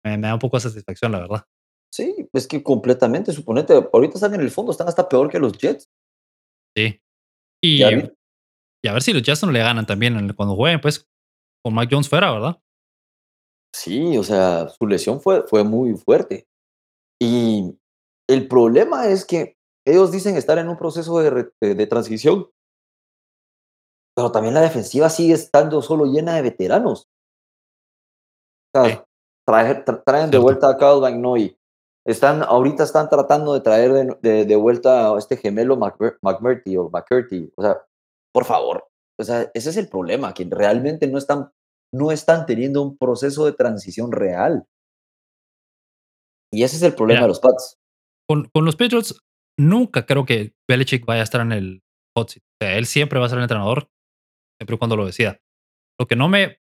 me, 0.04 0.16
me 0.18 0.28
da 0.28 0.34
un 0.34 0.40
poco 0.40 0.56
de 0.56 0.62
satisfacción, 0.62 1.12
la 1.12 1.20
verdad. 1.20 1.44
Sí, 1.92 2.28
es 2.32 2.46
que 2.48 2.62
completamente, 2.62 3.32
suponete, 3.32 3.72
ahorita 3.92 4.14
están 4.14 4.34
en 4.34 4.40
el 4.40 4.50
fondo, 4.50 4.72
están 4.72 4.88
hasta 4.88 5.08
peor 5.08 5.30
que 5.30 5.38
los 5.38 5.56
Jets. 5.56 5.88
Sí. 6.76 7.00
Y, 7.62 7.82
y 7.82 8.88
a 8.88 8.92
ver 8.92 9.02
si 9.02 9.12
los 9.12 9.22
Jets 9.22 9.44
no 9.44 9.52
le 9.52 9.60
ganan 9.60 9.86
también 9.86 10.32
cuando 10.34 10.56
jueguen, 10.56 10.80
pues, 10.80 11.06
con 11.64 11.74
Mike 11.74 11.94
Jones 11.94 12.08
fuera, 12.08 12.32
¿verdad? 12.32 12.60
Sí, 13.74 14.16
o 14.18 14.22
sea, 14.24 14.68
su 14.68 14.86
lesión 14.86 15.20
fue, 15.20 15.46
fue 15.46 15.64
muy 15.64 15.94
fuerte. 15.96 16.46
Y 17.20 17.78
el 18.28 18.48
problema 18.48 19.06
es 19.06 19.24
que 19.24 19.56
ellos 19.86 20.12
dicen 20.12 20.36
estar 20.36 20.58
en 20.58 20.68
un 20.68 20.76
proceso 20.76 21.18
de, 21.20 21.50
de- 21.60 21.74
de 21.74 21.86
transición, 21.86 22.50
pero 24.16 24.30
también 24.32 24.54
la 24.54 24.60
defensiva 24.60 25.08
sigue 25.10 25.34
estando 25.34 25.80
solo 25.82 26.06
llena 26.06 26.34
de 26.34 26.42
veteranos. 26.42 27.08
O 28.74 28.84
sea. 28.84 29.04
Trae- 29.46 29.84
tra- 29.84 30.02
traen 30.04 30.30
de 30.30 30.38
vuelta 30.38 30.68
a 30.70 30.76
Kyle 30.76 31.00
Van 31.00 31.20
Noy. 31.20 31.56
Están, 32.06 32.42
ahorita 32.42 32.84
están 32.84 33.08
tratando 33.08 33.54
de 33.54 33.60
traer 33.60 33.92
de, 33.92 34.18
de- 34.20 34.44
de 34.44 34.56
vuelta 34.56 35.14
a 35.14 35.18
este 35.18 35.36
gemelo 35.36 35.76
McMur- 35.76 36.18
McMurtry 36.22 36.76
o 36.76 36.90
McCurdy. 36.90 37.50
O 37.56 37.62
sea, 37.62 37.78
por 38.32 38.44
favor. 38.44 38.86
O 39.18 39.24
sea, 39.24 39.50
ese 39.54 39.70
es 39.70 39.76
el 39.76 39.88
problema, 39.88 40.34
que 40.34 40.44
realmente 40.50 41.06
no 41.06 41.18
están, 41.18 41.50
no 41.94 42.10
están 42.10 42.46
teniendo 42.46 42.82
un 42.82 42.98
proceso 42.98 43.46
de 43.46 43.52
transición 43.52 44.10
real. 44.12 44.66
Y 46.52 46.62
ese 46.62 46.76
es 46.76 46.82
el 46.82 46.94
problema 46.94 47.20
Mira. 47.20 47.24
de 47.26 47.28
los 47.28 47.40
Pats. 47.40 47.78
Con, 48.28 48.48
con 48.52 48.64
los 48.64 48.76
Patriots, 48.76 49.18
nunca 49.58 50.04
creo 50.06 50.24
que 50.24 50.52
Belichick 50.68 51.04
vaya 51.06 51.20
a 51.20 51.24
estar 51.24 51.40
en 51.40 51.52
el 51.52 51.82
hot 52.16 52.30
seat. 52.30 52.42
O 52.42 52.64
sea, 52.64 52.76
él 52.76 52.86
siempre 52.86 53.18
va 53.18 53.26
a 53.26 53.28
ser 53.28 53.38
el 53.38 53.44
entrenador, 53.44 53.88
siempre 54.58 54.76
y 54.76 54.78
cuando 54.78 54.96
lo 54.96 55.06
decida. 55.06 55.40
Lo 55.98 56.06
que 56.06 56.16
no 56.16 56.28
me, 56.28 56.58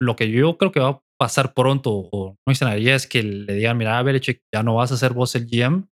lo 0.00 0.16
que 0.16 0.30
yo 0.30 0.58
creo 0.58 0.72
que 0.72 0.80
va 0.80 1.02
pasar 1.18 1.54
pronto 1.54 1.90
o 1.92 2.36
no 2.46 2.50
extrañaría 2.52 2.94
es 2.94 3.06
que 3.06 3.22
le 3.22 3.54
digan, 3.54 3.76
mira, 3.76 4.02
Belichick, 4.02 4.42
ya 4.54 4.62
no 4.62 4.74
vas 4.76 4.92
a 4.92 4.96
ser 4.96 5.12
vos 5.12 5.34
el 5.34 5.46
GM. 5.46 5.88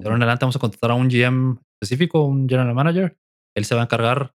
De 0.00 0.06
ahora 0.06 0.16
en 0.16 0.22
adelante 0.22 0.44
vamos 0.44 0.56
a 0.56 0.60
contratar 0.60 0.90
a 0.92 0.94
un 0.94 1.08
GM 1.08 1.58
específico, 1.80 2.24
un 2.24 2.48
general 2.48 2.74
manager. 2.74 3.16
Él 3.56 3.64
se 3.64 3.74
va 3.74 3.82
a 3.82 3.84
encargar, 3.84 4.32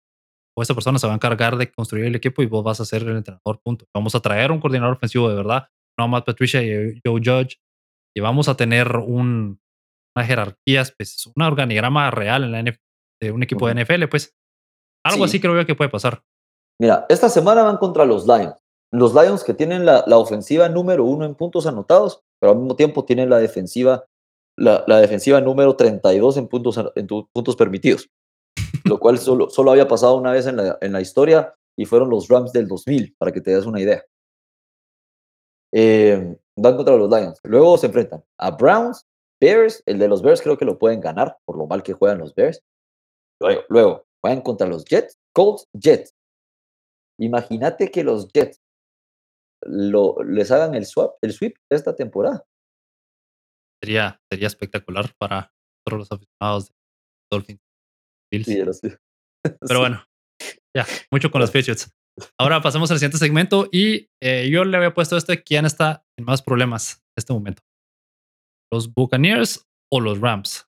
o 0.57 0.61
esa 0.61 0.73
persona 0.73 0.99
se 0.99 1.07
va 1.07 1.13
a 1.13 1.15
encargar 1.15 1.55
de 1.57 1.71
construir 1.71 2.05
el 2.05 2.15
equipo 2.15 2.41
y 2.41 2.45
vos 2.47 2.63
vas 2.63 2.79
a 2.81 2.85
ser 2.85 3.03
el 3.03 3.17
entrenador, 3.17 3.61
punto. 3.63 3.85
Vamos 3.95 4.15
a 4.15 4.19
traer 4.19 4.51
un 4.51 4.59
coordinador 4.59 4.95
ofensivo 4.95 5.29
de 5.29 5.35
verdad, 5.35 5.67
no 5.97 6.05
a 6.05 6.07
Matt 6.07 6.25
Patricia 6.25 6.61
y 6.63 6.99
Joe 7.05 7.21
Judge. 7.23 7.57
Y 8.15 8.19
vamos 8.21 8.49
a 8.49 8.55
tener 8.57 8.97
un, 8.97 9.61
una 10.15 10.25
jerarquía, 10.25 10.83
pues, 10.97 11.31
un 11.33 11.43
organigrama 11.43 12.11
real 12.11 12.43
en 12.43 12.51
la 12.51 12.59
NF 12.63 12.77
de 13.21 13.31
un 13.31 13.43
equipo 13.43 13.65
Ujú. 13.65 13.73
de 13.75 13.85
NFL, 13.85 14.07
pues. 14.09 14.35
Algo 15.05 15.25
Sí. 15.25 15.31
así 15.31 15.39
creo 15.39 15.55
yo 15.59 15.65
que 15.65 15.75
puede 15.75 15.89
pasar. 15.89 16.21
Mira, 16.79 17.05
esta 17.09 17.29
semana 17.29 17.63
van 17.63 17.77
contra 17.77 18.05
los 18.05 18.25
Lions. 18.27 18.55
Los 18.91 19.13
Lions 19.13 19.43
que 19.43 19.53
tienen 19.53 19.85
la, 19.85 20.03
ofensiva 20.17 20.67
número 20.67 21.05
uno 21.05 21.25
en 21.25 21.35
puntos 21.35 21.65
anotados, 21.65 22.21
pero 22.39 22.51
al 22.51 22.59
mismo 22.59 22.75
tiempo 22.75 23.05
tienen 23.05 23.29
la 23.29 23.39
defensiva, 23.39 24.05
la, 24.57 24.83
defensiva 24.99 25.39
número 25.39 25.75
32 25.75 26.37
en 26.37 26.47
puntos, 26.47 26.77
en 26.95 27.07
puntos 27.07 27.55
permitidos, 27.55 28.09
lo 28.83 28.99
cual 28.99 29.17
solo, 29.17 29.49
solo 29.49 29.71
había 29.71 29.87
pasado 29.87 30.15
una 30.15 30.33
vez 30.33 30.45
en 30.45 30.57
la, 30.57 30.77
en 30.81 30.91
la 30.91 30.99
historia 30.99 31.55
y 31.77 31.85
fueron 31.85 32.09
los 32.09 32.27
Rams 32.27 32.51
del 32.51 32.67
2000, 32.67 33.15
para 33.17 33.31
que 33.31 33.39
te 33.39 33.51
des 33.51 33.65
una 33.65 33.79
idea. 33.79 34.03
Eh, 35.73 36.37
van 36.57 36.75
contra 36.75 36.97
los 36.97 37.09
Lions. 37.09 37.39
Luego 37.43 37.77
se 37.77 37.87
enfrentan 37.87 38.23
a 38.37 38.51
Browns, 38.51 39.05
Bears, 39.39 39.81
el 39.85 39.99
de 39.99 40.07
los 40.07 40.21
Bears 40.21 40.41
creo 40.41 40.57
que 40.57 40.65
lo 40.65 40.77
pueden 40.77 40.99
ganar 40.99 41.37
por 41.45 41.57
lo 41.57 41.65
mal 41.65 41.81
que 41.81 41.93
juegan 41.93 42.19
los 42.19 42.35
Bears. 42.35 42.61
Luego, 43.39 43.61
luego 43.69 44.05
juegan 44.21 44.41
contra 44.41 44.67
los 44.67 44.85
Jets, 44.85 45.17
Colts, 45.33 45.65
Jets. 45.73 46.13
Imagínate 47.17 47.89
que 47.89 48.03
los 48.03 48.27
Jets 48.31 48.60
lo, 49.65 50.23
les 50.23 50.51
hagan 50.51 50.75
el 50.75 50.85
swap, 50.85 51.15
el 51.21 51.33
sweep 51.33 51.55
esta 51.69 51.95
temporada. 51.95 52.45
Sería, 53.83 54.21
sería 54.31 54.47
espectacular 54.47 55.13
para 55.17 55.51
todos 55.85 55.99
los 55.99 56.11
aficionados 56.11 56.67
de 56.67 56.75
Dolphins. 57.31 57.61
Bills. 58.31 58.79
Sí. 58.79 58.89
Pero 59.67 59.79
bueno, 59.79 60.03
ya, 60.75 60.85
mucho 61.11 61.31
con 61.31 61.41
los 61.41 61.51
Patriots. 61.51 61.91
Ahora 62.39 62.61
pasamos 62.61 62.91
al 62.91 62.97
siguiente 62.97 63.17
segmento 63.17 63.69
y 63.71 64.09
eh, 64.21 64.49
yo 64.51 64.65
le 64.65 64.77
había 64.77 64.93
puesto 64.93 65.17
este, 65.17 65.43
¿quién 65.43 65.65
está 65.65 66.05
en 66.17 66.25
más 66.25 66.41
problemas 66.41 66.97
en 66.97 67.13
este 67.17 67.33
momento? 67.33 67.63
¿Los 68.71 68.93
Buccaneers 68.93 69.67
o 69.91 69.99
los 69.99 70.19
Rams? 70.19 70.67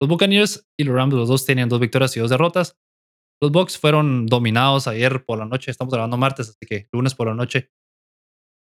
Los 0.00 0.08
Buccaneers 0.08 0.68
y 0.78 0.84
los 0.84 0.94
Rams, 0.94 1.14
los 1.14 1.28
dos 1.28 1.44
tenían 1.44 1.68
dos 1.68 1.80
victorias 1.80 2.16
y 2.16 2.20
dos 2.20 2.30
derrotas. 2.30 2.76
Los 3.42 3.52
Bucks 3.52 3.78
fueron 3.78 4.26
dominados 4.26 4.86
ayer 4.86 5.24
por 5.24 5.38
la 5.38 5.46
noche, 5.46 5.70
estamos 5.70 5.92
grabando 5.92 6.16
martes, 6.16 6.50
así 6.50 6.66
que 6.66 6.88
lunes 6.92 7.14
por 7.14 7.28
la 7.28 7.34
noche. 7.34 7.70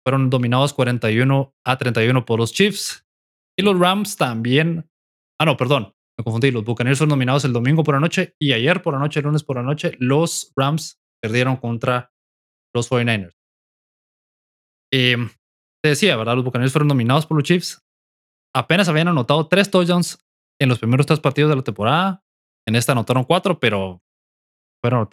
Fueron 0.06 0.30
dominados 0.30 0.74
41 0.74 1.56
a 1.66 1.78
31 1.78 2.26
por 2.26 2.40
los 2.40 2.54
Chiefs. 2.54 3.06
Y 3.58 3.64
los 3.64 3.80
Rams 3.80 4.18
también. 4.18 4.90
Ah, 5.40 5.46
no, 5.46 5.58
perdón, 5.58 5.94
me 6.18 6.24
confundí. 6.24 6.52
Los 6.52 6.64
Buccaneers 6.64 7.00
fueron 7.00 7.12
dominados 7.12 7.44
el 7.46 7.54
domingo 7.54 7.84
por 7.84 7.96
la 7.96 8.02
noche 8.02 8.36
y 8.40 8.54
ayer 8.54 8.82
por 8.82 8.94
la 8.94 9.00
noche, 9.00 9.20
el 9.20 9.26
lunes 9.26 9.44
por 9.44 9.56
la 9.56 9.64
noche, 9.64 9.94
los 10.00 10.54
Rams 10.56 11.02
perdieron 11.22 11.58
contra 11.58 12.14
los 12.74 12.90
49ers. 12.90 13.34
Eh, 14.94 15.18
te 15.84 15.90
decía, 15.90 16.16
¿verdad? 16.18 16.36
Los 16.36 16.46
Buccaneers 16.46 16.72
fueron 16.72 16.88
dominados 16.88 17.26
por 17.26 17.38
los 17.38 17.44
Chiefs. 17.44 17.82
Apenas 18.56 18.88
habían 18.88 19.08
anotado 19.08 19.48
tres 19.48 19.72
touchdowns 19.72 20.20
en 20.62 20.70
los 20.70 20.80
primeros 20.80 21.06
tres 21.06 21.20
partidos 21.20 21.50
de 21.50 21.56
la 21.58 21.64
temporada. 21.64 22.24
En 22.68 22.76
esta 22.76 22.92
anotaron 22.92 23.24
cuatro, 23.24 23.60
pero 23.60 24.02
fueron 24.82 25.10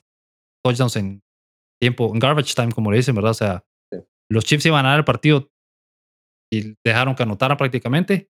touchdowns 0.65 0.97
en 0.97 1.23
tiempo, 1.81 2.11
en 2.13 2.19
garbage 2.21 2.55
time, 2.55 2.73
como 2.73 2.91
le 2.91 2.99
dicen, 2.99 3.15
¿verdad? 3.15 3.31
O 3.31 3.35
sea. 3.35 3.65
Los 4.33 4.45
Chiefs 4.45 4.67
iban 4.67 4.81
a 4.81 4.83
ganar 4.89 4.99
el 5.01 5.05
partido 5.05 5.51
y 6.53 6.75
dejaron 6.85 7.15
que 7.15 7.23
anotaran 7.23 7.57
prácticamente. 7.57 8.31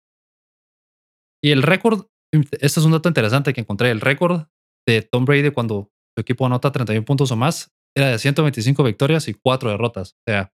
Y 1.42 1.51
el 1.51 1.62
récord, 1.62 2.07
este 2.32 2.80
es 2.80 2.84
un 2.84 2.92
dato 2.92 3.09
interesante 3.09 3.53
que 3.53 3.61
encontré, 3.61 3.90
el 3.90 4.01
récord 4.01 4.47
de 4.86 5.03
Tom 5.03 5.24
Brady 5.24 5.51
cuando 5.51 5.90
su 6.16 6.20
equipo 6.20 6.47
anota 6.47 6.72
31 6.72 7.05
puntos 7.05 7.30
o 7.30 7.36
más 7.36 7.72
era 7.94 8.09
de 8.09 8.18
125 8.18 8.82
victorias 8.84 9.28
y 9.28 9.34
4 9.34 9.70
derrotas. 9.70 10.12
O 10.12 10.30
sea, 10.30 10.53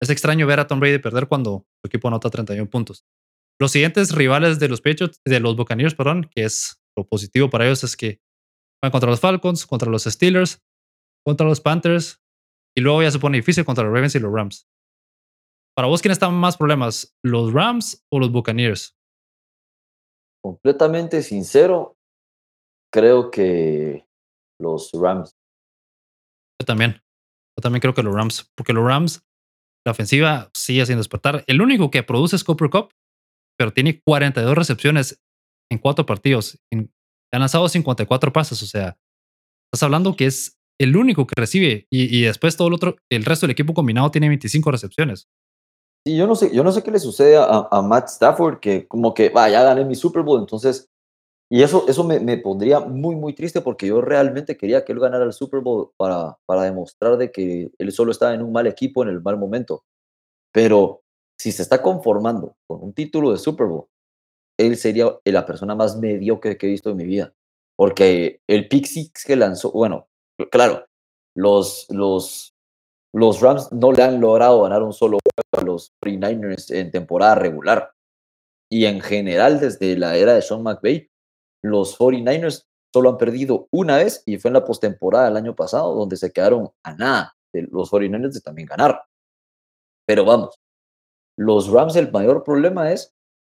es 0.00 0.10
extraño 0.10 0.46
ver 0.46 0.60
a 0.60 0.66
Tom 0.66 0.80
Brady 0.80 0.98
perder 0.98 1.28
cuando 1.28 1.66
su 1.82 1.88
equipo 1.88 2.08
anota 2.08 2.30
31 2.30 2.70
puntos. 2.70 3.04
Los 3.60 3.72
siguientes 3.72 4.14
rivales 4.14 4.58
de 4.58 4.68
los 4.68 4.80
Patriots, 4.80 5.20
de 5.24 5.40
los 5.40 5.56
Buccaneers, 5.56 5.94
perdón, 5.94 6.30
que 6.34 6.44
es 6.44 6.80
lo 6.96 7.06
positivo 7.06 7.50
para 7.50 7.66
ellos 7.66 7.84
es 7.84 7.96
que 7.96 8.20
van 8.82 8.90
contra 8.90 9.10
los 9.10 9.20
Falcons, 9.20 9.66
contra 9.66 9.90
los 9.90 10.04
Steelers, 10.04 10.62
contra 11.24 11.46
los 11.46 11.60
Panthers 11.60 12.22
y 12.76 12.80
luego 12.80 13.02
ya 13.02 13.10
se 13.10 13.18
pone 13.18 13.38
difícil 13.38 13.64
contra 13.64 13.84
los 13.84 13.92
Ravens 13.92 14.14
y 14.14 14.20
los 14.20 14.32
Rams. 14.32 14.69
Para 15.80 15.88
vos, 15.88 16.02
¿quién 16.02 16.12
están 16.12 16.34
más 16.34 16.58
problemas? 16.58 17.16
¿Los 17.24 17.54
Rams 17.54 18.04
o 18.12 18.18
los 18.18 18.30
Buccaneers? 18.30 18.98
Completamente 20.44 21.22
sincero, 21.22 21.96
creo 22.92 23.30
que 23.30 24.06
los 24.60 24.90
Rams. 24.92 25.32
Yo 26.60 26.66
también. 26.66 27.00
Yo 27.56 27.62
también 27.62 27.80
creo 27.80 27.94
que 27.94 28.02
los 28.02 28.14
Rams, 28.14 28.52
porque 28.54 28.74
los 28.74 28.84
Rams, 28.84 29.22
la 29.86 29.92
ofensiva 29.92 30.50
sigue 30.52 30.84
sin 30.84 30.98
despertar. 30.98 31.44
El 31.46 31.62
único 31.62 31.90
que 31.90 32.02
produce 32.02 32.36
es 32.36 32.44
Cooper 32.44 32.68
Cup, 32.68 32.92
pero 33.58 33.72
tiene 33.72 34.02
42 34.06 34.54
recepciones 34.54 35.18
en 35.72 35.78
cuatro 35.78 36.04
partidos. 36.04 36.60
En- 36.70 36.92
ha 37.32 37.38
lanzado 37.38 37.66
54 37.70 38.34
pases, 38.34 38.62
o 38.62 38.66
sea, 38.66 38.98
estás 39.72 39.82
hablando 39.82 40.14
que 40.14 40.26
es 40.26 40.58
el 40.78 40.94
único 40.94 41.26
que 41.26 41.40
recibe 41.40 41.86
y, 41.90 42.14
y 42.14 42.20
después 42.24 42.58
todo 42.58 42.68
el 42.68 42.74
otro, 42.74 42.96
el 43.10 43.24
resto 43.24 43.46
del 43.46 43.52
equipo 43.52 43.72
combinado 43.72 44.10
tiene 44.10 44.28
25 44.28 44.70
recepciones. 44.70 45.30
Y 46.04 46.16
yo 46.16 46.26
no 46.26 46.34
sé, 46.34 46.54
yo 46.54 46.64
no 46.64 46.72
sé 46.72 46.82
qué 46.82 46.90
le 46.90 46.98
sucede 46.98 47.36
a, 47.38 47.82
Matt 47.82 48.08
Stafford, 48.08 48.60
que 48.60 48.88
como 48.88 49.12
que, 49.12 49.28
va, 49.28 49.50
ya 49.50 49.62
gané 49.62 49.84
mi 49.84 49.94
Super 49.94 50.22
Bowl, 50.22 50.40
entonces, 50.40 50.88
y 51.50 51.62
eso, 51.62 51.84
eso 51.88 52.04
me, 52.04 52.20
me 52.20 52.38
pondría 52.38 52.80
muy, 52.80 53.16
muy 53.16 53.34
triste 53.34 53.60
porque 53.60 53.86
yo 53.88 54.00
realmente 54.00 54.56
quería 54.56 54.84
que 54.84 54.92
él 54.92 55.00
ganara 55.00 55.24
el 55.24 55.32
Super 55.32 55.60
Bowl 55.60 55.90
para, 55.96 56.38
para 56.46 56.62
demostrar 56.62 57.18
de 57.18 57.30
que 57.32 57.70
él 57.78 57.92
solo 57.92 58.12
estaba 58.12 58.34
en 58.34 58.42
un 58.42 58.52
mal 58.52 58.66
equipo 58.66 59.02
en 59.02 59.10
el 59.10 59.20
mal 59.20 59.36
momento. 59.36 59.84
Pero 60.52 61.02
si 61.38 61.52
se 61.52 61.62
está 61.62 61.82
conformando 61.82 62.56
con 62.66 62.82
un 62.82 62.92
título 62.92 63.32
de 63.32 63.38
Super 63.38 63.66
Bowl, 63.66 63.86
él 64.58 64.76
sería 64.76 65.18
la 65.24 65.46
persona 65.46 65.74
más 65.74 65.96
mediocre 65.98 66.56
que 66.56 66.66
he 66.66 66.70
visto 66.70 66.90
en 66.90 66.96
mi 66.96 67.04
vida. 67.04 67.32
Porque 67.76 68.40
el 68.46 68.68
pick 68.68 68.86
six 68.86 69.24
que 69.24 69.36
lanzó, 69.36 69.72
bueno, 69.72 70.08
claro, 70.50 70.84
los, 71.34 71.86
los, 71.88 72.54
los 73.12 73.40
Rams 73.40 73.70
no 73.72 73.92
le 73.92 74.02
han 74.02 74.20
logrado 74.20 74.62
ganar 74.62 74.82
un 74.82 74.92
solo 74.92 75.18
juego 75.18 75.62
a 75.62 75.64
los 75.64 75.92
49ers 76.02 76.70
en 76.74 76.90
temporada 76.90 77.34
regular. 77.34 77.92
Y 78.70 78.86
en 78.86 79.00
general, 79.00 79.58
desde 79.58 79.96
la 79.96 80.16
era 80.16 80.34
de 80.34 80.42
Sean 80.42 80.62
McVay, 80.62 81.10
los 81.62 81.98
49ers 81.98 82.66
solo 82.94 83.10
han 83.10 83.18
perdido 83.18 83.68
una 83.72 83.96
vez 83.96 84.22
y 84.26 84.38
fue 84.38 84.50
en 84.50 84.54
la 84.54 84.64
postemporada 84.64 85.26
del 85.26 85.36
año 85.36 85.54
pasado, 85.54 85.94
donde 85.94 86.16
se 86.16 86.32
quedaron 86.32 86.70
a 86.84 86.94
nada 86.94 87.36
de 87.52 87.62
los 87.62 87.90
49ers 87.90 88.32
de 88.32 88.40
también 88.40 88.68
ganar. 88.68 89.02
Pero 90.06 90.24
vamos, 90.24 90.60
los 91.36 91.70
Rams, 91.70 91.96
el 91.96 92.10
mayor 92.12 92.44
problema 92.44 92.92
es 92.92 93.14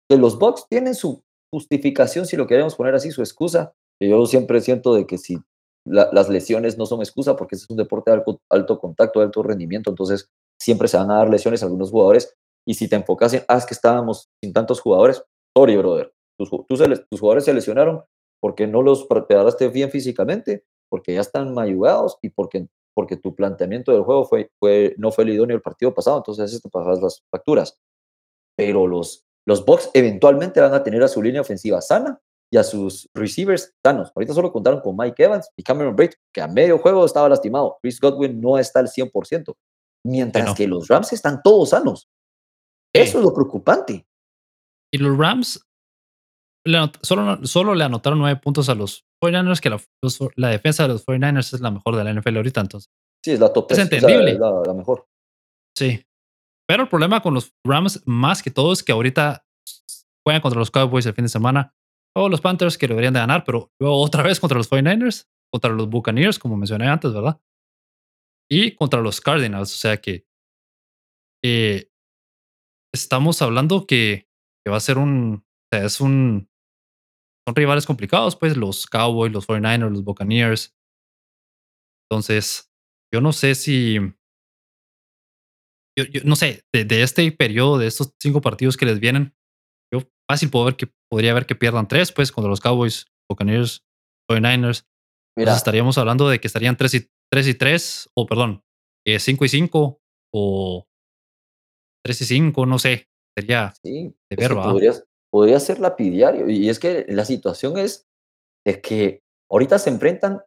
que 0.08 0.16
los 0.16 0.38
Bucks 0.38 0.66
tienen 0.68 0.94
su 0.94 1.22
justificación, 1.52 2.26
si 2.26 2.36
lo 2.36 2.46
queremos 2.46 2.74
poner 2.74 2.94
así, 2.94 3.10
su 3.10 3.22
excusa. 3.22 3.74
Que 4.00 4.08
yo 4.08 4.24
siempre 4.26 4.60
siento 4.60 4.94
de 4.94 5.06
que 5.06 5.18
si 5.18 5.38
las 5.84 6.28
lesiones 6.28 6.78
no 6.78 6.86
son 6.86 7.00
excusa, 7.00 7.36
porque 7.36 7.56
es 7.56 7.68
un 7.68 7.76
deporte 7.76 8.10
de 8.10 8.22
alto, 8.50 8.78
contacto, 8.78 9.18
de 9.20 9.26
alto 9.26 9.42
rendimiento, 9.42 9.90
entonces 9.90 10.28
siempre 10.60 10.88
se 10.88 10.96
van 10.96 11.10
a 11.10 11.16
dar 11.16 11.28
lesiones 11.28 11.62
a 11.62 11.66
algunos 11.66 11.90
jugadores 11.90 12.36
y 12.66 12.74
si 12.74 12.88
te 12.88 12.96
enfocas 12.96 13.34
en, 13.34 13.42
ah, 13.48 13.56
es 13.56 13.66
que 13.66 13.74
estábamos 13.74 14.28
sin 14.42 14.52
tantos 14.52 14.80
jugadores, 14.80 15.24
sorry, 15.56 15.76
brother. 15.76 16.12
Tus, 16.38 16.50
tus, 16.50 17.20
jugadores 17.20 17.44
se 17.44 17.52
lesionaron 17.52 18.04
porque 18.40 18.66
no 18.66 18.82
los 18.82 19.06
preparaste 19.06 19.68
bien 19.68 19.90
físicamente, 19.90 20.64
porque 20.88 21.14
ya 21.14 21.20
están 21.20 21.54
mayugados 21.54 22.18
y 22.22 22.30
porque, 22.30 22.68
porque 22.94 23.16
tu 23.16 23.34
planteamiento 23.34 23.92
del 23.92 24.02
juego 24.02 24.24
fue, 24.24 24.50
fue, 24.58 24.94
no 24.98 25.10
fue 25.10 25.24
el 25.24 25.30
idóneo 25.30 25.56
el 25.56 25.62
partido 25.62 25.92
pasado, 25.94 26.18
entonces 26.18 26.60
te 26.62 26.68
pasas 26.68 27.00
las 27.02 27.22
facturas. 27.30 27.78
Pero 28.56 28.86
los, 28.86 29.24
los 29.46 29.64
Bucks 29.64 29.90
eventualmente 29.94 30.60
van 30.60 30.74
a 30.74 30.82
tener 30.82 31.02
a 31.02 31.08
su 31.08 31.22
línea 31.22 31.40
ofensiva 31.40 31.80
sana 31.80 32.20
y 32.52 32.58
a 32.58 32.62
sus 32.62 33.08
receivers 33.14 33.74
sanos. 33.82 34.12
Ahorita 34.14 34.34
solo 34.34 34.52
contaron 34.52 34.80
con 34.80 34.94
Mike 34.94 35.24
Evans 35.24 35.48
y 35.56 35.62
Cameron 35.62 35.96
Braid, 35.96 36.12
que 36.34 36.42
a 36.42 36.46
medio 36.46 36.78
juego 36.78 37.06
estaba 37.06 37.28
lastimado. 37.28 37.78
Chris 37.80 37.98
Godwin 37.98 38.40
no 38.40 38.58
está 38.58 38.80
al 38.80 38.88
100%, 38.88 39.54
mientras 40.04 40.54
que 40.54 40.68
los 40.68 40.86
Rams 40.86 41.14
están 41.14 41.40
todos 41.42 41.70
sanos. 41.70 42.10
Eso 42.94 43.18
es 43.18 43.24
lo 43.24 43.32
preocupante. 43.32 44.06
Y 44.92 44.98
los 44.98 45.16
Rams 45.16 45.66
solo, 47.02 47.44
solo 47.46 47.74
le 47.74 47.84
anotaron 47.84 48.18
nueve 48.18 48.38
puntos 48.38 48.68
a 48.68 48.74
los 48.74 49.06
49ers, 49.24 49.60
que 49.60 49.70
la, 50.36 50.48
defensa 50.50 50.82
de 50.82 50.90
los 50.90 51.06
49ers 51.06 51.54
es 51.54 51.60
la 51.62 51.70
mejor 51.70 51.96
de 51.96 52.04
la 52.04 52.12
NFL 52.12 52.36
ahorita, 52.36 52.60
entonces. 52.60 52.90
Sí, 53.24 53.30
es 53.30 53.40
la 53.40 53.50
top 53.50 53.72
Es 53.72 53.78
entendible. 53.78 54.34
la, 54.34 54.74
mejor. 54.74 55.06
Sí. 55.74 56.04
Pero 56.68 56.82
el 56.82 56.88
problema 56.90 57.22
con 57.22 57.32
los 57.32 57.54
Rams, 57.64 58.02
más 58.04 58.42
que 58.42 58.50
todo, 58.50 58.74
es 58.74 58.82
que 58.82 58.92
ahorita 58.92 59.46
juegan 60.22 60.42
contra 60.42 60.58
los 60.58 60.70
Cowboys 60.70 61.06
el 61.06 61.14
fin 61.14 61.24
de 61.24 61.30
semana, 61.30 61.74
o 62.14 62.28
los 62.28 62.40
Panthers 62.40 62.76
que 62.76 62.88
deberían 62.88 63.14
de 63.14 63.20
ganar, 63.20 63.44
pero 63.44 63.72
luego 63.80 64.00
otra 64.00 64.22
vez 64.22 64.40
contra 64.40 64.58
los 64.58 64.70
49ers, 64.70 65.28
contra 65.50 65.70
los 65.70 65.88
Buccaneers, 65.88 66.38
como 66.38 66.56
mencioné 66.56 66.88
antes, 66.88 67.12
¿verdad? 67.12 67.40
Y 68.50 68.74
contra 68.74 69.00
los 69.00 69.20
Cardinals, 69.20 69.72
o 69.72 69.76
sea 69.76 69.96
que 69.96 70.26
eh, 71.44 71.90
estamos 72.94 73.42
hablando 73.42 73.86
que, 73.86 74.28
va 74.68 74.76
a 74.76 74.80
ser 74.80 74.98
un, 74.98 75.44
es 75.72 76.00
un, 76.00 76.48
son 77.46 77.56
rivales 77.56 77.86
complicados, 77.86 78.36
pues 78.36 78.56
los 78.56 78.86
Cowboys, 78.86 79.32
los 79.32 79.48
49ers, 79.48 79.90
los 79.90 80.04
Buccaneers. 80.04 80.76
Entonces, 82.08 82.70
yo 83.12 83.20
no 83.20 83.32
sé 83.32 83.54
si, 83.54 83.96
yo, 85.98 86.04
no 86.24 86.36
sé, 86.36 86.64
de, 86.72 87.02
este 87.02 87.30
periodo, 87.32 87.78
de 87.78 87.86
estos 87.86 88.14
cinco 88.20 88.40
partidos 88.40 88.76
que 88.76 88.86
les 88.86 89.00
vienen, 89.00 89.34
yo 89.34 89.41
fácil 90.32 90.50
puedo 90.50 90.64
ver 90.64 90.76
que 90.76 90.88
podría 91.10 91.34
ver 91.34 91.46
que 91.46 91.54
pierdan 91.54 91.88
tres, 91.88 92.10
pues, 92.10 92.32
contra 92.32 92.48
los 92.48 92.60
Cowboys, 92.60 93.06
Buccaneers, 93.28 93.84
49ers. 94.30 94.86
Mira. 95.36 95.54
estaríamos 95.54 95.96
hablando 95.96 96.28
de 96.28 96.40
que 96.40 96.46
estarían 96.46 96.76
3 96.76 96.94
y 96.94 97.10
3, 97.30 97.48
y 97.48 97.54
3 97.54 98.10
o 98.14 98.26
perdón, 98.26 98.62
5 99.06 99.44
eh, 99.44 99.46
y 99.46 99.48
5 99.48 100.00
o 100.34 100.86
3 102.04 102.20
y 102.20 102.24
5, 102.24 102.66
no 102.66 102.78
sé. 102.78 103.08
Sería 103.34 103.72
sí, 103.82 104.14
de 104.30 104.36
ver, 104.36 104.52
podría, 104.52 104.92
podría, 105.30 105.58
ser 105.58 105.80
lapidiario. 105.80 106.50
Y 106.50 106.68
es 106.68 106.78
que 106.78 107.06
la 107.08 107.24
situación 107.24 107.78
es 107.78 108.06
de 108.66 108.82
que 108.82 109.22
ahorita 109.50 109.78
se 109.78 109.88
enfrentan, 109.88 110.42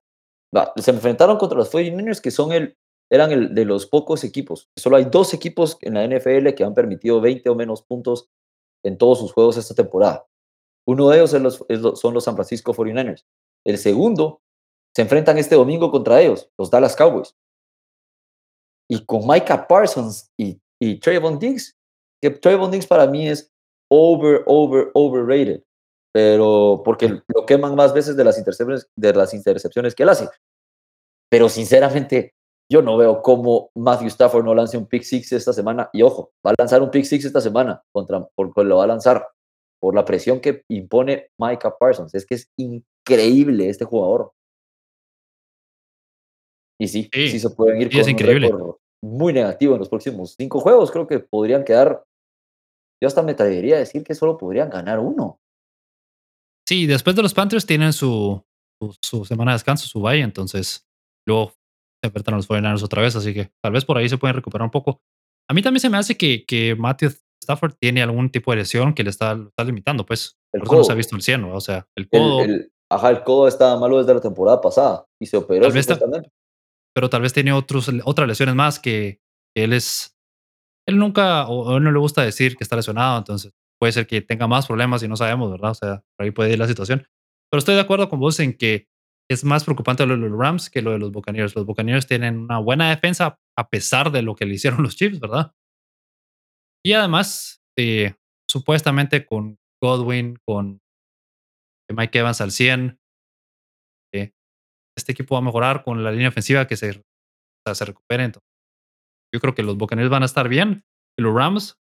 se 0.76 0.92
enfrentaron 0.92 1.38
contra 1.38 1.58
los 1.58 1.74
49ers, 1.74 2.22
que 2.22 2.30
son 2.30 2.52
el, 2.52 2.78
eran 3.12 3.32
el 3.32 3.56
de 3.56 3.66
los 3.66 3.88
pocos 3.88 4.24
equipos. 4.24 4.70
Solo 4.78 4.98
hay 4.98 5.06
dos 5.06 5.34
equipos 5.34 5.80
en 5.82 5.96
la 5.96 6.08
NFL 6.08 6.54
que 6.54 6.64
han 6.64 6.76
permitido 6.76 7.22
20 7.22 7.50
o 7.50 7.56
menos 7.56 7.82
puntos 7.82 8.30
en 8.86 8.98
todos 8.98 9.20
sus 9.20 9.34
juegos 9.34 9.58
esta 9.58 9.76
temporada. 9.76 10.26
Uno 10.88 11.10
de 11.10 11.18
ellos 11.18 11.32
son 11.32 12.14
los 12.14 12.24
San 12.24 12.36
Francisco 12.36 12.74
49ers. 12.74 13.26
El 13.66 13.78
segundo 13.78 14.42
se 14.96 15.02
enfrentan 15.02 15.38
este 15.38 15.56
domingo 15.56 15.92
contra 15.92 16.22
ellos, 16.22 16.50
los 16.58 16.70
Dallas 16.70 16.96
Cowboys. 16.96 17.36
Y 18.88 19.04
con 19.06 19.28
Micah 19.28 19.68
Parsons 19.68 20.32
y 20.38 20.60
y 20.80 21.00
Trayvon 21.00 21.40
Diggs, 21.40 21.76
que 22.22 22.30
Trayvon 22.30 22.72
Diggs 22.72 22.88
para 22.88 23.08
mí 23.08 23.28
es 23.28 23.52
over, 23.90 24.44
over, 24.46 24.92
overrated, 24.94 25.64
pero 26.14 26.82
porque 26.84 27.22
lo 27.28 27.46
queman 27.46 27.76
más 27.76 27.94
veces 27.94 28.16
de 28.16 28.24
las 28.24 28.38
intercepciones, 28.38 28.88
de 28.96 29.14
las 29.14 29.34
intercepciones 29.34 29.96
que 29.96 30.04
él 30.04 30.10
hace. 30.10 30.30
Pero 31.30 31.50
sinceramente, 31.50 32.35
yo 32.72 32.82
no 32.82 32.98
veo 32.98 33.22
cómo 33.22 33.72
Matthew 33.76 34.08
Stafford 34.08 34.46
no 34.46 34.56
lance 34.56 34.78
un 34.78 34.88
pick 34.88 35.04
six 35.04 35.32
esta 35.32 35.54
semana. 35.54 35.90
Y 35.94 36.02
ojo, 36.02 36.32
va 36.46 36.52
a 36.52 36.56
lanzar 36.58 36.82
un 36.82 36.92
pick 36.92 37.06
six 37.06 37.26
esta 37.26 37.42
semana, 37.42 37.84
contra, 37.92 38.28
porque 38.36 38.64
lo 38.64 38.78
va 38.78 38.86
a 38.86 38.88
lanzar 38.88 39.28
por 39.80 39.94
la 39.94 40.06
presión 40.06 40.40
que 40.40 40.64
impone 40.70 41.30
Micah 41.38 41.78
Parsons. 41.78 42.14
Es 42.16 42.26
que 42.26 42.36
es 42.36 42.52
increíble 42.58 43.70
este 43.70 43.86
jugador. 43.86 44.32
Y 46.80 46.88
sí, 46.88 47.10
sí, 47.14 47.40
se 47.40 47.50
pueden 47.52 47.82
ir 47.82 47.90
con 47.90 48.02
es 48.02 48.08
increíble 48.08 48.52
muy 49.06 49.34
negativo 49.34 49.74
en 49.74 49.80
los 49.80 49.90
próximos 49.90 50.36
cinco 50.38 50.60
juegos. 50.60 50.92
Creo 50.92 51.08
que 51.08 51.20
podrían 51.20 51.64
quedar, 51.64 52.04
yo 53.02 53.08
hasta 53.08 53.22
me 53.22 53.34
atrevería 53.34 53.76
a 53.76 53.80
decir 53.80 54.04
que 54.04 54.16
solo 54.16 54.38
podrían 54.38 54.70
ganar 54.70 55.00
uno. 55.00 55.40
Sí, 56.68 56.88
después 56.88 57.16
de 57.16 57.22
los 57.22 57.34
Panthers 57.34 57.66
tienen 57.66 57.94
su, 57.94 58.44
su, 59.02 59.24
semana 59.26 59.52
de 59.52 59.56
descanso, 59.56 59.88
su 59.88 60.02
bye, 60.02 60.22
entonces 60.22 60.88
luego 61.28 61.54
enfrentan 62.08 62.36
a 62.36 62.38
los 62.38 62.48
49 62.48 62.84
otra 62.84 63.02
vez, 63.02 63.16
así 63.16 63.34
que 63.34 63.52
tal 63.62 63.74
vez 63.74 63.86
por 63.86 63.98
ahí 63.98 64.10
se 64.10 64.18
pueden 64.18 64.36
recuperar 64.36 64.66
un 64.66 64.72
poco. 64.72 65.02
A 65.50 65.54
mí 65.54 65.62
también 65.62 65.82
se 65.82 65.90
me 65.90 65.98
hace 65.98 66.18
que, 66.18 66.46
que 66.46 66.76
Matthew 66.76 67.12
Stafford 67.42 67.74
tiene 67.80 68.02
algún 68.02 68.30
tipo 68.30 68.52
de 68.52 68.58
lesión 68.58 68.94
que 68.94 69.04
le 69.04 69.10
está, 69.10 69.34
está 69.34 69.64
limitando, 69.64 70.06
pues. 70.06 70.38
El 70.54 70.62
por 70.62 70.68
eso 70.68 70.78
no 70.78 70.84
se 70.84 70.92
ha 70.92 70.96
visto 70.96 71.16
el 71.16 71.22
cielo, 71.22 71.54
o 71.54 71.62
sea, 71.62 71.88
el 71.96 72.10
codo. 72.10 72.42
El, 72.42 72.72
ajá, 72.90 73.10
el 73.10 73.24
codo 73.24 73.48
estaba 73.48 73.78
malo 73.80 74.00
desde 74.00 74.14
la 74.14 74.22
temporada 74.22 74.62
pasada 74.62 75.06
y 75.20 75.26
se 75.26 75.38
operó 75.38 75.70
pero 76.96 77.10
tal 77.10 77.22
vez 77.22 77.34
tiene 77.34 77.52
otros, 77.52 77.92
otras 78.06 78.28
lesiones 78.28 78.56
más 78.56 78.80
que, 78.80 79.20
él 79.56 79.74
es, 79.74 80.18
él 80.88 80.98
nunca, 80.98 81.48
o, 81.48 81.78
él 81.78 81.84
no 81.84 81.92
le 81.92 82.00
gusta 82.00 82.24
decir 82.24 82.56
que 82.56 82.64
está 82.64 82.78
lesionado, 82.78 83.18
entonces 83.18 83.54
puede 83.80 83.92
ser 83.92 84.08
que 84.08 84.22
tenga 84.22 84.48
más 84.48 84.68
problemas 84.68 85.04
y 85.04 85.08
no 85.08 85.18
sabemos, 85.18 85.52
¿verdad? 85.52 85.72
O 85.72 85.76
sea, 85.76 86.04
por 86.18 86.24
ahí 86.24 86.32
puede 86.32 86.54
ir 86.54 86.60
la 86.60 86.68
situación. 86.68 87.06
Pero 87.52 87.60
estoy 87.60 87.76
de 87.76 87.82
acuerdo 87.82 88.10
con 88.10 88.20
vos 88.20 88.40
en 88.40 88.58
que 88.58 88.88
es 89.30 89.44
más 89.44 89.64
preocupante 89.64 90.06
lo 90.06 90.16
de 90.16 90.30
los 90.30 90.38
Rams 90.38 90.70
que 90.70 90.82
lo 90.82 90.92
de 90.92 91.00
los 91.00 91.12
Buccaneers. 91.12 91.56
Los 91.56 91.66
Buccaneers 91.66 92.08
tienen 92.08 92.40
una 92.40 92.60
buena 92.60 92.90
defensa 92.90 93.38
a 93.58 93.70
pesar 93.70 94.12
de 94.12 94.22
lo 94.22 94.36
que 94.36 94.46
le 94.46 94.56
hicieron 94.56 94.84
los 94.84 94.96
Chiefs, 94.96 95.20
¿verdad? 95.20 95.52
Y 96.86 96.94
además, 96.94 97.64
eh, 97.78 98.16
supuestamente 98.48 99.26
con 99.26 99.58
Godwin, 99.82 100.38
con 100.46 100.80
Mike 101.92 102.20
Evans 102.20 102.42
al 102.42 102.52
100, 102.52 103.00
este 104.98 105.12
equipo 105.12 105.36
va 105.36 105.40
a 105.40 105.44
mejorar 105.44 105.84
con 105.84 106.04
la 106.04 106.12
línea 106.12 106.30
ofensiva 106.30 106.68
que 106.68 106.78
se, 106.78 107.04
se 107.74 107.86
recupere. 107.86 108.32
yo 109.34 109.40
creo 109.42 109.54
que 109.54 109.64
los 109.64 109.78
Buccaneers 109.78 110.10
van 110.10 110.24
a 110.24 110.28
estar 110.28 110.48
bien 110.48 110.86
y 111.20 111.22
los 111.22 111.36
Rams, 111.36 111.78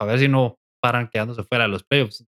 a 0.00 0.04
ver 0.04 0.18
si 0.18 0.28
no 0.28 0.56
paran 0.82 1.08
quedándose 1.08 1.44
fuera 1.44 1.64
de 1.64 1.70
los 1.70 1.84
playoffs. 1.84 2.24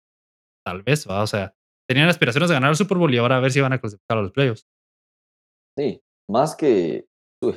Tal 0.65 0.83
vez, 0.83 1.07
¿va? 1.07 1.23
O 1.23 1.27
sea, 1.27 1.53
tenían 1.89 2.09
aspiraciones 2.09 2.49
de 2.49 2.55
ganar 2.55 2.71
el 2.71 2.75
Super 2.75 2.97
Bowl 2.97 3.13
y 3.13 3.17
ahora 3.17 3.37
a 3.37 3.39
ver 3.39 3.51
si 3.51 3.61
van 3.61 3.73
a 3.73 3.79
clasificar 3.79 4.17
a 4.17 4.21
los 4.21 4.31
playoffs. 4.31 4.67
Sí, 5.77 6.01
más 6.29 6.55
que, 6.55 7.05
o 7.43 7.53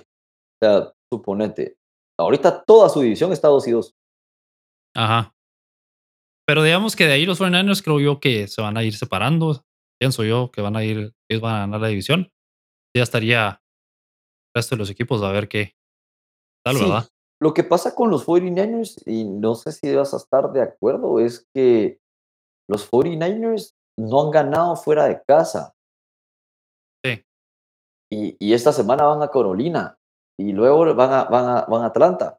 sea, 0.63 0.93
suponete, 1.13 1.77
ahorita 2.19 2.65
toda 2.65 2.89
su 2.89 3.01
división 3.01 3.33
está 3.33 3.49
2 3.49 3.69
y 3.69 3.71
2. 3.73 3.95
Ajá. 4.97 5.35
Pero 6.47 6.63
digamos 6.63 6.97
que 6.97 7.07
de 7.07 7.13
ahí 7.13 7.27
los 7.27 7.41
49ers 7.41 7.83
creo 7.83 8.01
yo 8.01 8.21
que 8.21 8.49
se 8.49 8.61
van 8.61 8.77
a 8.77 8.83
ir 8.83 8.95
separando. 8.95 9.65
Pienso 10.01 10.25
yo 10.25 10.51
que 10.51 10.63
van 10.63 10.77
a 10.77 10.85
ir, 10.85 11.15
ellos 11.31 11.43
van 11.43 11.55
a 11.55 11.61
ganar 11.61 11.81
la 11.81 11.89
división 11.89 12.31
ya 12.97 13.03
estaría 13.03 13.49
el 13.51 13.59
resto 14.55 14.75
de 14.75 14.81
los 14.81 14.91
equipos 14.91 15.23
a 15.23 15.33
ver 15.33 15.49
qué 15.49 15.75
tal, 16.65 16.77
¿verdad? 16.77 17.09
Lo 17.43 17.55
que 17.55 17.65
pasa 17.65 17.95
con 17.95 18.11
los 18.11 18.27
49ers, 18.27 19.03
y 19.07 19.25
no 19.25 19.55
sé 19.55 19.73
si 19.73 19.95
vas 19.95 20.13
a 20.13 20.19
estar 20.19 20.53
de 20.53 20.61
acuerdo, 20.61 21.21
es 21.21 21.47
que 21.55 21.99
los 22.69 22.91
49ers 22.91 23.75
no 24.09 24.23
han 24.23 24.31
ganado 24.31 24.77
fuera 24.77 25.05
de 25.07 25.23
casa. 25.23 25.75
Sí. 27.05 27.25
Y, 28.11 28.53
esta 28.53 28.73
semana 28.73 29.05
van 29.05 29.23
a 29.23 29.29
Carolina 29.31 29.99
y 30.39 30.53
luego 30.53 30.95
van 30.95 31.13
a, 31.13 31.25
van 31.25 31.45
a, 31.49 31.65
van 31.67 31.83
a 31.83 31.87
Atlanta. 31.87 32.39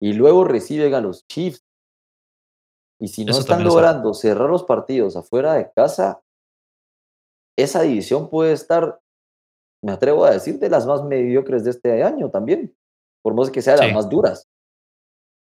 y 0.00 0.12
luego 0.12 0.44
reciben 0.44 0.92
a 0.94 1.00
los 1.00 1.26
Chiefs. 1.28 1.64
Y 3.00 3.08
si 3.08 3.24
no 3.24 3.32
Eso 3.32 3.40
están 3.40 3.60
es 3.60 3.66
logrando 3.66 4.12
cerrar 4.14 4.50
los 4.50 4.64
partidos 4.64 5.16
afuera 5.16 5.54
de 5.54 5.70
casa, 5.72 6.20
esa 7.58 7.82
división 7.82 8.28
puede 8.28 8.52
estar, 8.52 9.00
me 9.82 9.92
atrevo 9.92 10.24
a 10.24 10.30
decir, 10.32 10.58
de 10.58 10.68
las 10.68 10.86
más 10.86 11.02
mediocres 11.04 11.64
de 11.64 11.70
este 11.70 12.02
año 12.02 12.30
también, 12.30 12.74
por 13.22 13.34
más 13.34 13.50
que 13.50 13.62
sea 13.62 13.74
de 13.74 13.80
las 13.80 13.88
Sí. 13.88 13.94
más 13.94 14.08
duras. 14.08 14.48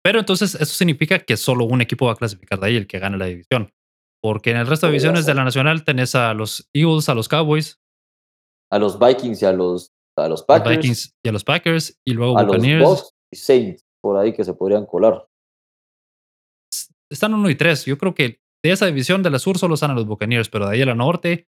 Pero 0.02 0.20
entonces 0.20 0.54
eso 0.54 0.72
significa 0.72 1.18
que 1.18 1.36
solo 1.36 1.64
un 1.64 1.80
equipo 1.80 2.06
va 2.06 2.12
a 2.12 2.16
clasificar 2.16 2.60
de 2.60 2.66
ahí, 2.66 2.76
el 2.76 2.86
que 2.86 2.98
gane 2.98 3.18
la 3.18 3.26
división. 3.26 3.72
Porque 4.26 4.50
en 4.50 4.56
el 4.56 4.66
resto 4.66 4.86
de 4.86 4.90
divisiones 4.90 5.24
de 5.24 5.34
la 5.34 5.44
nacional 5.44 5.84
tenés 5.84 6.16
a 6.16 6.34
los 6.34 6.68
Eagles, 6.74 7.08
a 7.08 7.14
los 7.14 7.28
Cowboys, 7.28 7.80
A 8.72 8.80
los 8.80 8.98
Vikings 8.98 9.40
y 9.40 9.44
a 9.44 9.52
los, 9.52 9.92
a 10.18 10.22
los 10.22 10.30
los 10.30 10.42
Packers, 10.42 10.78
Vikings 10.78 11.16
y 11.24 11.28
a 11.28 11.32
los 11.32 11.44
Packers, 11.44 12.00
y 12.04 12.12
luego 12.12 12.36
a 12.36 12.42
los. 12.42 12.56
Bucks 12.56 13.14
y 13.32 13.36
Saints, 13.36 13.84
por 14.02 14.16
ahí 14.16 14.32
que 14.32 14.42
se 14.42 14.52
podrían 14.52 14.84
colar. 14.84 15.28
Están 17.08 17.34
1 17.34 17.50
y 17.50 17.54
3. 17.54 17.84
Yo 17.84 17.98
creo 17.98 18.16
que 18.16 18.40
de 18.64 18.72
esa 18.72 18.86
división 18.86 19.22
de 19.22 19.30
la 19.30 19.38
sur 19.38 19.58
solo 19.58 19.74
están 19.74 19.92
a 19.92 19.94
los 19.94 20.06
Buccaneers, 20.06 20.48
pero 20.48 20.66
de 20.66 20.74
ahí 20.74 20.82
a 20.82 20.86
la 20.86 20.96
norte 20.96 21.46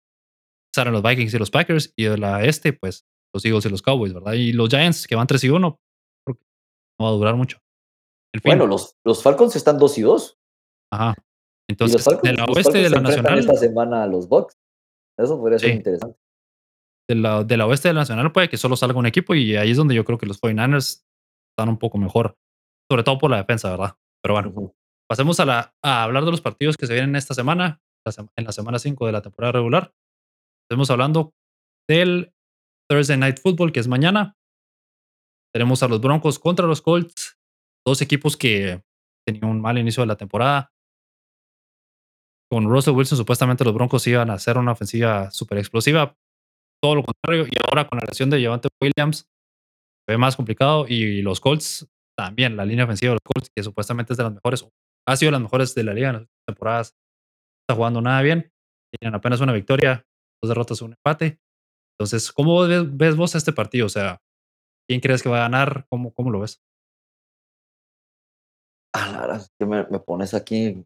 están 0.73 0.93
los 0.93 1.03
Vikings 1.03 1.35
y 1.35 1.39
los 1.41 1.51
Packers, 1.51 1.93
y 1.97 2.05
de 2.05 2.19
la 2.19 2.45
este, 2.45 2.73
pues 2.73 3.05
los 3.35 3.45
Eagles 3.45 3.67
y 3.67 3.71
los 3.71 3.83
Cowboys, 3.83 4.15
¿verdad? 4.15 4.35
Y 4.35 4.53
los 4.53 4.69
Giants, 4.69 5.09
que 5.09 5.17
van 5.17 5.27
3 5.27 5.43
y 5.43 5.49
1, 5.49 5.81
creo 6.25 6.37
que 6.37 6.45
no 7.01 7.07
va 7.07 7.11
a 7.11 7.15
durar 7.15 7.35
mucho. 7.35 7.59
Bueno, 8.45 8.69
los, 8.69 8.95
los 9.05 9.25
Falcons 9.25 9.57
están 9.57 9.77
2 9.77 9.99
y 9.99 10.03
2. 10.03 10.39
ajá. 10.93 11.17
Entonces, 11.71 12.05
Falcons, 12.05 12.23
de 12.23 12.33
la 12.37 12.45
oeste 12.45 12.79
de 12.79 12.91
la 12.91 13.01
nacional, 13.01 13.39
esta 13.39 13.55
semana 13.55 14.03
a 14.03 14.07
los 14.07 14.29
Bucks. 14.29 14.59
Eso 15.19 15.39
podría 15.39 15.59
ser 15.59 15.71
Sí. 15.71 15.77
interesante. 15.77 16.19
de 17.09 17.15
la, 17.17 17.43
de 17.45 17.57
la 17.57 17.67
oeste 17.67 17.89
de 17.89 17.95
la 17.95 18.01
nacional 18.03 18.31
puede 18.33 18.49
que 18.49 18.57
solo 18.57 18.77
salga 18.77 18.99
un 18.99 19.07
equipo 19.07 19.35
y 19.35 19.57
ahí 19.57 19.73
es 19.73 19.77
donde 19.77 19.95
yo 19.95 20.05
creo 20.05 20.17
que 20.19 20.27
los 20.27 20.41
49ers 20.41 21.05
están 21.53 21.69
un 21.69 21.79
poco 21.79 21.99
mejor, 21.99 22.37
sobre 22.91 23.03
todo 23.03 23.19
por 23.19 23.31
la 23.31 23.39
defensa, 23.39 23.71
¿verdad? 23.71 23.97
Pero 24.23 24.35
bueno, 24.35 24.75
pasemos 25.09 25.41
a, 25.41 25.45
la, 25.45 25.75
a 25.83 26.05
hablar 26.05 26.25
de 26.25 26.31
los 26.31 26.41
partidos 26.41 26.77
que 26.77 26.87
se 26.87 26.95
vienen 26.95 27.17
esta 27.17 27.35
semana, 27.35 27.81
en 28.37 28.45
la 28.45 28.53
semana 28.53 28.79
5 28.79 29.07
de 29.07 29.13
la 29.13 29.23
temporada 29.23 29.53
regular. 29.53 29.93
Estamos 30.69 30.89
hablando 30.91 31.35
del 31.89 32.33
Thursday 32.89 33.17
Night 33.19 33.41
Football, 33.41 33.73
que 33.73 33.81
es 33.81 33.89
mañana. 33.89 34.37
Tenemos 35.53 35.83
a 35.83 35.89
los 35.89 36.01
Broncos 36.01 36.39
contra 36.39 36.67
los 36.67 36.81
Colts, 36.81 37.37
dos 37.85 38.01
equipos 38.03 38.37
que 38.37 38.83
tenían 39.27 39.47
un 39.51 39.61
mal 39.61 39.79
inicio 39.79 40.03
de 40.03 40.07
la 40.07 40.17
temporada. 40.17 40.73
Con 42.51 42.69
Russell 42.69 42.95
Wilson, 42.95 43.17
supuestamente 43.17 43.65
los 43.65 43.73
Broncos 43.73 44.05
iban 44.09 44.29
a 44.29 44.35
hacer 44.35 44.59
una 44.59 44.73
ofensiva 44.73 45.31
súper 45.31 45.59
explosiva. 45.59 46.17
Todo 46.83 46.97
lo 46.97 47.05
contrario, 47.05 47.47
y 47.47 47.57
ahora 47.65 47.87
con 47.87 47.99
la 47.99 48.05
lesión 48.09 48.29
de 48.29 48.43
Javante 48.43 48.69
Williams, 48.83 49.29
ve 50.09 50.19
más 50.19 50.35
complicado. 50.35 50.87
Y 50.89 51.23
los 51.23 51.39
Colts 51.39 51.89
también, 52.19 52.57
la 52.57 52.65
línea 52.65 52.87
ofensiva 52.87 53.11
de 53.11 53.15
los 53.15 53.23
Colts, 53.23 53.51
que 53.55 53.63
supuestamente 53.63 54.15
es 54.15 54.17
de 54.17 54.25
las 54.25 54.33
mejores, 54.33 54.67
ha 55.07 55.17
sido 55.17 55.29
de 55.29 55.33
las 55.33 55.43
mejores 55.43 55.75
de 55.77 55.85
la 55.85 55.95
liga 55.95 56.09
en 56.09 56.15
las 56.17 56.27
temporadas, 56.47 56.93
no 56.93 57.63
está 57.63 57.77
jugando 57.77 58.01
nada 58.01 58.21
bien. 58.23 58.53
Tienen 58.99 59.15
apenas 59.15 59.41
una 59.41 59.53
victoria, 59.53 60.05
dos 60.43 60.49
derrotas 60.49 60.83
un 60.83 60.93
empate. 60.93 61.39
Entonces, 61.97 62.33
¿cómo 62.33 62.67
ves, 62.67 63.15
vos 63.15 63.35
este 63.37 63.53
partido? 63.53 63.87
O 63.87 63.91
sea, 63.91 64.21
¿quién 64.89 65.01
crees 65.01 65.23
que 65.23 65.29
va 65.29 65.39
a 65.39 65.49
ganar? 65.49 65.87
¿Cómo, 65.89 66.13
cómo 66.13 66.31
lo 66.31 66.41
ves? 66.41 66.61
Ah, 68.93 69.09
la 69.13 69.21
verdad, 69.21 69.47
que 69.57 69.67
me 69.67 70.01
pones 70.01 70.35
aquí. 70.35 70.85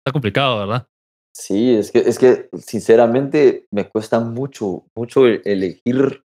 Está 0.00 0.12
complicado, 0.12 0.58
¿verdad? 0.58 0.86
Sí, 1.34 1.74
es 1.74 1.90
que, 1.90 2.00
es 2.00 2.18
que 2.18 2.48
sinceramente 2.58 3.66
me 3.70 3.88
cuesta 3.88 4.18
mucho, 4.20 4.86
mucho 4.96 5.26
elegir. 5.26 6.24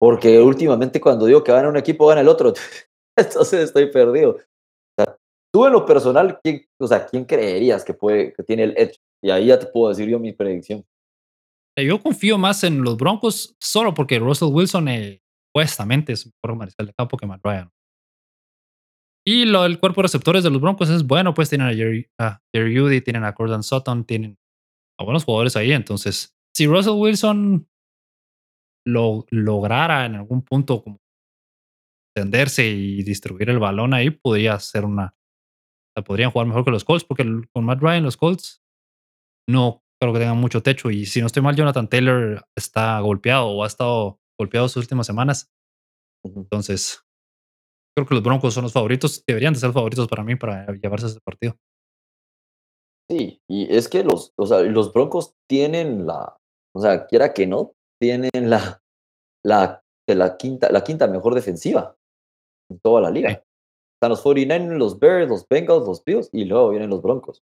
Porque 0.00 0.40
últimamente 0.40 1.00
cuando 1.00 1.26
digo 1.26 1.44
que 1.44 1.52
gana 1.52 1.68
un 1.68 1.76
equipo, 1.76 2.06
gana 2.06 2.20
el 2.20 2.28
otro. 2.28 2.52
Entonces 3.16 3.64
estoy 3.64 3.90
perdido. 3.90 4.30
O 4.32 4.38
sea, 4.98 5.16
tú 5.52 5.66
en 5.66 5.72
lo 5.72 5.86
personal, 5.86 6.40
¿quién, 6.42 6.66
o 6.80 6.86
sea, 6.86 7.06
¿quién 7.06 7.24
creerías 7.24 7.84
que, 7.84 7.94
puede, 7.94 8.32
que 8.32 8.42
tiene 8.42 8.64
el 8.64 8.74
edge? 8.76 8.98
Y 9.22 9.30
ahí 9.30 9.46
ya 9.46 9.58
te 9.58 9.66
puedo 9.66 9.90
decir 9.90 10.08
yo 10.08 10.18
mi 10.18 10.32
predicción. 10.32 10.84
Eh, 11.76 11.86
Yo 11.86 12.02
confío 12.02 12.38
más 12.38 12.64
en 12.64 12.82
los 12.82 12.96
Broncos 12.96 13.56
solo 13.60 13.94
porque 13.94 14.18
Russell 14.18 14.52
Wilson 14.52 14.88
eh, 14.88 15.22
supuestamente 15.48 16.12
es 16.12 16.26
mejor 16.26 16.58
mariscal 16.58 16.86
de 16.86 16.94
campo 16.94 17.16
que 17.16 17.26
Matt 17.26 17.40
Ryan. 17.42 17.70
Y 19.26 19.46
lo, 19.46 19.64
el 19.64 19.80
cuerpo 19.80 20.00
de 20.00 20.04
receptores 20.04 20.44
de 20.44 20.50
los 20.50 20.60
Broncos 20.60 20.90
es 20.90 21.06
bueno, 21.06 21.32
pues 21.34 21.48
tienen 21.48 21.68
a 21.68 21.74
Jerry, 21.74 22.08
a 22.20 22.42
Jerry 22.54 22.76
Judy, 22.78 23.00
tienen 23.00 23.24
a 23.24 23.32
Gordon 23.32 23.62
Sutton, 23.62 24.04
tienen 24.04 24.38
a 24.98 25.04
buenos 25.04 25.24
jugadores 25.24 25.56
ahí. 25.56 25.72
Entonces, 25.72 26.36
si 26.54 26.66
Russell 26.66 26.92
Wilson 26.94 27.66
lo 28.86 29.24
lograra 29.30 30.04
en 30.06 30.16
algún 30.16 30.42
punto 30.42 30.82
como 30.82 31.00
tenderse 32.14 32.66
y 32.68 33.02
distribuir 33.02 33.50
el 33.50 33.58
balón 33.58 33.94
ahí, 33.94 34.10
podría 34.10 34.58
ser 34.60 34.84
una. 34.84 35.06
o 35.06 36.00
sea, 36.00 36.04
podrían 36.04 36.30
jugar 36.30 36.46
mejor 36.48 36.64
que 36.64 36.70
los 36.70 36.84
Colts, 36.84 37.04
porque 37.04 37.22
el- 37.22 37.48
con 37.50 37.64
Matt 37.64 37.80
Ryan, 37.80 38.02
los 38.04 38.16
Colts 38.16 38.62
no 39.48 39.82
creo 40.00 40.12
que 40.12 40.18
tengan 40.20 40.38
mucho 40.38 40.62
techo. 40.62 40.90
Y 40.90 41.06
si 41.06 41.20
no 41.20 41.26
estoy 41.26 41.42
mal, 41.42 41.56
Jonathan 41.56 41.88
Taylor 41.88 42.46
está 42.56 42.98
golpeado 43.00 43.48
o 43.48 43.64
ha 43.64 43.66
estado 43.66 44.20
golpeado 44.38 44.68
sus 44.68 44.82
últimas 44.84 45.06
semanas. 45.06 45.52
Entonces, 46.24 47.03
creo 47.96 48.06
que 48.06 48.14
los 48.14 48.22
Broncos 48.22 48.54
son 48.54 48.64
los 48.64 48.72
favoritos. 48.72 49.22
Deberían 49.26 49.54
de 49.54 49.60
ser 49.60 49.72
favoritos 49.72 50.08
para 50.08 50.24
mí 50.24 50.36
para 50.36 50.66
llevarse 50.74 51.06
ese 51.06 51.20
partido. 51.20 51.56
Sí, 53.10 53.40
y 53.48 53.74
es 53.74 53.88
que 53.88 54.02
los, 54.02 54.32
o 54.36 54.46
sea, 54.46 54.60
los 54.60 54.92
Broncos 54.92 55.34
tienen 55.48 56.06
la, 56.06 56.38
o 56.74 56.80
sea, 56.80 57.06
quiera 57.06 57.34
que 57.34 57.46
no, 57.46 57.74
tienen 58.00 58.30
la, 58.34 58.82
la, 59.44 59.84
la, 60.08 60.36
quinta, 60.36 60.70
la 60.70 60.82
quinta 60.82 61.06
mejor 61.06 61.34
defensiva 61.34 61.96
en 62.70 62.80
toda 62.80 63.02
la 63.02 63.10
liga. 63.10 63.30
Sí. 63.30 63.36
Están 63.96 64.10
los 64.10 64.24
49ers, 64.24 64.78
los 64.78 64.98
Bears, 64.98 65.28
los 65.28 65.46
Bengals, 65.48 65.86
los 65.86 66.02
Bills 66.04 66.30
y 66.32 66.44
luego 66.46 66.70
vienen 66.70 66.90
los 66.90 67.02
Broncos. 67.02 67.42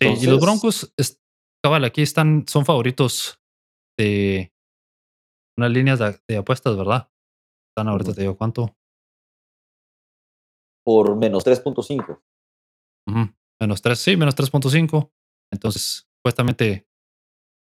Sí, 0.00 0.08
y 0.20 0.26
los 0.26 0.40
Broncos, 0.40 0.92
es- 0.96 1.20
cabal, 1.64 1.84
aquí 1.84 2.02
están, 2.02 2.44
son 2.48 2.64
favoritos 2.64 3.38
de 3.96 4.52
unas 5.56 5.70
líneas 5.70 5.98
de, 5.98 6.18
de 6.28 6.36
apuestas, 6.38 6.76
¿verdad? 6.76 7.08
Están 7.70 7.88
ahorita, 7.88 8.14
te 8.14 8.22
digo 8.22 8.36
cuánto. 8.36 8.74
Por 10.84 11.16
menos 11.16 11.44
3.5. 11.44 12.20
Ujú, 13.08 13.18
Menos 13.60 13.80
3, 13.82 13.98
sí, 13.98 14.16
menos 14.16 14.34
3.5. 14.34 15.10
Entonces, 15.52 16.06
supuestamente 16.18 16.86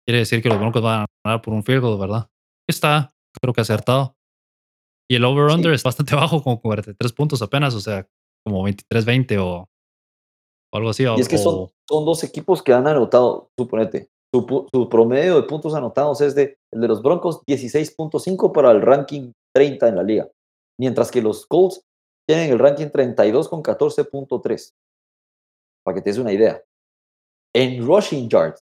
quiere 0.06 0.18
decir 0.20 0.42
que 0.42 0.48
los 0.48 0.58
Broncos 0.58 0.82
van 0.82 1.02
a 1.02 1.06
ganar 1.24 1.42
por 1.42 1.54
un 1.54 1.64
field 1.64 1.80
goal, 1.82 1.98
¿verdad? 1.98 2.28
Está, 2.68 3.12
creo 3.40 3.52
que 3.52 3.60
acertado. 3.62 4.16
Y 5.10 5.16
el 5.16 5.24
over-under 5.24 5.70
Sí. 5.72 5.74
es 5.76 5.82
bastante 5.82 6.14
bajo, 6.16 6.42
como 6.42 6.60
43 6.60 7.12
puntos 7.12 7.42
apenas, 7.42 7.74
o 7.74 7.80
sea, 7.80 8.06
como 8.46 8.62
23-20 8.68 9.38
o, 9.38 9.68
o 10.72 10.76
algo 10.76 10.90
así. 10.90 11.04
o- 11.06 11.16
Y 11.16 11.20
es 11.20 11.28
que 11.28 11.38
son, 11.38 11.68
son 11.88 12.04
dos 12.04 12.22
equipos 12.24 12.62
que 12.62 12.72
han 12.72 12.86
anotado, 12.86 13.50
suponete, 13.58 14.08
su, 14.34 14.66
su 14.72 14.88
promedio 14.88 15.36
de 15.36 15.42
puntos 15.48 15.74
anotados 15.74 16.20
es 16.20 16.34
de, 16.34 16.56
el 16.72 16.80
de 16.80 16.88
los 16.88 17.02
Broncos 17.02 17.42
16.5 17.46 18.52
para 18.52 18.70
el 18.70 18.80
ranking 18.80 19.32
30 19.54 19.88
en 19.88 19.96
la 19.96 20.02
liga, 20.02 20.28
mientras 20.80 21.10
que 21.10 21.20
los 21.22 21.46
Colts 21.46 21.82
tienen 22.26 22.50
el 22.50 22.58
ranking 22.58 22.88
32 22.88 23.48
con 23.48 23.62
14.3. 23.62 24.74
Para 25.84 25.94
que 25.94 26.02
te 26.02 26.10
des 26.10 26.18
una 26.18 26.32
idea. 26.32 26.62
En 27.54 27.84
rushing 27.84 28.28
yards, 28.28 28.62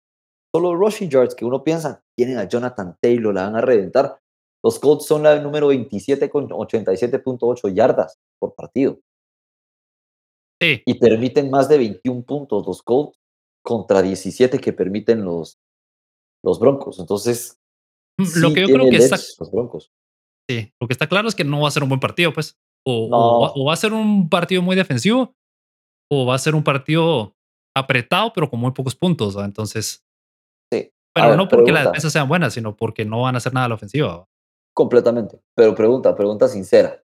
solo 0.53 0.73
rushing 0.75 1.09
yards 1.09 1.35
que 1.35 1.45
uno 1.45 1.63
piensa, 1.63 2.01
tienen 2.17 2.37
a 2.37 2.47
Jonathan 2.47 2.97
Taylor, 3.01 3.33
la 3.33 3.43
van 3.43 3.55
a 3.57 3.61
reventar. 3.61 4.19
Los 4.63 4.79
Colts 4.79 5.05
son 5.05 5.23
la 5.23 5.39
número 5.39 5.67
27 5.67 6.29
con 6.29 6.49
87.8 6.49 7.73
yardas 7.73 8.17
por 8.39 8.55
partido 8.55 8.99
sí, 10.59 10.81
y 10.85 10.99
permiten 10.99 11.49
más 11.49 11.69
de 11.69 11.77
21 11.77 12.23
puntos 12.23 12.67
los 12.67 12.81
Colts 12.81 13.17
contra 13.63 14.01
17 14.01 14.59
que 14.59 14.73
permiten 14.73 15.23
los, 15.23 15.59
los 16.43 16.59
Broncos. 16.59 16.99
Entonces, 16.99 17.59
Mm, 18.19 18.41
lo 18.41 18.49
sí 18.49 18.53
que 18.53 18.61
yo 18.61 18.67
creo 18.67 18.89
que 18.89 18.97
está, 18.97 19.15
los 19.15 19.51
Broncos. 19.51 19.91
sí, 20.49 20.73
lo 20.79 20.87
que 20.87 20.93
está 20.93 21.07
claro 21.07 21.29
es 21.29 21.35
que 21.35 21.45
no 21.45 21.61
va 21.61 21.69
a 21.69 21.71
ser 21.71 21.83
un 21.83 21.89
buen 21.89 22.01
partido, 22.01 22.33
pues. 22.33 22.57
O, 22.85 23.09
va, 23.09 23.51
o 23.55 23.65
va 23.65 23.73
a 23.73 23.77
ser 23.77 23.93
un 23.93 24.29
partido 24.29 24.61
muy 24.61 24.75
defensivo, 24.75 25.35
o 26.09 26.25
va 26.25 26.35
a 26.35 26.39
ser 26.39 26.55
un 26.55 26.63
partido 26.63 27.35
apretado, 27.75 28.33
pero 28.33 28.49
con 28.49 28.59
muy 28.59 28.71
pocos 28.71 28.95
puntos. 28.95 29.37
¿va? 29.37 29.45
Entonces, 29.45 30.03
Sí, 30.71 30.91
pero 31.13 31.29
ver, 31.29 31.37
no 31.37 31.47
porque 31.47 31.71
la 31.71 31.79
pregunta. 31.79 31.89
defensa 31.91 32.09
sea 32.09 32.23
buena, 32.23 32.49
sino 32.49 32.75
porque 32.75 33.05
no 33.05 33.21
van 33.21 33.35
a 33.35 33.37
hacer 33.37 33.53
nada 33.53 33.65
a 33.65 33.69
la 33.69 33.75
ofensiva. 33.75 34.17
¿va? 34.17 34.27
completamente. 34.79 35.41
Pero 35.55 35.75
pregunta, 35.75 36.15
pregunta 36.15 36.47
sincera. 36.47 37.03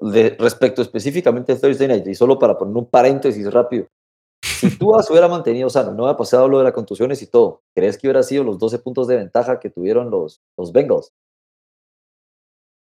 De, 0.00 0.36
respecto 0.38 0.82
específicamente 0.82 1.52
a 1.52 1.60
Thursday 1.60 1.88
Night, 1.88 2.06
y 2.06 2.14
solo 2.14 2.38
para 2.38 2.56
poner 2.56 2.76
un 2.76 2.86
paréntesis 2.86 3.52
rápido. 3.52 3.88
Si 4.44 4.70
tú 4.78 4.92
se 5.02 5.12
hubiera 5.12 5.26
mantenido 5.26 5.68
sano, 5.68 5.92
no 5.92 6.06
ha 6.06 6.16
pasado 6.16 6.46
lo 6.46 6.58
de 6.58 6.64
las 6.64 6.72
contusiones 6.72 7.22
y 7.22 7.26
todo, 7.26 7.62
¿crees 7.74 7.98
que 7.98 8.06
hubiera 8.06 8.22
sido 8.22 8.44
los 8.44 8.58
12 8.58 8.78
puntos 8.78 9.08
de 9.08 9.16
ventaja 9.16 9.58
que 9.58 9.68
tuvieron 9.68 10.10
los, 10.10 10.40
los 10.56 10.72
Bengals? 10.72 11.12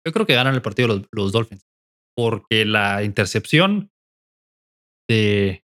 Yo 0.05 0.11
creo 0.13 0.25
que 0.25 0.35
ganan 0.35 0.55
el 0.55 0.61
partido 0.61 0.87
los, 0.87 1.01
los 1.11 1.31
Dolphins. 1.31 1.65
Porque 2.17 2.65
la 2.65 3.03
intercepción 3.03 3.91
de 5.09 5.63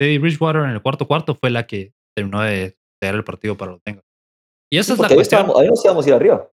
Teddy 0.00 0.18
Bridgewater 0.18 0.62
en 0.62 0.70
el 0.70 0.82
cuarto 0.82 1.06
cuarto 1.06 1.34
fue 1.34 1.50
la 1.50 1.66
que 1.66 1.94
terminó 2.16 2.42
de 2.42 2.76
dar 3.02 3.14
el 3.14 3.24
partido 3.24 3.56
para 3.56 3.72
los 3.72 3.80
Bengals. 3.84 4.06
Y 4.72 4.78
esa 4.78 4.96
Sí, 4.96 5.02
es 5.02 5.10
la 5.10 5.14
cuestión. 5.14 5.52
ahí 5.56 5.68
nos 5.68 5.84
íbamos 5.84 6.04
a 6.04 6.08
ir 6.08 6.14
arriba. 6.14 6.50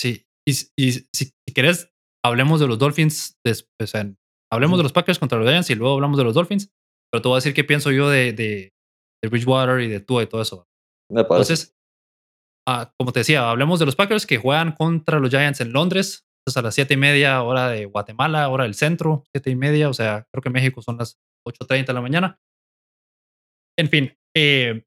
Sí, 0.00 0.26
y, 0.46 0.52
si, 0.54 1.08
si 1.14 1.32
querés 1.54 1.90
hablemos 2.24 2.60
de 2.60 2.66
los 2.66 2.78
Dolphins, 2.78 3.38
después, 3.44 3.92
hablemos 4.52 4.78
de 4.78 4.82
los 4.82 4.92
Packers 4.92 5.18
contra 5.18 5.38
los 5.38 5.48
Giants 5.48 5.70
y 5.70 5.74
luego 5.74 5.94
hablamos 5.94 6.18
de 6.18 6.24
los 6.24 6.34
Dolphins. 6.34 6.70
Pero 7.10 7.22
te 7.22 7.28
voy 7.28 7.36
a 7.36 7.38
decir 7.38 7.54
qué 7.54 7.64
pienso 7.64 7.92
yo 7.92 8.10
de, 8.10 8.32
de, 8.32 8.72
de 9.22 9.28
Bridgewater 9.28 9.80
y 9.80 9.88
de 9.88 10.00
Tua 10.00 10.22
y 10.22 10.26
todo 10.26 10.42
eso. 10.42 10.66
Me 11.10 11.24
parece. 11.24 11.52
Entonces, 11.52 11.76
ah, 12.68 12.92
como 12.98 13.12
te 13.12 13.20
decía, 13.20 13.48
hablemos 13.48 13.78
de 13.78 13.86
los 13.86 13.96
Packers 13.96 14.26
que 14.26 14.38
juegan 14.38 14.72
contra 14.72 15.20
los 15.20 15.30
Giants 15.30 15.60
en 15.60 15.72
Londres. 15.72 16.25
Entonces 16.46 16.60
a 16.60 16.62
las 16.62 16.74
siete 16.76 16.94
y 16.94 16.96
media, 16.96 17.42
hora 17.42 17.68
de 17.70 17.86
Guatemala, 17.86 18.48
hora 18.48 18.64
del 18.64 18.74
centro, 18.74 19.24
siete 19.32 19.50
y 19.50 19.56
media. 19.56 19.88
O 19.88 19.94
sea, 19.94 20.28
creo 20.30 20.42
que 20.42 20.50
México 20.50 20.80
son 20.80 20.96
las 20.96 21.18
8.30 21.44 21.86
de 21.86 21.92
la 21.92 22.00
mañana. 22.00 22.40
En 23.76 23.88
fin, 23.88 24.16
eh, 24.36 24.84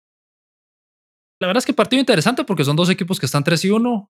la 1.42 1.48
verdad 1.48 1.60
es 1.60 1.66
que 1.66 1.74
partido 1.74 2.00
interesante 2.00 2.46
porque 2.46 2.64
son 2.64 2.78
dos 2.78 2.90
equipos 2.90 3.20
que 3.20 3.26
están 3.26 3.44
3 3.44 3.66
y 3.66 3.72
1. 3.72 4.10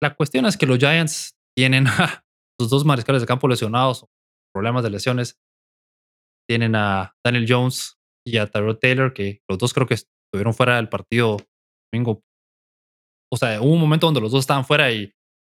La 0.00 0.14
cuestión 0.14 0.46
es 0.46 0.56
que 0.56 0.66
los 0.66 0.78
Giants 0.78 1.36
tienen 1.56 1.88
a 1.88 2.24
sus 2.60 2.70
dos 2.70 2.84
mariscales 2.84 3.20
de 3.20 3.26
campo 3.26 3.48
lesionados, 3.48 4.06
problemas 4.54 4.84
de 4.84 4.90
lesiones. 4.90 5.40
Tienen 6.48 6.76
a 6.76 7.16
Daniel 7.24 7.46
Jones 7.48 7.98
y 8.24 8.36
a 8.36 8.46
Tyrod 8.46 8.78
Taylor, 8.78 9.12
que 9.12 9.40
los 9.48 9.58
dos 9.58 9.74
creo 9.74 9.88
que 9.88 9.94
estuvieron 9.94 10.54
fuera 10.54 10.76
del 10.76 10.88
partido 10.88 11.36
domingo. 11.92 12.22
O 13.32 13.36
sea, 13.36 13.60
hubo 13.60 13.72
un 13.72 13.80
momento 13.80 14.06
donde 14.06 14.20
los 14.20 14.30
dos 14.30 14.40
estaban 14.40 14.64
fuera 14.64 14.92
y, 14.92 15.12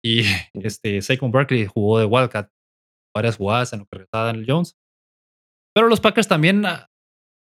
y 0.03 0.23
este 0.55 1.01
Saquon 1.03 1.31
Barkley 1.31 1.67
jugó 1.67 1.99
de 1.99 2.05
Wildcat 2.05 2.51
varias 3.15 3.37
jugadas 3.37 3.73
en 3.73 3.81
lo 3.81 3.87
que 3.87 3.99
regresaba 3.99 4.27
Daniel 4.27 4.47
Jones. 4.49 4.77
Pero 5.75 5.89
los 5.89 6.01
Packers 6.01 6.29
también 6.29 6.65
ah, 6.67 6.89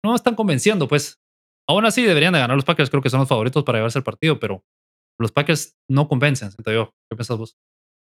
no 0.05 0.15
están 0.15 0.35
convenciendo, 0.35 0.89
pues. 0.89 1.21
Aún 1.67 1.87
así 1.87 2.03
deberían 2.03 2.35
de 2.35 2.41
ganar 2.41 2.57
los 2.57 2.65
Packers, 2.65 2.91
creo 2.91 3.03
que 3.03 3.09
son 3.09 3.21
los 3.21 3.29
favoritos 3.29 3.65
para 3.65 3.79
llevarse 3.79 3.99
el 3.99 4.05
partido, 4.05 4.39
pero 4.39 4.63
los 5.19 5.33
Packers 5.33 5.77
no 5.89 6.09
convencen, 6.09 6.51
siento 6.51 6.73
yo. 6.73 6.91
¿Qué 7.09 7.17
piensas 7.17 7.39
vos? 7.39 7.57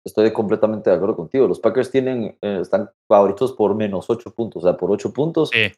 Estoy 0.06 0.32
completamente 0.32 0.88
de 0.88 0.96
acuerdo 0.96 1.16
contigo. 1.16 1.48
Los 1.48 1.58
Packers 1.58 1.90
tienen, 1.90 2.38
eh, 2.40 2.58
están 2.62 2.90
favoritos 3.08 3.52
por 3.52 3.74
menos 3.74 4.08
8 4.08 4.32
puntos, 4.32 4.62
o 4.62 4.66
sea, 4.68 4.76
por 4.76 4.90
8 4.90 5.12
puntos. 5.12 5.50
Sí. 5.52 5.72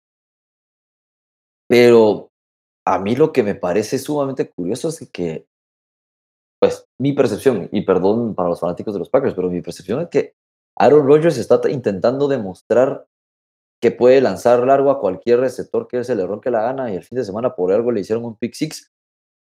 Pero 1.69 2.31
a 2.87 2.99
mí 2.99 3.17
lo 3.17 3.33
que 3.33 3.43
me 3.43 3.55
parece 3.55 3.99
sumamente 3.99 4.51
curioso 4.51 4.89
es 4.89 5.09
que, 5.11 5.47
pues, 6.63 6.87
mi 6.97 7.13
percepción, 7.13 7.69
y 7.73 7.81
perdón 7.81 8.37
para 8.37 8.49
los 8.49 8.61
fanáticos 8.61 8.95
de 8.95 9.01
los 9.01 9.11
Packers, 9.11 9.35
pero 9.35 9.51
mi 9.51 9.61
percepción 9.61 10.01
es 10.01 10.09
que 10.11 10.37
Aaron 10.79 11.05
Rodgers 11.05 11.37
está 11.37 11.61
intentando 11.69 12.29
demostrar 12.29 13.09
que 13.83 13.91
puede 13.91 14.21
lanzar 14.21 14.65
largo 14.65 14.93
a 14.93 15.01
cualquier 15.01 15.41
receptor 15.41 15.89
que 15.89 16.05
se 16.05 16.15
le 16.15 16.25
ronque 16.25 16.53
la 16.53 16.63
gana 16.63 16.93
y 16.93 16.95
el 16.95 17.03
fin 17.03 17.19
de 17.19 17.25
semana 17.25 17.57
por 17.57 17.73
algo 17.73 17.91
le 17.91 18.03
hicieron 18.03 18.25
un 18.25 18.37
pick 18.37 18.55
six 18.55 18.93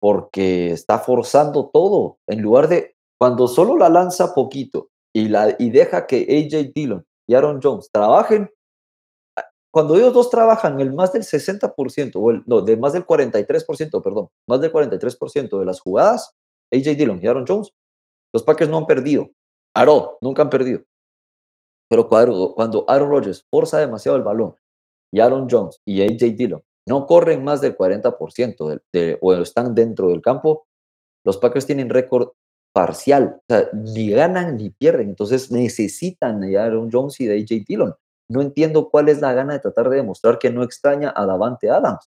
porque 0.01 0.71
está 0.71 0.97
forzando 0.97 1.69
todo 1.71 2.17
en 2.25 2.41
lugar 2.41 2.67
de 2.67 2.95
cuando 3.19 3.47
solo 3.47 3.77
la 3.77 3.89
lanza 3.89 4.33
poquito 4.33 4.89
y, 5.13 5.27
la, 5.27 5.55
y 5.59 5.69
deja 5.69 6.07
que 6.07 6.21
AJ 6.21 6.71
Dillon 6.73 7.05
y 7.27 7.35
Aaron 7.35 7.59
Jones 7.61 7.91
trabajen, 7.91 8.49
cuando 9.71 9.95
ellos 9.95 10.11
dos 10.11 10.31
trabajan 10.31 10.79
el 10.79 10.91
más 10.91 11.13
del 11.13 11.21
60%, 11.21 12.11
o 12.15 12.31
el, 12.31 12.41
no, 12.47 12.61
de 12.61 12.77
más 12.77 12.93
del 12.93 13.05
43%, 13.05 14.01
perdón, 14.01 14.29
más 14.47 14.59
del 14.59 14.73
43% 14.73 15.59
de 15.59 15.65
las 15.65 15.79
jugadas, 15.81 16.35
AJ 16.71 16.95
Dillon 16.97 17.19
y 17.21 17.27
Aaron 17.27 17.45
Jones, 17.47 17.73
los 18.33 18.43
Packers 18.43 18.69
no 18.69 18.77
han 18.77 18.85
perdido. 18.85 19.29
Aaron, 19.75 20.11
nunca 20.21 20.41
han 20.41 20.49
perdido. 20.49 20.83
Pero 21.89 22.07
cuando, 22.07 22.53
cuando 22.55 22.85
Aaron 22.87 23.09
Rodgers 23.09 23.45
forza 23.49 23.79
demasiado 23.79 24.17
el 24.17 24.23
balón 24.23 24.55
y 25.11 25.19
Aaron 25.19 25.47
Jones 25.49 25.81
y 25.85 26.01
AJ 26.01 26.35
Dillon 26.35 26.63
no 26.87 27.05
corren 27.05 27.43
más 27.43 27.61
del 27.61 27.77
40% 27.77 28.81
de, 28.91 29.17
o 29.21 29.33
están 29.33 29.75
dentro 29.75 30.09
del 30.09 30.21
campo, 30.21 30.67
los 31.23 31.37
Packers 31.37 31.65
tienen 31.65 31.89
récord 31.89 32.29
parcial. 32.73 33.39
O 33.41 33.43
sea, 33.47 33.69
ni 33.73 34.09
ganan 34.09 34.57
ni 34.57 34.69
pierden. 34.69 35.09
Entonces 35.09 35.51
necesitan 35.51 36.41
de 36.41 36.57
Aaron 36.57 36.89
Jones 36.91 37.19
y 37.19 37.25
de 37.25 37.35
AJ 37.39 37.65
Dillon. 37.67 37.95
No 38.29 38.41
entiendo 38.41 38.89
cuál 38.89 39.09
es 39.09 39.19
la 39.19 39.33
gana 39.33 39.53
de 39.53 39.59
tratar 39.59 39.89
de 39.89 39.97
demostrar 39.97 40.39
que 40.39 40.49
no 40.49 40.63
extraña 40.63 41.13
a 41.15 41.25
Davante 41.25 41.69
Adams. 41.69 42.09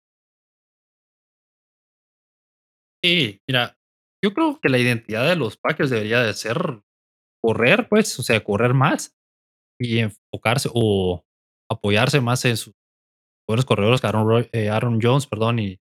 Sí, 3.03 3.41
mira, 3.49 3.77
yo 4.23 4.33
creo 4.33 4.61
que 4.61 4.69
la 4.69 4.79
identidad 4.79 5.29
de 5.29 5.37
los 5.37 5.57
Packers 5.57 5.91
debería 5.91 6.21
de 6.23 6.33
ser 6.35 6.83
correr, 7.43 7.89
pues, 7.89 8.19
o 8.19 8.23
sea, 8.23 8.43
correr 8.43 8.73
más 8.73 9.15
y 9.81 9.99
enfocarse 9.99 10.71
o 10.73 11.25
apoyarse 11.71 12.21
más 12.21 12.45
en 12.45 12.57
sus 12.57 12.75
buenos 13.49 13.65
corredores 13.65 14.01
que 14.01 14.07
Aaron, 14.07 14.49
eh, 14.53 14.69
Aaron 14.69 15.01
Jones, 15.03 15.27
perdón, 15.27 15.59
y, 15.59 15.81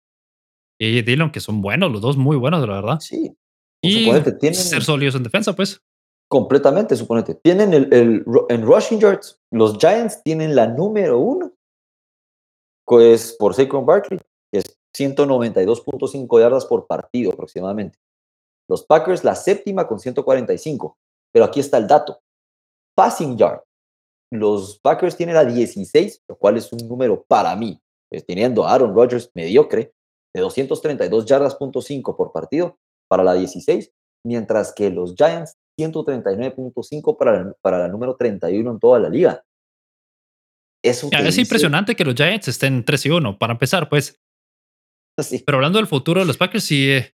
y 0.80 1.02
Dillon, 1.04 1.32
que 1.32 1.39
son 1.39 1.62
buenos, 1.62 1.92
los 1.92 2.02
dos 2.02 2.18
muy 2.18 2.36
buenos, 2.38 2.68
la 2.68 2.74
verdad. 2.74 3.00
Sí. 3.00 3.36
Y 3.84 4.12
ser 4.54 4.84
sólidos 4.84 5.16
en 5.16 5.24
defensa, 5.24 5.56
pues. 5.56 5.82
Completamente, 6.30 6.96
suponete. 6.96 7.36
Tienen 7.36 7.74
el, 7.74 7.94
el, 7.94 8.26
en 8.50 8.62
rushing 8.62 9.00
yards, 9.00 9.39
los 9.52 9.78
Giants 9.78 10.24
tienen 10.24 10.56
la 10.56 10.68
número 10.68 11.20
uno, 11.20 11.54
pues 12.86 13.36
por 13.38 13.54
Saquon 13.54 13.86
Barkley, 13.86 14.20
que 14.52 14.60
es 14.60 14.80
192.5 14.98 16.39
yardas 16.39 16.66
por 16.66 16.88
partido 16.88 17.32
aproximadamente. 17.32 18.00
Los 18.72 18.86
Packers 18.86 19.26
la 19.26 19.36
séptima 19.36 19.86
con 19.86 19.99
145. 19.99 20.97
Pero 21.34 21.43
aquí 21.43 21.59
está 21.59 21.78
el 21.78 21.88
dato. 21.88 22.22
Passing 22.95 23.38
yard, 23.38 23.59
los 24.32 24.80
Packers 24.80 25.17
tienen 25.17 25.36
a 25.36 25.43
16, 25.43 26.24
lo 26.30 26.38
cual 26.38 26.55
es 26.55 26.72
un 26.72 26.88
número 26.88 27.24
para 27.28 27.53
mí, 27.57 27.82
pues, 28.09 28.26
teniendo 28.26 28.65
a 28.65 28.74
Aaron 28.74 28.95
Rodgers 28.95 29.30
mediocre, 29.34 29.93
de 30.34 30.41
232 30.41 31.26
yardas 31.26 31.55
punto 31.55 31.82
por 32.15 32.32
partido 32.32 32.78
para 33.09 33.24
la 33.24 33.34
16, 33.34 33.91
mientras 34.26 34.74
que 34.74 34.89
los 34.89 35.15
Giants 35.15 35.57
139.5 35.78 37.17
para, 37.17 37.43
la, 37.43 37.53
para 37.61 37.80
la 37.80 37.88
número 37.89 38.15
31 38.15 38.72
en 38.72 38.80
toda 38.80 38.99
la 38.99 39.09
liga. 39.09 39.43
Eso 40.82 41.09
es 41.11 41.38
impresionante 41.38 41.95
que 41.95 42.05
los 42.05 42.15
Giants 42.15 42.47
estén 42.47 42.86
3 42.86 43.05
y 43.05 43.09
1, 43.09 43.38
para 43.38 43.53
empezar, 43.53 43.89
pues. 43.89 44.17
Sí. 45.22 45.43
Pero 45.45 45.57
hablando 45.57 45.78
del 45.78 45.88
futuro 45.88 46.22
de 46.22 46.26
los 46.26 46.38
Packers, 46.38 46.63
sí, 46.63 46.89
eh, 46.89 47.13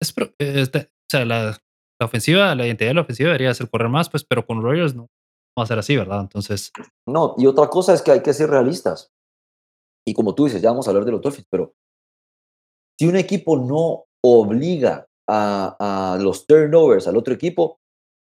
es, 0.00 0.14
o 0.16 0.97
sea, 1.10 1.24
la, 1.24 1.58
ofensiva, 2.00 2.54
la 2.54 2.66
identidad 2.66 2.90
de 2.90 2.94
la 2.94 3.00
ofensiva 3.02 3.28
debería 3.28 3.54
ser 3.54 3.68
correr 3.68 3.88
más, 3.88 4.08
pues, 4.08 4.24
pero 4.24 4.46
con 4.46 4.62
Rodgers 4.62 4.94
no, 4.94 5.08
va 5.58 5.64
a 5.64 5.66
ser 5.66 5.78
así, 5.78 5.96
¿verdad? 5.96 6.20
Entonces. 6.20 6.72
No, 7.06 7.34
y 7.38 7.46
otra 7.46 7.68
cosa 7.68 7.94
es 7.94 8.02
que 8.02 8.12
hay 8.12 8.22
que 8.22 8.32
ser 8.32 8.50
realistas. 8.50 9.10
Y 10.06 10.14
como 10.14 10.34
tú 10.34 10.44
dices, 10.44 10.62
ya 10.62 10.70
vamos 10.70 10.86
a 10.86 10.90
hablar 10.90 11.04
de 11.04 11.12
los 11.12 11.20
Dolphins, 11.20 11.48
pero 11.50 11.74
si 12.98 13.06
un 13.06 13.16
equipo 13.16 13.56
no 13.56 14.04
obliga 14.24 15.06
a, 15.28 16.14
a 16.14 16.18
los 16.18 16.46
turnovers 16.46 17.06
al 17.06 17.16
otro 17.16 17.34
equipo, 17.34 17.78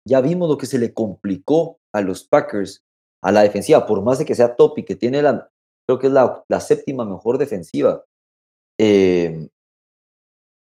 ya 0.06 0.20
vimos 0.20 0.48
lo 0.48 0.58
que 0.58 0.66
se 0.66 0.78
le 0.78 0.92
complicó 0.92 1.78
a 1.94 2.00
los 2.00 2.24
Packers 2.24 2.82
a 3.22 3.32
la 3.32 3.42
defensiva, 3.42 3.86
por 3.86 4.02
más 4.02 4.18
de 4.18 4.24
que 4.24 4.34
sea 4.34 4.56
top 4.56 4.78
y 4.78 4.84
que 4.84 4.96
tiene 4.96 5.22
la, 5.22 5.50
creo 5.86 5.98
que 5.98 6.06
es 6.06 6.12
la, 6.12 6.42
la 6.48 6.60
séptima 6.60 7.04
mejor 7.04 7.38
defensiva. 7.38 8.04
Eh, 8.78 9.48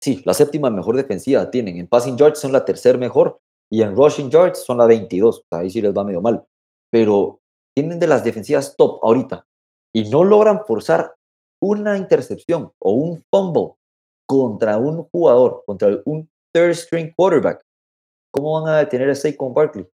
sí, 0.00 0.22
la 0.24 0.34
séptima 0.34 0.70
mejor 0.70 0.96
defensiva 0.96 1.50
tienen. 1.50 1.78
En 1.78 1.88
passing 1.88 2.16
yards 2.16 2.40
son 2.40 2.52
la 2.52 2.64
tercera 2.64 2.98
mejor 2.98 3.40
y 3.70 3.82
en 3.82 3.96
rushing 3.96 4.30
yards 4.30 4.64
son 4.64 4.78
la 4.78 4.86
22. 4.86 5.44
Ahí 5.50 5.70
sí 5.70 5.80
les 5.80 5.92
va 5.92 6.04
medio 6.04 6.20
mal. 6.20 6.44
Pero 6.90 7.40
tienen 7.74 7.98
de 7.98 8.06
las 8.06 8.24
defensivas 8.24 8.76
top 8.76 9.00
ahorita 9.02 9.46
y 9.94 10.08
no 10.08 10.24
logran 10.24 10.64
forzar 10.66 11.14
una 11.60 11.96
intercepción 11.96 12.72
o 12.78 12.92
un 12.92 13.24
fumble 13.30 13.74
contra 14.26 14.78
un 14.78 15.04
jugador, 15.04 15.62
contra 15.66 15.88
un 16.04 16.28
third 16.52 16.74
string 16.74 17.12
quarterback. 17.16 17.64
¿Cómo 18.30 18.60
van 18.60 18.74
a 18.74 18.78
detener 18.78 19.10
a 19.10 19.14
Saquon 19.14 19.54
Barkley? 19.54 19.86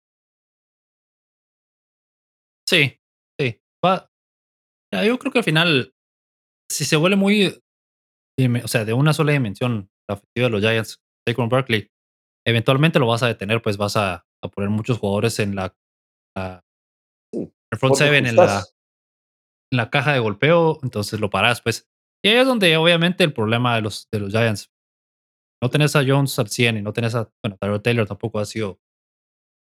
Sí, 2.68 2.98
sí. 3.40 3.62
yo 4.92 5.20
creo 5.20 5.32
que 5.32 5.40
al 5.40 5.44
final, 5.44 5.94
si 6.70 6.86
se 6.86 6.96
vuelve 6.96 7.18
muy, 7.18 7.62
o 8.64 8.68
sea, 8.68 8.86
de 8.86 8.94
una 8.94 9.14
sola 9.14 9.34
dimensión 9.34 9.90
la 10.10 10.16
ofensiva 10.16 10.46
de 10.46 10.50
los 10.50 10.62
Giants, 10.62 11.02
Saquon 11.28 11.50
Barkley, 11.50 11.92
eventualmente 12.46 13.00
lo 13.00 13.08
vas 13.08 13.24
a 13.24 13.28
detener, 13.28 13.62
pues 13.62 13.78
vas 13.78 13.96
a, 13.98 14.26
poner 14.54 14.70
muchos 14.70 14.98
jugadores 14.98 15.40
en 15.40 15.56
la, 15.56 15.76
el 17.34 17.78
front 17.78 17.96
seven, 17.96 18.26
en 18.26 18.36
la, 18.36 18.66
en 19.72 19.78
la 19.78 19.90
caja 19.90 20.14
de 20.14 20.20
golpeo, 20.20 20.80
entonces 20.84 21.20
lo 21.20 21.30
paras, 21.30 21.62
pues. 21.62 21.88
Y 22.24 22.30
ahí 22.30 22.38
es 22.38 22.48
donde 22.48 22.76
obviamente 22.78 23.24
el 23.24 23.34
problema 23.34 23.76
de 23.76 23.82
los, 23.82 24.08
de 24.12 24.20
los 24.20 24.32
Giants. 24.32 24.72
No 25.62 25.70
tenés 25.70 25.96
a 25.96 26.04
Jones 26.06 26.38
al 26.40 26.50
100 26.50 26.78
y 26.78 26.82
no 26.82 26.92
tenés 26.92 27.14
a, 27.14 27.32
bueno, 27.44 27.58
Tyrell 27.60 27.82
Taylor 27.82 28.08
tampoco 28.08 28.40
ha 28.40 28.46
sido 28.46 28.80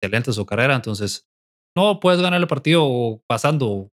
excelente 0.03 0.33
su 0.33 0.47
carrera, 0.47 0.74
entonces 0.74 1.28
no 1.76 2.01
puedes 2.01 2.20
ganar 2.20 2.41
el 2.41 2.47
partido 2.47 3.22
pasando. 3.28 3.91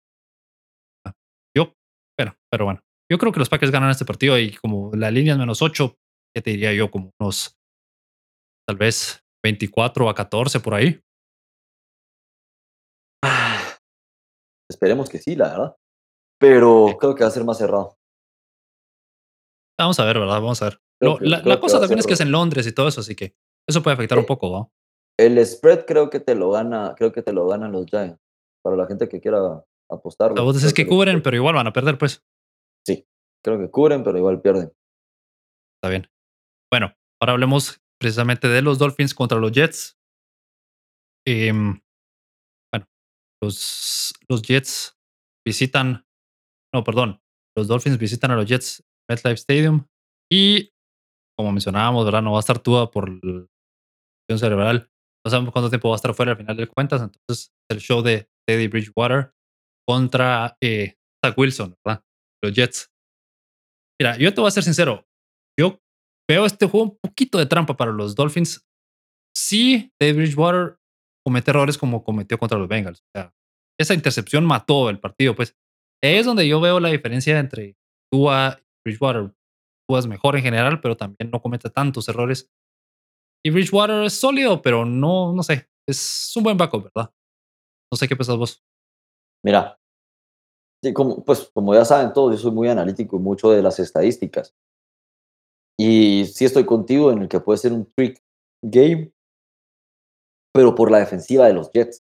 Yo, 1.57 1.75
pero, 2.17 2.37
pero 2.51 2.67
bueno, 2.67 2.83
yo 3.15 3.19
creo 3.19 3.31
que 3.31 3.39
los 3.39 3.49
Packers 3.49 3.71
ganan 3.71 3.91
este 3.91 4.05
partido 4.05 4.37
y 4.41 4.57
como 4.57 4.91
la 4.93 5.09
línea 5.09 5.35
es 5.35 5.39
menos 5.39 5.63
8, 5.63 5.97
¿qué 6.35 6.43
te 6.43 6.51
diría 6.51 6.73
yo? 6.73 6.91
Como 6.91 7.13
unos 7.21 7.57
tal 8.67 8.77
vez 8.77 9.23
24 9.45 10.09
a 10.09 10.15
14 10.17 10.59
por 10.59 10.75
ahí. 10.75 11.01
esperemos 14.69 15.09
que 15.09 15.19
sí, 15.19 15.37
la 15.37 15.49
verdad. 15.51 15.77
Pero 16.41 16.97
creo 16.99 17.15
que 17.15 17.23
va 17.23 17.29
a 17.29 17.33
ser 17.33 17.45
más 17.45 17.59
cerrado. 17.59 17.95
Vamos 19.79 20.01
a 20.01 20.05
ver, 20.05 20.19
¿verdad? 20.19 20.41
Vamos 20.41 20.61
a 20.61 20.71
ver. 20.71 20.81
la, 21.21 21.61
cosa 21.61 21.79
también 21.79 22.01
es 22.01 22.09
que 22.09 22.15
es 22.15 22.21
en 22.21 22.33
Londres 22.33 22.67
y 22.67 22.73
todo 22.75 22.89
eso, 22.89 23.01
así 23.01 23.15
que 23.15 23.37
eso 23.69 23.81
puede 23.81 23.95
afectar 23.95 24.19
un 24.19 24.27
poco, 24.27 24.51
¿no? 24.51 24.73
El 25.17 25.39
spread 25.47 25.87
creo 25.87 26.11
que 26.11 26.19
te 26.19 26.35
lo 26.35 26.51
gana, 26.51 26.97
creo 26.97 27.13
que 27.13 27.23
te 27.23 27.33
lo 27.33 27.47
ganan 27.47 27.71
los 27.71 27.87
Giants. 27.87 28.19
Para 28.65 28.75
la 28.77 28.87
gente 28.89 29.09
que 29.09 29.21
quiera 29.21 29.65
apostarlo. 29.89 30.43
vos 30.43 30.61
decís 30.61 30.75
que 30.75 30.89
cubren, 30.89 31.23
pero 31.23 31.37
igual 31.37 31.55
van 31.55 31.69
a 31.69 31.73
perder, 31.73 31.97
pues. 31.97 32.25
Creo 33.45 33.59
que 33.59 33.71
cubren, 33.71 34.03
pero 34.03 34.17
igual 34.17 34.41
pierden. 34.41 34.73
Está 35.77 35.91
bien. 35.91 36.09
Bueno, 36.73 36.95
ahora 37.21 37.35
hablemos 37.35 37.81
precisamente 38.01 38.49
de 38.49 38.63
los 38.63 38.79
Dolphins 38.79 39.15
contra 39.15 39.39
los 39.39 39.53
Jets. 39.53 39.99
Em, 41.27 41.81
bueno, 42.73 42.87
los, 43.43 44.15
los 44.29 44.43
Jets 44.43 44.99
visitan, 45.47 46.07
no, 46.75 46.85
perdón, 46.85 47.21
los 47.57 47.69
Dolphins 47.69 47.99
visitan 47.99 48.31
a 48.31 48.37
los 48.37 48.47
Jets 48.47 48.83
MetLife 49.09 49.35
Stadium 49.35 49.87
y, 50.31 50.73
como 51.39 51.53
mencionábamos, 51.53 52.05
¿verdad? 52.05 52.23
No 52.23 52.33
va 52.33 52.39
a 52.39 52.41
estar 52.41 52.59
Tua 52.59 52.91
por 52.91 53.11
la 53.11 54.39
cerebral. 54.39 54.91
No 55.25 55.31
sabemos 55.31 55.53
cuánto 55.53 55.71
tiempo 55.71 55.89
va 55.89 55.95
a 55.95 55.97
estar 55.97 56.15
fuera 56.15 56.33
al 56.33 56.39
final 56.39 56.57
de 56.57 56.67
cuentas. 56.67 57.03
Entonces, 57.03 57.53
el 57.71 57.79
show 57.79 58.03
de 58.03 58.29
Teddy 58.47 58.69
Bridgewater 58.69 59.33
contra 59.87 60.57
eh, 60.63 60.97
Zach 61.25 61.37
Wilson, 61.37 61.77
¿verdad? 61.85 62.03
Los 62.43 62.55
Jets. 62.55 62.94
Mira, 64.05 64.19
yo 64.19 64.35
te 64.35 64.41
voy 64.43 64.49
a 64.49 64.51
ser 64.51 64.63
sincero. 64.63 65.09
Yo 65.59 65.81
veo 66.29 66.45
este 66.45 66.67
juego 66.67 66.91
un 66.91 66.99
poquito 66.99 67.39
de 67.39 67.47
trampa 67.47 67.75
para 67.75 67.91
los 67.91 68.15
Dolphins. 68.15 68.69
Sí, 69.35 69.95
Teddy 69.99 70.13
Bridgewater 70.13 70.77
comete 71.25 71.51
errores 71.51 71.79
como 71.79 72.05
cometió 72.05 72.39
contra 72.39 72.59
los 72.59 72.69
Bengals. 72.69 73.01
O 73.01 73.19
sea, 73.19 73.35
esa 73.81 73.95
intercepción 73.95 74.45
mató 74.45 74.91
el 74.91 75.01
partido, 75.01 75.35
pues. 75.35 75.57
Es 76.03 76.27
donde 76.27 76.47
yo 76.47 76.61
veo 76.61 76.81
la 76.81 76.91
diferencia 76.91 77.39
entre 77.39 77.79
Tua 78.13 78.61
y 78.61 78.91
Bridgewater. 78.91 79.35
Tua 79.89 80.01
es 80.01 80.07
mejor 80.07 80.37
en 80.37 80.43
general, 80.43 80.83
pero 80.83 80.99
también 80.99 81.31
no 81.31 81.41
comete 81.41 81.71
tantos 81.71 82.07
errores. 82.07 82.53
Y 83.43 83.49
Bridgewater 83.49 84.05
es 84.05 84.13
sólido, 84.13 84.61
pero 84.61 84.85
no, 84.85 85.33
no 85.33 85.43
sé. 85.43 85.71
Es 85.89 86.31
un 86.37 86.43
buen 86.43 86.59
backup, 86.59 86.91
¿verdad? 86.95 87.11
No 87.91 87.97
sé 87.97 88.07
qué 88.07 88.17
pensás 88.17 88.37
vos. 88.37 88.63
Mira, 89.43 89.79
como, 90.93 91.25
pues 91.25 91.51
como 91.55 91.75
ya 91.75 91.85
saben 91.85 92.13
todos, 92.13 92.35
yo 92.35 92.39
soy 92.39 92.53
muy 92.53 92.69
analítico 92.69 93.17
y 93.17 93.21
mucho 93.21 93.51
de 93.51 93.63
las 93.63 93.79
estadísticas. 93.79 94.55
Y 95.79 96.27
sí 96.27 96.45
estoy 96.45 96.65
contigo 96.65 97.11
en 97.11 97.23
el 97.23 97.29
que 97.29 97.41
puede 97.41 97.59
ser 97.59 97.73
un 97.73 97.91
trick 97.95 98.21
game, 98.63 99.13
pero 100.53 100.75
por 100.75 100.91
la 100.91 100.99
defensiva 100.99 101.47
de 101.47 101.55
los 101.55 101.71
Jets. 101.73 102.03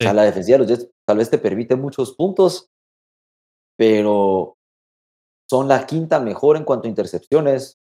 O 0.00 0.04
sea, 0.04 0.14
la 0.14 0.22
defensiva 0.22 0.56
de 0.56 0.58
los 0.60 0.68
Jets 0.68 0.90
tal 1.06 1.18
vez 1.18 1.28
te 1.28 1.38
permite 1.38 1.76
muchos 1.76 2.14
puntos, 2.14 2.70
pero 3.76 4.56
son 5.48 5.68
la 5.68 5.86
quinta 5.86 6.20
mejor 6.20 6.56
en 6.56 6.64
cuanto 6.64 6.86
a 6.86 6.90
intercepciones. 6.90 7.78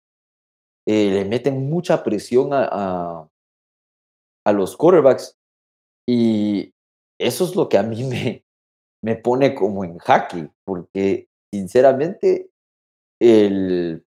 Eh, 0.88 1.11
le 1.11 1.26
meten 1.26 1.70
mucha 1.70 2.03
presión 2.03 2.53
a, 2.53 2.68
a, 2.72 3.30
a, 4.45 4.51
los 4.53 4.78
quarterbacks 4.78 5.38
y 6.07 6.74
eso 7.20 7.43
es 7.43 7.55
lo 7.57 7.68
que 7.68 7.78
a 7.78 7.84
mí 7.84 8.03
me, 8.09 8.45
me 9.04 9.16
pone 9.16 9.54
como 9.54 9.84
en 9.84 9.98
jaque, 9.98 10.50
porque 10.66 11.28
sinceramente 11.52 12.50
el, 13.20 14.04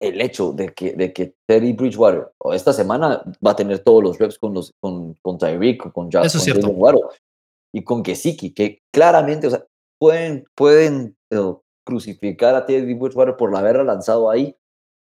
el 0.00 0.20
hecho 0.20 0.52
de 0.52 0.72
que, 0.72 0.92
de 0.94 1.12
que 1.12 1.34
Teddy 1.46 1.72
Bridgewater 1.72 2.32
esta 2.52 2.72
semana 2.72 3.22
va 3.46 3.52
a 3.52 3.56
tener 3.56 3.80
todos 3.80 4.02
los 4.02 4.18
reps 4.18 4.38
con, 4.38 4.54
los, 4.54 4.72
con, 4.80 5.14
con 5.22 5.38
Tyreek, 5.38 5.92
con, 5.92 6.10
Jack, 6.10 6.26
y 7.72 7.84
con 7.84 8.02
Kesiki, 8.02 8.52
que 8.52 8.82
claramente 8.92 9.46
o 9.46 9.50
sea, 9.50 9.64
pueden, 9.98 10.44
pueden 10.54 11.16
eh, 11.30 11.54
crucificar 11.84 12.54
a 12.54 12.66
Teddy 12.66 12.94
Bridgewater 12.94 13.36
por 13.36 13.54
haberla 13.54 13.84
lanzado 13.84 14.30
ahí, 14.30 14.56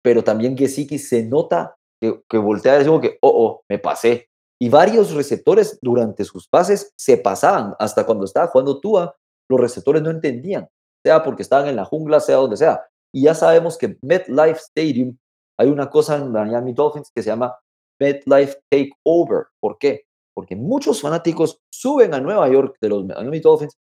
pero 0.03 0.22
también 0.22 0.57
Gesicki 0.57 0.99
se 0.99 1.24
nota 1.24 1.77
que, 2.01 2.22
que 2.29 2.39
voltea 2.39 2.77
y 2.77 2.85
dice 2.85 3.01
que, 3.01 3.18
oh, 3.20 3.45
oh, 3.45 3.64
me 3.68 3.79
pasé. 3.79 4.29
Y 4.61 4.68
varios 4.68 5.12
receptores 5.12 5.78
durante 5.82 6.24
sus 6.24 6.48
pases 6.48 6.92
se 6.96 7.18
pasaban, 7.18 7.74
hasta 7.78 8.07
cuando 8.07 8.24
estaba 8.24 8.46
jugando 8.48 8.80
Tua, 8.80 9.14
los 9.48 9.61
receptores 9.61 10.02
no 10.02 10.11
entendían, 10.11 10.68
sea 11.04 11.22
porque 11.22 11.42
estaban 11.42 11.68
en 11.68 11.76
la 11.76 11.84
jungla, 11.84 12.20
sea 12.20 12.36
donde 12.36 12.57
sea. 12.57 12.84
Y 13.12 13.22
ya 13.22 13.34
sabemos 13.34 13.76
que 13.76 13.98
MetLife 14.02 14.59
Stadium, 14.59 15.16
hay 15.59 15.68
una 15.68 15.88
cosa 15.88 16.16
en 16.16 16.32
Miami 16.32 16.72
Dolphins 16.72 17.11
que 17.14 17.22
se 17.22 17.30
llama 17.30 17.57
MetLife 18.00 18.59
Takeover. 18.70 19.46
¿Por 19.61 19.78
qué? 19.78 20.04
Porque 20.34 20.57
muchos 20.57 21.00
fanáticos 21.00 21.61
suben 21.70 22.14
a 22.14 22.20
Nueva 22.20 22.48
York 22.48 22.76
de 22.80 22.88
los 22.88 23.04
Miami 23.04 23.40
Dolphins 23.40 23.76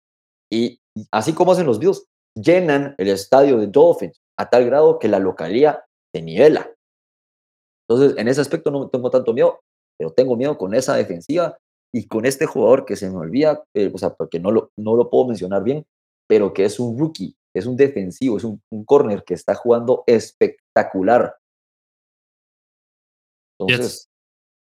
y 0.50 0.78
así 1.10 1.32
como 1.32 1.52
hacen 1.52 1.66
los 1.66 1.78
Bills, 1.78 2.04
llenan 2.34 2.94
el 2.98 3.08
estadio 3.08 3.58
de 3.58 3.66
Dolphins 3.66 4.20
a 4.38 4.48
tal 4.48 4.66
grado 4.66 4.98
que 4.98 5.08
la 5.08 5.18
localidad 5.18 5.82
se 6.14 6.22
nivela. 6.22 6.70
Entonces, 7.88 8.18
en 8.18 8.28
ese 8.28 8.40
aspecto 8.40 8.70
no 8.70 8.88
tengo 8.88 9.10
tanto 9.10 9.32
miedo, 9.32 9.60
pero 10.02 10.12
tengo 10.14 10.36
miedo 10.36 10.58
con 10.58 10.74
esa 10.74 10.96
defensiva 10.96 11.56
y 11.94 12.08
con 12.08 12.26
este 12.26 12.44
jugador 12.44 12.84
que 12.84 12.96
se 12.96 13.08
me 13.08 13.18
olvida, 13.18 13.62
eh, 13.72 13.88
o 13.94 13.98
sea, 13.98 14.12
porque 14.12 14.40
no 14.40 14.50
lo, 14.50 14.72
no 14.76 14.96
lo 14.96 15.08
puedo 15.08 15.28
mencionar 15.28 15.62
bien, 15.62 15.86
pero 16.28 16.52
que 16.52 16.64
es 16.64 16.80
un 16.80 16.98
rookie, 16.98 17.36
es 17.54 17.66
un 17.66 17.76
defensivo, 17.76 18.36
es 18.36 18.42
un, 18.42 18.60
corner 18.84 19.22
que 19.22 19.34
está 19.34 19.54
jugando 19.54 20.02
espectacular. 20.08 21.36
Entonces, 23.60 24.08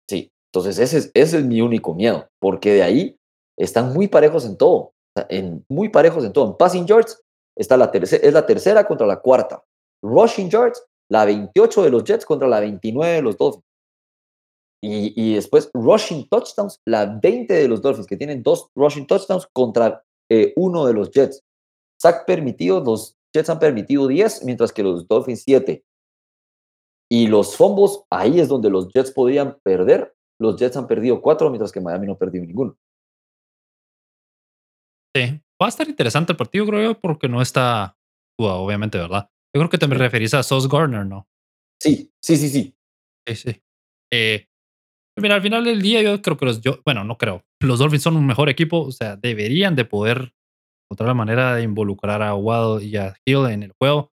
sí, 0.07 0.29
entonces 0.53 0.77
ese 0.77 0.97
es, 0.99 1.11
ese 1.15 1.39
es 1.39 1.43
mi 1.43 1.59
único 1.59 1.95
miedo, 1.95 2.27
porque 2.39 2.73
de 2.73 2.83
ahí 2.83 3.17
están 3.57 3.93
muy 3.93 4.07
parejos 4.07 4.45
en 4.45 4.57
todo, 4.57 4.91
en, 5.27 5.65
muy 5.69 5.89
parejos 5.89 6.23
en 6.23 6.33
todo. 6.33 6.51
En 6.51 6.55
passing 6.55 6.85
yards 6.85 7.19
está 7.57 7.77
la 7.77 7.85
es 7.85 8.31
la 8.33 8.45
tercera 8.45 8.85
contra 8.85 9.07
la 9.07 9.19
cuarta. 9.19 9.63
Rushing 10.03 10.51
yards, 10.51 10.85
la 11.09 11.25
28 11.25 11.81
de 11.81 11.89
los 11.89 12.03
Jets 12.03 12.27
contra 12.27 12.47
la 12.47 12.59
29 12.59 13.15
de 13.15 13.21
los 13.23 13.35
Dolphins. 13.37 13.70
Y, 14.83 15.13
y, 15.15 15.35
después 15.35 15.69
rushing 15.73 16.27
touchdowns, 16.27 16.81
la 16.85 17.05
20 17.05 17.53
de 17.53 17.67
los 17.67 17.81
Dolphins, 17.81 18.07
que 18.07 18.17
tienen 18.17 18.41
dos 18.41 18.69
rushing 18.75 19.05
touchdowns 19.05 19.47
contra 19.53 20.03
eh, 20.29 20.53
uno 20.55 20.85
de 20.85 20.93
los 20.93 21.11
Jets. 21.11 21.43
Sack 22.01 22.25
permitido, 22.25 22.79
los 22.83 23.15
Jets 23.31 23.49
han 23.51 23.59
permitido 23.59 24.07
10, 24.07 24.43
mientras 24.43 24.73
que 24.73 24.81
los 24.81 25.07
Dolphins 25.07 25.43
7. 25.43 25.83
Y 27.11 27.27
los 27.27 27.55
fumbles, 27.55 28.01
ahí 28.09 28.39
es 28.39 28.47
donde 28.47 28.71
los 28.71 28.87
Jets 28.91 29.11
podrían 29.11 29.59
perder. 29.63 30.15
Los 30.39 30.55
Jets 30.55 30.77
han 30.77 30.87
perdido 30.87 31.21
4, 31.21 31.49
mientras 31.51 31.71
que 31.71 31.81
Miami 31.81 32.07
no 32.07 32.13
ha 32.13 32.17
perdido 32.17 32.43
ninguno. 32.45 32.75
Sí, 35.15 35.41
va 35.61 35.67
a 35.67 35.69
estar 35.69 35.87
interesante 35.87 36.31
el 36.31 36.37
partido, 36.37 36.65
creo 36.65 36.93
yo, 36.93 36.99
porque 36.99 37.27
no 37.27 37.41
está 37.41 37.95
obviamente, 38.49 38.97
¿verdad? 38.97 39.29
Yo 39.53 39.59
creo 39.59 39.69
que 39.69 39.77
te 39.77 39.87
me 39.87 39.95
referís 39.95 40.33
a 40.33 40.43
Sauce 40.43 40.67
Garner, 40.71 41.05
¿no? 41.05 41.27
Sí, 41.79 42.11
sí, 42.21 42.37
sí, 42.37 42.49
sí. 42.49 42.75
Sí, 43.27 43.35
sí. 43.35 43.61
Eh, 44.11 44.47
mira, 45.17 45.35
al 45.35 45.41
final 45.41 45.63
del 45.63 45.81
día 45.81 46.01
yo 46.01 46.21
creo 46.21 46.37
que 46.37 46.45
los, 46.45 46.61
bueno, 46.85 47.03
no 47.03 47.17
creo. 47.17 47.43
Los 47.61 47.79
Dolphins 47.79 48.03
son 48.03 48.17
un 48.17 48.25
mejor 48.25 48.49
equipo, 48.49 48.81
o 48.81 48.91
sea, 48.91 49.15
deberían 49.15 49.75
de 49.75 49.85
poder 49.85 50.33
encontrar 50.85 51.07
la 51.07 51.13
manera 51.13 51.55
de 51.55 51.63
involucrar 51.63 52.21
a 52.21 52.35
Waddle 52.35 52.85
y 52.85 52.97
a 52.97 53.15
Hill 53.25 53.45
en 53.49 53.63
el 53.63 53.73
juego, 53.79 54.11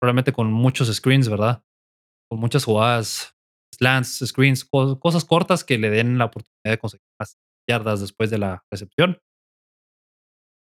probablemente 0.00 0.32
con 0.32 0.52
muchos 0.52 0.92
screens, 0.94 1.28
¿verdad? 1.28 1.62
Con 2.30 2.40
muchas 2.40 2.64
jugadas, 2.64 3.34
slants, 3.74 4.24
screens, 4.26 4.64
cosas 4.64 5.24
cortas 5.24 5.64
que 5.64 5.78
le 5.78 5.90
den 5.90 6.18
la 6.18 6.26
oportunidad 6.26 6.72
de 6.72 6.78
conseguir 6.78 7.06
más 7.18 7.38
yardas 7.68 8.00
después 8.00 8.30
de 8.30 8.38
la 8.38 8.64
recepción. 8.70 9.18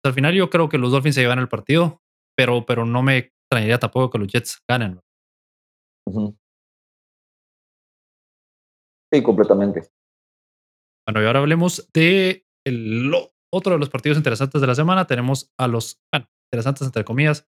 al 0.05 0.13
final 0.13 0.33
yo 0.33 0.49
creo 0.49 0.69
que 0.69 0.77
los 0.77 0.91
Dolphins 0.91 1.15
se 1.15 1.21
llevan 1.21 1.39
el 1.39 1.49
partido, 1.49 2.01
pero, 2.37 2.65
pero 2.65 2.85
no 2.85 3.03
me 3.03 3.17
extrañaría 3.17 3.79
tampoco 3.79 4.09
que 4.09 4.19
los 4.19 4.27
Jets 4.27 4.61
ganen. 4.69 5.01
Sí, 9.11 9.23
completamente. 9.23 9.89
Bueno, 11.07 11.21
y 11.21 11.25
ahora 11.25 11.39
hablemos 11.39 11.89
de 11.93 12.45
el 12.65 13.13
otro 13.53 13.73
de 13.73 13.79
los 13.79 13.89
partidos 13.89 14.17
interesantes 14.17 14.59
de 14.59 14.67
la 14.67 14.75
semana. 14.75 15.07
Tenemos 15.07 15.53
a 15.57 15.67
los, 15.67 16.01
bueno, 16.11 16.29
interesantes 16.51 16.85
entre 16.85 17.05
comillas, 17.05 17.47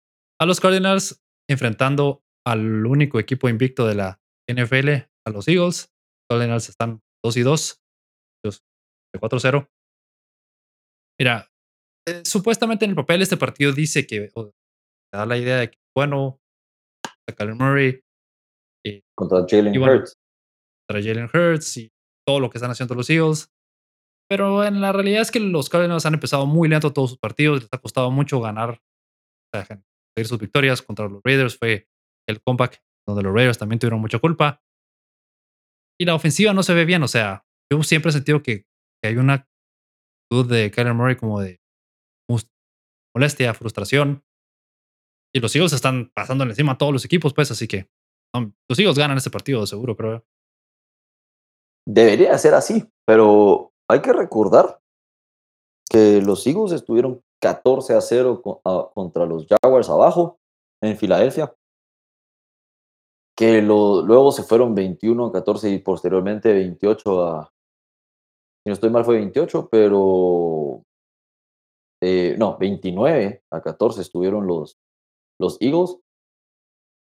a 0.41 0.47
los 0.47 0.61
Cardinals 0.61 1.23
enfrentando 1.49 2.23
al 2.47 2.87
único 2.87 3.19
equipo 3.19 3.49
invicto 3.49 3.87
de 3.87 3.97
la 3.97 4.21
NFL, 4.49 5.11
a 5.27 5.31
los 5.31 5.49
Eagles. 5.49 5.93
Los 6.31 6.39
Cardinals 6.39 6.69
están 6.69 7.03
2 7.25 7.37
y 7.37 7.43
2, 7.43 7.83
de 8.45 9.21
4-0. 9.21 9.69
Mira, 11.19 11.51
eh, 12.07 12.23
supuestamente 12.25 12.85
en 12.85 12.93
el 12.93 12.97
papel 12.97 13.23
este 13.23 13.37
partido 13.37 13.73
dice 13.73 14.07
que 14.07 14.31
da 15.13 15.27
la 15.27 15.37
idea 15.37 15.59
de 15.59 15.71
que, 15.71 15.79
bueno, 15.95 16.41
a 17.29 17.45
Murray. 17.47 18.01
Eh, 18.87 19.03
contra 19.15 19.45
Jalen 19.47 19.77
Hurts 19.77 20.17
contra 20.91 21.03
Jalen 21.03 21.31
Hurts 21.33 21.77
y 21.77 21.93
todo 22.27 22.41
lo 22.41 22.51
que 22.51 22.59
están 22.59 22.71
haciendo 22.71 22.95
los 22.95 23.09
Eagles. 23.09 23.53
Pero 24.29 24.65
en 24.65 24.81
la 24.81 24.93
realidad 24.93 25.23
es 25.23 25.31
que 25.31 25.41
los 25.41 25.69
Cardinals 25.69 26.07
han 26.07 26.15
empezado 26.15 26.47
muy 26.47 26.69
lento 26.69 26.93
todos 26.93 27.11
sus 27.11 27.19
partidos, 27.19 27.63
les 27.63 27.69
ha 27.73 27.79
costado 27.79 28.11
mucho 28.11 28.41
ganar, 28.41 28.81
conseguir 29.53 30.29
sus 30.29 30.39
victorias 30.39 30.83
contra 30.83 31.09
los 31.09 31.21
Raiders. 31.25 31.57
Fue 31.57 31.89
el 32.29 32.41
comeback 32.43 32.83
donde 33.07 33.23
los 33.23 33.35
Raiders 33.35 33.59
también 33.59 33.79
tuvieron 33.79 34.01
mucha 34.01 34.19
culpa. 34.19 34.63
Y 36.01 36.05
la 36.05 36.15
ofensiva 36.15 36.53
no 36.53 36.63
se 36.63 36.75
ve 36.75 36.85
bien, 36.85 37.03
o 37.03 37.09
sea, 37.09 37.45
yo 37.71 37.83
siempre 37.83 38.11
he 38.11 38.13
sentido 38.13 38.43
que, 38.43 38.67
hay 39.03 39.17
una 39.17 39.47
actitud 40.31 40.51
de 40.51 40.71
Kyler 40.71 40.93
Murray 40.93 41.17
como 41.17 41.41
de 41.41 41.61
molestia, 43.15 43.55
frustración. 43.55 44.25
Y 45.35 45.41
los 45.41 45.55
Eagles 45.55 45.73
están 45.73 46.11
pasando 46.15 46.45
encima 46.45 46.73
a 46.73 46.79
todos 46.79 46.93
los 46.93 47.05
equipos, 47.05 47.33
pues, 47.33 47.51
así 47.51 47.67
que 47.67 47.89
los 48.69 48.79
Eagles 48.79 48.99
ganan 48.99 49.17
este 49.17 49.31
partido, 49.31 49.67
seguro, 49.67 49.97
creo. 49.97 50.27
Debería 51.87 52.37
ser 52.39 52.55
así, 52.55 52.89
pero 53.07 53.73
hay 53.89 54.01
que 54.03 54.13
recordar 54.13 54.81
que 55.91 56.21
los 56.23 56.47
Eagles 56.47 56.73
estuvieron 56.73 57.23
14 57.41 57.95
a 57.95 58.01
0 58.01 58.41
co- 58.43 58.61
a- 58.65 58.91
contra 58.95 59.27
los 59.27 59.47
Jaguars 59.47 59.89
abajo 59.89 60.39
en 60.83 60.97
Filadelfia, 60.97 61.55
que 63.37 63.63
lo- 63.63 64.03
luego 64.03 64.31
se 64.33 64.43
fueron 64.43 64.75
21 64.75 65.27
a 65.27 65.33
14 65.33 65.71
y 65.71 65.79
posteriormente 65.79 66.53
28 66.53 67.25
a, 67.25 67.53
si 68.63 68.69
no 68.69 68.73
estoy 68.75 68.91
mal 68.91 69.05
fue 69.05 69.17
28, 69.17 69.69
pero 69.71 70.83
eh, 72.03 72.37
no, 72.39 72.57
29 72.59 73.43
a 73.51 73.61
14 73.63 74.03
estuvieron 74.03 74.47
los, 74.47 74.79
los 75.39 75.57
Eagles, 75.61 75.97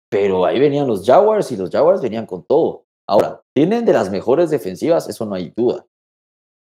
pero 0.10 0.46
ahí 0.46 0.60
venían 0.60 0.88
los 0.88 1.06
Jaguars 1.06 1.52
y 1.52 1.58
los 1.58 1.70
Jaguars 1.70 2.02
venían 2.02 2.26
con 2.26 2.44
todo. 2.46 2.85
Ahora, 3.08 3.42
tienen 3.56 3.86
de 3.86 3.94
las 3.94 4.10
mejores 4.12 4.50
defensivas, 4.50 5.08
eso 5.10 5.26
no 5.26 5.36
hay 5.36 5.54
duda, 5.56 5.86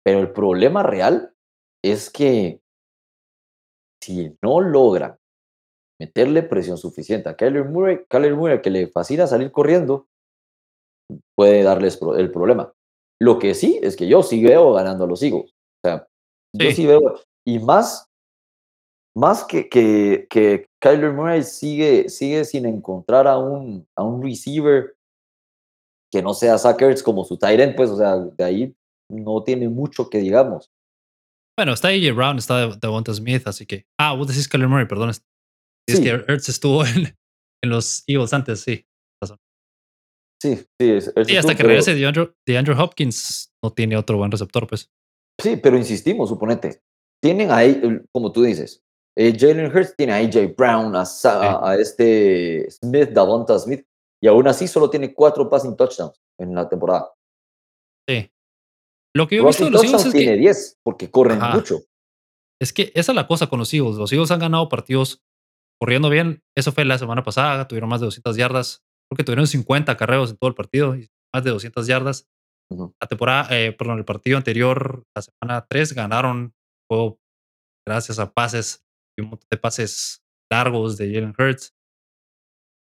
pero 0.05 0.21
el 0.21 0.33
problema 0.33 0.83
real 0.83 1.33
es 1.85 2.11
que 2.11 2.61
si 4.03 4.37
no 4.43 4.61
logran 4.61 5.17
meterle 6.01 6.43
presión 6.43 6.77
suficiente 6.77 7.29
a 7.29 7.37
Kyler 7.37 7.65
Murray, 7.65 8.05
Kyler 8.09 8.35
Murray 8.35 8.61
que 8.61 8.71
le 8.71 8.89
fascina 8.89 9.27
salir 9.27 9.51
corriendo, 9.51 10.07
puede 11.37 11.63
darles 11.63 11.99
el 12.17 12.31
problema. 12.31 12.73
Lo 13.21 13.39
que 13.39 13.55
sí 13.55 13.81
es 13.83 13.97
que 13.97 14.07
yo 14.07 14.23
sí 14.23 14.45
veo 14.45 14.75
ganando 14.75 15.05
a 15.05 15.07
los 15.07 15.23
Eagles. 15.23 15.51
O 15.51 15.89
sea, 15.89 16.07
yo 16.55 16.71
Sí. 16.71 16.77
sí 16.77 16.87
veo, 16.87 17.01
y 17.47 17.59
más, 17.61 18.07
más 19.17 19.45
que, 19.45 19.69
que, 19.69 20.27
que 20.29 20.67
Kyler 20.83 21.13
Murray 21.13 21.43
sigue, 21.43 22.09
sigue 22.11 22.45
sin 22.45 22.67
encontrar 22.67 23.27
a 23.27 23.39
un, 23.39 23.87
a 23.97 24.03
un 24.05 24.23
receiver 24.23 24.96
que 26.17 26.23
no 26.23 26.33
sea 26.33 26.57
Zach 26.57 26.81
Ertz 26.81 27.03
como 27.03 27.25
su 27.25 27.39
end, 27.43 27.77
pues, 27.77 27.91
o 27.91 27.97
sea, 27.99 28.17
de 28.17 28.43
ahí 28.45 28.75
no 29.11 29.43
tiene 29.45 29.69
mucho 29.69 30.09
que 30.09 30.19
digamos. 30.19 30.71
Bueno, 31.59 31.73
está 31.75 31.89
AJ 31.89 32.13
Brown, 32.15 32.39
está 32.39 32.69
Devonta 32.77 33.13
Smith, 33.13 33.47
así 33.47 33.67
que. 33.67 33.85
Ah, 34.01 34.15
vos 34.15 34.29
decís 34.29 34.49
Kyler 34.49 34.69
Murray, 34.69 34.87
perdón. 34.89 35.11
Es 35.11 35.23
es 35.89 35.99
Sí. 35.99 36.03
que 36.03 36.09
Ertz 36.11 36.49
estuvo 36.49 36.85
en, 36.87 37.15
en 37.63 37.71
los 37.71 38.03
Eagles 38.09 38.33
antes, 38.33 38.61
sí. 38.61 38.85
Sí, 40.43 40.55
sí, 40.57 40.91
es- 40.91 41.13
Ertz 41.17 41.29
Sí, 41.29 41.37
hasta 41.37 41.55
que 41.55 41.63
regrese 41.63 41.95
DeAndre, 41.95 42.31
DeAndre 42.47 42.75
Hopkins, 42.75 43.53
no 43.65 43.73
tiene 43.73 43.97
otro 43.97 44.19
buen 44.19 44.31
receptor, 44.31 44.67
pues. 44.67 44.91
Sí, 45.43 45.57
pero 45.57 45.77
insistimos, 45.79 46.29
suponete. 46.29 46.83
Tienen 47.23 47.51
ahí, 47.51 47.81
como 48.13 48.33
tú 48.33 48.43
dices, 48.43 48.83
eh, 49.17 49.35
Jalen 49.39 49.75
Hurts 49.75 49.95
tiene 49.97 50.13
a 50.13 50.17
AJ 50.17 50.55
Brown, 50.57 50.95
a, 50.95 51.07
Sa- 51.07 51.41
Sí. 51.41 51.47
a- 51.47 51.71
a 51.71 51.77
este 51.77 52.71
Smith, 52.71 53.11
Davonta 53.11 53.59
Smith, 53.59 53.87
y 54.27 54.29
aún 54.29 54.49
así 54.49 54.67
solo 54.67 54.91
tiene 54.91 55.15
cuatro 55.15 55.49
passing 55.49 55.77
touchdowns 55.77 56.21
en 56.37 56.53
la 56.53 56.69
temporada. 56.69 57.13
Sí. 58.09 58.29
Lo 59.15 59.29
que 59.29 59.37
yo 59.37 59.45
he 59.45 59.47
visto 59.47 59.67
de 59.67 59.71
los 59.71 59.85
Eagles 59.85 60.05
es 60.05 60.13
tiene 60.13 60.33
que, 60.33 60.39
10, 60.39 60.81
porque 60.83 61.09
corren 61.13 61.41
Ajá. 61.41 61.55
mucho. 61.55 61.79
es 62.61 62.73
que 62.73 62.91
esa 62.97 63.13
es 63.13 63.17
la 63.17 63.29
cosa 63.29 63.47
con 63.47 63.61
los 63.61 63.73
Eagles. 63.73 63.99
Los 63.99 64.13
Eagles 64.13 64.33
han 64.33 64.41
ganado 64.41 64.69
partidos 64.69 65.23
corriendo 65.81 66.11
bien. 66.11 66.43
Eso 66.57 66.73
fue 66.73 66.85
la 66.85 66.99
semana 66.99 67.23
pasada. 67.23 67.69
Tuvieron 67.69 67.89
más 67.89 68.01
de 68.01 68.07
200 68.07 68.37
yardas. 68.37 68.83
Creo 69.09 69.17
que 69.17 69.23
tuvieron 69.23 69.47
50 69.47 69.97
carreos 69.97 70.31
en 70.31 70.39
todo 70.39 70.49
el 70.49 70.57
partido 70.57 70.97
y 70.97 71.09
más 71.33 71.45
de 71.45 71.51
200 71.51 71.87
yardas. 71.87 72.27
La 73.01 73.07
temporada, 73.07 73.57
eh, 73.57 73.73
perdón, 73.73 73.99
el 73.99 74.05
partido 74.05 74.39
anterior, 74.39 75.05
la 75.15 75.23
semana 75.23 75.67
3, 75.71 75.93
ganaron 75.93 76.53
juego 76.91 77.21
gracias 77.87 78.19
a 78.19 78.33
pases 78.33 78.85
y 79.17 79.23
un 79.23 79.31
montón 79.31 79.47
de 79.49 79.57
pases 79.57 80.25
largos 80.51 80.97
de 80.97 81.15
Jalen 81.15 81.35
Hurts. 81.39 81.77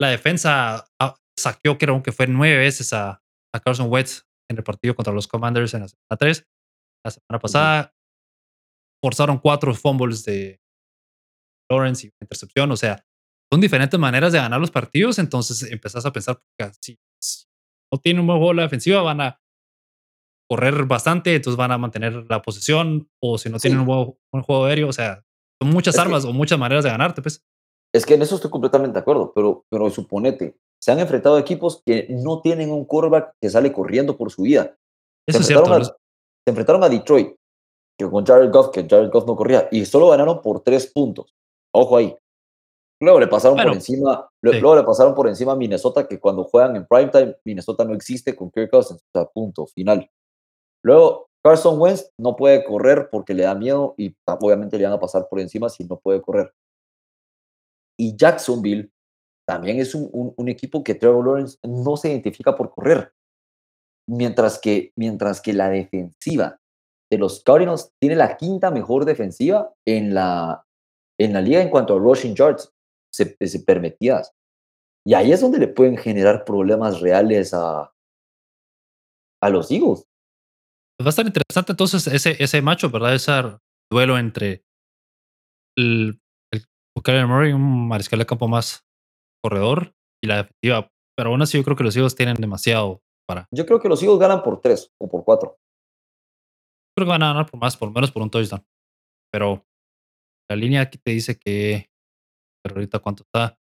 La 0.02 0.10
defensa 0.10 0.86
ah, 1.00 1.19
saqueó, 1.42 1.78
creo 1.78 2.02
que 2.04 2.12
fue 2.12 2.28
nueve 2.28 2.58
veces 2.58 2.94
a, 2.94 3.22
a 3.54 3.60
Carson 3.60 3.90
Wentz 3.92 4.24
en 4.50 4.58
el 4.58 4.64
partido 4.64 4.96
contra 4.96 5.14
los 5.14 5.28
Commanders 5.28 5.74
en 5.74 5.82
la 5.82 5.88
semana 5.88 6.18
3. 6.18 6.48
La 7.06 7.12
semana 7.12 7.40
pasada 7.40 7.96
forzaron 9.04 9.40
cuatro 9.40 9.74
fumbles 9.74 10.24
de 10.26 10.60
Lawrence 11.72 12.06
y 12.06 12.10
una 12.10 12.18
intercepción. 12.26 12.72
O 12.72 12.78
sea, 12.78 13.06
son 13.52 13.62
diferentes 13.62 14.00
maneras 14.00 14.32
de 14.34 14.40
ganar 14.40 14.60
los 14.60 14.72
partidos. 14.72 15.20
Entonces 15.20 15.64
empezás 15.72 16.06
a 16.06 16.12
pensar 16.12 16.42
si, 16.82 17.00
si 17.22 17.46
no 17.92 18.00
tienen 18.00 18.22
un 18.22 18.28
buen 18.28 18.40
juego 18.40 18.54
la 18.54 18.64
defensiva, 18.64 19.02
van 19.02 19.22
a 19.22 19.40
correr 20.52 20.86
bastante, 20.86 21.36
entonces 21.36 21.58
van 21.58 21.72
a 21.72 21.78
mantener 21.78 22.26
la 22.30 22.42
posesión. 22.42 23.10
O 23.22 23.38
si 23.38 23.50
no 23.50 23.60
Sí. 23.60 23.68
tienen 23.70 23.82
un 23.82 23.86
buen, 23.86 24.44
juego 24.44 24.66
aéreo, 24.66 24.88
o 24.90 24.94
sea, 24.94 25.24
son 25.62 25.72
muchas 25.72 25.96
Es 25.96 26.00
que- 26.00 26.06
armas 26.08 26.26
o 26.26 26.34
muchas 26.34 26.58
maneras 26.60 26.84
de 26.84 26.90
ganarte. 26.90 27.22
Pues 27.22 27.46
Es 27.94 28.06
que 28.06 28.14
en 28.16 28.22
eso 28.22 28.36
estoy 28.36 28.52
completamente 28.52 28.94
de 28.96 29.00
acuerdo, 29.00 29.32
pero, 29.34 29.64
pero 29.70 29.90
suponete, 29.90 30.56
se 30.82 30.92
han 30.92 31.00
enfrentado 31.00 31.36
a 31.36 31.40
equipos 31.40 31.82
que 31.86 32.08
no 32.10 32.42
tienen 32.42 32.72
un 32.72 32.86
quarterback 32.86 33.34
que 33.42 33.50
sale 33.50 33.72
corriendo 33.74 34.16
por 34.16 34.32
su 34.32 34.44
vida. 34.44 34.76
Se 35.28 35.32
es 35.32 35.36
enfrentaron, 35.38 35.66
cierto. 35.66 35.74
a, 35.74 35.80
los- 35.80 35.88
se 35.88 36.50
enfrentaron 36.52 36.84
a 36.84 36.90
Detroit, 36.90 37.36
que 37.98 38.10
con 38.10 38.26
Jared 38.26 38.52
Goff, 38.52 38.70
que 38.70 38.88
Jared 38.88 39.10
Goff 39.12 39.26
no 39.26 39.36
corría, 39.36 39.68
y 39.72 39.86
solo 39.86 40.10
ganaron 40.10 40.42
por 40.42 40.62
tres 40.62 40.88
puntos. 40.88 41.34
Ojo 41.74 41.98
ahí. 41.98 42.16
Luego 43.02 43.20
le 43.20 43.28
pasaron 43.28 43.56
Bueno, 43.56 43.72
por 43.72 43.78
encima, 43.78 44.30
sí. 44.44 44.60
luego 44.60 44.76
le 44.76 44.84
pasaron 44.84 45.16
por 45.16 45.28
encima 45.28 45.54
a 45.54 45.56
Minnesota, 45.56 46.08
que 46.08 46.20
cuando 46.20 46.44
juegan 46.44 46.76
en 46.76 46.86
primetime, 46.86 47.36
Minnesota 47.46 47.86
no 47.86 47.94
existe 47.94 48.36
con 48.36 48.52
Kirk 48.52 48.70
Cousins. 48.70 49.00
O 49.02 49.20
sea, 49.20 49.26
punto, 49.26 49.66
final. 49.68 50.10
Luego, 50.84 51.28
Carson 51.44 51.80
Wentz 51.80 52.12
no 52.20 52.36
puede 52.36 52.64
correr 52.66 53.10
porque 53.10 53.34
le 53.34 53.44
da 53.44 53.56
miedo 53.56 53.94
y 53.98 54.12
ta- 54.26 54.38
obviamente 54.42 54.78
le 54.78 54.84
van 54.84 54.94
a 54.94 55.00
pasar 55.00 55.28
por 55.30 55.40
encima 55.40 55.70
si 55.70 55.86
no 55.86 55.98
puede 55.98 56.22
correr. 56.22 56.54
Y 58.00 58.16
Jacksonville 58.16 58.92
también 59.48 59.80
es 59.80 59.94
un, 59.94 60.10
un- 60.14 60.48
equipo 60.48 60.84
que 60.84 60.96
Trevor 60.96 61.26
Lawrence 61.26 61.58
no 61.64 61.98
se 61.98 62.10
identifica 62.10 62.56
por 62.56 62.72
correr. 62.74 63.14
Mientras 64.08 64.60
que, 64.60 64.94
mientras 64.96 65.42
que 65.42 65.54
la 65.54 65.70
defensiva 65.70 66.60
de 67.12 67.18
los 67.18 67.44
Cardinals 67.44 67.92
tiene 68.00 68.16
la 68.16 68.38
quinta 68.38 68.72
mejor 68.72 69.06
defensiva 69.06 69.74
en 69.86 70.14
la, 70.14 70.66
en 71.20 71.34
la 71.34 71.42
liga 71.42 71.62
en 71.62 71.70
cuanto 71.70 71.96
a 71.96 72.00
rushing 72.00 72.36
yards 72.36 72.72
se, 73.12 73.36
se 73.46 73.60
permitidas. 73.62 74.34
Y 75.06 75.16
ahí 75.16 75.32
es 75.32 75.42
donde 75.42 75.58
le 75.60 75.68
pueden 75.68 75.98
generar 75.98 76.46
problemas 76.46 77.02
reales 77.02 77.54
a, 77.54 77.92
a 79.42 79.50
los 79.50 79.72
Eagles. 79.72 80.06
Va 81.02 81.08
a 81.08 81.10
estar 81.10 81.26
interesante 81.26 81.72
entonces 81.74 82.06
ese, 82.08 82.42
ese 82.42 82.62
macho, 82.62 82.90
¿verdad? 82.90 83.16
Ese 83.16 83.32
duelo 83.92 84.18
entre 84.18 84.64
el 85.78 86.22
Kyler 87.02 87.28
Murray, 87.28 87.54
un 87.54 87.88
mariscal 87.88 88.20
de 88.20 88.26
campo 88.26 88.48
más 88.48 88.86
corredor, 89.44 89.94
y 90.24 90.28
la 90.28 90.44
defensiva. 90.44 90.92
Pero 91.16 91.32
aún 91.32 91.42
así 91.42 91.58
yo 91.58 91.64
creo 91.64 91.76
que 91.76 91.84
los 91.84 91.96
Eagles 91.96 92.16
tienen 92.16 92.36
demasiado 92.36 93.02
para... 93.28 93.48
Yo 93.52 93.66
creo 93.66 93.80
que 93.80 93.90
los 93.90 94.02
Eagles 94.02 94.20
ganan 94.20 94.44
por 94.44 94.62
tres 94.62 94.94
o 95.00 95.10
por 95.10 95.24
cuatro. 95.24 95.58
Creo 96.96 97.06
que 97.06 97.12
van 97.12 97.24
a 97.24 97.28
ganar 97.28 97.50
por 97.50 97.60
más, 97.60 97.78
por 97.78 97.92
menos 97.92 98.12
por 98.12 98.22
un 98.22 98.30
touchdown. 98.30 98.66
Pero 99.32 99.66
la 100.50 100.56
línea 100.56 100.82
aquí 100.82 100.98
te 100.98 101.12
dice 101.12 101.38
que... 101.38 101.90
Pero 102.64 102.76
ahorita 102.76 103.00
cuánto 103.00 103.24
está. 103.24 103.58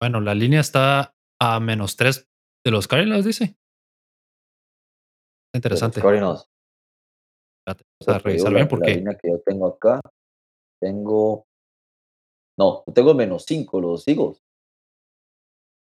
Bueno, 0.00 0.20
la 0.20 0.34
línea 0.34 0.60
está 0.60 1.16
a 1.40 1.60
menos 1.60 1.96
tres 1.96 2.28
de 2.64 2.70
los 2.70 2.88
Cardinals, 2.88 3.24
dice. 3.24 3.44
de 3.44 3.50
los 3.50 3.58
Interesante. 5.54 6.00
Cardinals. 6.00 6.48
Vamos 7.74 8.16
a 8.16 8.18
revisar 8.18 8.52
la, 8.52 8.58
bien 8.58 8.64
la 8.64 8.68
porque 8.68 8.94
línea 8.94 9.18
que 9.20 9.30
yo 9.30 9.40
tengo 9.44 9.66
acá. 9.66 10.00
Tengo. 10.80 11.46
No, 12.58 12.84
tengo 12.94 13.14
menos 13.14 13.44
cinco 13.46 13.80
los 13.80 14.06
Eagles. 14.08 14.42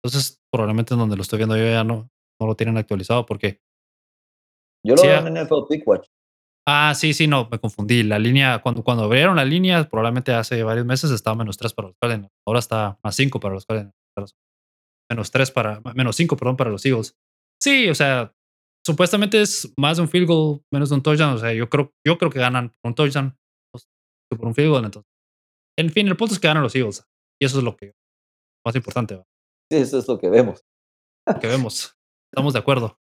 entonces 0.03 0.41
probablemente 0.53 0.95
en 0.95 1.01
donde 1.01 1.17
lo 1.17 1.23
estoy 1.23 1.39
viendo 1.39 1.57
yo 1.57 1.65
ya 1.65 1.85
no, 1.85 2.11
no 2.41 2.47
lo 2.47 2.55
tienen 2.55 2.77
actualizado 2.77 3.25
porque 3.25 3.61
Yo 4.85 4.95
lo 4.95 5.03
Sí, 5.03 5.09
veo 5.09 5.27
en 5.27 5.35
NFL 5.35 5.67
Pick 5.69 5.87
Watch. 5.87 6.07
Ah, 6.67 6.95
sí, 6.95 7.15
sí, 7.15 7.27
no, 7.27 7.49
me 7.51 7.59
confundí. 7.59 8.03
La 8.03 8.19
línea, 8.19 8.61
cuando, 8.61 8.85
cuando 8.85 9.05
abrieron 9.05 9.37
la 9.37 9.45
línea, 9.45 9.89
probablemente 9.89 10.33
hace 10.33 10.63
varios 10.63 10.87
meses 10.87 11.11
estaba 11.11 11.35
menos 11.35 11.57
3 11.57 11.73
para 11.75 11.89
los 11.89 11.97
Cardinals. 11.99 12.33
Ahora 12.47 12.61
está 12.61 12.99
más 13.03 13.17
5 13.17 13.41
para 13.41 13.55
los 13.55 13.67
Cardinals. 13.67 13.95
Menos 15.11 15.31
3 15.31 15.51
para, 15.51 15.81
menos 15.95 16.15
5, 16.17 16.37
perdón, 16.37 16.57
para 16.57 16.71
los 16.71 16.85
Eagles. 16.85 17.17
Sí, 17.61 17.89
o 17.89 17.95
sea, 17.95 18.33
supuestamente 18.91 19.41
es 19.41 19.73
más 19.79 19.97
de 19.97 20.03
un 20.03 20.09
field 20.09 20.27
goal, 20.27 20.61
menos 20.73 20.89
de 20.89 20.95
un 20.97 21.03
touchdown. 21.03 21.35
O 21.35 21.39
sea, 21.39 21.53
yo 21.53 21.69
creo, 21.69 21.93
yo 22.07 22.19
creo 22.19 22.31
que 22.31 22.39
ganan 22.39 22.71
por 22.81 22.91
un 22.91 22.95
touchdown 22.95 23.37
que 24.31 24.37
por 24.37 24.47
un 24.47 24.55
field 24.55 24.71
goal. 24.71 24.85
Entonces, 24.85 25.11
en 25.79 25.91
fin, 25.91 26.09
el 26.09 26.17
punto 26.17 26.35
es 26.35 26.41
que 26.41 26.49
ganan 26.49 26.63
los 26.63 26.75
Eagles. 26.75 27.05
Y 27.41 27.47
eso 27.47 27.59
es 27.59 27.65
lo 27.65 27.77
que 27.77 27.95
más 28.67 28.77
importante. 28.77 29.23
Sí, 29.73 29.79
eso 29.79 29.99
es 29.99 30.09
lo 30.09 30.19
que 30.19 30.29
vemos. 30.29 30.65
que 31.41 31.47
vemos. 31.47 31.97
Estamos 32.33 32.53
de 32.53 32.59
acuerdo. 32.59 32.99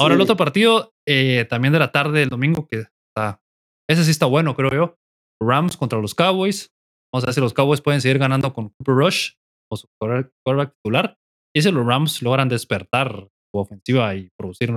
Ahora 0.00 0.14
el 0.14 0.20
otro 0.20 0.36
partido, 0.36 0.92
eh, 1.06 1.46
también 1.48 1.72
de 1.72 1.78
la 1.78 1.92
tarde 1.92 2.18
del 2.20 2.28
domingo, 2.28 2.66
que 2.66 2.84
está, 3.08 3.40
ese 3.88 4.04
sí 4.04 4.10
está 4.10 4.26
bueno, 4.26 4.56
creo 4.56 4.72
yo. 4.72 4.96
Rams 5.40 5.76
contra 5.76 6.00
los 6.00 6.14
Cowboys. 6.14 6.72
Vamos 7.12 7.24
a 7.24 7.26
ver 7.26 7.34
si 7.34 7.40
los 7.40 7.54
Cowboys 7.54 7.80
pueden 7.80 8.00
seguir 8.00 8.18
ganando 8.18 8.52
con 8.52 8.70
Cooper 8.70 8.94
Rush 8.94 9.32
o 9.70 9.76
su 9.76 9.86
quarter- 10.00 10.32
quarterback 10.44 10.74
titular. 10.82 11.16
Y 11.54 11.62
si 11.62 11.70
los 11.70 11.86
Rams 11.86 12.22
logran 12.22 12.48
despertar 12.48 13.28
su 13.52 13.60
ofensiva 13.60 14.14
y 14.16 14.30
producir, 14.36 14.72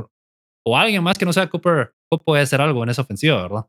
o 0.68 0.76
alguien 0.76 1.02
más 1.02 1.18
que 1.18 1.26
no 1.26 1.32
sea 1.32 1.50
Cooper, 1.50 1.94
Cooper 2.10 2.26
puede 2.26 2.42
hacer 2.44 2.60
algo 2.60 2.84
en 2.84 2.90
esa 2.90 3.02
ofensiva, 3.04 3.42
¿verdad? 3.42 3.66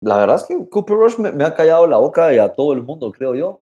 La 0.00 0.18
verdad 0.18 0.36
es 0.36 0.44
que 0.44 0.68
Cooper 0.68 0.96
Rush 0.96 1.18
me, 1.18 1.44
ha 1.44 1.54
callado 1.54 1.86
la 1.88 1.96
boca 1.96 2.32
y 2.32 2.38
a 2.38 2.52
todo 2.52 2.72
el 2.72 2.82
mundo, 2.82 3.10
creo 3.10 3.34
yo. 3.34 3.62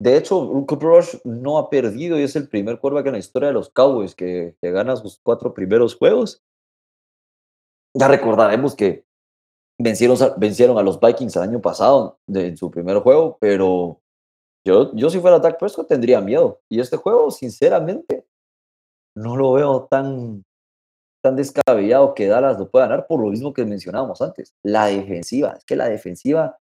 De 0.00 0.16
hecho, 0.16 0.64
Cooper 0.66 0.88
Rush 0.88 1.16
no 1.24 1.58
ha 1.58 1.68
perdido 1.68 2.18
y 2.18 2.22
es 2.22 2.36
el 2.36 2.48
primer 2.48 2.78
quarterback 2.78 3.06
en 3.06 3.12
la 3.12 3.18
historia 3.18 3.48
de 3.48 3.54
los 3.54 3.68
Cowboys 3.68 4.14
que, 4.14 4.56
que 4.62 4.70
gana 4.70 4.96
sus 4.96 5.20
cuatro 5.22 5.52
primeros 5.52 5.94
juegos. 5.94 6.42
Ya 7.94 8.08
recordaremos 8.08 8.74
que 8.74 9.04
vencieron, 9.78 10.16
vencieron 10.38 10.78
a 10.78 10.82
los 10.82 10.98
Vikings 10.98 11.36
el 11.36 11.42
año 11.42 11.60
pasado 11.60 12.18
de, 12.26 12.46
en 12.46 12.56
su 12.56 12.70
primer 12.70 12.98
juego, 13.00 13.36
pero 13.40 14.00
yo, 14.64 14.94
yo 14.94 15.10
si 15.10 15.20
fuera 15.20 15.38
Dak 15.38 15.58
Prescott 15.58 15.88
tendría 15.88 16.20
miedo. 16.20 16.60
Y 16.70 16.80
este 16.80 16.96
juego, 16.96 17.30
sinceramente, 17.30 18.25
no 19.16 19.36
lo 19.36 19.52
veo 19.52 19.86
tan, 19.90 20.44
tan 21.22 21.36
descabellado 21.36 22.14
que 22.14 22.26
Dallas 22.26 22.58
lo 22.58 22.70
pueda 22.70 22.86
ganar 22.86 23.06
por 23.06 23.20
lo 23.20 23.30
mismo 23.30 23.52
que 23.52 23.64
mencionábamos 23.64 24.20
antes. 24.20 24.54
La 24.62 24.86
defensiva, 24.86 25.54
es 25.56 25.64
que 25.64 25.76
la 25.76 25.88
defensiva 25.88 26.58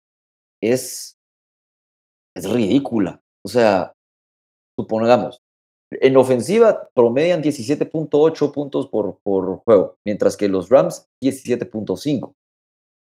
es, 0.61 1.17
es 2.35 2.51
ridícula. 2.51 3.21
O 3.45 3.49
sea, 3.49 3.93
supongamos, 4.77 5.41
en 5.91 6.17
ofensiva 6.17 6.89
promedian 6.95 7.43
17.8 7.43 8.53
puntos 8.53 8.89
por, 8.89 9.19
por 9.23 9.59
juego, 9.59 9.97
mientras 10.05 10.37
que 10.37 10.49
los 10.49 10.69
Rams 10.69 11.07
17.5. 11.23 12.35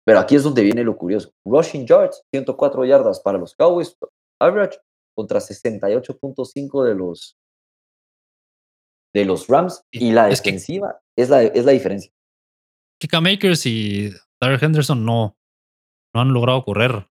Pero 0.05 0.19
aquí 0.19 0.35
es 0.37 0.43
donde 0.43 0.63
viene 0.63 0.83
lo 0.83 0.97
curioso. 0.97 1.31
Rushing 1.45 1.87
yards, 1.87 2.23
104 2.33 2.85
yardas 2.85 3.21
para 3.21 3.39
los 3.39 3.55
Cowboys, 3.55 3.97
average, 4.41 4.79
contra 5.15 5.39
68.5 5.39 6.85
de 6.85 6.95
los, 6.95 7.37
de 9.15 9.25
los 9.25 9.49
Rams. 9.49 9.85
Y 9.91 10.13
la 10.13 10.27
defensiva 10.27 11.01
es, 11.17 11.29
la, 11.29 11.43
es 11.43 11.65
la 11.65 11.73
diferencia. 11.73 12.13
Kika 13.01 13.21
Makers 13.21 13.67
y 13.67 14.11
Darrell 14.41 14.63
Henderson 14.63 15.05
no, 15.05 15.37
no 16.15 16.21
han 16.21 16.33
logrado 16.33 16.65
correr 16.65 17.09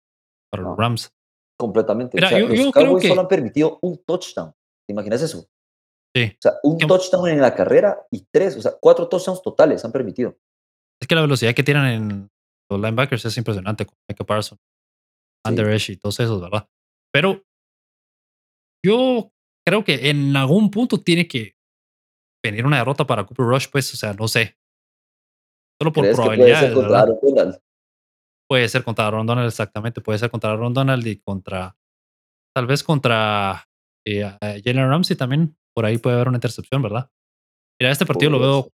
para 0.51 0.62
los 0.62 0.77
Rams. 0.77 1.12
Completamente. 1.59 2.20
los 2.20 2.73
Cowboys 2.73 3.06
solo 3.06 3.20
han 3.20 3.28
permitido 3.28 3.78
un 3.82 4.02
touchdown. 4.05 4.52
¿Te 4.86 4.93
imaginas 4.93 5.23
eso? 5.23 5.47
Sí. 6.14 6.32
O 6.32 6.39
sea, 6.40 6.55
un 6.62 6.78
touchdown 6.78 7.28
en 7.28 7.40
la 7.40 7.55
carrera 7.55 7.98
y 8.10 8.27
tres, 8.31 8.56
o 8.56 8.62
sea, 8.62 8.73
cuatro 8.81 9.09
touchdowns 9.09 9.43
totales 9.43 9.85
han 9.85 9.93
permitido. 9.93 10.39
Es 11.01 11.09
que 11.09 11.14
la 11.14 11.23
velocidad 11.23 11.55
que 11.55 11.62
tienen 11.62 11.85
en 11.85 12.31
los 12.70 12.81
linebackers 12.81 13.24
es 13.24 13.36
impresionante, 13.36 13.86
con 13.86 13.97
Micah 14.09 14.24
Parsons, 14.24 14.60
Under 15.47 15.81
y 15.89 15.97
todos 15.97 16.18
esos, 16.20 16.40
¿verdad? 16.40 16.68
Pero 17.12 17.43
yo 18.85 19.32
creo 19.66 19.85
que 19.85 20.10
en 20.10 20.36
algún 20.36 20.70
punto 20.70 21.01
tiene 21.02 21.27
que 21.28 21.55
venir 22.47 22.66
una 22.66 22.78
derrota 22.78 23.06
para 23.06 23.24
Cooper 23.24 23.47
Rush, 23.47 23.68
pues, 23.70 23.93
o 23.94 23.97
sea, 23.97 24.12
no 24.12 24.28
sé. 24.28 24.56
Solo 25.81 25.93
por 25.93 26.10
probabilidad. 26.12 27.60
Puede 28.48 28.68
ser 28.68 28.85
contra 28.85 29.06
Aaron 29.06 29.27
Donald, 29.27 29.48
exactamente. 29.48 30.01
Puede 30.01 30.18
ser 30.18 30.31
contra 30.31 30.52
Aaron 30.52 30.73
Donald 30.73 31.06
y 31.06 31.18
contra. 31.18 31.77
Tal 32.55 32.66
vez 32.66 32.82
contra 32.82 33.68
eh, 34.06 34.36
Jalen 34.40 34.89
Ramsey 34.89 35.16
también. 35.16 35.56
Por 35.74 35.85
ahí 35.85 35.98
puede 35.98 36.16
haber 36.16 36.28
una 36.28 36.39
intercepción, 36.39 36.81
¿verdad? 36.81 37.10
Mira, 37.78 37.93
este 37.93 38.06
partido 38.06 38.31
lo 38.31 38.39
veo 38.39 38.73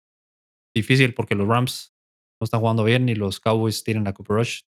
difícil 0.74 1.14
porque 1.14 1.34
los 1.34 1.48
Rams 1.48 1.94
no 2.40 2.44
están 2.44 2.60
jugando 2.60 2.84
bien 2.84 3.08
y 3.08 3.14
los 3.14 3.40
Cowboys 3.40 3.82
tienen 3.82 4.06
a 4.06 4.12
Cooper 4.12 4.36
Rush. 4.36 4.62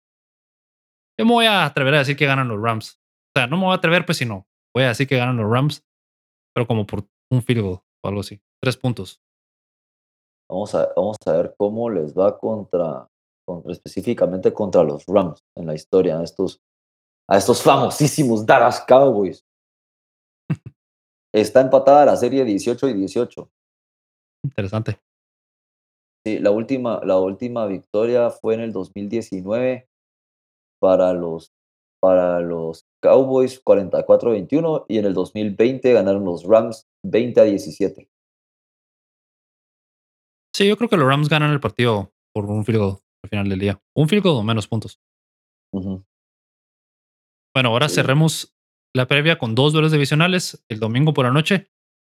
Yo 1.19 1.27
me 1.27 1.33
voy 1.33 1.47
a 1.47 1.65
atrever 1.65 1.95
a 1.95 1.99
decir 1.99 2.17
que 2.17 2.27
ganan 2.27 2.49
los 2.49 2.61
Rams. 2.61 3.01
O 3.35 3.39
sea, 3.39 3.47
no 3.47 3.57
me 3.57 3.65
voy 3.65 3.73
a 3.73 3.77
atrever, 3.77 4.05
pues 4.07 4.19
si 4.19 4.27
no. 4.27 4.49
Voy 4.75 4.85
a 4.85 4.89
decir 4.89 5.09
que 5.09 5.17
ganan 5.17 5.37
los 5.37 5.51
Rams, 5.51 5.85
pero 6.55 6.67
como 6.67 6.87
por 6.87 7.09
un 7.31 7.43
field 7.43 7.63
goal 7.63 7.81
o 8.05 8.09
algo 8.09 8.21
así. 8.21 8.41
Tres 8.63 8.77
puntos. 8.77 9.21
Vamos 10.49 10.75
a, 10.75 10.93
vamos 10.95 11.17
a 11.27 11.33
ver 11.33 11.55
cómo 11.57 11.89
les 11.89 12.13
va 12.13 12.39
contra, 12.39 13.09
específicamente 13.69 14.53
contra 14.53 14.83
los 14.83 15.07
Rams 15.07 15.43
en 15.57 15.67
la 15.67 15.75
historia, 15.75 16.19
a 16.19 16.25
estos, 16.25 16.61
a 17.29 17.39
estos 17.39 17.63
famosísimos 17.63 18.45
Dallas 18.45 18.85
Cowboys. 18.87 19.45
Está 21.33 21.61
empatada 21.61 22.05
la 22.05 22.17
serie 22.17 22.45
18 22.45 22.89
y 22.89 22.95
18. 22.95 23.51
Interesante. 24.45 25.01
Sí, 26.27 26.39
la 26.39 26.51
última, 26.51 27.01
la 27.05 27.19
última 27.19 27.67
victoria 27.67 28.31
fue 28.31 28.55
en 28.55 28.61
el 28.61 28.73
2019 28.73 29.89
para 30.81 31.15
los, 31.15 31.53
para 32.01 32.41
los 32.41 32.85
Cowboys 33.01 33.65
44-21 33.65 34.85
y 34.89 34.99
en 34.99 35.07
el 35.07 35.15
2020 35.15 35.93
ganaron 35.95 36.25
los 36.25 36.45
Rams 36.45 36.87
20 37.05 37.41
a 37.41 37.45
17. 37.45 38.11
Sí, 40.61 40.69
yo 40.69 40.77
creo 40.77 40.91
que 40.91 40.99
los 40.99 41.09
Rams 41.09 41.31
ganan 41.31 41.53
el 41.53 41.61
partido 41.61 42.13
por 42.35 42.45
un 42.45 42.67
field 42.67 42.81
goal 42.81 42.99
al 43.25 43.31
final 43.31 43.49
del 43.49 43.59
día. 43.59 43.83
Un 43.97 44.11
field 44.11 44.23
goal 44.23 44.37
o 44.37 44.43
menos 44.43 44.69
puntos. 44.69 45.01
Bueno, 45.73 46.05
ahora 47.71 47.89
cerremos 47.89 48.55
la 48.95 49.07
previa 49.07 49.39
con 49.39 49.55
dos 49.55 49.73
duelos 49.73 49.91
divisionales. 49.91 50.63
El 50.69 50.79
domingo 50.79 51.15
por 51.15 51.25
la 51.25 51.33
noche, 51.33 51.71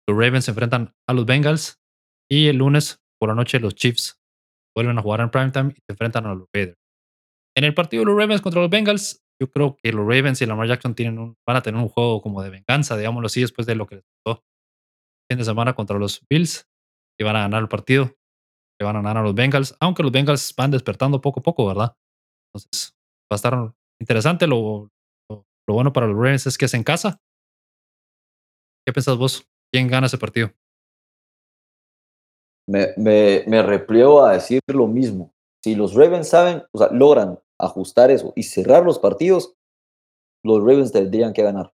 los 0.08 0.16
Ravens 0.16 0.46
se 0.46 0.52
enfrentan 0.52 0.94
a 1.06 1.12
los 1.12 1.26
Bengals 1.26 1.78
y 2.26 2.46
el 2.46 2.56
lunes 2.56 3.02
por 3.20 3.28
la 3.28 3.34
noche 3.34 3.60
los 3.60 3.74
Chiefs 3.74 4.18
vuelven 4.74 4.98
a 4.98 5.02
jugar 5.02 5.20
en 5.20 5.30
primetime 5.30 5.74
y 5.76 5.82
se 5.82 5.92
enfrentan 5.92 6.24
a 6.24 6.34
los 6.34 6.48
Raiders. 6.50 6.78
En 7.54 7.64
el 7.64 7.74
partido 7.74 8.00
de 8.00 8.06
los 8.06 8.16
Ravens 8.16 8.40
contra 8.40 8.62
los 8.62 8.70
Bengals, 8.70 9.26
yo 9.38 9.50
creo 9.50 9.76
que 9.76 9.92
los 9.92 10.06
Ravens 10.06 10.40
y 10.40 10.46
Lamar 10.46 10.68
Jackson 10.68 10.94
tienen 10.94 11.18
un, 11.18 11.36
van 11.46 11.58
a 11.58 11.62
tener 11.62 11.78
un 11.78 11.90
juego 11.90 12.22
como 12.22 12.42
de 12.42 12.48
venganza, 12.48 12.96
digámoslo 12.96 13.26
así, 13.26 13.42
después 13.42 13.66
de 13.66 13.74
lo 13.74 13.86
que 13.86 13.96
les 13.96 14.04
pasó 14.24 14.42
fin 15.30 15.36
de 15.36 15.44
semana 15.44 15.74
contra 15.74 15.98
los 15.98 16.24
Bills, 16.30 16.66
y 17.20 17.24
van 17.24 17.36
a 17.36 17.40
ganar 17.40 17.60
el 17.60 17.68
partido 17.68 18.17
que 18.78 18.84
van 18.84 18.96
a 18.96 19.00
ganar 19.00 19.18
a 19.18 19.22
los 19.22 19.34
Bengals, 19.34 19.76
aunque 19.80 20.02
los 20.02 20.12
Bengals 20.12 20.54
van 20.56 20.70
despertando 20.70 21.20
poco 21.20 21.40
a 21.40 21.42
poco, 21.42 21.66
¿verdad? 21.66 21.96
Entonces, 22.54 22.96
va 23.30 23.34
a 23.34 23.36
estar 23.36 23.74
interesante. 24.00 24.46
Lo, 24.46 24.90
lo, 25.28 25.44
bueno 25.66 25.92
para 25.92 26.06
los 26.06 26.16
Ravens 26.16 26.46
es 26.46 26.56
que 26.56 26.66
es 26.66 26.74
en 26.74 26.84
casa. 26.84 27.20
¿Qué 28.86 28.92
piensas 28.92 29.16
vos? 29.16 29.46
¿Quién 29.72 29.88
gana 29.88 30.06
ese 30.06 30.18
partido? 30.18 30.52
Me, 32.68 32.88
me, 32.96 33.44
me 33.46 33.62
repliego 33.62 34.24
a 34.24 34.32
decir 34.34 34.60
lo 34.68 34.86
mismo. 34.86 35.32
Si 35.64 35.74
los 35.74 35.94
Ravens 35.94 36.28
saben, 36.28 36.62
o 36.72 36.78
sea, 36.78 36.88
logran 36.92 37.38
ajustar 37.60 38.10
eso 38.10 38.32
y 38.36 38.44
cerrar 38.44 38.84
los 38.84 38.98
partidos, 38.98 39.54
los 40.44 40.60
Ravens 40.60 40.92
tendrían 40.92 41.32
que 41.32 41.42
ganar. 41.42 41.72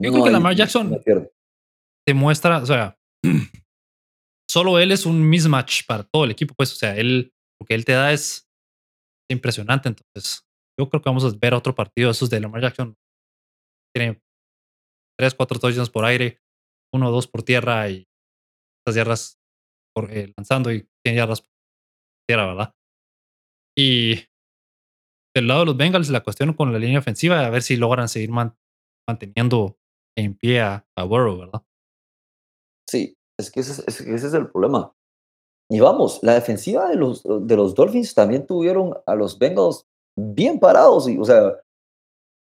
Yo 0.00 0.10
creo 0.12 0.24
que 0.24 0.30
Lamar 0.30 0.54
Jackson 0.54 1.00
demuestra, 2.06 2.58
o 2.58 2.66
sea, 2.66 2.98
solo 4.52 4.78
él 4.78 4.92
es 4.92 5.06
un 5.06 5.26
mismatch 5.30 5.86
para 5.86 6.04
todo 6.04 6.24
el 6.24 6.30
equipo, 6.30 6.54
pues, 6.54 6.72
o 6.72 6.76
sea, 6.76 6.94
él, 6.94 7.32
lo 7.58 7.66
que 7.66 7.74
él 7.74 7.86
te 7.86 7.92
da 7.92 8.12
es 8.12 8.50
impresionante. 9.30 9.88
Entonces, 9.88 10.46
yo 10.78 10.90
creo 10.90 11.00
que 11.00 11.08
vamos 11.08 11.24
a 11.24 11.34
ver 11.40 11.54
otro 11.54 11.74
partido 11.74 12.10
esos 12.10 12.28
de 12.28 12.38
Lamar 12.38 12.60
Jackson. 12.60 12.94
Tiene 13.94 14.20
tres, 15.18 15.34
cuatro 15.34 15.58
touchdowns 15.58 15.88
por 15.88 16.04
aire, 16.04 16.42
uno 16.92 17.08
o 17.08 17.10
dos 17.10 17.26
por 17.26 17.42
tierra 17.42 17.88
y 17.88 18.06
estas 18.80 18.94
yardas 18.94 19.38
por, 19.94 20.12
eh, 20.12 20.30
lanzando 20.36 20.70
y 20.70 20.86
100 21.06 21.16
yardas 21.16 21.40
por 21.40 21.50
tierra, 22.28 22.46
¿verdad? 22.46 22.74
Y 23.76 24.16
del 25.34 25.46
lado 25.46 25.60
de 25.60 25.66
los 25.66 25.76
Bengals, 25.78 26.10
la 26.10 26.22
cuestión 26.22 26.52
con 26.52 26.72
la 26.74 26.78
línea 26.78 26.98
ofensiva, 26.98 27.46
a 27.46 27.50
ver 27.50 27.62
si 27.62 27.76
logran 27.76 28.08
seguir 28.08 28.30
manteniendo 28.30 29.78
en 30.14 30.36
pie 30.36 30.60
a, 30.60 30.86
a 30.94 31.04
Burrow, 31.04 31.38
¿verdad? 31.38 31.62
Es 33.38 33.50
que 33.50 33.60
ese 33.60 33.82
es, 33.86 34.34
el 34.34 34.50
problema. 34.50 34.94
Y 35.70 35.80
vamos, 35.80 36.20
la 36.22 36.34
defensiva 36.34 36.88
de 36.88 36.96
los, 36.96 37.22
de 37.24 37.56
los 37.56 37.74
Dolphins 37.74 38.14
también 38.14 38.46
tuvieron 38.46 38.94
a 39.06 39.14
los 39.14 39.38
Bengals 39.38 39.86
bien 40.16 40.58
parados. 40.58 41.08
Y, 41.08 41.18
o 41.18 41.24
sea, 41.24 41.60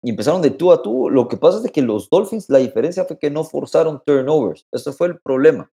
empezaron 0.03 0.43
de 0.43 0.51
tú 0.51 0.73
a 0.73 0.83
tú. 0.83 1.11
Lo 1.11 1.29
que 1.29 1.37
pasa 1.37 1.65
es 1.65 1.71
que 1.71 1.83
los 1.83 2.09
Dolphins, 2.09 2.49
la 2.49 2.59
diferencia 2.59 3.05
fue 3.05 3.19
que 3.19 3.31
no 3.31 3.45
forzaron 3.45 4.03
turnovers. 4.05 4.67
Ese 4.73 4.93
fue 4.93 5.09
el 5.09 5.21
problema. 5.21 5.71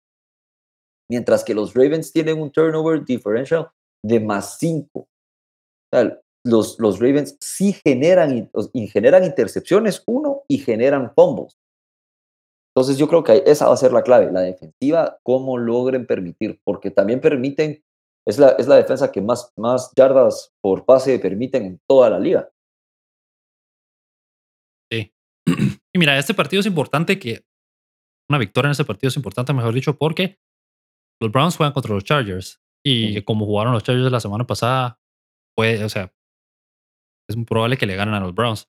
Mientras 1.11 1.45
que 1.45 1.55
los 1.55 1.75
Ravens 1.75 2.13
tienen 2.13 2.41
un 2.41 2.51
turnover 2.51 3.05
differential 3.05 3.71
de 4.05 4.21
más 4.21 4.59
5. 4.59 4.89
O 4.95 5.09
sea, 5.93 6.19
los, 6.45 6.79
los 6.79 7.01
Ravens 7.01 7.37
sí 7.41 7.73
generan, 7.85 8.51
generan 8.93 9.25
intercepciones, 9.25 10.03
uno, 10.07 10.43
y 10.49 10.59
generan 10.59 11.13
fumbles. 11.15 11.57
Entonces 12.75 12.97
yo 12.97 13.07
creo 13.07 13.23
que 13.23 13.43
esa 13.47 13.69
va 13.69 13.75
a 13.75 13.77
ser 13.77 13.93
la 13.93 14.03
clave, 14.03 14.33
la 14.33 14.41
defensiva, 14.41 15.19
cómo 15.23 15.59
logren 15.59 16.07
permitir, 16.07 16.59
porque 16.65 16.91
también 16.91 17.21
permiten, 17.21 17.85
es 18.27 18.39
la, 18.39 18.51
es 18.51 18.67
la 18.67 18.77
defensa 18.77 19.13
que 19.13 19.21
más, 19.21 19.53
más 19.57 19.93
yardas 19.95 20.53
por 20.63 20.87
pase 20.87 21.19
permiten 21.19 21.65
en 21.65 21.81
toda 21.87 22.09
la 22.09 22.19
liga. 22.19 22.51
Sí. 24.91 25.13
Y 25.95 25.99
mira, 25.99 26.19
este 26.19 26.33
partido 26.33 26.61
es 26.61 26.67
importante 26.67 27.19
que, 27.19 27.45
una 28.31 28.39
victoria 28.39 28.69
en 28.69 28.73
este 28.73 28.87
partido 28.87 29.09
es 29.09 29.17
importante, 29.17 29.53
mejor 29.53 29.75
dicho, 29.75 29.99
porque 29.99 30.39
los 31.21 31.31
Browns 31.31 31.57
juegan 31.57 31.75
contra 31.75 31.93
los 31.93 32.05
Chargers. 32.05 32.63
Y 32.85 33.23
como 33.23 33.45
jugaron 33.45 33.75
los 33.75 33.85
Chargers 33.85 34.11
la 34.11 34.21
semana 34.21 34.47
pasada, 34.47 34.99
puede, 35.55 35.85
o 35.85 35.89
sea, 35.89 36.13
es 37.29 37.37
muy 37.37 37.45
probable 37.45 37.77
que 37.77 37.87
le 37.87 37.95
ganen 37.95 38.15
a 38.15 38.21
los 38.21 38.35
Browns. 38.35 38.69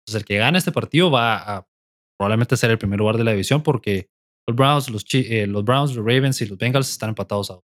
Entonces, 0.00 0.22
el 0.22 0.26
que 0.26 0.38
gane 0.38 0.58
este 0.58 0.72
partido 0.72 1.10
va 1.10 1.36
a 1.36 1.68
probablemente 2.18 2.56
ser 2.56 2.70
el 2.70 2.78
primer 2.78 2.98
lugar 2.98 3.16
de 3.16 3.24
la 3.24 3.32
división 3.32 3.62
porque 3.62 4.10
los 4.48 4.56
Browns, 4.56 4.90
los, 4.90 5.04
eh, 5.12 5.46
los 5.46 5.64
Browns, 5.64 5.94
los 5.94 6.04
Ravens 6.04 6.40
y 6.40 6.46
los 6.46 6.58
Bengals 6.58 6.90
están 6.90 7.10
empatados 7.10 7.50
a 7.50 7.60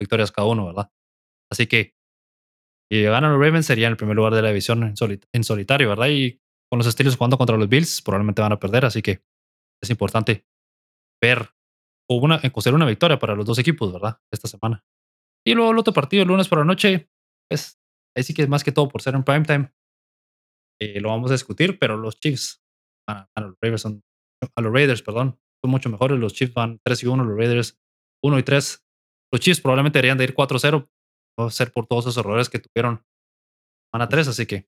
victorias 0.00 0.32
cada 0.32 0.48
uno, 0.48 0.66
¿verdad? 0.66 0.90
Así 1.50 1.66
que 1.66 1.94
si 2.90 3.02
ganan 3.02 3.32
los 3.32 3.40
Ravens 3.40 3.66
serían 3.66 3.92
el 3.92 3.96
primer 3.96 4.16
lugar 4.16 4.34
de 4.34 4.42
la 4.42 4.48
división 4.48 4.82
en, 4.82 5.44
solitario, 5.44 5.88
¿verdad? 5.88 6.08
Y 6.08 6.40
con 6.70 6.78
los 6.78 6.86
Steelers 6.86 7.16
jugando 7.16 7.38
contra 7.38 7.56
los 7.56 7.68
Bills, 7.68 8.02
probablemente 8.02 8.42
van 8.42 8.52
a 8.52 8.58
perder, 8.58 8.84
así 8.84 9.02
que 9.02 9.22
es 9.82 9.90
importante 9.90 10.46
ver 11.22 11.50
o 12.10 12.16
una, 12.16 12.40
conseguir 12.50 12.74
una 12.74 12.86
victoria 12.86 13.18
para 13.18 13.34
los 13.34 13.46
dos 13.46 13.58
equipos, 13.58 13.92
¿verdad? 13.92 14.20
Esta 14.32 14.48
semana. 14.48 14.84
Y 15.46 15.54
luego 15.54 15.70
el 15.70 15.78
otro 15.78 15.92
partido 15.92 16.22
el 16.22 16.28
lunes 16.28 16.48
por 16.48 16.58
la 16.58 16.64
noche, 16.64 17.10
pues 17.48 17.80
ahí 18.16 18.22
sí 18.22 18.34
que 18.34 18.42
es 18.42 18.48
más 18.48 18.64
que 18.64 18.72
todo 18.72 18.88
por 18.88 19.02
ser 19.02 19.14
en 19.14 19.24
primetime. 19.24 19.72
Eh, 20.80 21.00
lo 21.00 21.10
vamos 21.10 21.30
a 21.30 21.34
discutir, 21.34 21.78
pero 21.78 21.96
los 21.96 22.18
Chiefs 22.18 22.63
van 23.06 23.26
a, 23.34 23.40
los 23.40 23.54
Raiders, 23.60 23.82
son, 23.82 24.02
a 24.56 24.60
los 24.60 24.72
Raiders, 24.72 25.02
perdón, 25.02 25.38
son 25.62 25.70
mucho 25.70 25.88
mejores. 25.88 26.18
Los 26.18 26.34
Chiefs 26.34 26.54
van 26.54 26.80
3 26.84 27.02
y 27.02 27.06
1, 27.06 27.24
los 27.24 27.36
Raiders 27.36 27.78
1 28.22 28.38
y 28.38 28.42
3. 28.42 28.84
Los 29.32 29.40
Chiefs 29.40 29.60
probablemente 29.60 29.98
deberían 29.98 30.18
de 30.18 30.24
ir 30.24 30.34
4-0, 30.34 30.88
va 31.40 31.46
a 31.46 31.50
ser 31.50 31.72
por 31.72 31.86
todos 31.86 32.04
esos 32.04 32.18
errores 32.18 32.48
que 32.48 32.58
tuvieron. 32.58 33.04
Van 33.92 34.02
a 34.02 34.08
3, 34.08 34.28
así 34.28 34.46
que. 34.46 34.66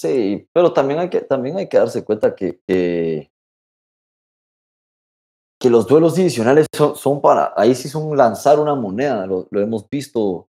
Sí, 0.00 0.48
pero 0.52 0.72
también 0.72 1.00
hay 1.00 1.10
que, 1.10 1.20
también 1.20 1.58
hay 1.58 1.68
que 1.68 1.76
darse 1.76 2.04
cuenta 2.04 2.34
que, 2.34 2.60
que, 2.66 3.30
los 5.68 5.86
duelos 5.86 6.14
divisionales 6.14 6.66
son, 6.74 6.96
son, 6.96 7.20
para, 7.20 7.52
ahí 7.54 7.74
sí 7.74 7.88
son 7.88 8.16
lanzar 8.16 8.58
una 8.58 8.74
moneda, 8.74 9.26
lo, 9.26 9.46
lo 9.50 9.60
hemos 9.60 9.88
visto 9.90 10.49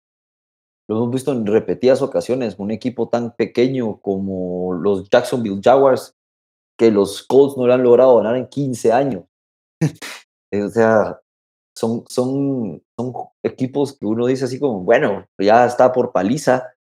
lo 0.88 0.96
hemos 0.96 1.10
visto 1.10 1.32
en 1.32 1.46
repetidas 1.46 2.02
ocasiones, 2.02 2.56
un 2.58 2.70
equipo 2.70 3.08
tan 3.08 3.34
pequeño 3.34 4.00
como 4.00 4.74
los 4.74 5.08
Jacksonville 5.08 5.60
Jaguars, 5.62 6.14
que 6.78 6.90
los 6.90 7.22
Colts 7.22 7.56
no 7.56 7.66
lo 7.66 7.74
han 7.74 7.82
logrado 7.82 8.16
ganar 8.16 8.36
en 8.36 8.48
15 8.48 8.92
años. 8.92 9.24
o 10.52 10.68
sea, 10.68 11.20
son, 11.76 12.04
son, 12.08 12.82
son 12.96 13.12
equipos 13.42 13.96
que 13.98 14.06
uno 14.06 14.26
dice 14.26 14.44
así 14.44 14.58
como, 14.58 14.80
bueno, 14.80 15.26
ya 15.38 15.64
está 15.64 15.92
por 15.92 16.12
paliza 16.12 16.74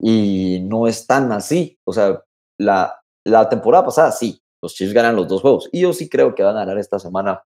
y 0.00 0.60
no 0.68 0.86
es 0.86 1.06
tan 1.06 1.30
así. 1.30 1.78
O 1.84 1.92
sea, 1.92 2.24
la, 2.58 3.00
la 3.24 3.48
temporada 3.48 3.84
pasada 3.84 4.10
sí, 4.10 4.42
los 4.62 4.74
Chiefs 4.74 4.94
ganan 4.94 5.16
los 5.16 5.28
dos 5.28 5.42
juegos 5.42 5.68
y 5.72 5.82
yo 5.82 5.92
sí 5.92 6.08
creo 6.08 6.34
que 6.34 6.42
van 6.42 6.56
a 6.56 6.60
ganar 6.60 6.78
esta 6.78 6.98
semana 6.98 7.44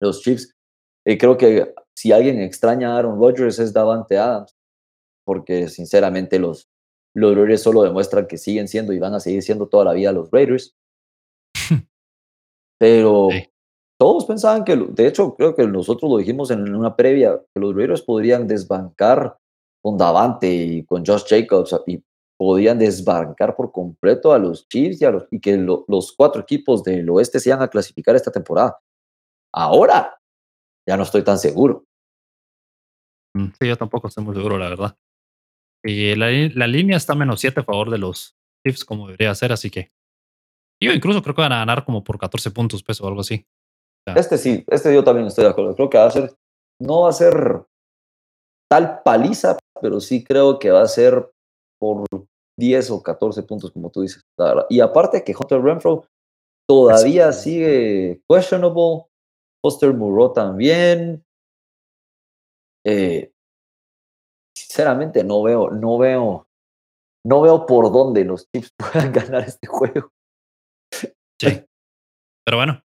los 0.00 0.20
Chiefs. 0.20 0.54
Y 1.06 1.16
creo 1.16 1.38
que 1.38 1.74
si 1.96 2.12
alguien 2.12 2.40
extraña 2.40 2.92
a 2.92 2.98
Aaron 2.98 3.18
Rodgers 3.18 3.58
es 3.58 3.72
Davante 3.72 4.18
Adams 4.18 4.57
porque 5.28 5.68
sinceramente 5.68 6.38
los, 6.38 6.70
los 7.14 7.36
Raiders 7.36 7.60
solo 7.60 7.82
demuestran 7.82 8.26
que 8.26 8.38
siguen 8.38 8.66
siendo 8.66 8.94
y 8.94 8.98
van 8.98 9.12
a 9.12 9.20
seguir 9.20 9.42
siendo 9.42 9.68
toda 9.68 9.84
la 9.84 9.92
vida 9.92 10.10
los 10.10 10.30
Raiders. 10.30 10.74
Pero 12.80 13.28
todos 14.00 14.24
pensaban 14.24 14.64
que, 14.64 14.74
de 14.74 15.06
hecho, 15.06 15.34
creo 15.34 15.54
que 15.54 15.66
nosotros 15.66 16.10
lo 16.10 16.16
dijimos 16.16 16.50
en 16.50 16.74
una 16.74 16.96
previa, 16.96 17.38
que 17.52 17.60
los 17.60 17.76
Raiders 17.76 18.00
podrían 18.00 18.48
desbancar 18.48 19.36
con 19.82 19.98
Davante 19.98 20.50
y 20.50 20.86
con 20.86 21.04
Josh 21.04 21.24
Jacobs 21.28 21.78
y 21.86 22.02
podían 22.38 22.78
desbancar 22.78 23.54
por 23.54 23.70
completo 23.70 24.32
a 24.32 24.38
los 24.38 24.66
Chiefs 24.66 25.02
y, 25.02 25.04
a 25.04 25.10
los, 25.10 25.26
y 25.30 25.40
que 25.40 25.58
los 25.58 26.14
cuatro 26.16 26.40
equipos 26.40 26.82
del 26.82 27.10
oeste 27.10 27.38
se 27.38 27.50
iban 27.50 27.60
a 27.60 27.68
clasificar 27.68 28.16
esta 28.16 28.32
temporada. 28.32 28.78
Ahora 29.52 30.18
ya 30.88 30.96
no 30.96 31.02
estoy 31.02 31.22
tan 31.22 31.36
seguro. 31.36 31.84
Mm, 33.34 33.48
sí, 33.60 33.68
yo 33.68 33.76
tampoco 33.76 34.08
estoy 34.08 34.24
muy 34.24 34.34
seguro, 34.34 34.56
la 34.56 34.70
verdad. 34.70 34.96
Y 35.84 36.14
la, 36.16 36.28
la 36.54 36.66
línea 36.66 36.96
está 36.96 37.14
menos 37.14 37.40
7 37.40 37.60
a 37.60 37.64
favor 37.64 37.90
de 37.90 37.98
los 37.98 38.36
Chiefs, 38.64 38.84
como 38.84 39.06
debería 39.06 39.34
ser, 39.34 39.52
así 39.52 39.70
que. 39.70 39.92
Yo 40.82 40.92
incluso 40.92 41.22
creo 41.22 41.34
que 41.34 41.42
van 41.42 41.52
a 41.52 41.58
ganar 41.58 41.84
como 41.84 42.04
por 42.04 42.18
14 42.18 42.50
puntos 42.52 42.82
peso 42.82 43.04
o 43.04 43.08
algo 43.08 43.20
así. 43.20 43.44
este 44.14 44.38
sí, 44.38 44.64
este 44.68 44.94
yo 44.94 45.02
también 45.02 45.26
estoy 45.26 45.44
de 45.44 45.50
acuerdo. 45.50 45.74
Creo 45.74 45.90
que 45.90 45.98
va 45.98 46.06
a 46.06 46.10
ser, 46.10 46.32
no 46.80 47.02
va 47.02 47.10
a 47.10 47.12
ser 47.12 47.64
tal 48.70 49.02
paliza, 49.02 49.58
pero 49.80 50.00
sí 50.00 50.22
creo 50.22 50.58
que 50.58 50.70
va 50.70 50.82
a 50.82 50.88
ser 50.88 51.30
por 51.80 52.06
10 52.58 52.90
o 52.90 53.02
14 53.02 53.42
puntos, 53.42 53.72
como 53.72 53.90
tú 53.90 54.02
dices. 54.02 54.22
Y 54.68 54.80
aparte 54.80 55.24
que 55.24 55.34
Hunter 55.38 55.60
Renfro 55.60 56.06
todavía 56.68 57.32
sigue 57.32 58.20
questionable. 58.28 59.04
Foster 59.60 59.92
Murrow 59.92 60.32
también. 60.32 61.24
Eh, 62.86 63.32
sinceramente 64.68 65.24
no 65.24 65.42
veo, 65.42 65.70
no 65.70 65.98
veo, 65.98 66.48
no 67.26 67.40
veo 67.40 67.66
por 67.66 67.90
dónde 67.92 68.24
los 68.24 68.48
Chiefs 68.50 68.72
puedan 68.92 69.12
ganar 69.12 69.44
este 69.44 69.66
juego. 69.66 70.10
Sí. 71.40 71.64
Pero 72.44 72.56
bueno, 72.56 72.82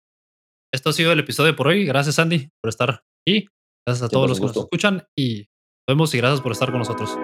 esto 0.72 0.90
ha 0.90 0.92
sido 0.92 1.12
el 1.12 1.20
episodio 1.20 1.54
por 1.56 1.68
hoy. 1.68 1.84
Gracias, 1.84 2.18
Andy, 2.18 2.48
por 2.62 2.68
estar 2.68 3.02
aquí. 3.22 3.48
Gracias 3.86 4.06
a 4.06 4.08
todos 4.08 4.28
los 4.28 4.40
que 4.40 4.46
nos 4.46 4.56
escuchan 4.56 5.06
y 5.16 5.38
nos 5.38 5.96
vemos 5.96 6.14
y 6.14 6.18
gracias 6.18 6.40
por 6.40 6.52
estar 6.52 6.70
con 6.70 6.78
nosotros. 6.78 7.16